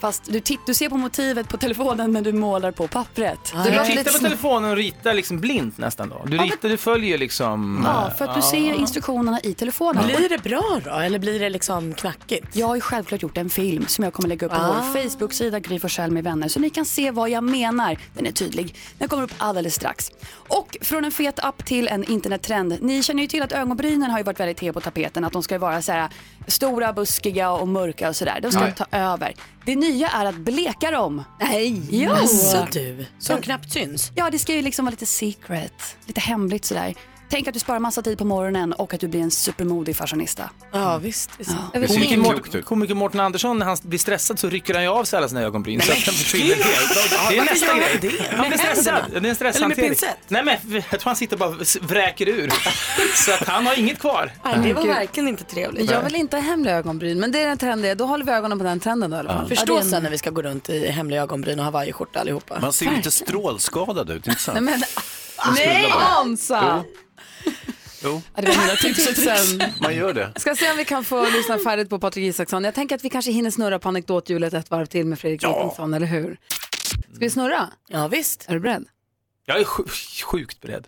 Fast 0.00 0.24
du, 0.32 0.40
titt, 0.40 0.60
du 0.66 0.74
ser 0.74 0.88
på 0.88 0.96
motivet 0.96 1.48
på 1.48 1.56
telefonen 1.56 2.12
men 2.12 2.22
du 2.24 2.32
målar 2.32 2.70
på 2.72 2.88
pappret. 2.88 3.52
Du 3.64 3.70
tittar 3.70 4.12
på 4.12 4.18
telefonen 4.18 4.70
och 4.70 4.76
ritar 4.76 5.14
liksom 5.14 5.40
blint 5.40 5.78
nästan 5.78 6.08
då? 6.08 6.22
Du 6.26 6.38
ritar, 6.38 6.68
du 6.68 6.76
följer 6.76 7.18
liksom... 7.18 7.82
Ja, 7.86 8.10
för 8.18 8.24
att 8.24 8.34
du 8.34 8.40
eh, 8.40 8.46
ser 8.46 8.74
instruktionerna 8.74 9.40
i 9.40 9.54
telefonen. 9.54 10.06
Blir 10.06 10.28
det 10.28 10.42
bra 10.42 10.80
då 10.84 10.90
eller 10.90 11.18
blir 11.18 11.40
det 11.40 11.48
liksom 11.50 11.94
knackigt? 11.94 12.46
Jag 12.56 12.66
har 12.66 12.74
ju 12.74 12.80
självklart 12.80 13.22
gjort 13.22 13.36
en 13.36 13.50
film 13.50 13.86
som 13.86 14.04
jag 14.04 14.12
kommer 14.12 14.28
lägga 14.28 14.46
upp 14.46 14.52
på 14.52 14.58
Ah. 14.60 14.74
vår 14.92 15.02
Facebook-sida 15.08 15.60
Gry 15.60 15.78
Forssell 15.80 16.10
med 16.10 16.24
vänner 16.24 16.48
så 16.48 16.60
ni 16.60 16.70
kan 16.70 16.84
se 16.84 17.10
vad 17.10 17.30
jag 17.30 17.44
menar. 17.44 17.98
Den 18.14 18.26
är 18.26 18.32
tydlig. 18.32 18.74
Den 18.98 19.08
kommer 19.08 19.22
upp 19.22 19.34
alldeles 19.38 19.74
strax. 19.74 20.10
Och 20.32 20.76
från 20.80 21.04
en 21.04 21.12
fet 21.12 21.38
app 21.38 21.64
till 21.64 21.88
en 21.88 22.04
internettrend. 22.10 22.78
Ni 22.80 23.02
känner 23.02 23.22
ju 23.22 23.28
till 23.28 23.42
att 23.42 23.52
ögonbrynen 23.52 24.10
har 24.10 24.18
ju 24.18 24.24
varit 24.24 24.40
väldigt 24.40 24.60
het 24.60 24.74
på 24.74 24.80
tapeten. 24.80 25.24
Att 25.24 25.32
de 25.32 25.42
ska 25.42 25.58
vara 25.58 25.82
så 25.82 25.92
här 25.92 26.08
stora, 26.46 26.92
buskiga 26.92 27.50
och 27.50 27.68
mörka 27.68 28.08
och 28.08 28.16
sådär. 28.16 28.38
De 28.42 28.50
ska 28.52 28.60
Nej. 28.60 28.74
ta 28.76 28.86
över. 28.92 29.34
Det 29.64 29.76
nya 29.90 30.08
är 30.08 30.24
att 30.24 30.36
bleka 30.36 30.90
dem. 30.90 31.24
Nej! 31.40 31.82
Jo! 31.90 32.12
Alltså 32.12 32.66
du, 32.72 33.06
som 33.18 33.40
knappt 33.42 33.72
syns. 33.72 34.12
Ja, 34.14 34.30
det 34.30 34.38
ska 34.38 34.54
ju 34.54 34.62
liksom 34.62 34.84
vara 34.84 34.90
lite 34.90 35.06
secret. 35.06 35.96
Lite 36.06 36.20
hemligt 36.20 36.64
sådär. 36.64 36.94
Tänk 37.30 37.48
att 37.48 37.54
du 37.54 37.60
sparar 37.60 37.78
massa 37.78 38.02
tid 38.02 38.18
på 38.18 38.24
morgonen 38.24 38.72
och 38.72 38.94
att 38.94 39.00
du 39.00 39.08
blir 39.08 39.20
en 39.20 39.30
supermodig 39.30 39.96
fashionista. 39.96 40.50
Ja, 40.72 40.98
visst. 40.98 41.30
visst. 41.38 41.50
Ja. 41.74 41.86
Komiker 41.86 42.16
Mort- 42.16 42.64
Komiker 42.64 42.94
Mårten 42.94 43.20
Andersson, 43.20 43.58
när 43.58 43.66
han 43.66 43.76
blir 43.82 43.98
stressad 43.98 44.38
så 44.38 44.48
rycker 44.48 44.74
han 44.74 44.82
ju 44.82 44.88
av 44.88 45.04
sig 45.04 45.16
alla 45.16 45.28
sina 45.28 45.40
ögonbryn 45.42 45.80
så 45.80 45.92
att 45.92 45.98
de 45.98 46.10
försvinner 46.12 46.54
helt. 46.54 47.28
Det 47.30 47.38
är 47.38 47.44
nästa 47.44 47.76
grej. 47.76 47.98
det? 48.00 48.36
Han 48.36 48.48
blir 48.48 48.58
stressad. 48.58 48.84
Det 48.84 48.90
är 48.90 49.04
en 49.04 49.10
Eller 49.16 49.20
med 49.20 49.36
stresshantering. 49.36 49.88
pincett? 49.88 50.16
Nej 50.28 50.44
men 50.44 50.56
jag 50.90 51.00
tror 51.00 51.04
han 51.04 51.16
sitter 51.16 51.36
och 51.36 51.40
bara 51.40 51.64
vräker 51.80 52.28
ur. 52.28 52.52
Så 53.26 53.32
att 53.32 53.48
han 53.48 53.66
har 53.66 53.78
inget 53.78 53.98
kvar. 53.98 54.32
Nej, 54.44 54.58
det 54.62 54.72
var 54.72 54.86
verkligen 54.86 55.28
inte 55.28 55.44
trevligt. 55.44 55.90
Jag 55.90 56.02
vill 56.02 56.14
inte 56.14 56.36
ha 56.36 56.42
hemliga 56.42 56.74
ögonbryn, 56.76 57.20
men 57.20 57.32
det 57.32 57.40
är 57.42 57.46
den 57.48 57.58
trenden. 57.58 57.96
Då 57.96 58.04
håller 58.06 58.24
vi 58.24 58.32
ögonen 58.32 58.58
på 58.58 58.64
den 58.64 58.80
trenden 58.80 59.10
då 59.10 59.16
i 59.16 59.20
alla 59.20 59.32
fall. 59.32 59.48
Förstå 59.48 59.62
Ja, 59.62 59.74
det 59.74 59.80
är 59.80 59.84
en- 59.84 59.90
sen 59.90 60.02
när 60.02 60.10
vi 60.10 60.18
ska 60.18 60.30
gå 60.30 60.42
runt 60.42 60.68
i 60.70 60.90
hemliga 60.90 61.22
ögonbryn 61.22 61.58
och 61.58 61.64
hawaiiskjorta 61.64 62.20
allihopa. 62.20 62.60
Man 62.60 62.72
ser 62.72 62.90
lite 62.90 63.10
strålskadad 63.10 64.10
ut, 64.10 64.26
inte 64.26 64.40
sant? 64.40 64.58
Nej, 64.60 64.62
men... 64.62 64.82
Nej, 65.54 65.86
Hansa! 65.90 66.84
Jo, 68.02 68.22
Ja, 68.36 68.42
det 68.42 68.48
var 68.48 68.56
mina 68.62 68.76
tipsen. 68.76 69.60
man 69.80 69.94
gör 69.96 70.14
det. 70.14 70.32
Ska 70.36 70.56
se 70.56 70.70
om 70.70 70.76
vi 70.76 70.84
kan 70.84 71.04
få 71.04 71.30
lyssna 71.30 71.58
färdigt 71.58 71.88
på 71.90 71.98
Patrik 71.98 72.24
Isaksson. 72.24 72.64
Jag 72.64 72.74
tänker 72.74 72.94
att 72.94 73.04
vi 73.04 73.10
kanske 73.10 73.30
hinner 73.30 73.50
snurra 73.50 73.78
på 73.78 73.88
anekdothjulet 73.88 74.54
ett 74.54 74.70
varv 74.70 74.86
till 74.86 75.06
med 75.06 75.18
Fredrik 75.18 75.42
Ja. 75.42 75.56
Wikingsson, 75.58 75.94
eller 75.94 76.06
hur? 76.06 76.38
Ska 76.88 77.20
vi 77.20 77.30
snurra? 77.30 77.68
Ja, 77.88 78.08
visst. 78.08 78.44
Är 78.48 78.54
du 78.54 78.60
beredd? 78.60 78.84
Jag 79.46 79.60
är 79.60 79.64
sj- 79.64 80.22
sjukt 80.24 80.60
beredd. 80.60 80.86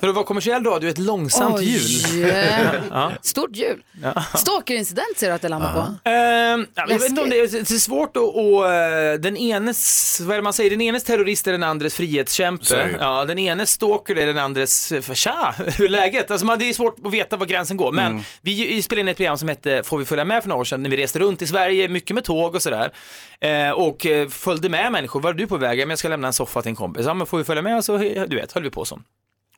För 0.00 0.08
att 0.08 0.14
vara 0.14 0.24
kommersiell 0.24 0.64
radio 0.64 0.86
är 0.86 0.90
ett 0.90 0.98
långsamt 0.98 1.58
Oj, 1.58 1.64
hjul. 1.64 2.32
Ja. 2.90 3.12
Stort 3.22 3.56
hjul. 3.56 3.82
Ja. 4.02 4.24
Stalkerincident 4.34 5.18
ser 5.18 5.26
du 5.28 5.32
att 5.32 5.42
det 5.42 5.48
landar 5.48 5.72
på. 5.72 6.10
Ehm, 6.10 6.66
ja, 6.74 6.84
jag 6.88 6.98
vet 6.98 7.08
inte 7.08 7.22
om 7.22 7.30
det 7.30 7.36
är, 7.36 7.48
det 7.52 7.70
är 7.70 7.78
svårt 7.78 8.16
att, 8.16 8.22
och, 8.22 8.72
eh, 8.72 9.14
den 9.14 9.36
enes, 9.36 10.20
vad 10.20 10.30
är 10.30 10.36
det 10.36 10.42
man 10.42 10.52
säger, 10.52 10.70
den 10.70 10.80
enes 10.80 11.04
terrorist 11.04 11.46
är 11.46 11.52
den 11.52 11.62
andres 11.62 11.94
frihetskämpe. 11.94 12.96
Ja, 13.00 13.24
den 13.24 13.38
enes 13.38 13.70
stalker 13.70 14.16
är 14.16 14.26
den 14.26 14.38
andres, 14.38 14.88
för 14.88 15.14
tja, 15.14 15.54
hur 15.78 15.84
är 15.84 15.88
läget? 15.88 16.30
Alltså 16.30 16.46
man, 16.46 16.58
det 16.58 16.68
är 16.68 16.72
svårt 16.72 16.96
att 17.04 17.12
veta 17.12 17.36
var 17.36 17.46
gränsen 17.46 17.76
går. 17.76 17.92
Men 17.92 18.22
vi, 18.40 18.66
vi 18.66 18.82
spelade 18.82 19.00
in 19.00 19.08
ett 19.08 19.16
program 19.16 19.38
som 19.38 19.48
hette 19.48 19.82
Får 19.82 19.98
vi 19.98 20.04
följa 20.04 20.24
med 20.24 20.42
för 20.42 20.48
några 20.48 20.60
år 20.60 20.64
sedan 20.64 20.82
när 20.82 20.90
vi 20.90 20.96
reste 20.96 21.18
runt 21.18 21.42
i 21.42 21.46
Sverige, 21.46 21.88
mycket 21.88 22.14
med 22.14 22.24
tåg 22.24 22.54
och 22.54 22.62
sådär. 22.62 22.92
Eh, 23.40 23.70
och 23.70 24.06
eh, 24.06 24.28
följde 24.28 24.68
med 24.68 24.92
människor, 24.92 25.20
var 25.20 25.30
är 25.30 25.34
du 25.34 25.46
på 25.46 25.56
väg? 25.56 25.78
Ja, 25.78 25.86
men 25.86 25.90
jag 25.90 25.98
ska 25.98 26.08
lämna 26.08 26.26
en 26.26 26.32
soffa 26.32 26.62
till 26.62 26.68
en 26.68 26.76
kompis. 26.76 27.06
Ja, 27.06 27.14
men 27.14 27.26
får 27.26 27.38
vi 27.38 27.44
följa 27.44 27.62
med? 27.62 27.76
Och 27.76 27.84
så, 27.84 27.98
du 27.98 28.36
vet, 28.36 28.52
höll 28.52 28.62
vi 28.62 28.70
på 28.70 28.84
så. 28.84 29.00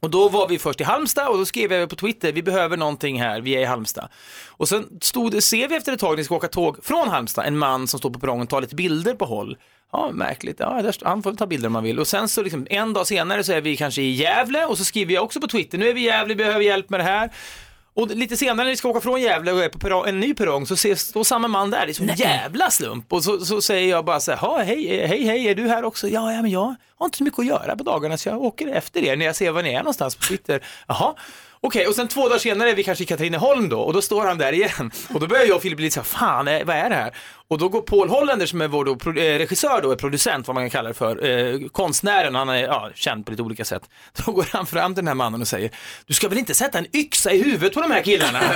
Och 0.01 0.11
då 0.11 0.29
var 0.29 0.49
vi 0.49 0.59
först 0.59 0.81
i 0.81 0.85
Halmstad 0.85 1.29
och 1.29 1.39
då 1.39 1.45
skrev 1.47 1.73
jag 1.73 1.91
på 1.91 1.97
Twitter, 1.97 2.33
vi 2.33 2.43
behöver 2.43 2.77
någonting 2.77 3.21
här, 3.23 3.41
vi 3.41 3.53
är 3.57 3.61
i 3.61 3.65
Halmstad. 3.65 4.09
Och 4.49 4.69
sen 4.69 4.87
stod, 5.01 5.33
det- 5.33 5.41
ser 5.41 5.69
vi 5.69 5.77
efter 5.77 5.93
ett 5.93 6.01
tag 6.01 6.11
när 6.11 6.17
vi 6.17 6.25
ska 6.25 6.35
åka 6.37 6.49
tåg 6.49 6.85
från 6.85 7.09
Halmstad, 7.09 7.47
en 7.47 7.59
man 7.59 7.89
som 7.89 7.99
står 7.99 8.11
på 8.11 8.19
perrongen 8.19 8.43
och 8.43 8.49
tar 8.49 8.61
lite 8.61 8.75
bilder 8.75 9.15
på 9.15 9.25
håll. 9.25 9.57
Ja, 9.93 10.11
märkligt. 10.15 10.57
Ja, 10.61 10.83
där, 10.83 10.97
han 11.03 11.23
får 11.23 11.31
väl 11.31 11.37
ta 11.37 11.47
bilder 11.47 11.67
om 11.69 11.75
han 11.75 11.85
vill. 11.85 11.99
Och 11.99 12.07
sen 12.07 12.29
så 12.29 12.43
liksom, 12.43 12.67
en 12.71 12.93
dag 12.93 13.07
senare 13.07 13.45
så 13.45 13.53
är 13.53 13.61
vi 13.61 13.77
kanske 13.77 14.03
i 14.03 14.11
Gävle 14.11 14.65
och 14.67 14.79
så 14.79 14.85
skriver 14.85 15.15
jag 15.15 15.25
också 15.25 15.41
på 15.41 15.47
Twitter, 15.49 15.79
nu 15.79 15.89
är 15.89 15.95
vi 15.95 16.01
i 16.01 16.05
Gävle, 16.05 16.35
vi 16.35 16.45
behöver 16.45 16.61
hjälp 16.61 16.91
med 16.91 17.01
det 17.01 17.05
här. 17.05 17.31
Och 17.99 18.09
lite 18.09 18.37
senare 18.37 18.65
när 18.65 18.71
vi 18.71 18.77
ska 18.77 18.89
åka 18.89 19.01
från 19.01 19.21
Gävle 19.21 19.53
och 19.53 19.65
är 19.65 19.69
på 19.69 19.79
perrong, 19.79 20.05
en 20.09 20.21
ny 20.21 20.35
perrong 20.35 20.67
så 20.67 20.75
ses, 20.75 21.01
står 21.01 21.25
samma 21.25 21.49
man 21.49 21.71
där. 21.71 21.87
Det 21.87 21.93
är 21.93 21.95
så 21.95 22.03
en 22.03 22.15
jävla 22.17 22.71
slump. 22.71 23.13
Och 23.13 23.25
så, 23.25 23.41
så 23.45 23.63
säger 23.63 23.91
jag 23.91 24.05
bara 24.05 24.21
så 24.21 24.31
här, 24.31 24.39
"Ja, 24.43 24.59
hej, 24.59 25.07
hej, 25.07 25.25
hej, 25.25 25.49
är 25.49 25.55
du 25.55 25.69
här 25.69 25.85
också? 25.85 26.09
Ja, 26.09 26.33
ja, 26.33 26.43
men 26.43 26.51
jag 26.51 26.75
har 26.99 27.07
inte 27.07 27.19
så 27.19 27.25
mycket 27.25 27.39
att 27.39 27.47
göra 27.47 27.77
på 27.77 27.85
dagarna 27.85 28.17
så 28.17 28.29
jag 28.29 28.43
åker 28.43 28.69
efter 28.69 29.05
er 29.05 29.17
när 29.17 29.27
jag 29.27 29.37
ser 29.37 29.51
var 29.51 29.63
ni 29.63 29.73
är 29.75 29.79
någonstans 29.79 30.15
på 30.17 30.23
Twitter. 30.23 30.65
Jaha. 30.87 31.15
Okej, 31.61 31.87
och 31.87 31.95
sen 31.95 32.09
två 32.09 32.29
dagar 32.29 32.39
senare 32.39 32.71
är 32.71 32.75
vi 32.75 32.85
kanske 32.85 33.05
i 33.05 33.07
Katrineholm 33.07 33.69
då 33.69 33.81
och 33.81 33.93
då 33.93 34.03
står 34.03 34.25
han 34.27 34.39
där 34.39 34.53
igen. 34.53 34.91
Och 35.15 35.21
då 35.21 35.27
börjar 35.27 35.45
jag 35.45 35.57
och 35.57 35.63
Filip 35.63 35.77
bli 35.77 35.85
lite 35.85 35.95
så 35.95 36.01
här, 36.01 36.05
fan, 36.05 36.49
eh, 36.49 36.65
vad 36.65 36.77
är 36.77 36.89
det 36.91 36.97
här? 36.97 37.15
Och 37.51 37.59
då 37.59 37.69
går 37.69 37.81
Paul 37.83 38.09
Hollander 38.09 38.47
som 38.47 38.61
är 38.61 38.69
vår 38.69 38.85
då, 38.85 38.97
pro- 38.97 39.19
eh, 39.19 39.39
regissör 39.39 39.81
då, 39.83 39.91
är 39.93 39.97
producent, 39.97 40.47
vad 40.47 40.55
man 40.55 40.63
kan 40.65 40.71
kalla 40.71 40.89
det 40.89 40.95
för, 40.95 41.29
eh, 41.29 41.69
konstnären, 41.73 42.35
han 42.35 42.49
är 42.49 42.57
ja, 42.63 42.91
känd 42.95 43.25
på 43.27 43.31
lite 43.31 43.43
olika 43.43 43.65
sätt. 43.65 43.83
Då 44.27 44.33
går 44.33 44.47
han 44.53 44.67
fram 44.67 44.95
till 44.95 45.05
den 45.05 45.09
här 45.09 45.15
mannen 45.15 45.41
och 45.41 45.49
säger, 45.49 45.71
du 46.07 46.15
ska 46.15 46.29
väl 46.29 46.39
inte 46.39 46.55
sätta 46.55 46.79
en 46.79 46.97
yxa 46.97 47.33
i 47.33 47.43
huvudet 47.43 47.75
på 47.75 47.81
de 47.81 47.91
här 47.91 48.03
killarna? 48.03 48.41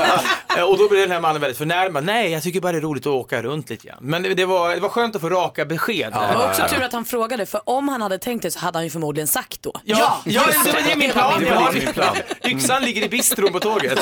Eh, 0.58 0.62
och 0.62 0.78
då 0.78 0.88
blir 0.88 1.00
den 1.00 1.10
här 1.10 1.20
mannen 1.20 1.40
väldigt 1.40 1.58
förnärmad, 1.58 2.04
nej 2.04 2.30
jag 2.32 2.42
tycker 2.42 2.60
bara 2.60 2.72
det 2.72 2.78
är 2.78 2.82
roligt 2.82 3.02
att 3.06 3.12
åka 3.12 3.42
runt 3.42 3.70
lite 3.70 3.86
grann. 3.86 3.98
Men 4.00 4.22
det, 4.22 4.34
det, 4.34 4.44
var, 4.44 4.74
det 4.74 4.80
var 4.80 4.88
skönt 4.88 5.14
att 5.16 5.20
få 5.20 5.28
raka 5.28 5.64
besked. 5.64 6.12
Det 6.12 6.34
var 6.38 6.48
också 6.48 6.62
tur 6.68 6.82
att 6.82 6.92
han 6.92 7.04
frågade 7.04 7.46
för 7.46 7.60
om 7.64 7.88
han 7.88 8.02
hade 8.02 8.18
tänkt 8.18 8.42
det 8.42 8.50
så 8.50 8.58
hade 8.58 8.78
han 8.78 8.84
ju 8.84 8.90
förmodligen 8.90 9.26
sagt 9.26 9.62
då. 9.62 9.72
Ja, 9.84 10.20
ja, 10.24 10.42
det, 10.64 10.70
det 10.84 10.92
är 10.92 10.96
min 10.96 11.10
plan. 11.10 11.40
Det 11.44 11.50
var 11.54 11.72
min 11.72 11.92
plan. 11.92 12.16
yxan 12.44 12.82
ligger 12.84 13.02
i 13.02 13.08
bistron 13.08 13.52
på 13.52 13.60
tåget. 13.60 13.98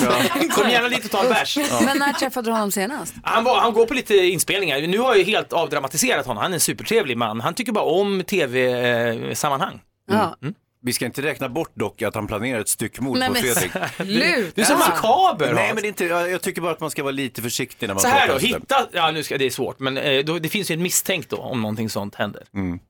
Kom 0.55 0.71
gärna 0.71 0.89
dit 0.89 1.05
och 1.05 1.11
ta 1.11 1.23
en 1.23 1.29
bärs. 1.29 1.57
Men 1.85 1.99
när 1.99 2.13
träffade 2.13 2.49
du 2.49 2.53
honom 2.53 2.71
senast? 2.73 3.15
Han, 3.23 3.45
var, 3.45 3.61
han 3.61 3.73
går 3.73 3.87
på 3.87 3.95
lite 3.95 4.15
inspelningar. 4.17 4.80
Nu 4.87 4.99
har 4.99 5.09
jag 5.09 5.19
ju 5.19 5.25
helt 5.25 5.53
avdramatiserat 5.53 6.27
honom. 6.27 6.43
Han 6.43 6.53
är 6.53 6.55
en 6.55 6.61
supertrevlig 6.61 7.17
man. 7.17 7.41
Han 7.41 7.55
tycker 7.55 7.73
bara 7.73 7.85
om 7.85 8.23
tv-sammanhang. 8.27 9.81
Ja. 10.11 10.37
Vi 10.83 10.93
ska 10.93 11.05
inte 11.05 11.23
räkna 11.23 11.49
bort 11.49 11.71
dock 11.75 12.03
att 12.03 12.15
han 12.15 12.27
planerar 12.27 12.61
ett 12.61 12.69
styckmord 12.69 13.19
Nej, 13.19 13.29
på 13.29 13.33
men 13.35 13.43
Fredrik. 13.43 13.73
slut. 13.97 14.55
Du 14.57 14.63
är 14.63 14.67
så 14.67 14.77
makaber, 14.77 15.53
Nej, 15.55 15.67
men 15.75 15.77
det 15.83 15.87
är 15.87 15.89
inte, 15.89 16.05
jag, 16.05 16.31
jag 16.31 16.43
tycker 16.43 16.63
bara 16.63 16.73
att 16.73 16.81
man 16.81 16.91
ska 16.91 17.03
vara 17.03 17.13
lite 17.13 17.43
försiktig 17.43 17.87
när 17.87 17.95
man 17.95 18.01
Så 18.03 18.09
här 18.09 18.15
pratar 18.15 18.29
då, 18.29 18.35
om 18.35 18.41
sånt 18.41 18.63
hitta, 18.63 18.87
ja 18.93 19.11
nu 19.11 19.23
ska 19.23 19.39
det 19.39 19.47
är 19.47 19.51
svårt, 19.51 19.79
men 19.81 19.97
eh, 19.99 20.25
då, 20.25 20.39
det 20.39 20.49
finns 20.49 20.71
ju 20.71 20.73
en 20.73 20.83
misstänkt 20.83 21.31
då 21.31 21.37
om 21.37 21.63
någonting 21.63 21.91
sånt 21.91 22.15
händer. 22.15 22.43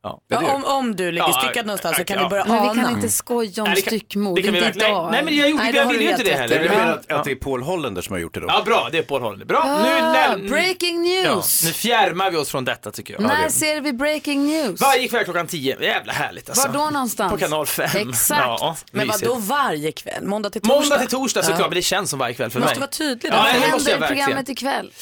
Ja. 0.03 0.21
Ja, 0.29 0.55
om, 0.55 0.65
om 0.65 0.97
du 0.97 1.13
ligger 1.13 1.29
Ja, 1.29 1.43
styckad 1.45 1.67
någonstans 1.67 1.97
så 1.97 2.05
kan 2.05 2.17
ja. 2.17 2.23
vi 2.25 2.29
börja 2.29 2.45
Men 2.45 2.63
vi 2.63 2.69
ana. 2.69 2.83
kan 2.85 2.95
inte 2.95 3.09
skoja 3.09 3.63
om 3.63 3.69
Nej, 3.69 3.75
det 3.75 3.83
kan- 3.83 3.91
styckmord, 3.99 4.37
det 4.37 4.43
kan 4.43 4.57
inte 4.57 4.79
idag. 4.79 5.09
Nej, 5.13 5.25
men 5.25 5.37
jag 5.37 5.51
gjorde- 5.51 5.63
Nej, 5.63 5.73
jag 5.75 5.83
det 5.85 5.87
har 5.87 5.93
vill 5.93 5.99
du 6.01 6.05
ju 6.07 6.11
inte 6.11 6.25
det 6.25 6.35
heller. 6.35 6.57
Jag 6.57 6.65
Ja. 6.67 6.71
menar 6.79 6.93
att, 6.93 7.13
att 7.13 7.25
det 7.25 7.31
är 7.31 7.35
Paul 7.37 7.63
Hollander 7.63 8.03
som 8.03 8.13
har 8.13 8.21
gjort 8.21 8.35
det 8.35 8.41
då. 8.41 8.47
Ja, 8.49 8.63
bra, 8.67 8.89
det 8.93 8.99
är 8.99 9.03
Paul 9.03 9.23
Hollander. 9.23 9.47
Bra, 9.47 9.65
nu, 9.83 9.91
Ah, 9.91 10.15
läm- 10.15 10.49
breaking 10.49 11.07
ja, 11.07 11.35
news! 11.35 11.65
nu 11.65 11.73
fjärmar 11.73 12.31
vi 12.31 12.37
oss 12.37 12.51
från 12.51 12.65
detta 12.65 12.91
tycker 12.91 13.15
jag. 13.15 13.23
När 13.23 13.49
ser 13.49 13.81
vi 13.81 13.93
breaking 13.93 14.47
news? 14.47 14.81
Varje 14.81 15.09
kväll 15.09 15.25
klockan 15.25 15.47
10, 15.47 15.77
jävla 15.85 16.13
härligt 16.13 16.49
alltså. 16.49 16.69
Var 16.69 16.75
då 16.85 16.91
någonstans? 16.91 17.33
På 17.33 17.39
kanal 17.39 17.67
5. 17.67 17.80
Exakt. 17.85 18.41
Ja, 18.45 18.77
Men 18.93 19.09
vad 19.09 19.21
då 19.21 19.35
varje 19.35 19.93
kväll? 19.93 20.25
Måndag 20.27 20.51
till 20.51 20.61
torsdag? 20.61 20.75
Måndag 20.81 20.99
till 20.99 21.09
torsdag 21.09 21.43
såklart, 21.43 21.61
Ja. 21.61 21.67
men 21.69 21.75
det 21.75 21.83
känns 21.83 22.11
som 22.11 22.19
varje 22.19 22.35
kväll 22.35 22.51
för 22.51 22.61
Måste 22.61 22.75
mig. 22.75 22.81
vara 22.81 22.91
tydlig 22.91 23.31
Ja. 23.33 23.37
Vad 23.55 23.63
det 23.63 23.71
måste 23.73 23.91
händer 23.91 24.07
i 24.07 24.09
programmet 24.09 24.49
ikväll? 24.49 24.93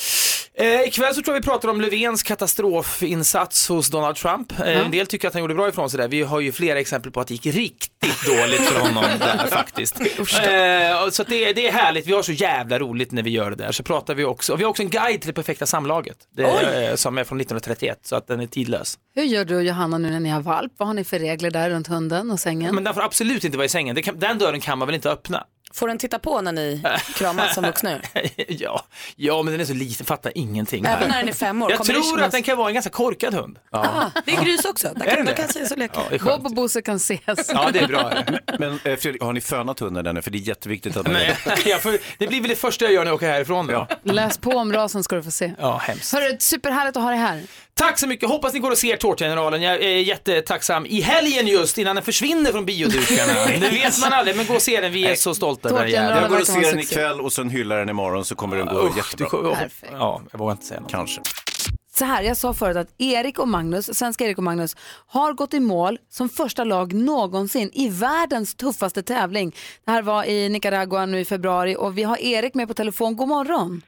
Eh, 0.55 0.81
ikväll 0.81 1.14
så 1.14 1.22
tror 1.22 1.35
jag 1.37 1.41
vi 1.41 1.45
pratar 1.47 1.68
om 1.68 1.81
Löfvens 1.81 2.22
katastrofinsats 2.22 3.68
hos 3.68 3.91
Donald 3.91 4.16
Trump. 4.16 4.61
Eh, 4.61 4.66
En 4.85 4.91
del 4.91 5.07
tycker 5.07 5.29
att 5.29 5.35
han 5.35 5.41
gjorde 5.43 5.55
bra 5.55 5.68
ifrån 5.68 5.91
sig 5.91 5.99
där. 5.99 6.09
Vi 6.09 6.22
har 6.22 6.41
ju 6.41 6.53
flera 6.53 6.79
exempel 6.81 7.12
på 7.12 7.20
att 7.20 7.26
det 7.29 7.35
gick 7.35 7.47
riktigt 7.55 8.26
dåligt 8.26 8.61
för 8.61 8.81
honom 8.81 9.05
där 9.18 9.47
faktiskt. 9.51 10.01
Eh, 10.01 11.11
så 11.11 11.22
det, 11.22 11.45
är- 11.45 11.55
det 11.55 11.68
är 11.68 11.72
härligt, 11.72 12.07
vi 12.07 12.12
har 12.12 12.22
så 12.22 12.33
jävla 12.33 12.79
roligt 12.79 13.12
när 13.12 13.22
vi 13.22 13.31
gör 13.31 13.51
det 13.51 13.57
där. 13.57 13.72
Så 13.72 13.83
pratar 13.83 14.14
vi 14.14 14.24
också, 14.24 14.53
och 14.53 14.61
vi 14.61 14.64
har 14.64 14.70
också 14.70 14.83
en 14.83 14.91
guide 14.91 15.20
till 15.20 15.26
det 15.29 15.33
perfekta 15.35 15.66
samlaget. 15.66 16.16
Det, 16.37 16.43
eh, 16.89 16.95
som 16.95 17.18
är 17.18 17.24
från 17.24 17.39
1931, 17.41 17.99
så 18.03 18.16
att 18.16 18.26
den 18.26 18.41
är 18.41 18.47
tidlös. 18.47 18.99
Hur 19.14 19.22
gör 19.24 19.45
du 19.45 19.57
och 19.57 19.64
Johanna 19.64 19.99
nu 19.99 20.11
när 20.11 20.20
ni 20.20 20.29
har 20.29 20.41
valp? 20.41 20.72
Vad 20.76 20.87
har 20.89 20.95
ni 20.95 21.05
för 21.05 21.18
regler 21.18 21.51
där 21.51 21.70
runt 21.70 21.87
hunden 21.87 22.31
och 22.31 22.41
sängen? 22.41 22.68
Men 22.75 22.85
den 22.85 22.95
får 22.95 23.03
absolut 23.03 23.45
inte 23.45 23.57
vara 23.59 23.64
i 23.64 23.69
sängen, 23.69 24.03
kan, 24.03 24.19
den 24.19 24.39
dörren 24.39 24.61
kan 24.61 24.79
man 24.79 24.89
väl 24.89 24.95
inte 24.95 25.11
öppna? 25.11 25.45
Får 25.73 25.89
den 25.89 25.99
titta 25.99 26.19
på 26.19 26.41
när 26.41 26.53
ni 26.53 26.83
kramas 27.14 27.55
som 27.55 27.64
vuxna? 27.64 28.01
ja, 28.49 28.85
ja, 29.16 29.43
men 29.43 29.53
den 29.53 29.61
är 29.61 29.64
så 29.64 29.75
liten, 29.75 30.07
fattar 30.07 30.33
ingenting. 30.35 30.85
Även 30.85 31.09
när 31.09 31.19
den 31.19 31.29
är 31.29 31.33
fem 31.33 31.62
år? 31.62 31.71
Jag 31.71 31.85
tror 31.85 32.03
kännas- 32.03 32.27
att 32.27 32.33
den 32.33 32.43
kan 32.43 32.59
vara 32.59 32.69
en 32.69 32.75
ganska 32.75 32.91
korkad 32.91 33.35
hund. 33.35 33.59
Ah, 33.71 34.11
det 34.27 34.33
är 34.33 34.45
grus 34.45 34.64
också. 34.64 34.89
Där 34.97 35.07
Är 35.07 35.16
kan, 35.16 35.27
det 35.27 35.33
de 35.33 35.37
kan 35.37 35.45
ses 35.51 35.71
och 35.71 35.79
leka. 35.79 36.01
Ja. 36.11 36.19
Bob 36.19 36.47
och 36.47 36.55
Bosse 36.55 36.83
kan 36.83 36.97
ses. 36.97 37.21
Ja, 37.49 37.71
det 37.73 37.79
är 37.79 37.87
bra. 37.89 38.12
Men 38.59 38.73
eh, 38.85 38.97
Fredrik, 38.97 39.23
har 39.23 39.33
ni 39.33 39.41
fönat 39.41 39.81
hunden 39.81 40.07
ännu? 40.07 40.23
För 40.23 40.31
det 40.31 40.39
är 40.39 40.41
jätteviktigt 40.41 40.97
att 40.97 41.07
Nej, 41.07 41.35
får, 41.81 42.19
det 42.19 42.27
blir 42.27 42.41
väl 42.41 42.51
det 42.51 42.57
första 42.57 42.85
jag 42.85 42.95
gör 42.95 43.01
när 43.01 43.07
jag 43.11 43.14
åker 43.14 43.29
härifrån 43.31 43.66
då. 43.66 43.73
Ja, 43.73 43.89
Läs 44.12 44.39
på 44.39 44.51
om 44.51 44.73
rasen 44.73 45.05
ska 45.05 45.16
du 45.16 45.23
få 45.23 45.31
se. 45.31 45.53
hemskt. 45.81 46.12
Hörru, 46.12 46.37
superhärligt 46.41 46.97
att 46.97 47.03
ha 47.03 47.11
dig 47.11 47.19
här. 47.19 47.43
Tack 47.79 47.99
så 47.99 48.07
mycket, 48.07 48.29
hoppas 48.29 48.53
ni 48.55 48.61
går 48.61 48.70
och 48.70 48.79
ser 48.79 48.97
Tårtgeneralen. 48.97 49.62
Jag 49.62 49.74
är 49.83 49.89
jättetacksam. 49.99 50.87
I 50.87 51.01
helgen 51.01 51.47
just, 51.47 51.79
innan 51.79 51.97
den 51.97 52.05
försvinner 52.05 52.53
från 52.53 52.64
biodukarna. 52.66 53.33
det 53.61 53.70
vet 53.70 54.01
man 54.01 54.12
aldrig, 54.12 54.37
men 54.37 54.47
gå 54.47 54.55
och 54.55 54.62
se 54.62 54.81
den, 54.81 54.93
vi 54.93 55.07
är 55.07 55.14
så 55.14 55.35
stolta 55.35 55.68
den 55.68 55.91
jäveln. 55.91 56.20
Jag 56.22 56.31
går 56.31 56.41
och 56.41 56.47
ser 56.47 56.61
den 56.61 56.79
ikväll 56.81 57.20
och 57.20 57.33
sen 57.33 57.51
hyllar 57.51 57.79
den 57.79 57.89
imorgon 57.89 58.24
så 58.24 58.35
kommer 58.35 58.57
den 58.57 58.66
gå 58.66 58.87
Usch, 58.87 58.97
jättebra. 58.97 59.43
du- 59.43 59.55
Perfekt. 59.55 59.93
Ja, 59.93 60.22
jag 60.33 60.39
vågar 60.39 60.53
inte 60.53 60.66
säga 60.66 60.81
något. 60.81 60.91
Kanske. 60.91 61.20
Så 61.95 62.05
här, 62.05 62.22
jag 62.22 62.37
sa 62.37 62.55
förut 62.55 62.76
att 62.76 62.89
Erik 62.99 63.39
och 63.39 63.49
Magnus, 63.49 63.99
svenska 63.99 64.24
Erik 64.24 64.39
och 64.39 64.45
Magnus, 64.45 64.76
har 65.07 65.33
gått 65.33 65.55
i 65.55 65.61
mål 65.61 65.99
som 66.11 66.29
första 66.29 66.64
lag 66.64 66.93
någonsin 66.93 67.70
i 67.74 67.89
världens 67.89 68.55
tuffaste 68.55 69.03
tävling. 69.03 69.55
Det 69.85 69.91
här 69.91 70.03
var 70.03 70.24
i 70.24 70.49
Nicaragua 70.49 71.07
nu 71.07 71.20
i 71.20 71.24
februari 71.24 71.76
och 71.79 71.99
vi 71.99 72.03
har 72.03 72.16
Erik 72.20 72.55
med 72.55 72.68
på 72.68 72.74
telefon. 72.74 73.16
God 73.16 73.29
morgon! 73.29 73.83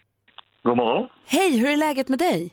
God 0.63 0.77
morgon. 0.77 1.09
Hej, 1.27 1.57
hur 1.59 1.69
är 1.71 1.77
läget 1.77 2.09
med 2.09 2.19
dig? 2.19 2.51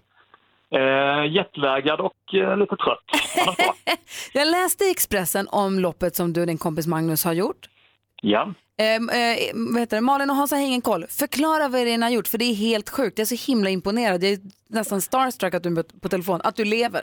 Eh, 0.75 1.31
jetlaggad 1.31 1.99
och 1.99 2.33
eh, 2.33 2.57
lite 2.57 2.75
trött. 2.75 3.03
Jag 4.33 4.47
läste 4.47 4.83
i 4.83 4.91
Expressen 4.91 5.47
om 5.51 5.79
loppet 5.79 6.15
som 6.15 6.33
du 6.33 6.41
och 6.41 6.47
din 6.47 6.57
kompis 6.57 6.87
Magnus 6.87 7.25
har 7.25 7.33
gjort. 7.33 7.69
Ja. 8.21 8.53
Ehm, 8.77 9.09
eh, 9.09 9.37
vad 9.73 9.79
heter 9.79 9.97
det? 9.97 10.01
Malin 10.01 10.29
och 10.29 10.35
Hans 10.35 10.51
har 10.51 10.59
ingen 10.59 10.81
koll. 10.81 11.05
Förklara 11.19 11.67
vad 11.67 11.71
det 11.71 11.93
är 11.93 11.97
ni 11.97 12.03
har 12.03 12.09
gjort, 12.09 12.27
för 12.27 12.37
det 12.37 12.45
är 12.45 12.55
helt 12.55 12.89
sjukt. 12.89 13.17
Jag 13.17 13.23
är 13.23 13.35
så 13.37 13.51
himla 13.51 13.69
imponerad. 13.69 14.23
Jag 14.23 14.31
är 14.31 14.39
nästan 14.69 15.01
starstruck 15.01 15.53
att 15.53 15.63
du 15.63 15.83
på 16.01 16.09
telefon, 16.09 16.41
att 16.43 16.55
du 16.55 16.65
lever. 16.65 17.01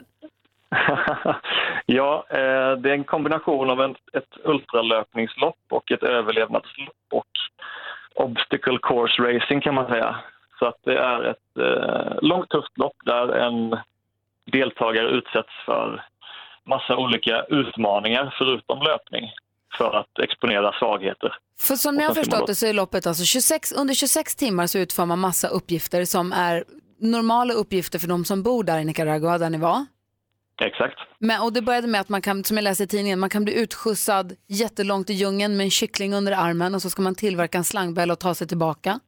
ja, 1.85 2.25
eh, 2.29 2.71
det 2.81 2.89
är 2.89 2.93
en 2.93 3.03
kombination 3.03 3.69
av 3.69 3.81
en, 3.81 3.91
ett 3.91 4.33
ultralöpningslopp 4.43 5.59
och 5.71 5.91
ett 5.91 6.03
överlevnadslopp 6.03 7.07
och 7.11 7.25
obstacle 8.15 8.79
course 8.81 9.21
racing 9.21 9.61
kan 9.61 9.75
man 9.75 9.87
säga. 9.87 10.15
Så 10.59 10.65
att 10.65 10.79
det 10.83 10.97
är 10.97 11.23
ett 11.23 11.57
eh, 11.59 12.17
långt 12.21 12.49
tufft 12.49 12.77
lopp 12.77 12.95
där 13.05 13.27
en 13.27 13.77
deltagare 14.51 15.09
utsätts 15.09 15.53
för 15.65 16.05
massa 16.63 16.97
olika 16.97 17.43
utmaningar 17.43 18.35
förutom 18.37 18.81
löpning 18.81 19.31
för 19.77 19.95
att 19.95 20.19
exponera 20.19 20.71
svagheter. 20.79 21.35
För 21.59 21.75
som 21.75 21.95
jag 21.95 22.07
har 22.07 22.15
förstått 22.15 22.47
det 22.47 22.55
så 22.55 22.65
är 22.65 22.73
loppet 22.73 23.07
alltså 23.07 23.23
26, 23.23 23.71
under 23.71 23.93
26 23.93 24.35
timmar 24.35 24.67
så 24.67 24.77
utför 24.77 25.05
man 25.05 25.19
massa 25.19 25.47
uppgifter 25.47 26.05
som 26.05 26.33
är 26.33 26.63
normala 26.99 27.53
uppgifter 27.53 27.99
för 27.99 28.07
de 28.07 28.25
som 28.25 28.43
bor 28.43 28.63
där 28.63 28.79
i 28.79 28.85
Nicaragua 28.85 29.37
där 29.37 29.49
ni 29.49 29.57
var. 29.57 29.85
Exakt. 30.61 30.99
Men, 31.19 31.41
och 31.41 31.53
det 31.53 31.61
började 31.61 31.87
med 31.87 32.01
att 32.01 32.09
man 32.09 32.21
kan, 32.21 32.43
som 32.43 32.57
jag 32.57 32.63
läste 32.63 32.83
i 32.83 32.87
tidningen, 32.87 33.19
man 33.19 33.29
kan 33.29 33.43
bli 33.43 33.53
utskjutsad 33.53 34.35
jättelångt 34.47 35.09
i 35.09 35.13
djungeln 35.13 35.57
med 35.57 35.63
en 35.63 35.71
kyckling 35.71 36.13
under 36.13 36.31
armen 36.31 36.75
och 36.75 36.81
så 36.81 36.89
ska 36.89 37.01
man 37.01 37.15
tillverka 37.15 37.57
en 37.57 37.63
slangbäll 37.63 38.11
och 38.11 38.19
ta 38.19 38.35
sig 38.35 38.47
tillbaka. 38.47 38.99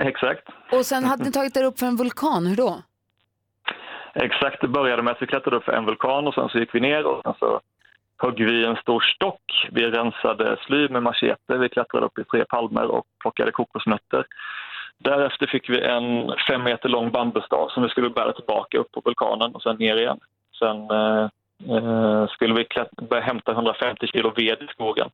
Exakt. 0.00 0.48
Och 0.72 0.86
sen 0.86 1.04
hade 1.04 1.24
ni 1.24 1.32
tagit 1.32 1.56
er 1.56 1.64
upp 1.64 1.78
för 1.78 1.86
en 1.86 1.96
vulkan, 1.96 2.46
hur 2.46 2.56
då? 2.56 2.82
Exakt, 4.14 4.60
det 4.60 4.68
började 4.68 5.02
med 5.02 5.12
att 5.12 5.22
vi 5.22 5.26
klättrade 5.26 5.56
upp 5.56 5.64
för 5.64 5.72
en 5.72 5.86
vulkan 5.86 6.26
och 6.26 6.34
sen 6.34 6.48
så 6.48 6.58
gick 6.58 6.74
vi 6.74 6.80
ner 6.80 7.06
och 7.06 7.22
sen 7.24 7.34
så 7.38 7.60
högg 8.18 8.44
vi 8.44 8.64
en 8.64 8.76
stor 8.76 9.00
stock. 9.00 9.68
Vi 9.72 9.90
rensade 9.90 10.56
sly 10.66 10.88
med 10.88 11.02
machete, 11.02 11.58
vi 11.58 11.68
klättrade 11.68 12.06
upp 12.06 12.18
i 12.18 12.24
tre 12.24 12.44
palmer 12.44 12.86
och 12.86 13.04
plockade 13.20 13.52
kokosnötter. 13.52 14.26
Därefter 14.98 15.46
fick 15.46 15.70
vi 15.70 15.80
en 15.80 16.32
fem 16.48 16.62
meter 16.62 16.88
lång 16.88 17.10
bambustav 17.10 17.68
som 17.68 17.82
vi 17.82 17.88
skulle 17.88 18.10
bära 18.10 18.32
tillbaka 18.32 18.78
upp 18.78 18.92
på 18.92 19.02
vulkanen 19.04 19.54
och 19.54 19.62
sen 19.62 19.76
ner 19.76 19.96
igen. 19.96 20.18
Sen 20.58 20.90
eh, 20.90 21.28
eh, 21.76 22.28
skulle 22.28 22.54
vi 22.54 22.66
börja 23.02 23.22
hämta 23.22 23.52
150 23.52 24.06
kilo 24.06 24.32
ved 24.36 24.62
i 24.62 24.66
skogen. 24.66 25.10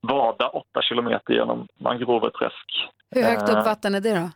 Vada 0.00 0.48
åtta 0.48 0.82
kilometer 0.82 1.32
genom 1.34 1.68
mangroveträsk. 1.80 2.88
Hur 3.10 3.22
högt 3.22 3.48
Eh, 3.48 3.58
upp 3.58 3.66
vatten 3.66 3.94
är 3.94 4.00
det 4.00 4.14
då? 4.14 4.30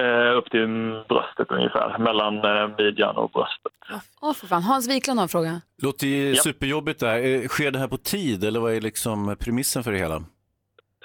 Eh, 0.00 0.36
upp 0.36 0.50
till 0.50 0.66
bröstet 1.08 1.50
ungefär, 1.50 1.98
mellan 1.98 2.36
eh, 2.44 2.68
midjan 2.78 3.16
och 3.16 3.30
bröstet. 3.30 3.72
Åh 4.20 4.32
för 4.32 4.46
fan, 4.46 4.62
Hans 4.62 4.88
Wiklund 4.90 5.18
har 5.18 5.22
en 5.22 5.28
fråga. 5.28 5.60
Låter 5.82 6.06
ju 6.06 6.34
superjobbigt 6.36 7.00
där. 7.00 7.18
Eh, 7.42 7.48
Sker 7.48 7.70
det 7.70 7.78
här 7.78 7.88
på 7.88 7.96
tid 7.96 8.44
eller 8.44 8.60
vad 8.60 8.72
är 8.74 8.80
liksom 8.80 9.36
premissen 9.40 9.84
för 9.84 9.92
det 9.92 9.98
hela? 9.98 10.22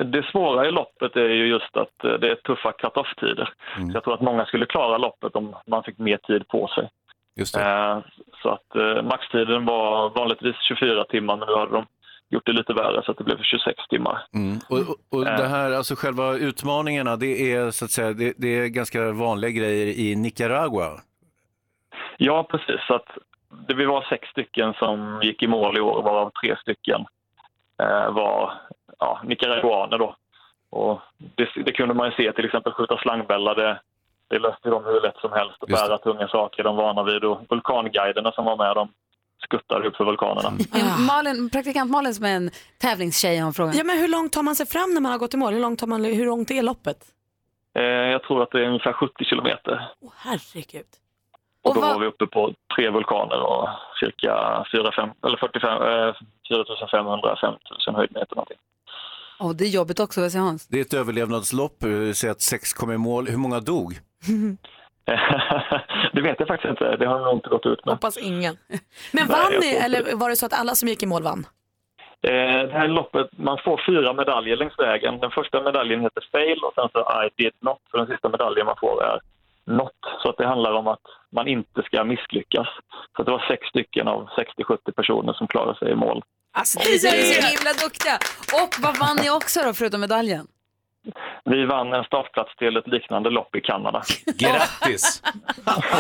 Det 0.06 0.24
svåra 0.32 0.68
i 0.68 0.72
loppet 0.72 1.16
är 1.16 1.30
ju 1.30 1.48
just 1.48 1.78
att 1.78 2.04
eh, 2.04 2.12
det 2.14 2.32
är 2.32 2.36
tuffa 2.36 2.72
cut-off-tider. 2.72 3.54
Så 3.78 3.92
Jag 3.94 4.04
tror 4.04 4.14
att 4.14 4.22
många 4.22 4.46
skulle 4.46 4.66
klara 4.66 4.98
loppet 4.98 5.36
om 5.36 5.56
man 5.68 5.84
fick 5.84 5.98
mer 5.98 6.18
tid 6.18 6.48
på 6.48 6.68
sig. 6.68 6.90
Just 7.36 7.58
Eh, 7.58 8.00
Så 8.42 8.50
att 8.50 8.76
eh, 8.76 9.04
maxtiden 9.04 9.66
var 9.66 10.10
vanligtvis 10.10 10.56
24 10.68 11.04
timmar, 11.06 11.38
men 11.38 11.48
nu 11.48 11.56
hade 11.56 11.72
de 11.72 11.86
gjort 12.30 12.46
det 12.46 12.54
lite 12.54 12.74
värre 12.74 13.02
så 13.06 13.12
att 13.12 13.18
det 13.18 13.24
blev 13.24 13.38
26 13.42 13.88
timmar. 13.90 14.26
Mm. 14.34 14.58
Och, 14.70 14.78
och, 14.80 15.20
och 15.20 15.28
Eh. 15.28 15.38
det 15.38 15.48
här, 15.48 15.72
alltså 15.72 15.96
själva 15.96 16.34
utmaningarna, 16.34 17.16
det 17.16 17.54
är 17.54 17.72
så 17.72 17.86
att 17.86 17.92
säga, 17.92 18.14
det, 18.14 18.34
det 18.38 18.48
är 18.60 18.68
ganska 18.68 19.12
vanliga 19.12 19.52
grejer 19.52 19.88
i 20.00 20.16
Nicaragua. 20.16 20.90
Ja, 22.18 22.44
precis. 22.44 22.82
Så 22.88 22.94
att 22.94 23.08
det, 23.68 23.74
vi 23.74 23.86
var 23.86 24.06
sex 24.10 24.28
stycken 24.30 24.74
som 24.74 25.20
gick 25.24 25.44
i 25.44 25.48
mål 25.48 25.78
i 25.78 25.82
år, 25.82 26.02
varav 26.04 26.32
tre 26.42 26.56
stycken 26.62 27.06
eh, 27.82 28.12
var 28.12 28.54
ja, 29.00 29.22
nicaraguaner. 29.24 29.98
Då. 29.98 30.16
Och 30.70 31.00
det, 31.18 31.50
det 31.66 31.72
kunde 31.72 31.94
man 31.94 32.06
ju 32.08 32.16
se, 32.16 32.32
till 32.34 32.46
exempel 32.46 32.74
skjuta 32.74 32.98
slangbällar. 32.98 33.56
Det, 33.56 33.80
det 34.28 34.40
löste 34.40 34.70
de 34.70 34.86
hur 34.86 35.02
lätt 35.02 35.18
som 35.18 35.32
helst 35.32 35.62
och 35.62 35.68
det. 35.68 35.74
bära 35.74 35.98
tunga 35.98 36.28
saker 36.28 36.64
de 36.64 36.76
vana 36.76 37.04
vid. 37.04 37.24
Och 37.24 37.42
vulkanguiderna 37.50 38.32
som 38.32 38.46
var 38.46 38.58
med, 38.58 38.76
de 38.76 38.90
skuttade 39.44 39.88
upp 39.88 39.96
för 39.96 40.06
vulkanerna. 40.06 40.52
Malin, 41.08 41.50
praktikant 41.50 41.92
Malin 41.92 42.16
som 42.16 42.26
är 42.26 42.36
en 42.36 42.52
tävlingstjej 42.82 43.38
har 43.38 43.48
en 43.48 43.54
fråga. 43.54 43.74
Ja, 43.74 43.84
men 43.84 43.98
hur 43.98 44.08
långt 44.08 44.34
tar 44.34 44.44
man 44.44 44.56
sig 44.56 44.66
fram 44.66 44.94
när 44.94 45.02
man 45.02 45.12
har 45.12 45.20
gått 45.20 45.34
i 45.34 45.38
mål? 45.38 45.54
Hur 45.54 45.62
långt, 45.62 45.80
tar 45.80 45.88
man, 45.88 46.04
hur 46.06 46.26
långt 46.26 46.52
är 46.52 46.62
loppet? 46.62 46.98
Eh, 47.76 47.84
jag 47.84 48.24
tror 48.24 48.44
att 48.44 48.52
det 48.52 48.60
är 48.60 48.68
ungefär 48.68 48.94
70 48.94 49.26
kilometer. 49.26 49.90
Åh, 50.02 50.12
herregud. 50.18 50.86
Och 51.64 51.76
då 51.76 51.82
var 51.82 52.00
vi 52.00 52.06
uppe 52.06 52.26
på 52.28 52.54
tre 52.76 52.90
vulkaner 52.90 53.42
och 53.42 53.70
cirka 54.00 54.66
4, 54.72 54.92
5, 54.96 55.10
eller 55.26 55.38
45, 55.38 55.82
eh, 55.82 56.14
4500, 56.48 57.38
5000 57.42 57.96
höjdmeter 57.96 58.36
någonting. 58.36 58.58
Åh, 59.40 59.52
det 59.52 59.64
är 59.64 59.70
jobbigt 59.70 60.00
också, 60.00 60.22
vad 60.22 60.32
säger 60.32 60.46
Hans? 60.46 60.68
Det 60.68 60.78
är 60.78 60.82
ett 60.82 60.94
överlevnadslopp, 60.94 61.84
eh, 61.84 62.12
säg 62.14 62.30
att 62.30 62.42
sex 62.42 62.74
kom 62.74 62.92
i 62.92 62.98
mål. 62.98 63.28
Hur 63.28 63.38
många 63.38 63.60
dog? 63.60 64.00
det 66.14 66.22
vet 66.22 66.40
jag 66.40 66.48
faktiskt 66.48 66.70
inte, 66.70 66.96
det 66.98 67.06
har 67.06 67.20
nog 67.20 67.34
inte 67.34 67.50
gått 67.50 67.66
ut 67.66 67.86
med. 67.86 67.94
Hoppas 67.94 68.18
ingen. 68.18 68.58
Men 69.12 69.28
vann 69.28 69.54
ni, 69.62 69.76
eller 69.76 70.16
var 70.16 70.30
det 70.30 70.36
så 70.36 70.46
att 70.46 70.60
alla 70.60 70.76
som 70.76 70.88
gick 70.90 71.04
i 71.04 71.06
mål 71.06 71.24
vann? 71.24 71.46
Eh, 72.22 72.62
det 72.70 72.74
här 72.74 72.88
loppet, 72.88 73.28
man 73.38 73.58
får 73.64 73.82
fyra 73.86 74.14
medaljer 74.14 74.58
längs 74.58 74.80
vägen. 74.80 75.20
Den 75.20 75.32
första 75.32 75.64
medaljen 75.64 76.02
heter 76.02 76.28
fail 76.32 76.60
och 76.64 76.74
sen 76.76 76.90
så 76.94 77.00
I 77.00 77.44
did 77.44 77.54
not. 77.60 77.82
Så 77.92 77.98
den 77.98 78.08
sista 78.08 78.30
medaljen 78.30 78.66
man 78.66 78.76
får 78.80 79.04
är 79.04 79.20
not. 79.66 80.00
Så 80.24 80.30
att 80.30 80.38
det 80.38 80.48
handlar 80.48 80.74
om 80.74 80.88
att 80.88 81.06
man 81.32 81.48
inte 81.48 81.84
ska 81.84 82.04
misslyckas. 82.04 82.68
Så 83.18 83.24
det 83.24 83.32
var 83.32 83.46
sex 83.48 83.68
stycken 83.68 84.08
av 84.08 84.30
60-70 84.58 84.92
personer 84.92 85.34
som 85.34 85.48
klarade 85.48 85.80
sig 85.80 85.92
i 85.92 85.96
mål. 85.96 86.24
Alltså, 86.52 86.80
ni 86.80 86.96
är 86.96 86.98
så 86.98 87.48
himla 87.48 87.74
duktiga. 87.84 88.16
Och 88.64 88.72
vad 88.80 88.98
vann 88.98 89.18
ni 89.22 89.30
också 89.30 89.60
då, 89.66 89.74
förutom 89.74 90.02
medaljen? 90.02 90.48
Vi 91.44 91.66
vann 91.66 91.94
en 91.94 92.04
startplats 92.04 92.56
till 92.56 92.78
ett 92.78 92.88
liknande 92.88 93.30
lopp 93.30 93.56
i 93.56 93.62
Kanada. 93.62 94.02
Grattis! 94.26 95.22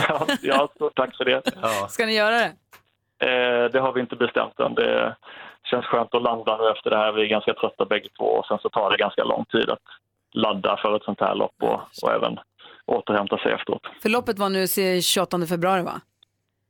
ja, 0.08 0.28
ja, 0.42 0.70
stort 0.76 0.96
tack 0.96 1.18
för 1.18 1.26
det. 1.26 1.42
Ska 1.90 2.06
ni 2.06 2.14
göra 2.16 2.36
det? 2.36 2.52
Eh, 3.28 3.72
det 3.72 3.80
har 3.80 3.94
vi 3.94 4.00
inte 4.02 4.16
bestämt 4.16 4.60
än. 4.60 4.76
Det 4.76 5.16
känns 5.64 5.86
skönt 5.86 6.16
att 6.16 6.22
landa 6.24 6.58
nu 6.58 6.70
efter 6.70 6.90
det 6.90 6.98
här. 6.98 7.12
Vi 7.12 7.22
är 7.22 7.26
ganska 7.28 7.54
trötta 7.54 7.86
bägge 7.86 8.10
två 8.20 8.26
och 8.26 8.46
sen 8.46 8.58
så 8.62 8.70
tar 8.70 8.92
det 8.92 8.98
ganska 8.98 9.24
lång 9.24 9.46
tid 9.46 9.70
att 9.70 9.80
ladda 10.34 10.78
för 10.78 10.96
ett 10.96 11.04
sånt 11.04 11.20
här 11.22 11.36
lopp 11.36 11.56
och, 11.62 11.80
och 12.04 12.14
även 12.14 12.40
återhämta 12.86 13.38
sig 13.38 13.52
efteråt. 13.52 13.82
För 14.02 14.10
loppet 14.10 14.40
var 14.40 14.50
nu 14.50 14.68
se- 14.68 15.02
28 15.02 15.46
februari 15.50 15.82
va? 15.82 16.02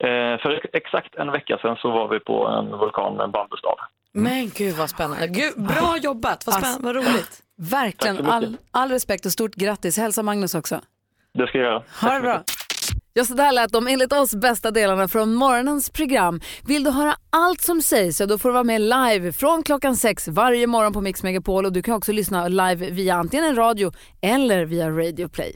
Eh, 0.03 0.37
för 0.41 0.61
exakt 0.73 1.15
en 1.15 1.31
vecka 1.31 1.57
sedan 1.61 1.75
så 1.81 1.89
var 1.91 2.07
vi 2.07 2.19
på 2.19 2.47
en 2.47 2.77
vulkan 2.77 3.13
med 3.15 3.23
en 3.23 3.31
bambustav. 3.31 3.75
Men 4.11 4.49
gud 4.57 4.75
vad 4.75 4.89
spännande. 4.89 5.27
Gud, 5.27 5.53
bra 5.67 5.97
jobbat, 6.01 6.45
vad, 6.45 6.55
spännande, 6.55 6.85
vad 6.85 6.95
roligt. 6.95 7.43
Verkligen. 7.59 8.25
All, 8.25 8.57
all 8.71 8.89
respekt 8.89 9.25
och 9.25 9.31
stort 9.31 9.55
grattis. 9.55 9.97
Hälsa 9.97 10.23
Magnus 10.23 10.55
också. 10.55 10.81
Det 11.33 11.47
ska 11.47 11.57
jag 11.57 11.67
göra. 11.67 11.83
Ha 12.01 12.13
det 12.13 12.19
bra. 12.19 12.43
Ja, 13.13 13.25
så 13.25 13.33
där 13.33 13.51
lät 13.51 13.71
de 13.71 13.87
enligt 13.87 14.13
oss 14.13 14.35
bästa 14.35 14.71
delarna 14.71 15.07
från 15.07 15.33
morgonens 15.33 15.89
program. 15.89 16.41
Vill 16.67 16.83
du 16.83 16.91
höra 16.91 17.15
allt 17.29 17.61
som 17.61 17.81
sägs 17.81 18.17
så 18.17 18.25
då 18.25 18.37
får 18.37 18.49
du 18.49 18.53
vara 18.53 18.63
med 18.63 18.81
live 18.81 19.31
från 19.31 19.63
klockan 19.63 19.95
sex 19.95 20.27
varje 20.27 20.67
morgon 20.67 20.93
på 20.93 21.01
Mix 21.01 21.23
Megapol 21.23 21.65
och 21.65 21.73
du 21.73 21.81
kan 21.81 21.95
också 21.95 22.11
lyssna 22.11 22.47
live 22.47 22.89
via 22.91 23.15
antingen 23.15 23.45
en 23.45 23.55
radio 23.55 23.91
eller 24.21 24.65
via 24.65 24.89
Radio 24.89 25.29
Play. 25.29 25.55